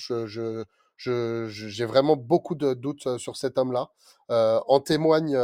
J'ai 0.96 1.84
vraiment 1.84 2.16
beaucoup 2.16 2.56
de 2.56 2.74
doutes 2.74 3.18
sur 3.18 3.36
cet 3.36 3.56
homme-là. 3.56 3.90
En 4.28 4.80
témoignent 4.80 5.38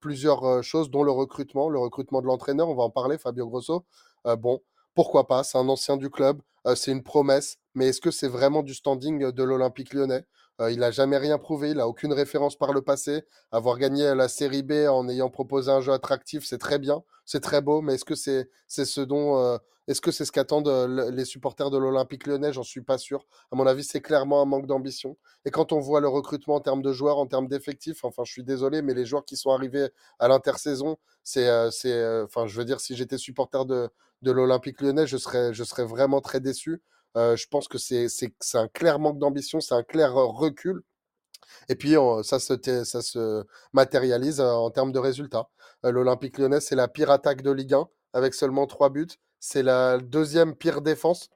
plusieurs 0.00 0.62
choses, 0.62 0.90
dont 0.90 1.02
le 1.02 1.12
recrutement, 1.12 1.70
le 1.70 1.78
recrutement 1.78 2.20
de 2.20 2.26
l'entraîneur. 2.26 2.68
On 2.68 2.74
va 2.74 2.82
en 2.82 2.90
parler, 2.90 3.16
Fabio 3.16 3.46
Grosso. 3.46 3.84
Euh, 4.26 4.36
bon, 4.36 4.60
pourquoi 4.94 5.26
pas 5.26 5.44
C'est 5.44 5.58
un 5.58 5.68
ancien 5.68 5.96
du 5.96 6.10
club, 6.10 6.40
euh, 6.66 6.74
c'est 6.74 6.92
une 6.92 7.02
promesse, 7.02 7.56
mais 7.74 7.88
est-ce 7.88 8.00
que 8.00 8.10
c'est 8.10 8.28
vraiment 8.28 8.62
du 8.62 8.74
standing 8.74 9.30
de 9.32 9.42
l'Olympique 9.42 9.94
lyonnais? 9.94 10.24
Euh, 10.60 10.70
Il 10.70 10.80
n'a 10.80 10.90
jamais 10.90 11.16
rien 11.16 11.38
prouvé, 11.38 11.70
il 11.70 11.76
n'a 11.78 11.88
aucune 11.88 12.12
référence 12.12 12.56
par 12.56 12.72
le 12.72 12.82
passé. 12.82 13.22
Avoir 13.50 13.78
gagné 13.78 14.14
la 14.14 14.28
Série 14.28 14.62
B 14.62 14.72
en 14.88 15.08
ayant 15.08 15.30
proposé 15.30 15.70
un 15.70 15.80
jeu 15.80 15.92
attractif, 15.92 16.44
c'est 16.44 16.58
très 16.58 16.78
bien, 16.78 17.02
c'est 17.24 17.40
très 17.40 17.62
beau, 17.62 17.80
mais 17.80 17.94
est-ce 17.94 18.04
que 18.04 18.14
c'est 18.14 18.48
ce 18.68 19.00
dont, 19.00 19.38
euh, 19.38 19.56
est-ce 19.88 20.00
que 20.02 20.10
c'est 20.10 20.24
ce 20.26 20.32
qu'attendent 20.32 20.68
euh, 20.68 20.86
le- 20.86 21.10
les 21.10 21.24
supporters 21.24 21.70
de 21.70 21.78
l'Olympique 21.78 22.26
lyonnais? 22.26 22.52
J'en 22.52 22.62
suis 22.62 22.82
pas 22.82 22.98
sûr. 22.98 23.24
À 23.50 23.56
mon 23.56 23.66
avis, 23.66 23.84
c'est 23.84 24.00
clairement 24.02 24.42
un 24.42 24.44
manque 24.44 24.66
d'ambition. 24.66 25.16
Et 25.46 25.50
quand 25.50 25.72
on 25.72 25.80
voit 25.80 26.00
le 26.00 26.08
recrutement 26.08 26.56
en 26.56 26.60
termes 26.60 26.82
de 26.82 26.92
joueurs, 26.92 27.18
en 27.18 27.26
termes 27.26 27.48
d'effectifs, 27.48 28.04
enfin, 28.04 28.22
je 28.24 28.32
suis 28.32 28.44
désolé, 28.44 28.82
mais 28.82 28.92
les 28.94 29.06
joueurs 29.06 29.24
qui 29.24 29.36
sont 29.36 29.50
arrivés 29.50 29.88
à 30.18 30.28
l'intersaison, 30.28 30.96
c'est, 31.24 31.48
euh, 31.48 31.70
euh, 31.86 32.24
enfin, 32.24 32.46
je 32.46 32.56
veux 32.58 32.64
dire, 32.64 32.80
si 32.80 32.96
j'étais 32.96 33.18
supporter 33.18 33.64
de, 33.64 33.88
de 34.22 34.30
l'Olympique 34.32 34.80
lyonnais, 34.80 35.06
je 35.06 35.16
serais, 35.16 35.84
vraiment 35.84 36.20
très 36.20 36.40
déçu. 36.40 36.82
Euh, 37.16 37.36
je 37.36 37.46
pense 37.48 37.68
que 37.68 37.78
c'est, 37.78 38.06
un 38.54 38.68
clair 38.68 38.98
manque 38.98 39.18
d'ambition, 39.18 39.60
c'est 39.60 39.74
un 39.74 39.82
clair 39.82 40.16
euh, 40.16 40.26
recul. 40.26 40.82
Et 41.68 41.74
puis, 41.74 41.94
ça 42.22 42.38
se, 42.38 43.44
matérialise 43.72 44.40
euh, 44.40 44.52
en 44.52 44.70
termes 44.70 44.92
de 44.92 44.98
résultats. 44.98 45.48
L'Olympique 45.82 46.38
lyonnais, 46.38 46.60
c'est 46.60 46.76
la 46.76 46.88
pire 46.88 47.10
attaque 47.10 47.42
de 47.42 47.50
Ligue 47.50 47.74
1 47.74 47.88
avec 48.12 48.34
seulement 48.34 48.66
trois 48.66 48.90
buts. 48.90 49.08
C'est 49.40 49.62
la 49.62 49.98
deuxième 49.98 50.54
pire 50.54 50.82
défense. 50.82 51.30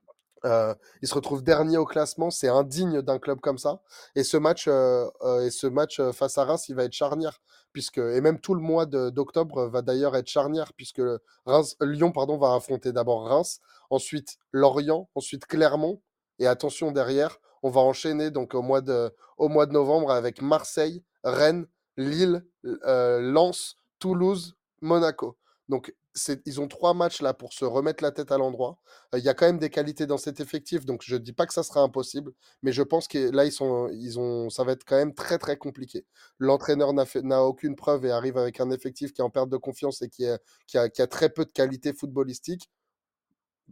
Euh, 0.44 0.74
il 1.02 1.08
se 1.08 1.14
retrouve 1.14 1.42
dernier 1.42 1.76
au 1.78 1.84
classement. 1.84 2.30
C'est 2.30 2.48
indigne 2.48 3.02
d'un 3.02 3.18
club 3.18 3.40
comme 3.40 3.58
ça. 3.58 3.80
Et 4.14 4.24
ce 4.24 4.36
match, 4.36 4.66
euh, 4.68 5.06
euh, 5.22 5.46
et 5.46 5.50
ce 5.50 5.66
match 5.66 6.00
face 6.12 6.38
à 6.38 6.44
Reims, 6.44 6.68
il 6.68 6.74
va 6.74 6.84
être 6.84 6.92
charnière. 6.92 7.40
Puisque, 7.72 7.98
et 7.98 8.20
même 8.20 8.38
tout 8.38 8.54
le 8.54 8.60
mois 8.60 8.86
d'octobre 8.86 9.66
va 9.66 9.82
d'ailleurs 9.82 10.14
être 10.14 10.28
charnière, 10.28 10.72
puisque 10.74 11.02
Lyon 11.80 12.12
pardon, 12.12 12.38
va 12.38 12.54
affronter 12.54 12.92
d'abord 12.92 13.26
Reims, 13.26 13.58
ensuite 13.90 14.36
Lorient, 14.52 15.08
ensuite 15.16 15.46
Clermont. 15.46 16.00
Et 16.38 16.46
attention 16.46 16.92
derrière, 16.92 17.38
on 17.64 17.70
va 17.70 17.80
enchaîner 17.80 18.30
donc 18.30 18.54
au 18.54 18.62
mois 18.62 18.80
de, 18.80 19.12
au 19.38 19.48
mois 19.48 19.66
de 19.66 19.72
novembre 19.72 20.12
avec 20.12 20.40
Marseille, 20.40 21.02
Rennes, 21.24 21.66
Lille, 21.96 22.44
Lens, 22.62 23.76
Toulouse, 23.98 24.54
Monaco. 24.80 25.36
Donc, 25.68 25.92
ils 26.46 26.60
ont 26.60 26.68
trois 26.68 26.94
matchs 26.94 27.20
là 27.22 27.34
pour 27.34 27.52
se 27.52 27.64
remettre 27.64 28.02
la 28.02 28.12
tête 28.12 28.30
à 28.32 28.38
l'endroit. 28.38 28.78
Euh, 29.14 29.18
Il 29.18 29.24
y 29.24 29.28
a 29.28 29.34
quand 29.34 29.46
même 29.46 29.58
des 29.58 29.70
qualités 29.70 30.06
dans 30.06 30.18
cet 30.18 30.40
effectif, 30.40 30.84
donc 30.84 31.02
je 31.04 31.14
ne 31.14 31.20
dis 31.20 31.32
pas 31.32 31.46
que 31.46 31.52
ça 31.54 31.62
sera 31.62 31.80
impossible, 31.80 32.32
mais 32.62 32.72
je 32.72 32.82
pense 32.82 33.08
que 33.08 33.30
là, 33.30 33.44
ils 33.44 33.52
sont, 33.52 33.88
ils 33.92 34.18
ont, 34.18 34.50
ça 34.50 34.64
va 34.64 34.72
être 34.72 34.84
quand 34.84 34.96
même 34.96 35.14
très 35.14 35.38
très 35.38 35.56
compliqué. 35.56 36.06
L'entraîneur 36.38 36.92
n'a 36.92 37.42
aucune 37.44 37.76
preuve 37.76 38.06
et 38.06 38.10
arrive 38.12 38.38
avec 38.38 38.60
un 38.60 38.70
effectif 38.70 39.12
qui 39.12 39.20
est 39.20 39.24
en 39.24 39.30
perte 39.30 39.50
de 39.50 39.56
confiance 39.56 40.02
et 40.02 40.08
qui, 40.08 40.26
a, 40.26 40.38
très 41.08 41.28
peu 41.30 41.44
de 41.44 41.50
qualité 41.50 41.92
footballistique 41.92 42.70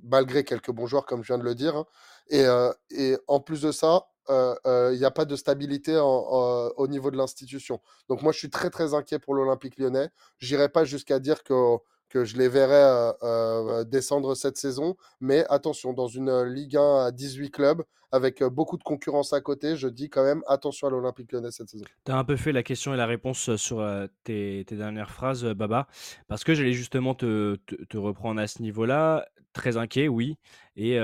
malgré 0.03 0.45
quelques 0.45 0.70
bons 0.72 0.86
joueurs, 0.86 1.07
comme 1.07 1.22
je 1.22 1.28
viens 1.28 1.38
de 1.38 1.45
le 1.45 1.55
dire. 1.55 1.76
hein. 1.76 1.86
Et, 2.28 2.45
euh, 2.47 2.72
et 2.90 3.16
en 3.28 3.40
plus 3.40 3.62
de 3.62 3.72
ça, 3.72 4.07
euh, 4.30 4.55
euh, 4.66 4.90
il 4.95 4.99
n'y 4.99 5.05
a 5.05 5.11
pas 5.11 5.24
de 5.24 5.36
stabilité 5.36 5.99
au 5.99 6.86
niveau 6.88 7.11
de 7.11 7.16
l'institution. 7.16 7.80
Donc 8.09 8.22
moi, 8.22 8.32
je 8.32 8.38
suis 8.38 8.51
très 8.51 8.70
très 8.70 8.95
inquiet 8.95 9.18
pour 9.18 9.34
l'Olympique 9.34 9.78
lyonnais. 9.78 10.09
J'irai 10.38 10.68
pas 10.68 10.84
jusqu'à 10.84 11.18
dire 11.18 11.43
que, 11.43 11.76
que 12.12 12.26
je 12.26 12.36
les 12.36 12.48
verrai 12.48 12.74
euh, 12.74 13.12
euh, 13.22 13.84
descendre 13.84 14.34
cette 14.34 14.58
saison, 14.58 14.96
mais 15.20 15.46
attention, 15.48 15.94
dans 15.94 16.08
une 16.08 16.28
euh, 16.28 16.44
Ligue 16.44 16.76
1 16.76 17.06
à 17.06 17.10
18 17.10 17.50
clubs, 17.50 17.82
avec 18.12 18.42
euh, 18.42 18.50
beaucoup 18.50 18.76
de 18.76 18.82
concurrence 18.82 19.32
à 19.32 19.40
côté, 19.40 19.76
je 19.76 19.88
dis 19.88 20.10
quand 20.10 20.22
même 20.22 20.42
attention 20.46 20.86
à 20.86 20.90
l'Olympique 20.90 21.32
lyonnais 21.32 21.50
cette 21.50 21.70
saison. 21.70 21.86
Tu 22.04 22.12
as 22.12 22.16
un 22.16 22.24
peu 22.24 22.36
fait 22.36 22.52
la 22.52 22.62
question 22.62 22.92
et 22.94 22.96
la 22.96 23.06
réponse 23.06 23.48
euh, 23.48 23.56
sur 23.56 23.80
euh, 23.80 24.06
tes, 24.22 24.64
dernières 24.64 25.10
phrases, 25.10 25.44
Baba, 25.44 25.88
parce 26.28 26.44
que 26.44 26.54
j'allais 26.54 26.72
justement 26.72 27.14
te, 27.14 27.56
reprendre 27.94 28.40
à 28.40 28.46
ce 28.46 28.62
niveau-là. 28.62 29.26
Très 29.54 29.76
inquiet, 29.76 30.08
oui. 30.08 30.38
Et, 30.76 30.98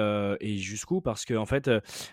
jusqu'où? 0.57 1.03
Parce 1.03 1.27
que 1.27 1.35
en 1.35 1.45
fait, 1.45 1.71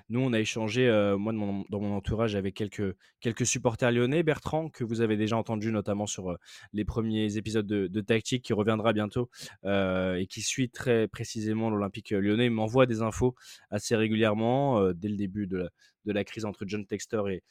nous, 0.09 0.19
on 0.19 0.33
a 0.33 0.39
échangé, 0.41 0.89
moi, 1.17 1.31
dans 1.31 1.79
mon 1.79 1.95
entourage, 1.95 2.35
avec 2.35 2.55
quelques, 2.55 3.45
supporters 3.45 3.93
lyonnais. 3.93 4.21
Bertrand, 4.21 4.67
que 4.67 4.83
vous 4.83 4.99
avez 4.99 5.15
déjà 5.15 5.37
entendu, 5.37 5.71
notamment 5.71 6.07
sur 6.07 6.37
les 6.73 6.83
premiers 6.83 7.37
épisodes 7.37 7.65
de, 7.65 7.87
de 7.87 8.01
Tactique, 8.01 8.43
qui 8.43 8.51
reviendra 8.51 8.91
bientôt 8.91 9.29
et 9.63 10.27
qui 10.29 10.41
suit 10.41 10.69
très 10.69 11.07
précisément 11.07 11.69
l'Olympique 11.69 12.11
lyonnais, 12.11 12.49
m'envoie 12.49 12.85
des 12.85 13.01
infos 13.01 13.33
assez 13.69 13.95
régulièrement 13.95 14.84
euh, 14.85 14.93
dès 14.93 15.09
le 15.09 15.15
début 15.15 15.47
de 15.47 15.69
la, 16.05 16.23
crise 16.23 16.45
entre 16.45 16.65
John 16.67 16.85
Textor 16.85 17.29
et, 17.29 17.43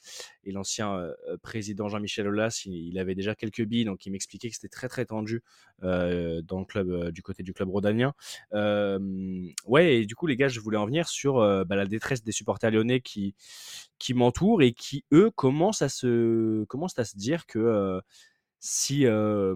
l'ancien 0.47 0.95
euh, 0.97 1.37
président 1.43 1.89
Jean-Michel 1.89 2.29
Aulas, 2.29 2.63
il, 2.67 2.99
avait 2.99 3.15
déjà 3.15 3.35
quelques 3.35 3.65
billes, 3.65 3.85
donc 3.85 4.07
il 4.07 4.11
m'expliquait 4.11 4.49
que 4.49 4.55
c'était 4.55 4.69
très 4.69 4.89
très 4.89 5.05
tendu 5.05 5.43
euh, 5.83 6.43
dans 6.43 6.61
le 6.61 6.65
club, 6.65 6.89
euh, 6.91 7.11
du 7.11 7.23
côté 7.23 7.43
du 7.43 7.53
club 7.53 7.71
rhodanien. 7.71 8.15
Euh, 8.53 8.99
ouais, 9.67 9.97
et 9.97 10.07
du 10.07 10.15
coup 10.15 10.27
les 10.27 10.37
gars, 10.37 10.49
je 10.49 10.61
voulais 10.61 10.77
en 10.77 10.87
venir 10.87 11.09
sur 11.09 11.39
euh, 11.39 11.65
bah, 11.65 11.77
la 11.77 11.87
détresse 11.87 12.23
des 12.23 12.33
supporters 12.33 12.71
lyonnais 12.71 13.01
qui, 13.01 13.35
m'entourent 14.15 14.63
et 14.63 14.73
qui 14.73 15.05
eux 15.13 15.31
commencent 15.31 15.83
à 15.83 15.89
se, 15.89 16.65
commencent 16.65 16.99
à 16.99 17.05
se 17.05 17.17
dire 17.17 17.47
que 17.47 17.59
euh, 17.59 18.01
si 18.61 19.07
euh, 19.07 19.55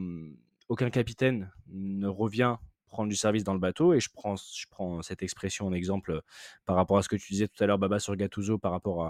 aucun 0.68 0.91
capitaine 0.91 1.51
ne 1.68 2.09
revient 2.09 2.57
prendre 2.89 3.09
du 3.09 3.16
service 3.16 3.45
dans 3.45 3.55
le 3.55 3.61
bateau, 3.61 3.95
et 3.95 4.01
je 4.01 4.09
prends, 4.12 4.36
je 4.36 4.66
prends 4.70 5.03
cette 5.03 5.22
expression 5.22 5.66
en 5.66 5.72
exemple 5.72 6.12
euh, 6.12 6.20
par 6.66 6.76
rapport 6.76 6.99
à 6.99 7.03
ce 7.03 7.09
que 7.09 7.16
tu 7.16 7.32
disais 7.32 7.49
tout 7.49 7.62
à 7.62 7.66
l'heure, 7.66 7.78
Baba, 7.78 7.99
sur 7.99 8.16
Gattuso, 8.16 8.59
par 8.59 8.72
rapport 8.72 9.05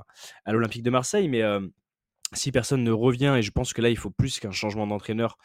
à, 0.45 0.53
l'Olympique 0.53 0.83
de 0.83 0.91
Marseille, 0.91 1.29
mais 1.29 1.43
si 2.33 2.53
personne 2.53 2.85
ne 2.85 2.91
revient, 2.91 3.35
et 3.39 3.43
je 3.43 3.51
pense 3.51 3.73
que 3.73 3.83
là, 3.83 3.89
il 3.89 3.97
faut 3.97 4.11
plus 4.11 4.39
qu'un 4.39 4.51
changement 4.51 4.87
d'entraîneur 4.87 5.39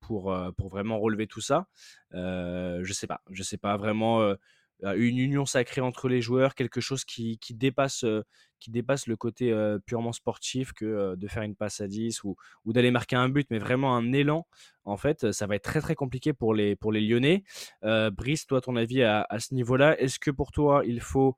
pour, 0.00 0.32
euh, 0.32 0.52
pour 0.52 0.68
vraiment 0.68 0.98
relever 0.98 1.26
tout 1.26 1.40
ça, 1.40 1.66
euh, 2.14 2.80
je 2.82 2.92
sais 2.92 3.06
pas, 3.06 3.22
je 3.30 3.42
sais 3.42 3.56
pas 3.56 3.76
vraiment 3.76 4.22
euh, 4.22 4.34
une 4.82 5.18
union 5.18 5.46
sacrée 5.46 5.80
entre 5.80 6.08
les 6.08 6.20
joueurs, 6.20 6.54
quelque 6.54 6.80
chose 6.80 7.04
qui, 7.04 7.38
qui 7.38 7.54
dépasse, 7.54 8.04
euh, 8.04 8.22
qui 8.60 8.70
dépasse 8.70 9.06
le 9.06 9.16
côté 9.16 9.52
euh, 9.52 9.78
purement 9.78 10.12
sportif 10.12 10.72
que 10.72 10.84
euh, 10.84 11.16
de 11.16 11.28
faire 11.28 11.42
une 11.42 11.56
passe 11.56 11.80
à 11.80 11.88
10 11.88 12.24
ou, 12.24 12.36
ou 12.64 12.72
d'aller 12.72 12.90
marquer 12.90 13.16
un 13.16 13.28
but, 13.28 13.46
mais 13.50 13.58
vraiment 13.58 13.96
un 13.96 14.12
élan. 14.12 14.46
En 14.84 14.96
fait, 14.96 15.32
ça 15.32 15.46
va 15.46 15.56
être 15.56 15.64
très 15.64 15.80
très 15.80 15.94
compliqué 15.94 16.32
pour 16.32 16.54
les, 16.54 16.76
pour 16.76 16.92
les 16.92 17.00
Lyonnais. 17.00 17.44
Brice, 17.82 18.46
toi, 18.46 18.60
ton 18.60 18.76
avis 18.76 19.02
à, 19.02 19.26
ce 19.38 19.54
niveau-là, 19.54 19.98
est-ce 20.00 20.18
que 20.18 20.30
pour 20.30 20.52
toi, 20.52 20.82
il 20.86 21.00
faut, 21.00 21.36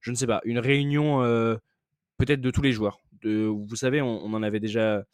je 0.00 0.10
ne 0.10 0.16
sais 0.16 0.26
pas, 0.26 0.40
une 0.44 0.58
réunion 0.58 1.20
peut-être 2.16 2.40
de 2.40 2.50
tous 2.50 2.62
les 2.62 2.72
joueurs? 2.72 3.00
De, 3.20 3.44
Vous 3.44 3.76
savez, 3.76 4.00
on 4.00 4.32
en 4.32 4.42
avait 4.42 4.60
déjà 4.60 5.04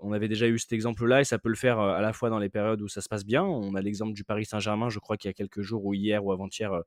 on 0.00 0.12
avait 0.12 0.28
déjà 0.28 0.46
eu 0.46 0.58
cet 0.58 0.72
exemple-là 0.72 1.20
et 1.20 1.24
ça 1.24 1.38
peut 1.38 1.48
le 1.48 1.54
faire 1.54 1.80
euh, 1.80 1.94
à 1.94 2.00
la 2.00 2.12
fois 2.12 2.30
dans 2.30 2.38
les 2.38 2.48
périodes 2.48 2.82
où 2.82 2.88
ça 2.88 3.00
se 3.00 3.08
passe 3.08 3.24
bien. 3.24 3.42
On 3.42 3.74
a 3.74 3.80
l'exemple 3.80 4.12
du 4.12 4.24
Paris 4.24 4.44
Saint-Germain, 4.44 4.88
je 4.88 4.98
crois 4.98 5.16
qu'il 5.16 5.28
y 5.28 5.30
a 5.30 5.34
quelques 5.34 5.62
jours 5.62 5.84
ou 5.84 5.94
hier 5.94 6.24
ou 6.24 6.32
avant-hier, 6.32 6.72
euh, 6.72 6.82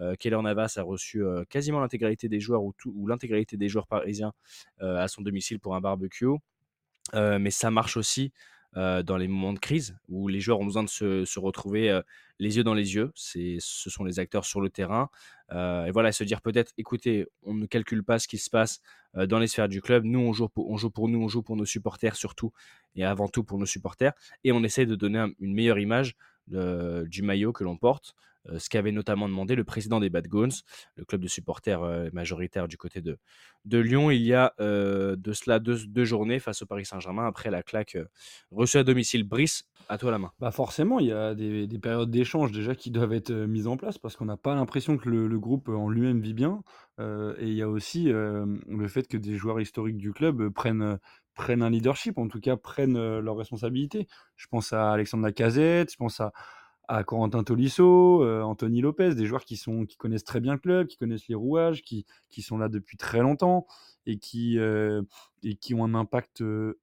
euh, 0.00 0.14
Keller 0.18 0.40
Navas 0.42 0.74
a 0.76 0.82
reçu 0.82 1.22
euh, 1.22 1.44
quasiment 1.48 1.80
l'intégralité 1.80 2.28
des 2.28 2.40
joueurs 2.40 2.62
ou, 2.62 2.74
l'intégralité 3.06 3.56
des 3.56 3.68
joueurs 3.68 3.86
parisiens 3.86 4.32
à 4.80 5.08
son 5.08 5.22
domicile 5.22 5.60
pour 5.60 5.74
un 5.74 5.80
barbecue. 5.80 6.26
Mais 7.12 7.50
ça 7.50 7.70
marche 7.70 7.96
aussi 7.96 8.32
dans 8.74 9.16
les 9.16 9.28
moments 9.28 9.52
de 9.52 9.58
crise 9.58 9.96
où 10.08 10.28
les 10.28 10.40
joueurs 10.40 10.60
ont 10.60 10.64
besoin 10.64 10.82
de 10.82 10.88
se, 10.88 11.38
retrouver 11.38 11.90
euh, 11.90 12.02
les 12.38 12.56
yeux 12.56 12.64
dans 12.64 12.74
les 12.74 12.94
yeux. 12.94 13.12
Ce 13.14 13.58
sont 13.60 14.04
les 14.04 14.18
acteurs 14.18 14.44
sur 14.44 14.60
le 14.60 14.70
terrain. 14.70 15.10
Euh, 15.52 15.86
et 15.86 15.90
voilà, 15.90 16.12
se 16.12 16.24
dire 16.24 16.40
peut-être, 16.40 16.72
écoutez, 16.78 17.26
on 17.42 17.54
ne 17.54 17.66
calcule 17.66 18.02
pas 18.02 18.18
ce 18.18 18.26
qui 18.26 18.38
se 18.38 18.50
passe 18.50 18.80
euh, 19.16 19.26
dans 19.26 19.38
les 19.38 19.46
sphères 19.46 19.68
du 19.68 19.80
club. 19.80 20.04
Nous, 20.04 20.18
on 20.18 20.32
joue, 20.32 20.48
pour, 20.48 20.70
on 20.70 20.76
joue 20.76 20.90
pour 20.90 21.08
nous, 21.08 21.22
on 21.22 21.28
joue 21.28 21.42
pour 21.42 21.56
nos 21.56 21.64
supporters 21.64 22.16
surtout 22.16 22.52
et 22.96 23.04
avant 23.04 23.28
tout 23.28 23.44
pour 23.44 23.58
nos 23.58 23.66
supporters. 23.66 24.12
Et 24.42 24.52
on 24.52 24.62
essaie 24.64 24.86
de 24.86 24.94
donner 24.94 25.18
un- 25.18 25.30
une 25.40 25.54
meilleure 25.54 25.78
image 25.78 26.16
du 26.48 27.22
maillot 27.22 27.52
que 27.52 27.64
l'on 27.64 27.76
porte. 27.78 28.14
Euh, 28.50 28.58
ce 28.58 28.68
qu'avait 28.68 28.92
notamment 28.92 29.28
demandé 29.28 29.54
le 29.54 29.64
président 29.64 30.00
des 30.00 30.10
Bad 30.10 30.28
Gones, 30.28 30.52
le 30.96 31.04
club 31.04 31.20
de 31.22 31.28
supporters 31.28 31.82
euh, 31.82 32.08
majoritaire 32.12 32.68
du 32.68 32.76
côté 32.76 33.00
de, 33.00 33.18
Lyon, 33.64 34.10
il 34.10 34.22
y 34.22 34.34
a 34.34 34.52
euh, 34.60 35.16
de 35.16 35.32
cela 35.32 35.58
deux, 35.58 36.04
journées 36.04 36.38
face 36.38 36.62
au 36.62 36.66
Paris 36.66 36.84
Saint-Germain 36.84 37.26
après 37.26 37.50
la 37.50 37.62
claque 37.62 37.96
reçue 38.50 38.78
à 38.78 38.84
domicile. 38.84 39.24
Brice, 39.24 39.64
à 39.88 39.96
toi 39.96 40.10
la 40.10 40.18
main. 40.18 40.32
Bah 40.38 40.50
forcément, 40.50 41.00
il 41.00 41.06
y 41.06 41.12
a 41.12 41.34
des, 41.34 41.66
des 41.66 41.78
périodes 41.78 42.10
d'échange 42.10 42.52
déjà 42.52 42.74
qui 42.74 42.90
doivent 42.90 43.14
être 43.14 43.32
mises 43.32 43.66
en 43.66 43.76
place 43.76 43.96
parce 43.96 44.16
qu'on 44.16 44.26
n'a 44.26 44.36
pas 44.36 44.54
l'impression 44.54 44.98
que 44.98 45.08
le, 45.08 45.38
groupe 45.38 45.68
en 45.68 45.88
lui-même 45.88 46.20
vit 46.20 46.34
bien. 46.34 46.62
Et 47.00 47.48
il 47.48 47.54
y 47.54 47.62
a 47.62 47.68
aussi 47.68 48.04
le 48.04 48.88
fait 48.88 49.08
que 49.08 49.16
des 49.16 49.36
joueurs 49.36 49.60
historiques 49.60 49.96
du 49.96 50.12
club 50.12 50.50
prennent, 50.50 50.98
prennent 51.34 51.62
un 51.62 51.70
leadership, 51.70 52.18
en 52.18 52.28
tout 52.28 52.40
cas 52.40 52.56
prennent 52.56 53.18
leurs 53.18 53.36
responsabilités. 53.36 54.06
Je 54.36 54.46
pense 54.46 54.72
à 54.72 54.92
Alexandre 54.92 55.24
Lacazette, 55.24 55.90
je 55.90 55.96
pense 55.96 56.20
à, 56.20 56.32
à 56.88 57.04
Corentin 57.04 57.42
Tolisso, 57.44 58.22
euh, 58.22 58.42
Anthony 58.42 58.80
Lopez, 58.80 59.14
des 59.14 59.26
joueurs 59.26 59.44
qui, 59.44 59.56
sont, 59.56 59.86
qui 59.86 59.96
connaissent 59.96 60.24
très 60.24 60.40
bien 60.40 60.52
le 60.52 60.58
club, 60.58 60.86
qui 60.86 60.96
connaissent 60.96 61.28
les 61.28 61.34
rouages, 61.34 61.82
qui, 61.82 62.04
qui 62.30 62.42
sont 62.42 62.58
là 62.58 62.68
depuis 62.68 62.96
très 62.96 63.20
longtemps 63.20 63.66
et 64.06 64.18
qui, 64.18 64.58
euh, 64.58 65.02
et 65.42 65.56
qui 65.56 65.74
ont 65.74 65.84
un 65.84 65.94
impact 65.94 66.42
euh, 66.42 66.78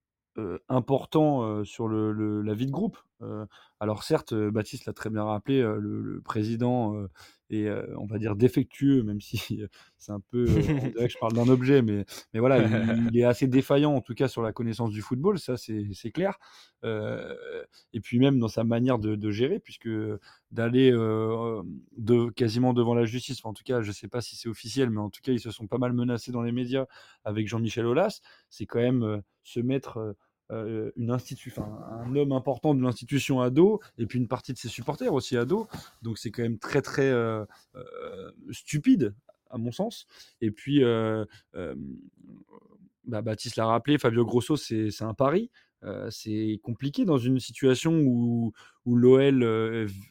important 0.70 1.64
sur 1.66 1.88
le, 1.88 2.42
la 2.42 2.54
vie 2.54 2.66
de 2.66 2.72
groupe. 2.72 2.98
Alors 3.80 4.04
certes, 4.04 4.34
Baptiste 4.34 4.86
l'a 4.86 4.94
très 4.94 5.10
bien 5.10 5.24
rappelé, 5.24 5.62
le 5.62 6.22
président 6.24 6.96
est, 7.56 7.68
euh, 7.68 7.86
on 7.98 8.06
va 8.06 8.18
dire, 8.18 8.36
défectueux, 8.36 9.04
même 9.04 9.22
si 9.22 9.62
euh, 9.62 9.68
c'est 9.98 10.12
un 10.12 10.20
peu, 10.20 10.46
euh, 10.48 10.62
on 10.84 10.88
dirait 10.90 11.08
que 11.08 11.14
je 11.14 11.18
parle 11.18 11.34
d'un 11.34 11.48
objet, 11.48 11.82
mais, 11.82 12.06
mais 12.34 12.40
voilà, 12.40 12.60
il, 12.60 13.10
il 13.14 13.20
est 13.20 13.24
assez 13.24 13.48
défaillant, 13.48 13.94
en 13.94 14.02
tout 14.02 14.14
cas, 14.14 14.28
sur 14.28 14.42
la 14.42 14.52
connaissance 14.52 14.92
du 14.92 15.02
football, 15.02 15.40
ça 15.40 15.56
c'est 15.58 16.12
clair. 16.12 16.38
Et 16.84 18.00
puis 18.02 18.18
même 18.20 18.40
dans 18.40 18.48
sa 18.48 18.64
manière 18.64 18.98
de, 18.98 19.16
de 19.16 19.32
gérer, 19.32 19.60
puisque 19.60 19.90
d'aller 20.52 20.92
de, 20.92 22.30
quasiment 22.32 22.74
devant 22.74 22.96
la 22.96 23.06
justice, 23.06 23.40
enfin, 23.40 23.50
en 23.50 23.54
tout 23.54 23.64
cas, 23.64 23.82
je 23.82 23.90
ne 23.90 23.94
sais 23.94 24.08
pas 24.08 24.22
si 24.22 24.36
c'est 24.36 24.50
officiel, 24.50 24.90
mais 24.90 25.00
en 25.00 25.10
tout 25.10 25.22
cas, 25.22 25.32
ils 25.32 25.40
se 25.40 25.52
sont 25.52 25.68
pas 25.68 25.78
mal 25.78 25.94
menacés 25.94 26.32
dans 26.32 26.42
les 26.42 26.52
médias 26.52 26.86
avec 27.24 27.48
Jean-Michel 27.48 27.86
Aulas, 27.86 28.22
c'est 28.50 28.66
quand 28.66 28.80
même 28.80 29.22
se 29.44 29.60
mettre... 29.60 30.16
euh, 30.52 30.92
un 30.98 32.16
homme 32.16 32.32
important 32.32 32.74
de 32.74 32.82
l'institution 32.82 33.42
à 33.42 33.50
dos, 33.50 33.80
et 33.98 34.06
puis 34.06 34.20
une 34.20 34.28
partie 34.28 34.54
de 34.54 34.58
ses 34.58 34.68
supporters 34.68 35.14
aussi 35.14 35.38
à 35.38 35.46
dos. 35.46 35.68
Donc 36.02 36.18
c'est 36.18 36.32
quand 36.32 36.44
même 36.44 36.60
très 36.60 36.82
très 36.82 37.10
euh, 37.10 37.46
euh, 37.76 38.32
stupide, 38.52 39.14
à 39.50 39.58
mon 39.58 39.72
sens. 39.72 40.08
Et 40.42 40.52
puis, 40.52 40.84
bah, 43.04 43.22
Baptiste 43.22 43.56
l'a 43.56 43.66
rappelé, 43.66 43.98
Fabio 43.98 44.26
Grosso, 44.26 44.56
c'est 44.56 45.02
un 45.02 45.14
pari. 45.14 45.50
C'est 46.10 46.60
compliqué 46.64 47.06
dans 47.06 47.18
une 47.18 47.40
situation 47.40 48.00
où, 48.02 48.54
où 48.86 48.96
l'OL 48.96 49.44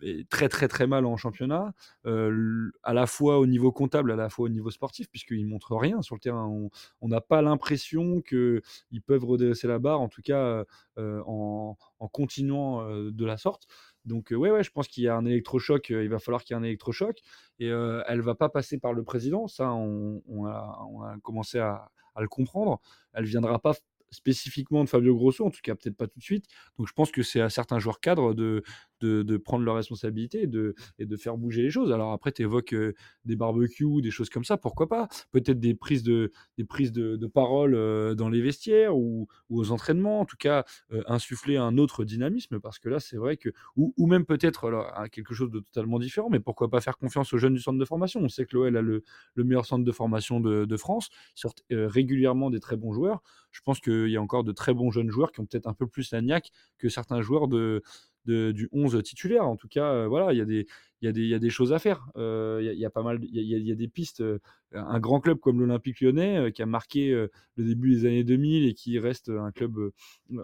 est 0.02 0.28
très 0.28 0.48
très 0.48 0.68
très 0.68 0.86
mal 0.86 1.06
en 1.06 1.16
championnat, 1.16 1.72
à 2.04 2.94
la 2.94 3.06
fois 3.06 3.38
au 3.38 3.46
niveau 3.46 3.70
comptable, 3.72 4.12
à 4.12 4.16
la 4.16 4.28
fois 4.28 4.46
au 4.46 4.48
niveau 4.48 4.70
sportif, 4.70 5.08
puisqu'ils 5.10 5.44
ne 5.44 5.50
montrent 5.50 5.76
rien 5.76 6.02
sur 6.02 6.16
le 6.16 6.20
terrain. 6.20 6.46
On 7.00 7.08
n'a 7.08 7.20
pas 7.20 7.42
l'impression 7.42 8.20
qu'ils 8.20 9.02
peuvent 9.06 9.24
redresser 9.24 9.68
la 9.68 9.78
barre, 9.78 10.00
en 10.00 10.08
tout 10.08 10.22
cas 10.22 10.64
en, 10.96 11.76
continuant 12.12 12.84
de 13.10 13.24
la 13.24 13.36
sorte. 13.36 13.66
Donc 14.04 14.28
ouais, 14.30 14.50
ouais, 14.50 14.64
je 14.64 14.70
pense 14.70 14.88
qu'il 14.88 15.04
y 15.04 15.08
a 15.08 15.16
un 15.16 15.24
électrochoc, 15.24 15.90
il 15.90 16.08
va 16.08 16.18
falloir 16.18 16.42
qu'il 16.42 16.54
y 16.54 16.58
ait 16.58 16.60
un 16.60 16.64
électrochoc, 16.64 17.20
et 17.58 17.70
euh, 17.70 18.02
elle 18.08 18.20
va 18.20 18.34
pas 18.34 18.48
passer 18.48 18.78
par 18.78 18.92
le 18.92 19.04
président, 19.04 19.46
ça 19.46 19.72
on, 19.72 20.46
a, 20.46 21.16
commencé 21.22 21.58
à, 21.58 21.90
à 22.14 22.22
le 22.22 22.28
comprendre. 22.28 22.80
Elle 23.12 23.24
viendra 23.24 23.58
pas 23.58 23.74
spécifiquement 24.11 24.84
de 24.84 24.88
Fabio 24.88 25.14
Grosso, 25.14 25.44
en 25.44 25.50
tout 25.50 25.61
cas 25.62 25.74
peut-être 25.74 25.96
pas 25.96 26.06
tout 26.06 26.18
de 26.18 26.24
suite. 26.24 26.46
Donc 26.78 26.88
je 26.88 26.92
pense 26.92 27.11
que 27.11 27.22
c'est 27.22 27.40
à 27.40 27.50
certains 27.50 27.78
joueurs 27.78 28.00
cadres 28.00 28.34
de, 28.34 28.62
de, 29.01 29.36
prendre 29.36 29.64
leurs 29.64 29.76
responsabilités 29.76 30.42
et 30.42 30.46
de, 30.46 30.74
faire 31.16 31.36
bouger 31.36 31.62
les 31.62 31.70
choses. 31.70 31.92
Alors 31.92 32.12
après, 32.12 32.32
tu 32.32 32.42
évoques 32.42 32.74
des 33.24 33.36
barbecues, 33.36 34.03
des 34.03 34.11
choses 34.11 34.30
comme 34.30 34.44
ça, 34.44 34.57
pourquoi 34.57 34.88
pas? 34.88 35.09
Peut-être 35.32 35.61
des 35.61 35.74
prises 35.74 36.03
de, 36.03 36.30
parole 37.32 37.74
euh, 37.74 38.14
dans 38.14 38.28
les 38.28 38.40
vestiaires 38.40 38.96
ou, 38.96 39.28
aux 39.48 39.70
entraînements, 39.70 40.20
en 40.20 40.24
tout 40.24 40.36
cas 40.36 40.64
euh, 40.92 41.03
insuffler 41.07 41.57
un 41.57 41.78
autre 41.78 42.05
dynamisme, 42.05 42.61
parce 42.61 42.78
que 42.78 42.88
là, 42.88 43.01
c'est 43.01 43.16
vrai 43.16 43.36
que, 43.36 43.51
ou, 43.76 44.07
même 44.07 44.24
peut-être 44.24 44.70
à 44.94 45.09
quelque 45.09 45.34
chose 45.34 45.51
de 45.51 45.61
totalement 45.61 45.98
différent, 45.98 46.28
mais 46.30 46.40
pourquoi 46.40 46.68
pas 46.68 46.80
faire 46.80 46.96
confiance 46.96 47.32
aux 47.32 47.38
jeunes 47.38 47.55
du 47.55 47.61
centre 47.61 47.78
de 47.78 47.84
formation? 47.84 48.20
On 48.20 48.28
sait 48.28 48.44
que 48.44 48.57
l'OL 48.57 48.76
a 48.76 48.82
le, 48.82 49.03
le 49.34 49.44
meilleur 49.44 49.66
centre 49.66 49.84
de 49.84 49.92
formation 49.92 50.40
de, 50.40 50.64
de 50.64 50.76
France, 50.76 51.11
euh, 51.72 51.88
régulièrement 51.88 52.51
des 52.51 52.61
très 52.61 52.76
bons 52.76 52.92
joueurs. 52.92 53.22
Je 53.51 53.61
pense 53.62 53.80
qu'il 53.80 54.09
y 54.09 54.16
a 54.16 54.22
encore 54.22 54.44
de 54.44 54.53
très 54.53 54.74
bons 54.74 54.90
jeunes 54.90 55.11
joueurs 55.11 55.32
qui 55.32 55.40
ont 55.40 55.46
peut-être 55.46 55.66
un 55.66 55.74
peu 55.74 55.86
plus 55.86 56.12
la 56.12 56.20
que 56.78 56.88
certains 56.88 57.22
joueurs 57.22 57.48
de, 57.48 57.82
du 58.26 58.68
11 58.72 59.02
titulaire. 59.02 59.46
En 59.46 59.56
tout 59.56 59.68
cas, 59.68 59.92
euh, 59.92 60.06
voilà, 60.08 60.32
il 60.32 60.38
y, 60.38 60.42
a 60.42 60.44
des- 60.44 60.66
y, 61.02 61.08
a 61.08 61.12
des- 61.12 61.26
y 61.26 61.34
a 61.34 61.38
des 61.38 61.50
choses 61.50 61.72
à 61.72 61.78
faire. 61.78 62.06
Euh, 62.16 62.60
Il 62.62 62.78
y, 62.78 62.84
a- 62.84 62.90
pas 62.90 63.02
mal, 63.02 63.18
il 63.22 63.34
y 63.42 63.64
y 63.66 63.72
a- 63.72 63.74
des 63.74 63.88
pistes. 63.88 64.20
euh, 64.20 64.38
un 64.72 65.00
grand 65.00 65.18
club 65.20 65.38
comme 65.40 65.58
l'Olympique 65.60 66.00
lyonnais, 66.00 66.52
qui 66.52 66.62
a 66.62 66.66
marqué 66.66 67.10
le 67.56 67.64
début 67.64 67.90
des 67.96 68.06
années 68.06 68.22
2000 68.24 68.66
et 68.68 68.74
qui 68.74 68.98
reste 69.00 69.28
un 69.28 69.50
club, 69.50 69.76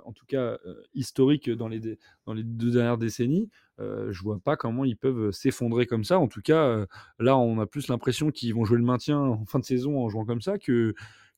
en 0.05 0.13
tout 0.13 0.27
cas, 0.27 0.59
historique 0.95 1.49
dans 1.51 1.69
les, 1.69 1.81
dans 2.27 2.33
les 2.35 2.43
deux 2.43 2.73
dernières 2.73 2.99
décennies, 2.99 3.49
je 3.79 4.23
vois 4.23 4.41
pas 4.41 4.57
comment 4.57 4.85
ils 4.85 4.97
peuvent 4.97 5.31
s'effondrer 5.31 5.87
comme 5.87 6.03
ça. 6.03 6.19
En 6.19 6.27
tout 6.27 6.41
cas, 6.43 6.87
là, 7.21 7.37
on 7.39 7.61
a 7.61 7.67
plus 7.67 7.87
l'impression 7.89 8.31
qu'ils 8.33 8.53
vont 8.55 8.65
jouer 8.65 8.79
le 8.79 8.85
maintien 8.85 9.21
en 9.21 9.45
fin 9.45 9.61
de 9.61 9.65
saison 9.65 10.01
en 10.01 10.09
jouant 10.09 10.25
comme 10.25 10.41
ça 10.41 10.59
que 10.59 10.95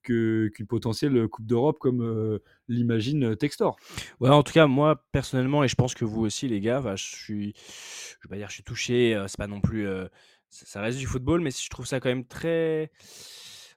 qu'une 0.09 0.67
potentielle 0.67 1.29
Coupe 1.29 1.47
d'Europe 1.47 1.79
comme 1.79 2.03
euh, 2.03 2.39
l'imagine 2.69 3.37
Textor. 3.37 3.77
Ouais, 4.21 4.31
en 4.31 4.43
tout 4.43 4.53
cas, 4.53 4.67
moi, 4.67 5.05
personnellement, 5.13 5.65
et 5.65 5.69
je 5.69 5.75
pense 5.75 5.95
que 5.95 6.05
vous 6.05 6.23
aussi, 6.23 6.49
les 6.49 6.61
gars, 6.61 6.81
bah, 6.81 6.97
je 6.97 7.05
suis, 7.05 7.55
je 7.57 8.29
vais 8.29 8.31
pas 8.31 8.37
dire, 8.37 8.49
je 8.49 8.55
suis 8.55 8.63
touché. 8.65 9.15
euh, 9.15 9.27
c'est 9.29 9.39
pas 9.39 9.47
non 9.47 9.61
plus, 9.61 9.87
euh, 9.87 10.07
ça 10.51 10.81
reste 10.81 10.99
du 10.99 11.07
football, 11.07 11.41
mais 11.41 11.51
je 11.51 11.69
trouve 11.69 11.87
ça 11.87 12.01
quand 12.01 12.09
même 12.09 12.27
très, 12.27 12.91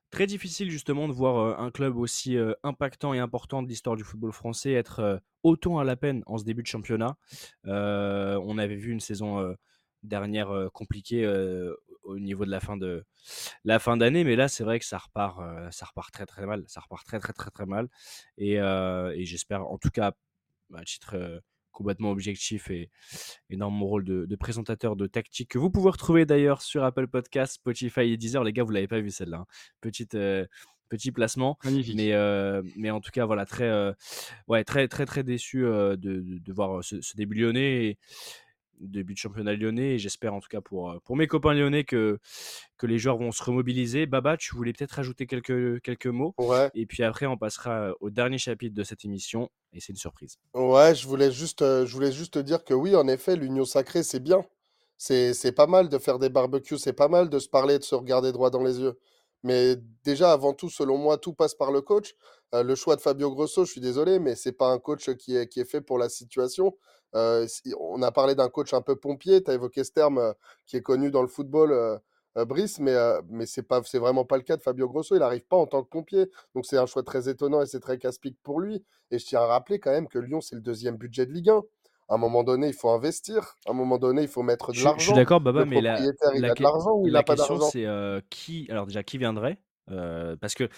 très 0.09 0.27
difficile 0.27 0.69
justement 0.69 1.07
de 1.07 1.13
voir 1.13 1.37
euh, 1.37 1.55
un 1.65 1.71
club 1.71 1.97
aussi 1.97 2.37
euh, 2.37 2.53
impactant 2.63 3.13
et 3.13 3.19
important 3.19 3.63
de 3.63 3.67
l'histoire 3.67 3.95
du 3.95 4.03
football 4.03 4.31
français 4.31 4.73
être 4.73 4.99
euh, 4.99 5.17
autant 5.43 5.79
à 5.79 5.83
la 5.83 5.95
peine 5.95 6.23
en 6.27 6.37
ce 6.37 6.43
début 6.43 6.61
de 6.61 6.67
championnat. 6.67 7.17
Euh, 7.67 8.39
on 8.43 8.57
avait 8.57 8.75
vu 8.75 8.91
une 8.91 8.99
saison 8.99 9.39
euh, 9.39 9.53
dernière 10.03 10.49
euh, 10.51 10.69
compliquée 10.69 11.25
euh, 11.25 11.75
au 12.03 12.17
niveau 12.19 12.45
de 12.45 12.51
la 12.51 12.59
fin 12.59 12.77
de 12.77 13.05
la 13.63 13.79
fin 13.79 13.97
d'année, 13.97 14.23
mais 14.23 14.35
là, 14.35 14.47
c'est 14.47 14.63
vrai 14.63 14.79
que 14.79 14.85
ça 14.85 14.97
repart, 14.97 15.39
euh, 15.39 15.69
ça 15.71 15.85
repart 15.85 16.11
très 16.11 16.25
très 16.25 16.45
mal. 16.45 16.63
Ça 16.67 16.81
repart 16.81 17.05
très 17.05 17.19
très 17.19 17.33
très 17.33 17.51
très 17.51 17.65
mal. 17.65 17.87
Et, 18.37 18.55
et 18.55 19.25
j'espère, 19.25 19.65
en 19.65 19.77
tout 19.77 19.91
cas, 19.91 20.13
à 20.73 20.83
titre 20.83 21.41
complètement 21.71 22.11
objectif 22.11 22.69
et, 22.69 22.89
et 23.49 23.55
dans 23.55 23.69
mon 23.69 23.85
rôle 23.85 24.03
de, 24.03 24.25
de 24.25 24.35
présentateur 24.35 24.95
de 24.95 25.07
tactique, 25.07 25.49
que 25.49 25.57
vous 25.57 25.69
pouvez 25.69 25.89
retrouver 25.89 26.25
d'ailleurs 26.25 26.61
sur 26.61 26.83
Apple 26.83 27.07
Podcast, 27.07 27.53
Spotify 27.53 28.01
et 28.01 28.17
Deezer. 28.17 28.43
Les 28.43 28.53
gars, 28.53 28.63
vous 28.63 28.71
l'avez 28.71 28.87
pas 28.87 28.99
vu 28.99 29.09
celle-là. 29.09 29.37
hein. 29.37 29.45
Petite, 29.79 30.17
petit 30.91 31.11
placement. 31.11 31.57
Magnifique. 31.63 31.95
Mais, 31.95 32.13
euh, 32.13 32.61
mais 32.75 32.91
en 32.91 32.99
tout 32.99 33.11
cas, 33.11 33.25
voilà, 33.25 33.45
très, 33.45 33.69
euh, 33.69 33.93
ouais, 34.47 34.63
très, 34.65 34.87
très, 34.89 35.05
très 35.05 35.23
déçu 35.23 35.65
euh, 35.65 35.95
de, 35.95 36.19
de, 36.19 36.37
de 36.39 36.53
voir 36.53 36.83
ce, 36.83 37.01
ce 37.01 37.15
début 37.15 37.35
lyonnais. 37.39 37.85
Et, 37.85 37.97
début 38.87 39.13
de 39.13 39.17
championnat 39.17 39.53
lyonnais 39.53 39.95
et 39.95 39.99
j'espère 39.99 40.33
en 40.33 40.39
tout 40.39 40.49
cas 40.49 40.61
pour, 40.61 40.91
euh, 40.91 40.99
pour 41.03 41.15
mes 41.15 41.27
copains 41.27 41.53
lyonnais 41.53 41.83
que, 41.83 42.19
que 42.77 42.87
les 42.87 42.97
joueurs 42.97 43.17
vont 43.17 43.31
se 43.31 43.43
remobiliser. 43.43 44.05
Baba, 44.05 44.37
tu 44.37 44.55
voulais 44.55 44.73
peut-être 44.73 44.93
rajouter 44.93 45.27
quelques, 45.27 45.81
quelques 45.81 46.07
mots 46.07 46.33
Ouais. 46.37 46.69
et 46.73 46.85
puis 46.85 47.03
après 47.03 47.25
on 47.25 47.37
passera 47.37 47.91
au 47.99 48.09
dernier 48.09 48.37
chapitre 48.37 48.75
de 48.75 48.83
cette 48.83 49.05
émission 49.05 49.49
et 49.73 49.79
c'est 49.79 49.93
une 49.93 49.97
surprise. 49.97 50.37
Ouais, 50.53 50.93
je 50.95 51.07
voulais 51.07 51.31
juste, 51.31 51.61
euh, 51.61 51.85
je 51.85 51.93
voulais 51.93 52.11
juste 52.11 52.33
te 52.33 52.39
dire 52.39 52.63
que 52.63 52.73
oui, 52.73 52.95
en 52.95 53.07
effet, 53.07 53.35
l'union 53.35 53.65
sacrée, 53.65 54.03
c'est 54.03 54.19
bien. 54.19 54.43
C'est, 54.97 55.33
c'est 55.33 55.51
pas 55.53 55.65
mal 55.67 55.89
de 55.89 55.97
faire 55.97 56.19
des 56.19 56.29
barbecues, 56.29 56.77
c'est 56.77 56.93
pas 56.93 57.07
mal 57.07 57.29
de 57.29 57.39
se 57.39 57.49
parler, 57.49 57.79
de 57.79 57.83
se 57.83 57.95
regarder 57.95 58.31
droit 58.31 58.49
dans 58.51 58.63
les 58.63 58.79
yeux. 58.79 58.99
Mais 59.43 59.75
déjà, 60.03 60.31
avant 60.33 60.53
tout, 60.53 60.69
selon 60.69 60.97
moi, 60.97 61.17
tout 61.17 61.33
passe 61.33 61.55
par 61.55 61.71
le 61.71 61.81
coach. 61.81 62.13
Euh, 62.53 62.61
le 62.63 62.75
choix 62.75 62.95
de 62.95 63.01
Fabio 63.01 63.31
Grosso, 63.31 63.65
je 63.65 63.71
suis 63.71 63.81
désolé, 63.81 64.19
mais 64.19 64.35
c'est 64.35 64.51
pas 64.51 64.67
un 64.67 64.77
coach 64.77 65.09
qui 65.15 65.35
est, 65.35 65.47
qui 65.47 65.59
est 65.59 65.65
fait 65.65 65.81
pour 65.81 65.97
la 65.97 66.09
situation. 66.09 66.77
On 67.13 68.01
a 68.01 68.11
parlé 68.11 68.35
d'un 68.35 68.49
coach 68.49 68.73
un 68.73 68.81
peu 68.81 68.95
pompier, 68.95 69.43
tu 69.43 69.51
as 69.51 69.53
évoqué 69.53 69.83
ce 69.83 69.91
terme 69.91 70.33
qui 70.65 70.77
est 70.77 70.81
connu 70.81 71.11
dans 71.11 71.21
le 71.21 71.27
football, 71.27 71.99
Brice, 72.35 72.79
mais, 72.79 72.95
mais 73.29 73.45
c'est 73.45 73.63
pas, 73.63 73.81
c'est 73.83 73.99
vraiment 73.99 74.23
pas 74.23 74.37
le 74.37 74.43
cas 74.43 74.55
de 74.55 74.61
Fabio 74.61 74.87
Grosso. 74.87 75.15
Il 75.15 75.19
n'arrive 75.19 75.45
pas 75.45 75.57
en 75.57 75.67
tant 75.67 75.83
que 75.83 75.89
pompier. 75.89 76.27
Donc 76.55 76.65
c'est 76.65 76.77
un 76.77 76.85
choix 76.85 77.03
très 77.03 77.27
étonnant 77.27 77.61
et 77.61 77.65
c'est 77.65 77.81
très 77.81 77.97
casse-pique 77.97 78.37
pour 78.41 78.61
lui. 78.61 78.83
Et 79.11 79.19
je 79.19 79.25
tiens 79.25 79.41
à 79.41 79.45
rappeler 79.47 79.79
quand 79.79 79.91
même 79.91 80.07
que 80.07 80.17
Lyon, 80.19 80.39
c'est 80.39 80.55
le 80.55 80.61
deuxième 80.61 80.95
budget 80.95 81.25
de 81.25 81.33
Ligue 81.33 81.49
1. 81.49 81.61
À 82.07 82.15
un 82.15 82.17
moment 82.17 82.43
donné, 82.43 82.67
il 82.67 82.73
faut 82.73 82.89
investir. 82.89 83.57
À 83.65 83.71
un 83.71 83.73
moment 83.73 83.97
donné, 83.97 84.21
il 84.21 84.27
faut 84.27 84.43
mettre 84.43 84.71
de 84.71 84.73
Je, 84.73 84.79
je 84.79 84.83
suis 84.83 84.89
l'argent. 84.89 85.15
d'accord, 85.15 85.41
Baba, 85.41 85.65
mais 85.65 85.81
la, 85.81 85.99
il 86.35 86.45
a 86.45 86.53
de 86.53 86.63
l'argent 86.63 86.95
ou 86.95 87.07
il 87.07 87.13
la 87.13 87.23
question 87.23 87.59
c'est 87.59 87.85
euh, 87.85 88.19
qui, 88.29 88.67
alors 88.69 88.85
déjà 88.85 89.03
qui 89.03 89.17
viendrait? 89.17 89.57
Euh, 89.89 90.35
Parce 90.39 90.53
que 90.53 90.69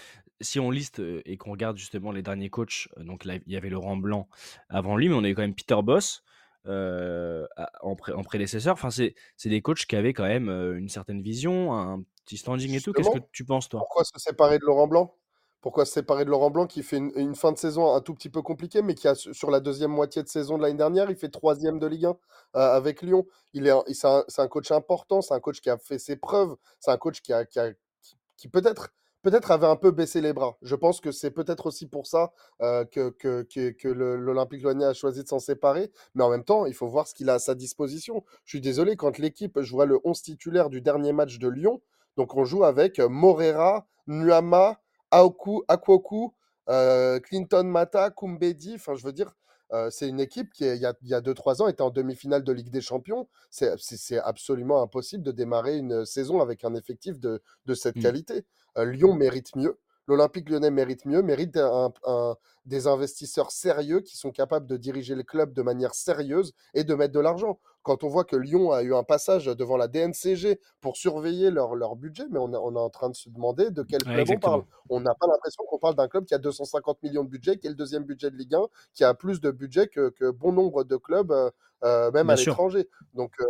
si 0.44 0.60
on 0.60 0.70
liste 0.70 1.00
et 1.24 1.36
qu'on 1.36 1.50
regarde 1.50 1.76
justement 1.76 2.12
les 2.12 2.22
derniers 2.22 2.50
coachs, 2.50 2.88
donc 2.98 3.24
là 3.24 3.36
il 3.46 3.52
y 3.52 3.56
avait 3.56 3.70
Laurent 3.70 3.96
Blanc 3.96 4.28
avant 4.68 4.96
lui, 4.96 5.08
mais 5.08 5.14
on 5.14 5.24
avait 5.24 5.34
quand 5.34 5.42
même 5.42 5.54
Peter 5.54 5.76
Boss 5.82 6.22
euh, 6.66 7.46
en, 7.82 7.96
pré- 7.96 8.12
en 8.12 8.22
prédécesseur. 8.22 8.74
Enfin, 8.74 8.90
c'est 8.90 9.14
des 9.44 9.62
coachs 9.62 9.84
qui 9.86 9.96
avaient 9.96 10.12
quand 10.12 10.24
même 10.26 10.48
une 10.48 10.88
certaine 10.88 11.22
vision, 11.22 11.74
un 11.74 12.02
petit 12.24 12.36
standing 12.36 12.72
et 12.74 12.80
tout. 12.80 12.92
Qu'est-ce 12.92 13.10
que 13.10 13.24
tu 13.32 13.44
penses 13.44 13.68
toi? 13.68 13.80
pourquoi 13.80 14.04
se 14.04 14.18
séparer 14.18 14.58
de 14.58 14.64
Laurent 14.64 14.86
Blanc? 14.86 15.14
Pourquoi 15.60 15.86
se 15.86 15.92
séparer 15.92 16.26
de 16.26 16.30
Laurent 16.30 16.50
Blanc 16.50 16.66
qui 16.66 16.82
fait 16.82 16.98
une, 16.98 17.10
une 17.16 17.34
fin 17.34 17.50
de 17.50 17.56
saison 17.56 17.94
un 17.94 18.00
tout 18.02 18.12
petit 18.14 18.28
peu 18.28 18.42
compliquée, 18.42 18.82
mais 18.82 18.94
qui 18.94 19.08
a 19.08 19.14
su- 19.14 19.32
sur 19.32 19.50
la 19.50 19.60
deuxième 19.60 19.90
moitié 19.90 20.22
de 20.22 20.28
saison 20.28 20.58
de 20.58 20.62
l'année 20.62 20.76
dernière, 20.76 21.10
il 21.10 21.16
fait 21.16 21.30
troisième 21.30 21.78
de 21.78 21.86
Ligue 21.86 22.04
1 22.04 22.08
euh, 22.10 22.14
avec 22.54 23.00
Lyon? 23.00 23.26
Il 23.54 23.66
est, 23.66 23.72
c'est 23.88 24.06
un, 24.42 24.48
coach 24.48 24.70
important, 24.72 25.22
c'est 25.22 25.32
un 25.32 25.40
coach 25.40 25.60
qui 25.62 25.70
a 25.70 25.78
fait 25.78 25.98
ses 25.98 26.16
preuves, 26.16 26.54
c'est 26.80 26.90
un 26.90 26.98
coach 26.98 27.22
qui 27.22 27.32
a, 27.32 27.46
qui 27.46 27.58
a- 27.60 27.72
qui- 28.02 28.18
qui 28.36 28.48
peut-être 28.48 28.90
peut-être 29.24 29.50
avait 29.50 29.66
un 29.66 29.76
peu 29.76 29.90
baissé 29.90 30.20
les 30.20 30.34
bras. 30.34 30.58
Je 30.60 30.76
pense 30.76 31.00
que 31.00 31.10
c'est 31.10 31.30
peut-être 31.30 31.66
aussi 31.66 31.88
pour 31.88 32.06
ça 32.06 32.32
euh, 32.60 32.84
que, 32.84 33.08
que, 33.10 33.88
l'Olympique 33.88 34.62
Lyonnais 34.62 34.84
a 34.84 34.92
choisi 34.92 35.22
de 35.22 35.28
s'en 35.28 35.38
séparer. 35.38 35.90
Mais 36.14 36.22
en 36.22 36.30
même 36.30 36.44
temps, 36.44 36.66
il 36.66 36.74
faut 36.74 36.86
voir 36.86 37.08
ce 37.08 37.14
qu'il 37.14 37.30
a 37.30 37.34
à 37.34 37.38
sa 37.38 37.54
disposition. 37.54 38.22
Je 38.44 38.50
suis 38.50 38.60
désolé, 38.60 38.96
quand 38.96 39.18
l'équipe 39.18 39.60
jouera 39.62 39.86
le 39.86 39.98
11 40.04 40.22
titulaire 40.22 40.68
du 40.68 40.82
dernier 40.82 41.12
match 41.12 41.38
de 41.38 41.48
Lyon, 41.48 41.80
donc 42.18 42.36
on 42.36 42.44
joue 42.44 42.64
avec 42.64 42.98
euh, 42.98 43.08
Morera, 43.08 43.86
Nuama, 44.06 44.78
Aoku, 45.10 45.64
Akwoku, 45.68 46.34
euh, 46.68 47.18
Clinton 47.18 47.64
Mata, 47.64 48.10
Kumbedi. 48.10 48.74
Enfin, 48.74 48.94
je 48.94 49.04
veux 49.04 49.12
dire, 49.12 49.34
euh, 49.72 49.90
c'est 49.90 50.08
une 50.08 50.20
équipe 50.20 50.52
qui, 50.52 50.64
il 50.64 50.80
y 50.80 51.14
a 51.14 51.20
2-3 51.20 51.62
ans, 51.62 51.68
était 51.68 51.82
en 51.82 51.90
demi-finale 51.90 52.44
de 52.44 52.52
Ligue 52.52 52.70
des 52.70 52.80
Champions. 52.80 53.28
C'est 53.50 54.18
absolument 54.18 54.82
impossible 54.82 55.22
de 55.24 55.32
démarrer 55.32 55.76
une 55.78 56.04
saison 56.04 56.40
avec 56.40 56.64
un 56.64 56.74
effectif 56.74 57.18
de, 57.18 57.42
de 57.66 57.74
cette 57.74 57.96
Mm. 57.96 58.00
qualité. 58.00 58.44
Euh, 58.78 58.84
Lyon 58.84 59.14
mérite 59.14 59.54
mieux. 59.56 59.78
L'Olympique 60.06 60.48
lyonnais 60.50 60.70
mérite 60.70 61.06
mieux, 61.06 61.22
mérite 61.22 61.56
un- 61.56 61.92
un- 62.06 62.36
des 62.66 62.86
investisseurs 62.86 63.50
sérieux 63.50 64.00
qui 64.00 64.16
sont 64.16 64.30
capables 64.30 64.66
de 64.66 64.76
diriger 64.76 65.14
le 65.14 65.22
club 65.22 65.52
de 65.52 65.62
manière 65.62 65.94
sérieuse 65.94 66.52
et 66.72 66.82
de 66.84 66.94
mettre 66.94 67.12
de 67.12 67.20
l'argent. 67.20 67.58
Quand 67.82 68.02
on 68.04 68.08
voit 68.08 68.24
que 68.24 68.36
Lyon 68.36 68.72
a 68.72 68.82
eu 68.82 68.94
un 68.94 69.02
passage 69.02 69.44
devant 69.46 69.76
la 69.76 69.86
DNCG 69.88 70.58
pour 70.80 70.96
surveiller 70.96 71.50
leur, 71.50 71.74
leur 71.74 71.96
budget, 71.96 72.24
mais 72.30 72.38
on, 72.38 72.52
est- 72.54 72.56
on 72.56 72.74
est 72.74 72.78
en 72.80 72.88
train 72.88 73.10
de 73.10 73.14
se 73.14 73.28
demander 73.28 73.70
de 73.70 73.82
quel 73.82 74.00
Ouais, 74.08 74.24
club 74.24 74.28
on 74.36 74.40
parle. 74.40 74.64
On 74.88 75.00
n'a 75.00 75.14
pas 75.14 75.26
l'impression 75.26 75.62
qu'on 75.68 75.78
parle 75.78 75.94
d'un 75.94 76.08
club 76.08 76.24
qui 76.24 76.34
a 76.34 76.38
250 76.38 77.02
millions 77.02 77.24
de 77.24 77.28
budget, 77.28 77.58
qui 77.58 77.66
est 77.66 77.70
le 77.70 77.76
deuxième 77.76 78.04
budget 78.04 78.30
de 78.30 78.36
Ligue 78.36 78.54
1, 78.54 78.66
qui 78.94 79.04
a 79.04 79.12
plus 79.12 79.40
de 79.42 79.50
budget 79.50 79.88
que, 79.88 80.08
que 80.08 80.30
bon 80.30 80.52
nombre 80.52 80.84
de 80.84 80.96
clubs, 80.96 81.30
euh, 81.32 81.50
euh, 81.84 82.10
même 82.12 82.26
Bien 82.28 82.34
à 82.34 82.36
l'étranger. 82.50 82.88
Donc, 83.12 83.32
euh, 83.40 83.44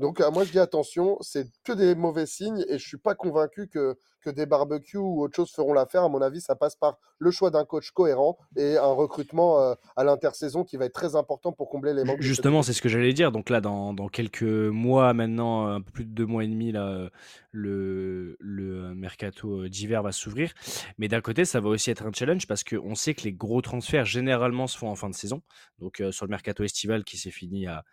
donc 0.00 0.20
euh, 0.20 0.30
moi, 0.32 0.44
je 0.44 0.50
dis 0.50 0.58
attention, 0.58 1.16
c'est 1.20 1.46
que 1.64 1.72
des 1.72 1.94
mauvais 1.94 2.26
signes 2.26 2.64
et 2.68 2.78
je 2.78 2.86
suis 2.88 2.98
pas 2.98 3.14
convaincu 3.14 3.68
que, 3.68 3.96
que 4.20 4.30
des 4.30 4.46
barbecues 4.46 4.96
ou 4.98 5.22
autre 5.22 5.36
chose 5.36 5.50
feront 5.52 5.72
l'affaire. 5.72 6.02
À 6.02 6.08
mon 6.08 6.20
avis, 6.20 6.40
ça 6.40 6.56
passe 6.56 6.74
par 6.74 6.98
le 7.18 7.30
choix 7.30 7.50
d'un 7.50 7.64
coach 7.64 7.90
cohérent 7.92 8.36
et 8.56 8.76
un 8.78 8.92
recrutement 8.92 9.60
euh, 9.60 9.74
à 9.96 10.04
l'intersaison 10.04 10.64
qui 10.64 10.76
va 10.76 10.86
être 10.86 10.92
très 10.94 11.14
important 11.16 11.52
pour 11.52 11.68
combler 11.68 11.94
les 11.94 12.04
manques 12.04 12.20
Justement, 12.20 12.62
c'est 12.62 12.72
ce 12.72 12.82
que 12.82 12.88
j'allais 12.88 13.12
dire. 13.12 13.30
Donc 13.30 13.50
là, 13.50 13.60
dans, 13.60 13.94
dans 13.94 14.08
quelques 14.08 14.42
mois 14.42 15.12
maintenant, 15.14 15.66
un 15.66 15.80
peu 15.80 15.92
plus 15.92 16.04
de 16.06 16.10
deux 16.12 16.26
mois 16.26 16.44
et 16.44 16.48
demi, 16.48 16.72
là, 16.72 16.86
euh, 16.88 17.10
le, 17.52 18.36
le 18.40 18.94
mercato 18.94 19.62
euh, 19.64 19.68
d'hiver 19.68 20.02
va 20.02 20.12
s'ouvrir. 20.12 20.52
Mais 20.98 21.08
d'un 21.08 21.20
côté, 21.20 21.44
ça 21.44 21.60
va 21.60 21.68
aussi 21.68 21.90
être 21.90 22.06
un 22.06 22.12
challenge 22.12 22.46
parce 22.46 22.64
qu'on 22.64 22.94
sait 22.94 23.14
que 23.14 23.22
les 23.22 23.32
gros 23.32 23.60
transferts 23.60 24.04
généralement 24.06 24.66
se 24.66 24.78
font 24.78 24.88
en 24.88 24.94
fin 24.94 25.10
de 25.10 25.14
saison. 25.14 25.42
Donc 25.78 26.00
euh, 26.00 26.12
sur 26.12 26.24
le 26.26 26.30
mercato 26.30 26.64
estival 26.64 27.04
qui 27.04 27.16
s'est 27.18 27.30
fini 27.30 27.66
à- 27.66 27.84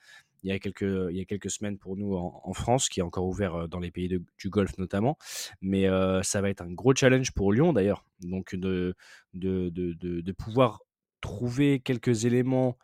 il 0.44 0.50
y, 0.50 0.54
a 0.54 0.60
quelques, 0.60 0.82
il 0.82 1.18
y 1.18 1.22
a 1.22 1.26
quelques 1.26 1.50
semaines 1.50 1.78
pour 1.78 1.98
nous 1.98 2.16
en, 2.16 2.54
France, 2.54 2.90
qui 2.90 3.00
est 3.00 3.04
encore 3.04 3.26
ouvert 3.26 3.68
dans 3.68 3.80
les 3.80 3.92
pays 3.92 4.08
du 4.08 4.50
Golfe 4.50 4.78
notamment. 4.78 5.18
Mais 5.62 5.88
ça 6.24 6.42
va 6.42 6.50
être 6.50 6.62
un 6.62 6.72
gros 6.72 6.96
challenge 6.96 7.32
pour 7.32 7.52
Lyon 7.52 7.74
d'ailleurs. 7.74 8.06
Donc 8.22 8.56
de, 8.56 8.96
de, 9.34 9.70
de, 9.70 9.94
de, 9.94 10.32
pouvoir 10.32 10.82
trouver 11.22 11.80
quelques 11.80 12.26
éléments 12.26 12.78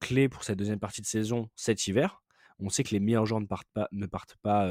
clés 0.00 0.28
pour 0.28 0.44
cette 0.44 0.58
deuxième 0.58 0.78
partie 0.78 1.00
de 1.00 1.06
saison 1.06 1.48
cet 1.56 1.86
hiver. 1.86 2.22
On 2.58 2.68
sait 2.68 2.84
que 2.84 2.90
les 2.90 3.00
meilleurs 3.00 3.26
joueurs 3.26 3.40
ne 3.40 3.46
partent 3.46 3.70
pas, 3.72 3.88
ne 3.92 4.06
partent 4.06 4.36
pas 4.42 4.70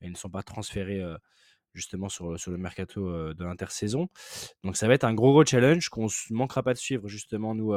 et 0.00 0.08
ne 0.08 0.16
sont 0.16 0.30
pas 0.30 0.42
transférés 0.42 1.02
justement 1.74 2.08
sur, 2.08 2.40
sur 2.40 2.50
le 2.50 2.58
mercato 2.58 3.34
de 3.34 3.44
l'intersaison. 3.44 4.08
Donc 4.64 4.76
ça 4.76 4.88
va 4.88 4.94
être 4.94 5.04
un 5.04 5.14
gros 5.14 5.32
gros 5.32 5.44
challenge 5.44 5.90
qu'on 5.90 6.06
ne 6.06 6.34
manquera 6.34 6.62
pas 6.62 6.72
de 6.72 6.78
suivre 6.78 7.08
justement 7.08 7.54
nous 7.54 7.74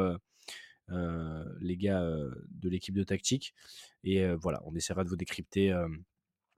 les 1.60 1.78
gars 1.78 2.02
euh, 2.02 2.30
de 2.52 2.70
l'équipe 2.70 2.96
de 2.96 3.04
tactique. 3.04 3.54
Et 4.04 4.24
euh, 4.24 4.36
voilà, 4.36 4.62
on 4.66 4.76
essaiera 4.76 5.04
de 5.04 5.10
vous 5.10 5.16
décrypter 5.16 5.72
euh, 5.72 5.88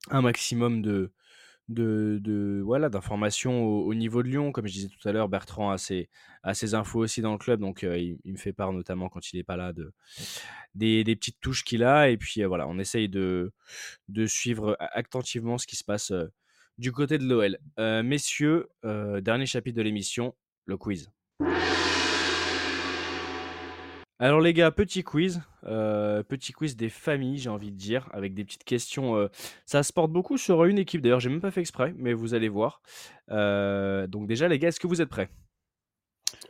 un 0.09 0.21
maximum 0.21 0.81
de, 0.81 1.11
de, 1.69 2.61
voilà 2.63 2.89
d'informations 2.89 3.63
au, 3.63 3.85
au 3.85 3.93
niveau 3.93 4.23
de 4.23 4.29
Lyon. 4.29 4.51
Comme 4.51 4.67
je 4.67 4.73
disais 4.73 4.89
tout 4.89 5.07
à 5.07 5.11
l'heure, 5.11 5.29
Bertrand 5.29 5.71
a 5.71 5.77
ses, 5.77 6.09
a 6.43 6.53
ses 6.53 6.73
infos 6.73 6.99
aussi 6.99 7.21
dans 7.21 7.31
le 7.31 7.37
club, 7.37 7.59
donc 7.59 7.83
euh, 7.83 7.97
il, 7.97 8.31
me 8.31 8.37
fait 8.37 8.53
part 8.53 8.73
notamment 8.73 9.09
quand 9.09 9.31
il 9.31 9.37
n'est 9.37 9.43
pas 9.43 9.57
là 9.57 9.73
de, 9.73 9.93
des, 10.75 11.03
des 11.03 11.15
petites 11.15 11.39
touches 11.41 11.63
qu'il 11.63 11.83
a. 11.83 12.09
Et 12.09 12.17
puis 12.17 12.43
euh, 12.43 12.47
voilà, 12.47 12.67
on 12.67 12.79
essaye 12.79 13.09
de, 13.09 13.51
de 14.09 14.25
suivre 14.25 14.77
attentivement 14.79 15.57
ce 15.57 15.67
qui 15.67 15.75
se 15.75 15.83
passe 15.83 16.11
euh, 16.11 16.27
du 16.77 16.91
côté 16.91 17.17
de 17.17 17.25
l'OL. 17.25 17.57
Euh, 17.79 18.03
messieurs, 18.03 18.69
euh, 18.85 19.21
dernier 19.21 19.45
chapitre 19.45 19.77
de 19.77 19.83
l'émission, 19.83 20.35
le 20.65 20.77
quiz. 20.77 21.11
Alors 24.21 24.39
les 24.39 24.53
gars, 24.53 24.69
petit 24.69 25.03
quiz, 25.03 25.41
euh, 25.65 26.21
petit 26.21 26.53
quiz 26.53 26.75
des 26.75 26.89
familles, 26.89 27.39
j'ai 27.39 27.49
envie 27.49 27.71
de 27.71 27.75
dire, 27.75 28.07
avec 28.13 28.35
des 28.35 28.45
petites 28.45 28.63
questions. 28.63 29.15
euh, 29.17 29.29
ça 29.65 29.81
se 29.81 29.91
porte 29.91 30.11
beaucoup 30.11 30.37
sur 30.37 30.63
une 30.65 30.77
équipe. 30.77 31.01
D'ailleurs, 31.01 31.19
j'ai 31.19 31.29
même 31.29 31.41
pas 31.41 31.49
fait 31.49 31.61
exprès, 31.61 31.91
mais 31.97 32.13
vous 32.13 32.35
allez 32.35 32.47
voir. 32.47 32.83
Euh, 33.31 34.05
donc 34.05 34.27
déjà, 34.27 34.47
les 34.47 34.59
gars, 34.59 34.67
est-ce 34.67 34.79
que 34.79 34.85
vous 34.85 35.01
êtes 35.01 35.09
prêts? 35.09 35.29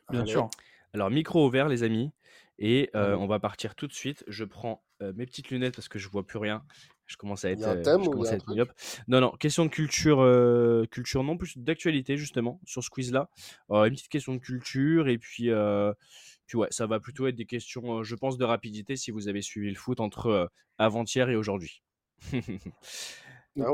Bien 0.10 0.22
Allez. 0.22 0.32
sûr. 0.32 0.50
Alors 0.94 1.10
micro 1.10 1.48
ouvert, 1.48 1.70
les 1.70 1.84
amis, 1.84 2.12
et 2.60 2.90
euh, 2.96 3.16
Allez. 3.16 3.16
on 3.16 3.28
va 3.28 3.40
partir 3.40 3.76
tout 3.76 3.88
de 3.88 3.94
suite. 3.94 4.26
Je 4.28 4.44
prends 4.44 4.84
euh, 5.02 5.14
mes 5.16 5.26
petites 5.26 5.50
lunettes 5.50 5.76
parce 5.76 5.88
que 5.88 5.98
je 6.00 6.10
vois 6.10 6.28
plus 6.28 6.40
rien. 6.40 6.64
Je 7.06 7.16
commence 7.18 7.46
à 7.46 7.52
Il 7.54 7.60
être, 7.60 7.62
y 7.62 7.66
a 7.66 7.70
un 7.72 7.76
euh, 7.76 7.84
thème 7.84 8.02
je 8.02 8.10
ou 8.10 8.18
il 8.18 8.24
y 8.24 8.28
commence 8.28 8.28
a 8.28 8.34
à 8.34 8.36
un 8.36 8.38
être 8.38 8.46
truc? 8.46 8.56
myope. 8.56 8.72
Non, 9.08 9.22
non, 9.22 9.32
question 9.32 9.66
de 9.66 9.70
culture, 9.70 10.20
euh, 10.22 10.86
culture 10.92 11.24
non 11.24 11.38
plus 11.38 11.58
d'actualité 11.58 12.18
justement 12.18 12.60
sur 12.66 12.84
ce 12.84 12.90
quiz-là. 12.90 13.30
Euh, 13.72 13.86
une 13.86 13.94
petite 13.94 14.10
question 14.10 14.34
de 14.34 14.40
culture 14.40 15.08
et 15.08 15.18
puis, 15.18 15.50
euh, 15.50 15.94
puis 16.52 16.58
ouais, 16.58 16.68
ça 16.70 16.86
va 16.86 17.00
plutôt 17.00 17.28
être 17.28 17.36
des 17.38 17.46
questions, 17.46 18.04
je 18.04 18.14
pense, 18.14 18.38
de 18.38 18.44
rapidité 18.44 18.98
si 18.98 19.10
vous 19.10 19.30
avez 19.30 19.42
suivi 19.42 19.70
le 19.70 19.78
foot 19.78 20.02
entre 20.02 20.26
euh, 20.28 20.46
avant-hier 20.78 21.30
et 21.30 21.36
aujourd'hui. 21.38 21.82
Ah. 23.60 23.66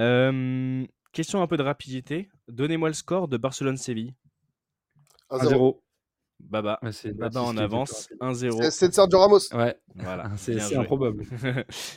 Euh, 0.00 0.86
question 1.12 1.42
un 1.42 1.46
peu 1.46 1.58
de 1.58 1.62
rapidité. 1.62 2.30
Donnez-moi 2.48 2.88
le 2.88 2.94
score 2.94 3.28
de 3.28 3.36
Barcelone-Séville. 3.36 4.14
1-0. 5.28 5.52
1-0. 5.52 5.80
Baba, 6.40 6.78
Ouais, 6.82 7.12
Baba 7.12 7.42
en 7.42 7.58
avance, 7.58 8.06
plus 8.06 8.16
1-0. 8.16 8.70
C'est 8.70 8.88
de 8.88 8.94
Sergio 8.94 9.18
Ramos. 9.18 9.52
Ouais, 9.52 9.76
Voilà, 9.94 10.30
c'est 10.38 10.74
improbable. 10.74 11.26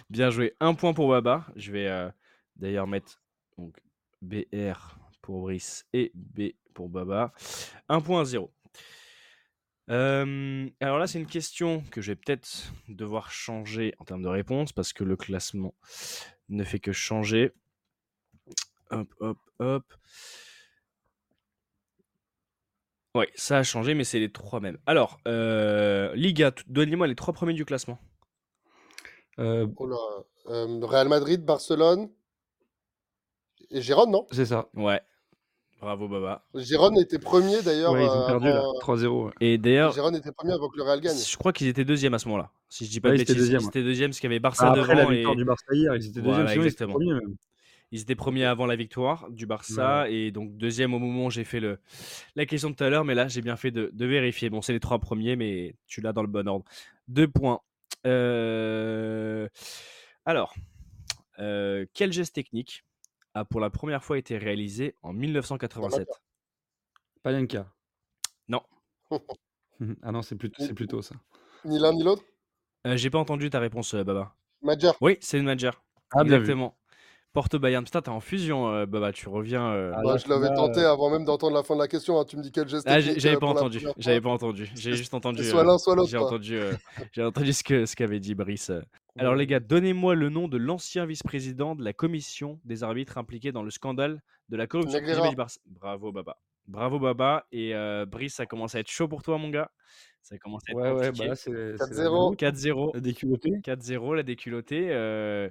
Bien 0.10 0.30
joué. 0.30 0.54
Un 0.60 0.74
point 0.74 0.92
pour 0.92 1.08
Baba. 1.08 1.46
Je 1.56 1.72
vais 1.72 1.88
euh, 1.88 2.10
d'ailleurs 2.58 2.88
mettre 2.88 3.22
donc, 3.58 3.80
BR 4.22 4.98
pour 5.22 5.44
Brice 5.44 5.86
et 5.94 6.12
B 6.14 6.50
pour 6.74 6.90
Baba. 6.90 7.32
Un 7.88 8.02
point 8.02 8.22
à 8.22 8.26
zéro. 8.26 8.52
Euh, 9.90 10.68
alors 10.80 10.98
là, 10.98 11.08
c'est 11.08 11.20
une 11.20 11.28
question 11.28 11.84
que 11.92 12.02
je 12.02 12.12
vais 12.12 12.16
peut-être 12.16 12.74
devoir 12.88 13.32
changer 13.32 13.94
en 14.00 14.06
termes 14.06 14.24
de 14.24 14.28
réponse 14.28 14.74
parce 14.74 14.94
que 14.94 15.04
le 15.04 15.16
classement 15.16 15.74
ne 16.50 16.64
fait 16.64 16.80
que 16.80 16.92
changer. 16.92 17.54
Hop, 18.92 19.14
hop, 19.20 19.38
hop. 19.60 19.94
Ouais, 23.16 23.30
ça 23.36 23.60
a 23.60 23.64
changé, 23.64 23.94
mais 23.94 24.04
c'est 24.04 24.20
les 24.20 24.32
trois 24.32 24.60
mêmes. 24.60 24.78
Alors, 24.86 25.20
euh, 25.28 26.14
Liga, 26.16 26.52
donnez-moi 26.68 27.08
les 27.08 27.16
trois 27.16 27.34
premiers 27.34 27.54
du 27.54 27.64
classement. 27.64 27.98
Euh, 29.40 29.68
Oh 29.78 29.88
là. 29.88 29.98
Euh, 30.48 30.80
Real 30.86 31.08
Madrid, 31.08 31.44
Barcelone 31.44 32.10
et 33.72 33.82
Gérone, 33.82 34.12
non? 34.12 34.28
C'est 34.32 34.46
ça. 34.46 34.68
Ouais. 34.74 35.02
Bravo, 35.82 36.08
Baba. 36.08 36.44
Gérone 36.56 36.98
était 36.98 37.20
premier 37.20 37.62
d'ailleurs. 37.62 37.92
Ouais, 37.92 38.04
ils 38.04 38.08
ont 38.10 38.24
euh, 38.24 38.28
perdu 38.28 38.48
là, 38.48 38.58
avant- 38.60 38.80
3-0. 38.80 39.26
ouais. 39.26 39.32
Et 39.42 39.58
d'ailleurs, 39.58 39.92
Gérone 39.94 40.16
était 40.16 40.32
premier 40.32 40.54
avant 40.54 40.70
que 40.70 40.78
le 40.78 40.84
Real 40.84 41.00
gagne. 41.02 41.18
je 41.18 41.38
crois 41.38 41.54
qu'ils 41.54 41.68
étaient 41.68 41.86
deuxième 41.86 42.14
à 42.14 42.20
ce 42.20 42.28
moment-là. 42.30 42.50
Si 42.70 42.86
je 42.86 42.90
dis 42.92 43.00
pas 43.02 43.10
Ouais, 43.10 43.16
de 43.16 43.20
bêtises, 43.20 43.36
deuxième, 43.36 43.62
ils 43.62 43.68
étaient 43.68 43.84
deuxième 43.84 44.10
parce 44.12 44.20
qu'il 44.20 44.30
y 44.30 44.34
avait 44.34 44.40
Barça 44.40 44.68
Après 44.72 44.96
la 44.96 45.02
devant 45.02 45.12
victoire 45.12 45.34
et 45.34 45.38
du 45.38 45.46
Barça 45.46 45.66
hier, 45.74 45.96
ils 45.96 46.06
étaient 46.06 46.22
deuxième, 46.22 46.24
Voilà, 46.34 46.50
sinon 46.50 46.64
ils 46.64 46.68
étaient 46.68 46.84
exactement. 46.84 46.94
premiers 46.94 47.14
même. 47.14 47.36
ils 47.92 48.02
étaient 48.02 48.16
premiers 48.16 48.46
avant 48.46 48.66
la 48.66 48.76
victoire 48.76 49.30
du 49.30 49.46
Barça 49.46 50.10
et 50.10 50.32
donc 50.32 50.56
deuxième 50.58 50.94
au 50.94 51.00
moment 51.00 51.26
où 51.28 51.30
j'ai 51.32 51.44
fait 51.44 51.60
le 51.60 51.78
la 52.36 52.46
question 52.46 52.70
de 52.72 52.76
tout 52.76 52.84
à 52.84 52.90
l'heure, 52.90 53.06
mais 53.06 53.14
là 53.14 53.28
j'ai 53.28 53.42
bien 53.42 53.56
fait 53.58 53.72
de, 53.72 53.92
de 53.94 54.06
vérifier. 54.06 54.50
Bon, 54.50 54.62
c'est 54.62 54.74
les 54.74 54.80
trois 54.80 55.00
premiers, 55.00 55.36
mais 55.36 55.76
tu 55.88 56.02
l'as 56.02 56.14
dans 56.14 56.22
le 56.24 56.28
bon 56.30 56.48
ordre. 56.48 56.66
Deux 57.08 57.28
points. 57.28 57.60
Euh, 58.08 59.48
Alors, 60.26 60.54
euh, 61.40 61.86
quel 61.94 62.12
geste 62.14 62.34
technique 62.34 62.84
a 63.36 63.46
pour 63.46 63.60
la 63.60 63.70
première 63.70 64.04
fois 64.04 64.18
été 64.18 64.38
réalisé 64.38 64.96
en 65.04 65.14
1987 65.14 66.08
Payanka. 67.22 67.68
Non. 68.48 68.62
ah 70.02 70.12
non, 70.12 70.22
c'est 70.22 70.36
plutôt, 70.36 70.64
c'est 70.64 70.74
plutôt 70.74 71.02
ça. 71.02 71.16
Ni 71.66 71.78
l'un 71.80 71.94
ni 71.94 72.04
l'autre? 72.04 72.24
Euh, 72.88 72.96
J'ai 72.98 73.10
pas 73.10 73.20
entendu 73.20 73.50
ta 73.50 73.60
réponse, 73.60 73.94
euh, 73.94 74.04
Baba. 74.04 74.36
Madjer. 74.62 74.92
Oui, 75.02 75.18
c'est 75.22 75.38
le 75.38 75.44
manager. 75.44 75.84
Ah. 76.14 76.22
Exactement. 76.22 76.78
Porto 77.34 77.60
Bayern. 77.60 77.84
Putain, 77.84 78.02
t'es 78.02 78.10
en 78.10 78.20
fusion, 78.22 78.70
euh, 78.70 78.86
Baba. 78.86 79.12
Tu 79.12 79.28
reviens. 79.28 79.68
euh, 79.74 79.92
Ah, 79.96 80.02
Bah, 80.04 80.12
là, 80.14 80.18
je 80.18 80.30
l'avais 80.30 80.54
tenté 80.54 80.80
euh, 80.82 80.92
avant 80.94 81.10
même 81.10 81.26
d'entendre 81.26 81.56
la 81.56 81.64
fin 81.64 81.76
de 81.76 81.82
la 81.82 81.88
question. 81.88 82.20
hein. 82.20 82.26
Tu 82.26 82.38
me 82.38 82.42
dis 82.44 82.52
quel 82.52 82.70
geste 82.70 82.86
Ah, 82.88 83.02
j'avais 83.02 83.38
pas 83.38 83.48
entendu. 83.48 83.86
J'avais 83.98 84.22
pas 84.22 84.30
entendu. 84.30 84.70
J'ai 84.76 84.94
juste 84.96 85.14
entendu. 85.16 85.44
soit 85.44 85.64
l'un, 85.64 85.78
soit 85.78 85.96
l'autre, 85.96 86.10
J'ai 86.10 86.18
entendu. 86.18 86.56
euh, 86.56 86.74
j'ai 87.12 87.24
entendu 87.24 87.52
ce 87.52 87.64
que 87.64 87.86
ce 87.86 87.96
qu'avait 87.96 88.20
dit 88.20 88.36
Brice. 88.36 88.72
Alors 89.18 89.36
les 89.36 89.48
gars, 89.48 89.60
donnez-moi 89.62 90.14
le 90.16 90.30
nom 90.30 90.48
de 90.48 90.58
l'ancien 90.58 91.06
vice-président 91.06 91.76
de 91.76 91.84
la 91.84 91.94
commission 91.94 92.60
des 92.66 92.84
arbitres 92.84 93.18
impliqués 93.18 93.52
dans 93.54 93.64
le 93.64 93.72
scandale 93.72 94.22
de 94.50 94.58
la 94.58 94.68
corruption 94.68 95.00
Negreira. 95.00 95.30
du 95.30 95.36
Barça. 95.36 95.60
Bravo 95.66 96.12
Baba. 96.12 96.38
Bravo 96.68 97.00
Baba. 97.00 97.48
Et 97.54 97.74
euh, 97.76 98.06
Brice, 98.06 98.34
ça 98.36 98.46
commence 98.46 98.76
à 98.76 98.80
être 98.80 98.90
chaud 98.90 99.08
pour 99.08 99.24
toi, 99.24 99.38
mon 99.38 99.50
gars. 99.50 99.72
Ça 100.22 100.38
commence 100.40 100.64
à 100.68 100.72
être 100.72 100.78
Ouais, 100.78 100.92
ouais, 100.92 101.12
bah 101.12 101.28
compliqué. 101.28 101.28
là, 101.28 101.36
c'est 101.36 101.52
c'est 101.78 102.04
la 102.04 102.10
4-0. 102.10 102.36
4-0. 102.36 102.92
la 102.96 103.00
déculottée. 103.00 103.52
4-0, 103.64 104.16
la 104.16 104.24
déculottée. 104.24 104.88
euh, 104.90 105.50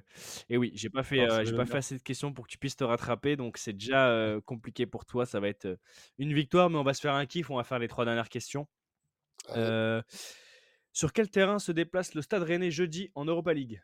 Et 0.51 0.57
oui, 0.59 0.73
j'ai 0.75 0.91
pas 0.91 1.05
fait, 1.05 1.21
Alors, 1.21 1.37
euh, 1.39 1.45
j'ai 1.45 1.55
pas 1.57 1.65
fait 1.65 1.79
assez 1.79 1.97
de 1.97 2.03
questions 2.03 2.33
pour 2.35 2.47
que 2.47 2.51
tu 2.51 2.59
puisses 2.59 2.77
te 2.77 2.85
rattraper, 2.85 3.37
donc 3.37 3.57
c'est 3.57 3.73
déjà 3.73 4.09
euh, 4.09 4.41
compliqué 4.43 4.85
pour 4.85 5.07
toi. 5.07 5.25
Ça 5.25 5.39
va 5.41 5.49
être 5.49 5.79
une 6.19 6.35
victoire, 6.35 6.69
mais 6.69 6.77
on 6.77 6.83
va 6.83 6.93
se 6.93 7.01
faire 7.01 7.15
un 7.15 7.25
kiff. 7.25 7.49
On 7.51 7.57
va 7.57 7.65
faire 7.65 7.79
les 7.79 7.89
trois 7.89 8.05
dernières 8.05 8.29
questions. 8.29 8.67
Sur 10.95 11.13
quel 11.13 11.29
terrain 11.29 11.59
se 11.59 11.73
déplace 11.73 12.15
le 12.15 12.23
Stade 12.23 12.45
Rennais 12.45 12.71
jeudi 12.71 13.11
en 13.17 13.25
Europa 13.25 13.53
League? 13.53 13.83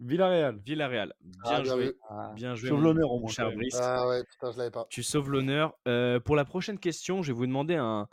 Villarreal. 0.00 0.58
Villarreal. 0.64 1.12
Ah, 1.44 1.60
Bien 1.60 1.60
bien 1.60 1.64
joué. 1.74 1.94
Ah, 2.08 2.32
bien 2.34 2.54
joué, 2.54 2.68
sauve 2.70 2.82
l'honneur 2.82 3.10
au 3.10 3.16
mon 3.16 3.20
moins, 3.24 3.30
cher. 3.30 3.52
Brice. 3.52 3.76
Ah 3.78 4.08
ouais, 4.08 4.24
putain, 4.24 4.52
je 4.52 4.56
l'avais 4.56 4.70
pas. 4.70 4.86
Tu 4.88 5.02
sauves 5.02 5.30
l'honneur. 5.30 5.74
Euh, 5.86 6.20
pour 6.20 6.36
la 6.36 6.46
prochaine 6.46 6.78
question, 6.78 7.22
je 7.22 7.32
vais 7.32 7.36
vous 7.36 7.46
demander 7.46 7.74
un, 7.74 8.08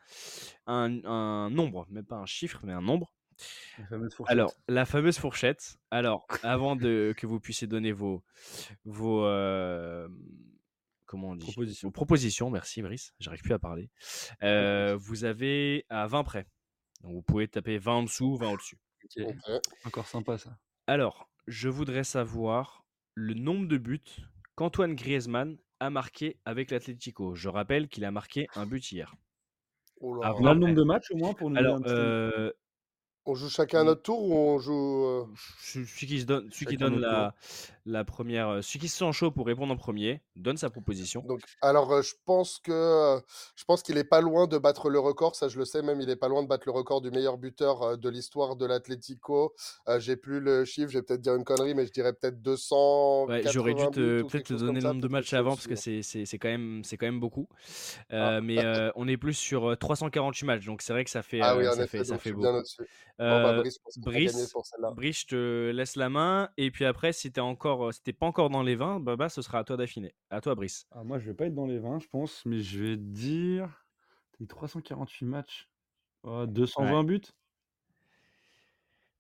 un, 0.68 1.06
un 1.06 1.50
nombre, 1.50 1.88
même 1.90 2.06
pas 2.06 2.18
un 2.18 2.26
chiffre, 2.26 2.60
mais 2.64 2.74
un 2.74 2.82
nombre. 2.82 3.14
La 3.78 3.86
fameuse 3.88 4.14
fourchette. 4.14 4.32
Alors, 4.34 4.54
la 4.68 4.86
fameuse 4.86 5.18
fourchette. 5.18 5.78
Alors, 5.90 6.28
avant 6.44 6.76
de, 6.76 7.14
que 7.16 7.26
vous 7.28 7.40
puissiez 7.40 7.68
donner 7.68 7.94
vos, 7.94 8.22
vos, 8.84 9.24
euh, 9.24 10.10
comment 11.06 11.30
on 11.30 11.36
dit? 11.38 11.46
Propositions. 11.46 11.88
Vos 11.88 11.92
propositions, 11.94 12.50
merci 12.50 12.82
Brice, 12.82 13.14
j'arrive 13.20 13.42
plus 13.44 13.54
à 13.54 13.60
parler. 13.60 13.90
Euh, 14.44 14.98
vous 14.98 15.24
avez 15.24 15.86
à 15.90 16.08
20 16.08 16.24
près. 16.26 16.48
Donc, 17.06 17.14
vous 17.14 17.22
pouvez 17.22 17.48
taper 17.48 17.78
20 17.78 17.94
en 17.94 18.04
dessous, 18.04 18.36
20 18.36 18.52
au-dessus. 18.54 18.78
Ok. 19.04 19.24
Ok. 19.28 19.62
Encore 19.86 20.08
sympa 20.08 20.38
ça. 20.40 20.58
Alors, 20.88 21.30
je 21.46 21.70
voudrais 21.70 22.04
savoir 22.04 22.84
le 23.14 23.36
nombre 23.36 23.68
de 23.68 23.78
buts 23.78 24.02
qu'Antoine 24.56 24.96
Griezmann 24.96 25.58
a 25.80 25.90
marqué 25.92 26.40
avec 26.46 26.72
l'Atlético. 26.72 27.36
Je 27.36 27.48
rappelle 27.48 27.88
qu'il 27.90 28.06
a 28.06 28.12
marqué 28.12 28.48
un 28.56 28.66
but 28.66 28.92
hier. 28.92 29.14
Oh 30.02 30.16
là. 30.16 30.34
On 30.36 30.46
a 30.46 30.50
20 30.50 30.54
le 30.54 30.60
nombre 30.60 30.76
de 30.76 30.84
matchs 30.84 31.12
au 31.12 31.18
moins 31.18 31.34
pour 31.34 31.52
nous 31.52 31.58
Alors, 31.58 31.80
euh, 31.86 32.52
On 33.26 33.36
joue 33.36 33.50
chacun 33.50 33.82
à 33.82 33.84
notre 33.84 34.02
tour 34.02 34.24
ou 34.24 34.34
on 34.34 34.58
joue. 34.58 35.06
euh, 35.06 35.26
celui 35.60 36.08
qui, 36.08 36.20
se 36.22 36.26
donne, 36.26 36.52
celui 36.52 36.66
qui 36.66 36.78
donne 36.78 37.00
la, 37.00 37.36
la 37.86 38.04
première, 38.04 38.64
celui 38.64 38.80
qui 38.80 38.88
se 38.88 38.98
sent 38.98 39.12
chaud 39.12 39.32
pour 39.32 39.46
répondre 39.46 39.74
en 39.74 39.78
premier, 39.78 40.22
donne 40.36 40.58
sa 40.58 40.70
proposition. 40.70 41.22
Donc, 41.22 41.42
alors, 41.62 41.92
euh, 41.92 42.02
je 42.02 42.14
pense 42.26 42.60
que 42.60 43.20
je 43.56 43.64
pense 43.66 43.82
qu'il 43.82 43.98
est 43.98 44.04
pas 44.04 44.22
loin 44.22 44.48
de 44.48 44.58
battre 44.58 44.90
le 44.90 45.00
record. 45.00 45.36
Ça, 45.36 45.48
je 45.48 45.58
le 45.58 45.66
sais. 45.66 45.82
Même, 45.82 46.02
il 46.02 46.10
est 46.10 46.16
pas 46.16 46.28
loin 46.28 46.44
de 46.44 46.48
battre 46.48 46.64
le 46.66 46.72
record 46.72 47.02
du 47.02 47.12
meilleur 47.12 47.38
buteur 47.38 47.82
euh, 47.82 47.98
de 47.98 48.10
l'histoire 48.10 48.56
de 48.56 48.66
l'Atlético. 48.66 49.54
Euh, 49.88 50.00
j'ai 50.00 50.16
plus 50.16 50.40
le 50.40 50.66
chiffre. 50.66 50.90
Je 50.90 50.98
vais 51.00 51.04
peut-être 51.04 51.22
dire 51.22 51.36
une 51.36 51.44
connerie, 51.44 51.74
mais 51.74 51.86
je 51.86 51.92
dirais 51.92 52.14
peut-être 52.14 52.42
280 52.42 53.26
Ouais, 53.28 53.44
j'aurais 53.52 53.74
dû 53.74 53.86
peut-être 53.92 54.48
te 54.48 54.54
donner 54.54 54.80
le 54.80 54.88
nombre 54.88 55.02
de 55.02 55.08
matchs 55.08 55.34
avant 55.34 55.52
parce 55.52 55.68
que 55.68 55.76
c'est 55.76 56.02
c'est 56.02 56.26
c'est 56.26 56.38
quand 56.38 56.50
même 56.50 56.84
c'est 56.84 56.98
quand 56.98 57.06
même 57.06 57.20
beaucoup. 57.20 57.48
Ah. 58.10 58.42
Mais 58.42 58.58
on 58.96 59.08
est 59.08 59.18
plus 59.18 59.34
sur 59.34 59.72
euh, 59.72 59.76
348 59.76 60.46
matchs, 60.46 60.66
donc 60.66 60.82
c'est 60.82 60.94
vrai 60.94 61.04
que 61.04 61.10
ça 61.10 61.24
fait 61.24 61.40
Ah 61.42 61.58
oui, 61.58 61.66
ça 61.66 61.84
effet. 61.84 62.00
fait 62.00 62.04
ça 62.06 62.18
fait 62.18 62.34
bien 62.34 62.54
beaucoup. 62.54 62.84
Bon, 63.18 63.42
bah, 63.42 63.64
Brice, 64.00 64.54
Brice, 64.94 65.22
je 65.22 65.26
te 65.28 65.72
laisse 65.72 65.96
la 65.96 66.10
main 66.10 66.50
et 66.58 66.70
puis 66.70 66.84
après 66.84 67.14
si 67.14 67.32
t'es 67.32 67.40
encore 67.40 67.75
si 67.92 68.02
t'es 68.04 68.14
pas 68.14 68.26
encore 68.28 68.50
dans 68.50 68.64
les 68.64 68.76
20, 68.76 69.00
bah, 69.00 69.16
bah 69.16 69.30
ce 69.30 69.42
sera 69.42 69.60
à 69.60 69.64
toi 69.64 69.78
d'affiner. 69.78 70.16
À 70.30 70.42
toi 70.42 70.56
Brice. 70.56 70.88
Ah, 70.92 71.04
moi, 71.04 71.20
je 71.20 71.26
vais 71.30 71.36
pas 71.36 71.46
être 71.48 71.54
dans 71.56 71.66
les 71.68 71.80
20, 71.80 72.00
je 72.00 72.08
pense, 72.08 72.46
mais 72.46 72.60
je 72.60 72.84
vais 72.84 72.98
dire. 72.98 73.86
T'es 74.38 74.46
348 74.48 75.26
matchs. 75.26 75.72
Oh, 76.24 76.46
220 76.48 77.00
Ouais. 77.02 77.06
buts? 77.06 77.22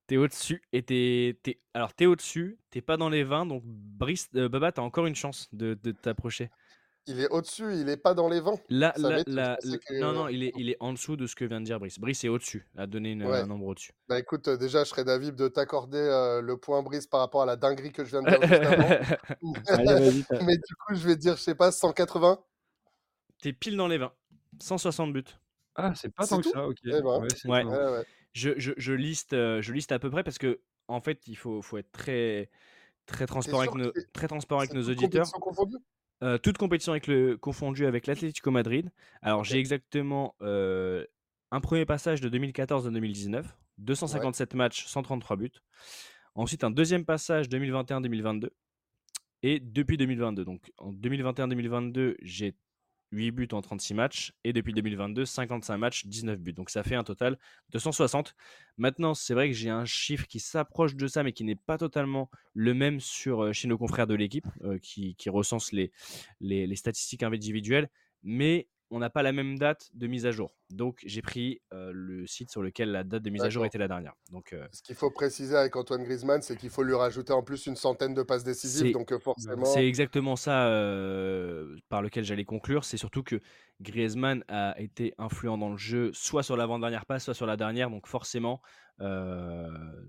T'es 0.07 0.17
au-dessus 0.17 0.61
et 0.71 0.83
t'es 0.83 1.39
t'es- 1.41 1.63
alors 1.73 1.93
t'es 1.95 2.05
au-dessus, 2.05 2.59
t'es 2.69 2.81
pas 2.81 2.95
dans 2.95 3.09
les 3.09 3.23
20, 3.23 3.47
donc 3.47 3.63
Brice 3.65 4.29
euh, 4.35 4.47
Baba 4.47 4.71
t'as 4.71 4.83
encore 4.83 5.07
une 5.07 5.15
chance 5.15 5.47
de, 5.51 5.73
de 5.73 5.91
t'approcher. 5.91 6.51
Il 7.07 7.19
est 7.19 7.29
au-dessus. 7.29 7.73
Il 7.75 7.87
est 7.89 7.97
pas 7.97 8.13
dans 8.13 8.27
les 8.29 8.39
20. 8.41 8.53
Là, 8.69 8.93
Ça 8.95 9.09
là, 9.09 9.15
m'étonne. 9.17 9.33
Je 9.33 9.37
là, 9.39 9.55
pensais 9.55 9.67
là- 9.69 9.77
que. 9.77 9.99
non 9.99 10.11
non 10.13 10.27
il 10.27 10.43
est 10.43 10.51
il 10.57 10.69
est 10.69 10.77
en 10.79 10.91
dessous 10.93 11.15
de 11.15 11.27
ce 11.27 11.35
que 11.35 11.45
vient 11.45 11.59
de 11.61 11.65
dire 11.65 11.79
Brice. 11.79 11.99
Brice 11.99 12.23
est 12.23 12.29
au-dessus, 12.29 12.67
a 12.77 12.87
donné 12.87 13.11
une- 13.11 13.23
Ouais. 13.25 13.37
un 13.39 13.45
nombre 13.47 13.67
au-dessus. 13.67 13.91
Bah 14.07 14.17
écoute, 14.19 14.47
euh, 14.47 14.57
déjà, 14.57 14.83
je 14.83 14.89
serais 14.89 15.03
d'avis 15.03 15.31
de 15.31 15.47
t'accorder 15.47 15.97
euh, 15.99 16.41
le 16.41 16.57
point 16.57 16.81
Brice 16.81 17.05
par 17.07 17.19
rapport 17.19 17.43
à 17.43 17.45
la 17.45 17.55
dinguerie 17.55 17.91
que 17.91 18.03
je 18.03 18.09
viens 18.09 18.21
de 18.23 18.29
dire 18.29 18.41
juste 18.41 18.53
avant. 18.63 19.53
Allez, 19.67 20.09
vas-y. 20.09 20.23
t'as- 20.23 20.43
Mais 20.45 20.55
du 20.57 20.75
coup, 20.85 20.95
je 20.95 21.07
vais 21.07 21.15
dire, 21.15 21.37
je 21.37 21.41
sais 21.41 21.55
pas, 21.55 21.71
180. 21.71 22.39
T'es 23.41 23.53
pile 23.53 23.77
dans 23.77 23.87
les 23.87 23.97
20. 23.99 24.11
160 24.61 25.13
buts. 25.13 25.23
Ah, 25.75 25.93
c'est 25.95 26.09
pas 26.13 26.25
tant 26.25 26.39
que 26.41 26.49
ça, 26.49 26.67
ok. 26.67 26.77
Eh 26.85 26.89
ben. 26.89 27.03
Ouais, 27.03 27.27
c'est 27.35 27.47
Ouais. 27.49 27.63
Ouais. 27.65 28.03
Je, 28.33 28.51
je, 28.57 28.71
je 28.77 28.93
liste, 28.93 29.33
euh, 29.33 29.61
je 29.61 29.71
liste 29.73 29.91
à 29.91 29.99
peu 29.99 30.09
près 30.09 30.23
parce 30.23 30.37
que 30.37 30.59
en 30.87 31.01
fait, 31.01 31.19
il 31.27 31.35
faut, 31.37 31.61
faut 31.61 31.77
être 31.77 31.91
très, 31.91 32.49
très 33.05 33.25
transparent 33.25 33.59
avec 33.61 33.75
nos, 33.75 33.91
très 34.13 34.27
transparent 34.27 34.59
avec 34.61 34.73
nos 34.73 34.83
auditeurs. 34.89 35.25
Euh, 36.23 36.37
toute 36.37 36.57
compétition 36.57 36.93
avec 36.93 37.07
le, 37.07 37.37
confondue 37.37 37.85
avec 37.85 38.07
l'Atlético 38.07 38.51
Madrid. 38.51 38.89
Alors, 39.21 39.43
j'ai 39.43 39.57
exactement 39.57 40.35
euh, 40.41 41.05
un 41.51 41.59
premier 41.59 41.85
passage 41.85 42.21
de 42.21 42.29
2014 42.29 42.87
à 42.87 42.89
2019, 42.89 43.45
257 43.79 44.53
matchs, 44.53 44.85
133 44.85 45.35
buts. 45.35 45.51
Ensuite, 46.35 46.63
un 46.63 46.71
deuxième 46.71 47.05
passage 47.05 47.47
2021-2022. 47.49 48.49
Et 49.43 49.59
depuis 49.59 49.97
2022. 49.97 50.45
Donc, 50.45 50.71
en 50.77 50.91
2021-2022, 50.93 52.15
j'ai 52.21 52.55
8 53.15 53.31
buts 53.31 53.47
en 53.51 53.61
36 53.61 53.93
matchs. 53.93 54.33
Et 54.43 54.53
depuis 54.53 54.73
2022, 54.73 55.25
55 55.25 55.77
matchs, 55.77 56.05
19 56.05 56.39
buts. 56.39 56.53
Donc, 56.53 56.69
ça 56.69 56.83
fait 56.83 56.95
un 56.95 57.03
total 57.03 57.37
de 57.71 57.79
160. 57.79 58.35
Maintenant, 58.77 59.13
c'est 59.13 59.33
vrai 59.33 59.47
que 59.47 59.53
j'ai 59.53 59.69
un 59.69 59.85
chiffre 59.85 60.27
qui 60.27 60.39
s'approche 60.39 60.95
de 60.95 61.07
ça, 61.07 61.23
mais 61.23 61.31
qui 61.31 61.43
n'est 61.43 61.55
pas 61.55 61.77
totalement 61.77 62.29
le 62.53 62.73
même 62.73 62.99
sur, 62.99 63.43
euh, 63.43 63.53
chez 63.53 63.67
nos 63.67 63.77
confrères 63.77 64.07
de 64.07 64.15
l'équipe, 64.15 64.47
euh, 64.63 64.77
qui, 64.79 65.15
qui 65.15 65.29
recensent 65.29 65.71
les, 65.71 65.91
les, 66.39 66.67
les 66.67 66.75
statistiques 66.75 67.23
individuelles. 67.23 67.89
Mais 68.23 68.67
on 68.91 68.99
n'a 68.99 69.09
pas 69.09 69.23
la 69.23 69.31
même 69.31 69.57
date 69.57 69.89
de 69.93 70.05
mise 70.07 70.25
à 70.25 70.31
jour. 70.31 70.55
Donc, 70.69 70.99
j'ai 71.05 71.21
pris 71.21 71.61
euh, 71.73 71.91
le 71.93 72.27
site 72.27 72.51
sur 72.51 72.61
lequel 72.61 72.91
la 72.91 73.03
date 73.03 73.23
de 73.23 73.29
mise 73.29 73.41
à 73.43 73.49
jour 73.49 73.65
était 73.65 73.77
la 73.77 73.87
dernière. 73.87 74.13
Donc, 74.31 74.53
euh, 74.53 74.67
Ce 74.71 74.81
qu'il 74.83 74.95
faut 74.95 75.09
préciser 75.09 75.55
avec 75.55 75.75
Antoine 75.75 76.03
Griezmann, 76.03 76.41
c'est 76.41 76.55
qu'il 76.55 76.69
faut 76.69 76.83
lui 76.83 76.93
rajouter 76.93 77.33
en 77.33 77.41
plus 77.43 77.65
une 77.65 77.75
centaine 77.75 78.13
de 78.13 78.21
passes 78.23 78.43
C'est- 78.43 78.49
décisives. 78.51 78.93
Donc 78.93 79.11
euh, 79.11 79.19
forcément, 79.19 79.65
C'est 79.65 79.87
exactement 79.87 80.35
ça 80.35 80.67
euh, 80.67 81.75
par 81.89 82.01
lequel 82.01 82.23
j'allais 82.23 82.45
conclure. 82.45 82.83
C'est 82.85 82.97
surtout 82.97 83.23
que 83.23 83.39
Griezmann 83.81 84.43
a 84.47 84.79
été 84.79 85.13
influent 85.17 85.57
dans 85.57 85.69
le 85.71 85.77
jeu, 85.77 86.11
soit 86.13 86.43
sur 86.43 86.55
l'avant-dernière 86.55 87.05
passe, 87.05 87.25
soit 87.25 87.33
sur 87.33 87.45
la 87.47 87.57
dernière. 87.57 87.89
Donc 87.89 88.07
forcément, 88.07 88.61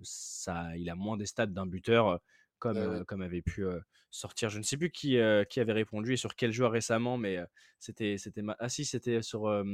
ça, 0.03 0.77
il 0.77 0.89
a 0.91 0.95
moins 0.95 1.17
des 1.17 1.27
stats 1.27 1.47
d'un 1.47 1.67
buteur, 1.67 2.21
comme, 2.59 2.77
euh, 2.79 3.05
comme 3.05 3.23
avait 3.23 3.43
pu 3.43 3.65
euh, 3.65 3.81
sortir. 4.11 4.49
Je 4.51 4.59
ne 4.59 4.63
sais 4.65 4.77
plus 4.77 4.91
qui, 4.91 5.19
euh, 5.19 5.45
qui 5.45 5.61
avait 5.61 5.73
répondu 5.73 6.13
et 6.15 6.17
sur 6.17 6.35
quel 6.37 6.53
joueur 6.53 6.73
récemment, 6.73 7.19
mais 7.19 7.39
euh, 7.39 7.47
c'était, 7.79 8.19
c'était 8.19 8.43
ma- 8.43 8.57
ah 8.59 8.69
si, 8.69 8.85
c'était 8.85 9.23
sur 9.23 9.47
euh, 9.49 9.65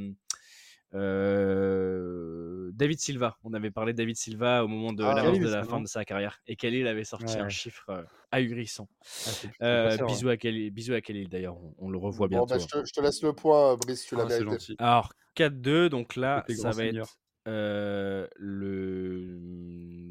euh, 0.95 2.71
David 2.75 2.99
Silva. 3.01 3.37
On 3.45 3.55
avait 3.55 3.71
parlé 3.71 3.93
de 3.93 3.99
David 3.99 4.17
Silva 4.17 4.65
au 4.65 4.69
moment 4.69 4.93
de 4.93 5.05
Ah, 5.05 5.15
de 5.15 5.49
la 5.49 5.65
fin 5.65 5.81
de 5.81 5.87
sa 5.87 6.05
carrière 6.05 6.41
et 6.47 6.57
Khalil 6.57 6.87
avait 6.87 7.05
sorti 7.05 7.39
un 7.39 7.49
chiffre 7.49 7.89
euh, 7.91 8.03
ahurissant. 8.31 8.89
Ah, 9.25 9.33
Euh, 9.63 9.99
bisous, 9.99 10.29
à 10.29 10.37
Khalil, 10.37 10.71
bisous 10.71 10.95
à 10.95 11.01
Khalil 11.01 11.29
d'ailleurs, 11.29 11.57
on, 11.57 11.75
on 11.79 11.91
le 11.91 11.99
revoit 11.99 12.29
bon, 12.29 12.47
bientôt. 12.47 12.47
bah, 12.47 12.59
je, 12.59 12.67
te, 12.67 12.85
je 12.87 12.93
te 12.93 13.01
laisse 13.01 13.23
le 13.23 13.33
point, 13.33 13.73
euh, 13.73 13.77
Brice, 13.77 14.05
tu 14.05 14.17
l'as 14.17 14.25
Ah, 14.25 14.31
c'est 14.31 14.45
mérité. 14.45 14.45
gentil. 14.45 14.77
Alors 14.79 15.13
4-2, 15.35 15.89
donc 15.89 16.17
là 16.17 16.45
ça 16.49 16.73
va 16.73 16.85
être 16.85 17.19
euh, 17.49 18.29
le... 18.37 19.39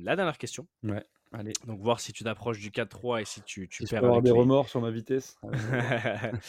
la 0.03 0.15
dernière 0.15 0.37
question. 0.37 0.67
Ouais, 0.83 1.05
allez. 1.31 1.53
Donc 1.65 1.79
voir 1.81 1.99
si 1.99 2.13
tu 2.13 2.23
t'approches 2.23 2.59
du 2.59 2.71
4-3 2.71 3.21
et 3.21 3.25
si 3.25 3.41
tu, 3.43 3.67
tu 3.67 3.83
Si 3.83 3.85
je 3.85 3.89
perds 3.91 4.01
peux 4.01 4.07
avoir 4.07 4.21
des 4.21 4.31
les- 4.31 4.37
remords 4.37 4.69
sur 4.69 4.81
ma 4.81 4.91
vitesse. 4.91 5.37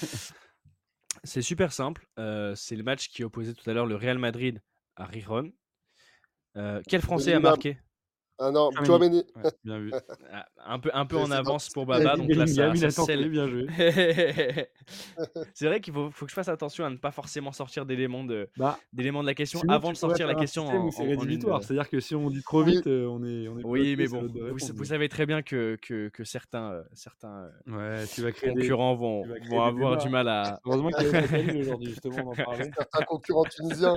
C'est 1.25 1.43
super 1.43 1.73
simple. 1.73 2.07
euh, 2.19 2.55
c'est 2.55 2.75
le 2.75 2.83
match 2.83 3.09
qui 3.09 3.23
opposait 3.23 3.53
tout 3.55 3.69
à 3.69 3.73
l'heure 3.75 3.87
le 3.87 3.95
Real 3.97 4.19
Madrid 4.19 4.61
à 4.97 5.05
Riron. 5.05 5.53
Euh, 6.57 6.83
quel 6.89 7.01
Français 7.01 7.33
a 7.33 7.41
marqué? 7.41 7.79
Ah 8.45 8.51
non, 8.51 8.71
Tchouaméni. 8.73 8.87
Chouameni. 8.87 9.25
ouais, 9.45 9.51
bien 9.65 9.79
vu. 9.79 9.93
Ah, 10.33 10.47
Un 10.67 10.79
peu, 10.79 10.91
un 10.95 11.07
peu 11.07 11.17
en 11.19 11.31
avance 11.31 11.69
pour 11.69 11.83
a 11.85 11.99
Baba, 11.99 12.17
donc 12.17 12.35
là 12.35 12.47
ça, 12.47 12.71
a 12.71 12.91
ça 12.91 13.05
scelle. 13.05 13.29
bien 13.29 13.47
joué. 13.47 13.67
c'est 15.55 15.67
vrai 15.67 15.81
qu'il 15.81 15.93
faut, 15.93 16.11
faut 16.11 16.25
que 16.25 16.31
je 16.31 16.35
fasse 16.35 16.49
attention 16.49 16.85
à 16.85 16.91
ne 16.91 16.97
pas 16.97 17.11
forcément 17.11 17.53
sortir 17.53 17.85
d'éléments 17.85 18.25
de, 18.25 18.49
Bah, 18.57 18.79
d'éléments 18.93 19.23
de 19.23 19.27
la 19.27 19.35
question 19.35 19.61
sinon, 19.61 19.73
avant 19.73 19.93
de 19.93 19.97
sortir 19.97 20.27
la 20.27 20.35
question 20.35 20.67
en, 20.67 20.91
c'est 20.91 21.05
rédhibitoire. 21.05 21.63
C'est-à-dire 21.63 21.89
que 21.89 22.01
si 22.01 22.15
on 22.15 22.31
dit 22.31 22.43
trop 22.43 22.63
vite, 22.63 22.87
euh, 22.87 23.07
on 23.07 23.23
est, 23.25 23.47
on 23.49 23.59
est 23.59 23.65
Oui, 23.65 23.95
mais 23.97 24.09
bon, 24.09 24.27
vous, 24.75 24.85
savez 24.85 25.09
très 25.09 25.27
bien 25.27 25.43
que, 25.43 25.77
que, 25.83 26.09
que 26.09 26.25
certains, 26.25 26.73
euh, 26.73 26.83
certains 26.95 27.51
euh, 27.69 27.99
Ouais, 28.01 28.07
tu 28.07 28.23
vas 28.23 28.33
créer 28.33 28.53
des. 28.53 28.63
concurrents 28.63 28.95
vont, 28.95 29.23
tu 29.23 29.29
vas 29.29 29.39
créer 29.39 29.51
vont 29.51 29.63
avoir 29.63 29.97
du 29.99 30.09
mal 30.09 30.29
à. 30.29 30.61
Heureusement 30.65 30.91
qu'il 30.91 31.07
y 31.07 31.11
Khalil 31.11 31.57
aujourd'hui, 31.61 31.91
justement, 31.91 32.17
on 32.25 32.31
en 32.31 32.35
parlait. 32.35 32.71
Certains 32.77 33.05
concurrents 33.05 33.45
tunisiens. 33.45 33.95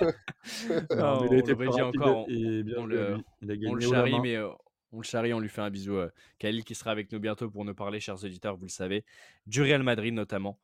On 0.00 0.98
a 0.98 1.10
rapide 1.14 1.82
encore, 1.82 2.26
on 2.28 2.86
le-. 2.86 3.18
Il 3.54 3.66
a 3.66 3.70
On 3.70 3.74
le 3.74 3.80
charrie, 3.80 4.20
mais 4.20 4.36
euh, 4.36 4.48
on 4.92 4.98
le 4.98 5.02
charrie, 5.04 5.32
on 5.34 5.40
lui 5.40 5.48
fait 5.48 5.60
un 5.60 5.70
bisou. 5.70 5.96
euh, 5.96 6.10
Khalil 6.38 6.64
qui 6.64 6.74
sera 6.74 6.90
avec 6.90 7.10
nous 7.12 7.20
bientôt 7.20 7.50
pour 7.50 7.64
nous 7.64 7.74
parler, 7.74 8.00
chers 8.00 8.22
auditeurs, 8.24 8.56
vous 8.56 8.64
le 8.66 8.70
savez, 8.70 9.04
du 9.46 9.62
Real 9.62 9.82
Madrid 9.82 10.14
notamment, 10.14 10.58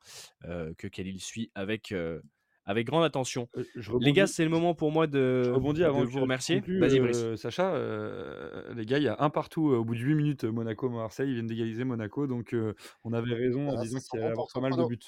euh, 0.44 0.72
que 0.78 0.86
Khalil 0.88 1.20
suit 1.20 1.50
avec, 1.54 1.92
euh, 1.92 2.20
avec 2.64 2.86
grande 2.86 3.04
attention. 3.04 3.48
Euh, 3.56 3.64
je 3.74 3.92
Les 4.00 4.12
gars, 4.12 4.26
c'est 4.26 4.44
le 4.44 4.50
moment 4.50 4.74
pour 4.74 4.92
moi 4.92 5.06
Je 5.06 5.10
de, 5.10 5.52
rebondis 5.52 5.84
avant 5.84 6.00
de 6.00 6.06
vous 6.06 6.20
remercier. 6.20 6.60
conclues, 6.60 6.78
Vas-y, 6.78 6.98
euh, 6.98 7.02
Brice. 7.02 7.34
Sacha, 7.36 7.74
euh, 7.74 8.72
les 8.74 8.86
gars, 8.86 8.98
il 8.98 9.04
y 9.04 9.08
a 9.08 9.16
un 9.18 9.30
partout 9.30 9.70
euh, 9.70 9.78
au 9.78 9.84
bout 9.84 9.94
de 9.94 10.00
8 10.00 10.14
minutes, 10.14 10.44
Monaco-Marseille, 10.44 11.28
ils 11.28 11.34
viennent 11.34 11.46
d'égaliser 11.46 11.84
Monaco, 11.84 12.26
donc 12.26 12.54
euh, 12.54 12.74
on 13.04 13.12
avait 13.12 13.34
raison 13.34 13.68
en 13.68 13.76
Ah, 13.76 13.82
disant 13.82 13.98
qu'il 13.98 14.20
y 14.20 14.32
pour 14.32 14.46
pas 14.46 14.52
son 14.52 14.60
mal 14.60 14.76
de 14.76 14.84
buts. 14.84 14.98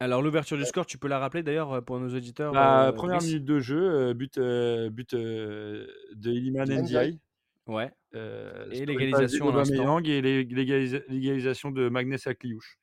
Alors 0.00 0.22
l'ouverture 0.22 0.56
du 0.56 0.64
score, 0.64 0.86
tu 0.86 0.98
peux 0.98 1.08
la 1.08 1.18
rappeler 1.18 1.42
d'ailleurs 1.42 1.72
euh, 1.72 1.80
pour 1.80 1.98
nos 2.00 2.14
auditeurs 2.14 2.52
Bah, 2.52 2.88
euh, 2.88 2.92
première 2.92 3.18
Brice? 3.18 3.28
minute 3.30 3.44
de 3.44 3.60
jeu, 3.60 3.80
euh, 3.80 4.14
but, 4.14 4.38
euh, 4.38 4.90
but 4.90 5.14
euh, 5.14 5.86
de 6.14 6.30
Iliman 6.32 6.66
Ndiaye. 6.68 7.20
Ouais. 7.66 7.92
euh, 8.14 8.68
Et 8.72 8.84
l'égalisation 8.84 9.46
d'Aubameyang 9.50 10.06
et 10.06 10.20
l'é- 10.20 10.44
l'égalisa- 10.44 11.02
l'égalisation 11.08 11.70
de 11.70 11.88
Magnès 11.88 12.26
Akliouche. 12.26 12.78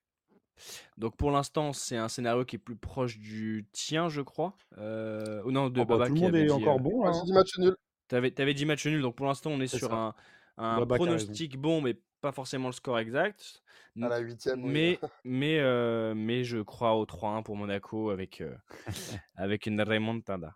Donc 0.97 1.17
pour 1.17 1.31
l'instant, 1.31 1.73
c'est 1.73 1.97
un 1.97 2.07
scénario 2.07 2.45
qui 2.45 2.55
est 2.55 2.59
plus 2.59 2.75
proche 2.75 3.17
du 3.19 3.67
tien, 3.71 4.09
je 4.09 4.21
crois. 4.21 4.55
Euh, 4.77 5.41
ou 5.43 5.51
non, 5.51 5.69
de 5.69 5.81
Oh, 5.81 5.85
bah, 5.85 5.95
Baba 5.97 6.07
tout 6.07 6.15
le 6.15 6.21
monde 6.21 6.35
est 6.35 6.45
dit. 6.45 6.51
encore 6.53 6.75
euh, 6.75 6.79
bon. 6.79 7.01
Ouais, 7.03 7.09
hein. 7.09 7.13
j'ai 7.19 7.25
dit 7.25 7.33
match 7.33 7.57
nul. 7.57 7.75
T'avais, 8.07 8.31
t'avais 8.31 8.53
dit 8.53 8.65
match 8.65 8.85
nul, 8.85 9.01
donc 9.01 9.15
pour 9.15 9.25
l'instant, 9.25 9.51
on 9.51 9.61
est 9.61 9.67
sur 9.67 9.89
ça. 9.89 9.95
un, 9.95 10.15
un 10.57 10.85
pronostic 10.85 11.57
bon, 11.57 11.81
mais 11.81 11.97
pas 12.21 12.31
forcément 12.31 12.67
le 12.67 12.73
score 12.73 12.99
exact. 12.99 13.61
À 14.01 14.07
la 14.07 14.19
huitième, 14.19 14.63
oui. 14.63 14.71
Mais, 14.71 14.99
mais, 15.25 15.59
euh, 15.59 16.13
mais 16.15 16.43
je 16.43 16.59
crois 16.59 16.95
au 16.95 17.05
3-1 17.05 17.43
pour 17.43 17.57
Monaco 17.57 18.09
avec, 18.09 18.39
euh, 18.39 18.55
avec 19.35 19.65
une 19.65 19.81
remontada. 19.81 20.55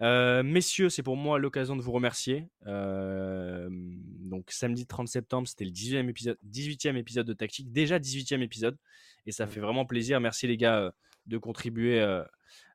Euh, 0.00 0.42
messieurs, 0.42 0.88
c'est 0.88 1.02
pour 1.02 1.16
moi 1.16 1.38
l'occasion 1.38 1.76
de 1.76 1.82
vous 1.82 1.92
remercier. 1.92 2.48
Donc 2.64 4.50
samedi 4.50 4.86
30 4.86 5.08
septembre, 5.08 5.46
c'était 5.46 5.66
le 5.66 5.72
18e 5.72 6.08
épisode, 6.08 6.38
18e 6.48 6.96
épisode 6.96 7.26
de 7.26 7.34
Tactique. 7.34 7.70
Déjà 7.70 7.98
18e 7.98 8.40
épisode. 8.40 8.78
Et 9.26 9.32
ça 9.32 9.46
fait 9.46 9.60
vraiment 9.60 9.84
plaisir. 9.84 10.18
Merci 10.20 10.46
les 10.46 10.56
gars 10.56 10.94
de 11.26 11.36
contribuer 11.36 12.00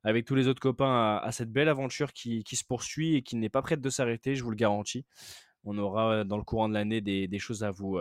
avec 0.03 0.25
tous 0.25 0.35
les 0.35 0.47
autres 0.47 0.61
copains 0.61 1.17
à, 1.17 1.21
à 1.23 1.31
cette 1.31 1.51
belle 1.51 1.67
aventure 1.67 2.13
qui, 2.13 2.43
qui 2.43 2.55
se 2.55 2.63
poursuit 2.63 3.15
et 3.15 3.23
qui 3.23 3.35
n'est 3.37 3.49
pas 3.49 3.63
prête 3.63 3.81
de 3.81 3.89
s'arrêter, 3.89 4.35
je 4.35 4.43
vous 4.43 4.51
le 4.51 4.55
garantis. 4.55 5.03
On 5.65 5.77
aura 5.77 6.23
dans 6.23 6.37
le 6.37 6.43
courant 6.43 6.69
de 6.69 6.75
l'année 6.75 7.01
des, 7.01 7.39
choses 7.39 7.63
à 7.63 7.71
vous, 7.71 7.99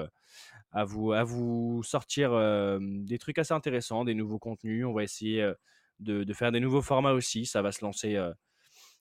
sortir 1.83 2.79
des 2.81 3.19
trucs 3.19 3.39
assez 3.39 3.55
intéressants, 3.55 4.05
des 4.05 4.15
nouveaux 4.15 4.39
contenus. 4.39 4.85
On 4.85 4.93
va 4.93 5.03
essayer 5.03 5.51
de, 5.99 6.33
faire 6.35 6.53
des 6.53 6.61
nouveaux 6.61 6.83
formats 6.83 7.13
aussi. 7.13 7.47
Ça 7.47 7.63
va 7.63 7.73
se 7.73 7.85
lancer 7.85 8.23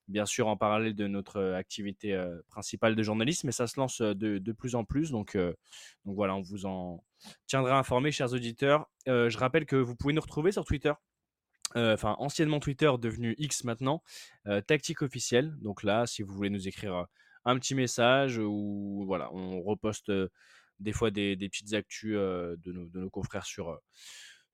bien 0.07 0.25
sûr 0.25 0.47
en 0.47 0.57
parallèle 0.57 0.95
de 0.95 1.07
notre 1.07 1.53
activité 1.53 2.17
principale 2.47 2.95
de 2.95 3.03
journalisme, 3.03 3.47
mais 3.47 3.53
ça 3.53 3.67
se 3.67 3.79
lance 3.79 4.01
de, 4.01 4.51
plus 4.53 4.75
en 4.75 4.85
plus. 4.85 5.11
Donc, 5.11 5.37
voilà, 6.05 6.35
on 6.35 6.41
vous 6.41 6.65
en 6.65 7.03
tiendra 7.47 7.77
informé, 7.77 8.13
chers 8.13 8.31
auditeurs. 8.31 8.89
Je 9.05 9.37
rappelle 9.37 9.65
que 9.65 9.75
vous 9.75 9.95
pouvez 9.95 10.13
nous 10.13 10.21
retrouver 10.21 10.53
sur 10.53 10.63
Twitter. 10.63 10.93
Enfin, 11.75 12.15
anciennement 12.19 12.59
Twitter, 12.59 12.91
devenu 12.97 13.35
X 13.37 13.65
maintenant, 13.65 14.03
Tactique 14.67 15.01
officielle. 15.01 15.53
Donc 15.59 15.83
là, 15.83 16.05
si 16.05 16.21
vous 16.21 16.33
voulez 16.33 16.49
nous 16.49 16.67
écrire 16.67 17.07
un 17.45 17.57
petit 17.59 17.75
message 17.75 18.37
ou 18.37 19.03
voilà, 19.05 19.31
on 19.33 19.61
reposte 19.61 20.11
des 20.79 20.91
fois 20.91 21.11
des, 21.11 21.35
des 21.35 21.49
petites 21.49 21.73
actus 21.73 22.13
de, 22.15 22.57
nos, 22.71 22.85
de 22.87 22.99
nos 22.99 23.09
confrères 23.09 23.45
sur, 23.45 23.79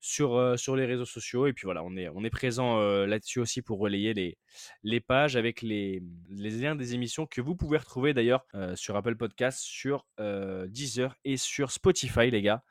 sur, 0.00 0.58
sur 0.58 0.76
les 0.76 0.86
réseaux 0.86 1.04
sociaux. 1.04 1.46
Et 1.46 1.52
puis 1.52 1.64
voilà, 1.64 1.82
on 1.82 1.96
est, 1.96 2.08
on 2.08 2.24
est 2.24 2.30
présent 2.30 2.78
là-dessus 3.06 3.40
aussi 3.40 3.62
pour 3.62 3.78
relayer 3.78 4.14
les, 4.14 4.38
les 4.82 5.00
pages 5.00 5.36
avec 5.36 5.62
les, 5.62 6.02
les 6.28 6.50
liens 6.50 6.76
des 6.76 6.94
émissions 6.94 7.26
que 7.26 7.40
vous 7.40 7.56
pouvez 7.56 7.78
retrouver 7.78 8.14
d'ailleurs 8.14 8.44
sur 8.74 8.96
Apple 8.96 9.16
Podcast, 9.16 9.60
sur 9.60 10.06
Deezer 10.18 11.14
et 11.24 11.36
sur 11.36 11.70
Spotify, 11.70 12.30
les 12.30 12.42
gars 12.42 12.62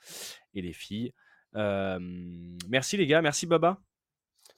et 0.53 0.61
les 0.61 0.73
filles. 0.73 1.11
Euh, 1.55 1.97
merci 2.67 2.95
les 2.97 3.07
gars, 3.07 3.21
merci 3.21 3.47
Baba, 3.47 3.81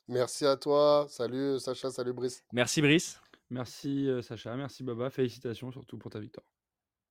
Merci 0.08 0.46
à 0.46 0.58
toi. 0.58 1.06
Salut 1.10 1.58
Sacha, 1.60 1.90
salut 1.90 2.12
Brice. 2.12 2.44
merci 2.52 2.82
Brice. 2.82 3.22
Merci 3.52 4.08
euh, 4.08 4.22
Sacha, 4.22 4.56
merci 4.56 4.84
Baba, 4.84 5.10
félicitations 5.10 5.72
surtout 5.72 5.98
pour 5.98 6.10
ta 6.10 6.20
victoire. 6.20 6.46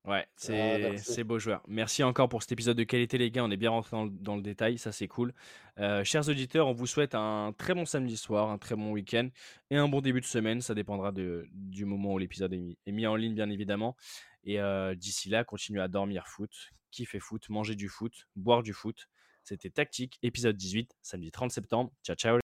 Ouais, 0.07 0.27
c'est 0.35 0.79
merci. 0.79 1.13
c'est 1.13 1.25
beau 1.25 1.39
joueur. 1.39 1.63
Merci 1.69 2.03
encore 2.03 2.31
pour 2.31 2.41
cet 2.43 2.53
épisode 2.53 2.79
de 2.79 2.85
qualité, 2.85 3.19
les 3.19 3.31
gars. 3.31 3.45
On 3.45 3.51
est 3.51 3.59
bien 3.59 3.69
rentré 3.69 3.91
dans, 3.95 4.05
le- 4.05 4.11
dans 4.11 4.35
le 4.37 4.41
détail, 4.41 4.79
ça 4.79 4.93
c'est 4.93 5.09
cool. 5.09 5.35
Euh, 5.79 6.03
chers 6.05 6.27
auditeurs, 6.31 6.67
on 6.69 6.73
vous 6.73 6.87
souhaite 6.87 7.15
un 7.15 7.53
très 7.59 7.75
bon 7.75 7.85
samedi 7.85 8.17
soir, 8.17 8.49
un 8.49 8.57
très 8.57 8.77
bon 8.77 8.93
week-end 8.93 9.29
et 9.69 9.77
un 9.77 9.89
bon 9.89 10.01
début 10.01 10.23
de 10.23 10.27
semaine. 10.27 10.63
Ça 10.63 10.75
dépendra 10.75 11.13
de, 11.13 11.47
du 11.53 11.85
moment 11.85 12.15
où 12.15 12.19
l'épisode 12.19 12.55
est 12.55 12.59
mis, 12.59 12.79
est 12.87 12.93
mis 12.93 13.07
en 13.07 13.15
ligne, 13.15 13.35
bien 13.35 13.51
évidemment. 13.51 13.95
Et 14.43 14.59
euh, 14.59 14.95
d'ici 14.95 15.29
là, 15.29 15.45
continuez 15.45 15.83
à 15.83 15.89
dormir 15.89 16.27
foot, 16.27 16.51
kiffer 16.91 17.21
foot, 17.21 17.51
manger 17.51 17.75
du 17.75 17.91
foot, 17.91 18.27
boire 18.37 18.63
du 18.63 18.73
foot. 18.73 19.07
C'était 19.45 19.69
Tactique, 19.69 20.19
épisode 20.23 20.57
18, 20.57 20.97
samedi 21.03 21.31
30 21.31 21.51
septembre. 21.51 21.93
Ciao, 22.03 22.17
ciao 22.17 22.40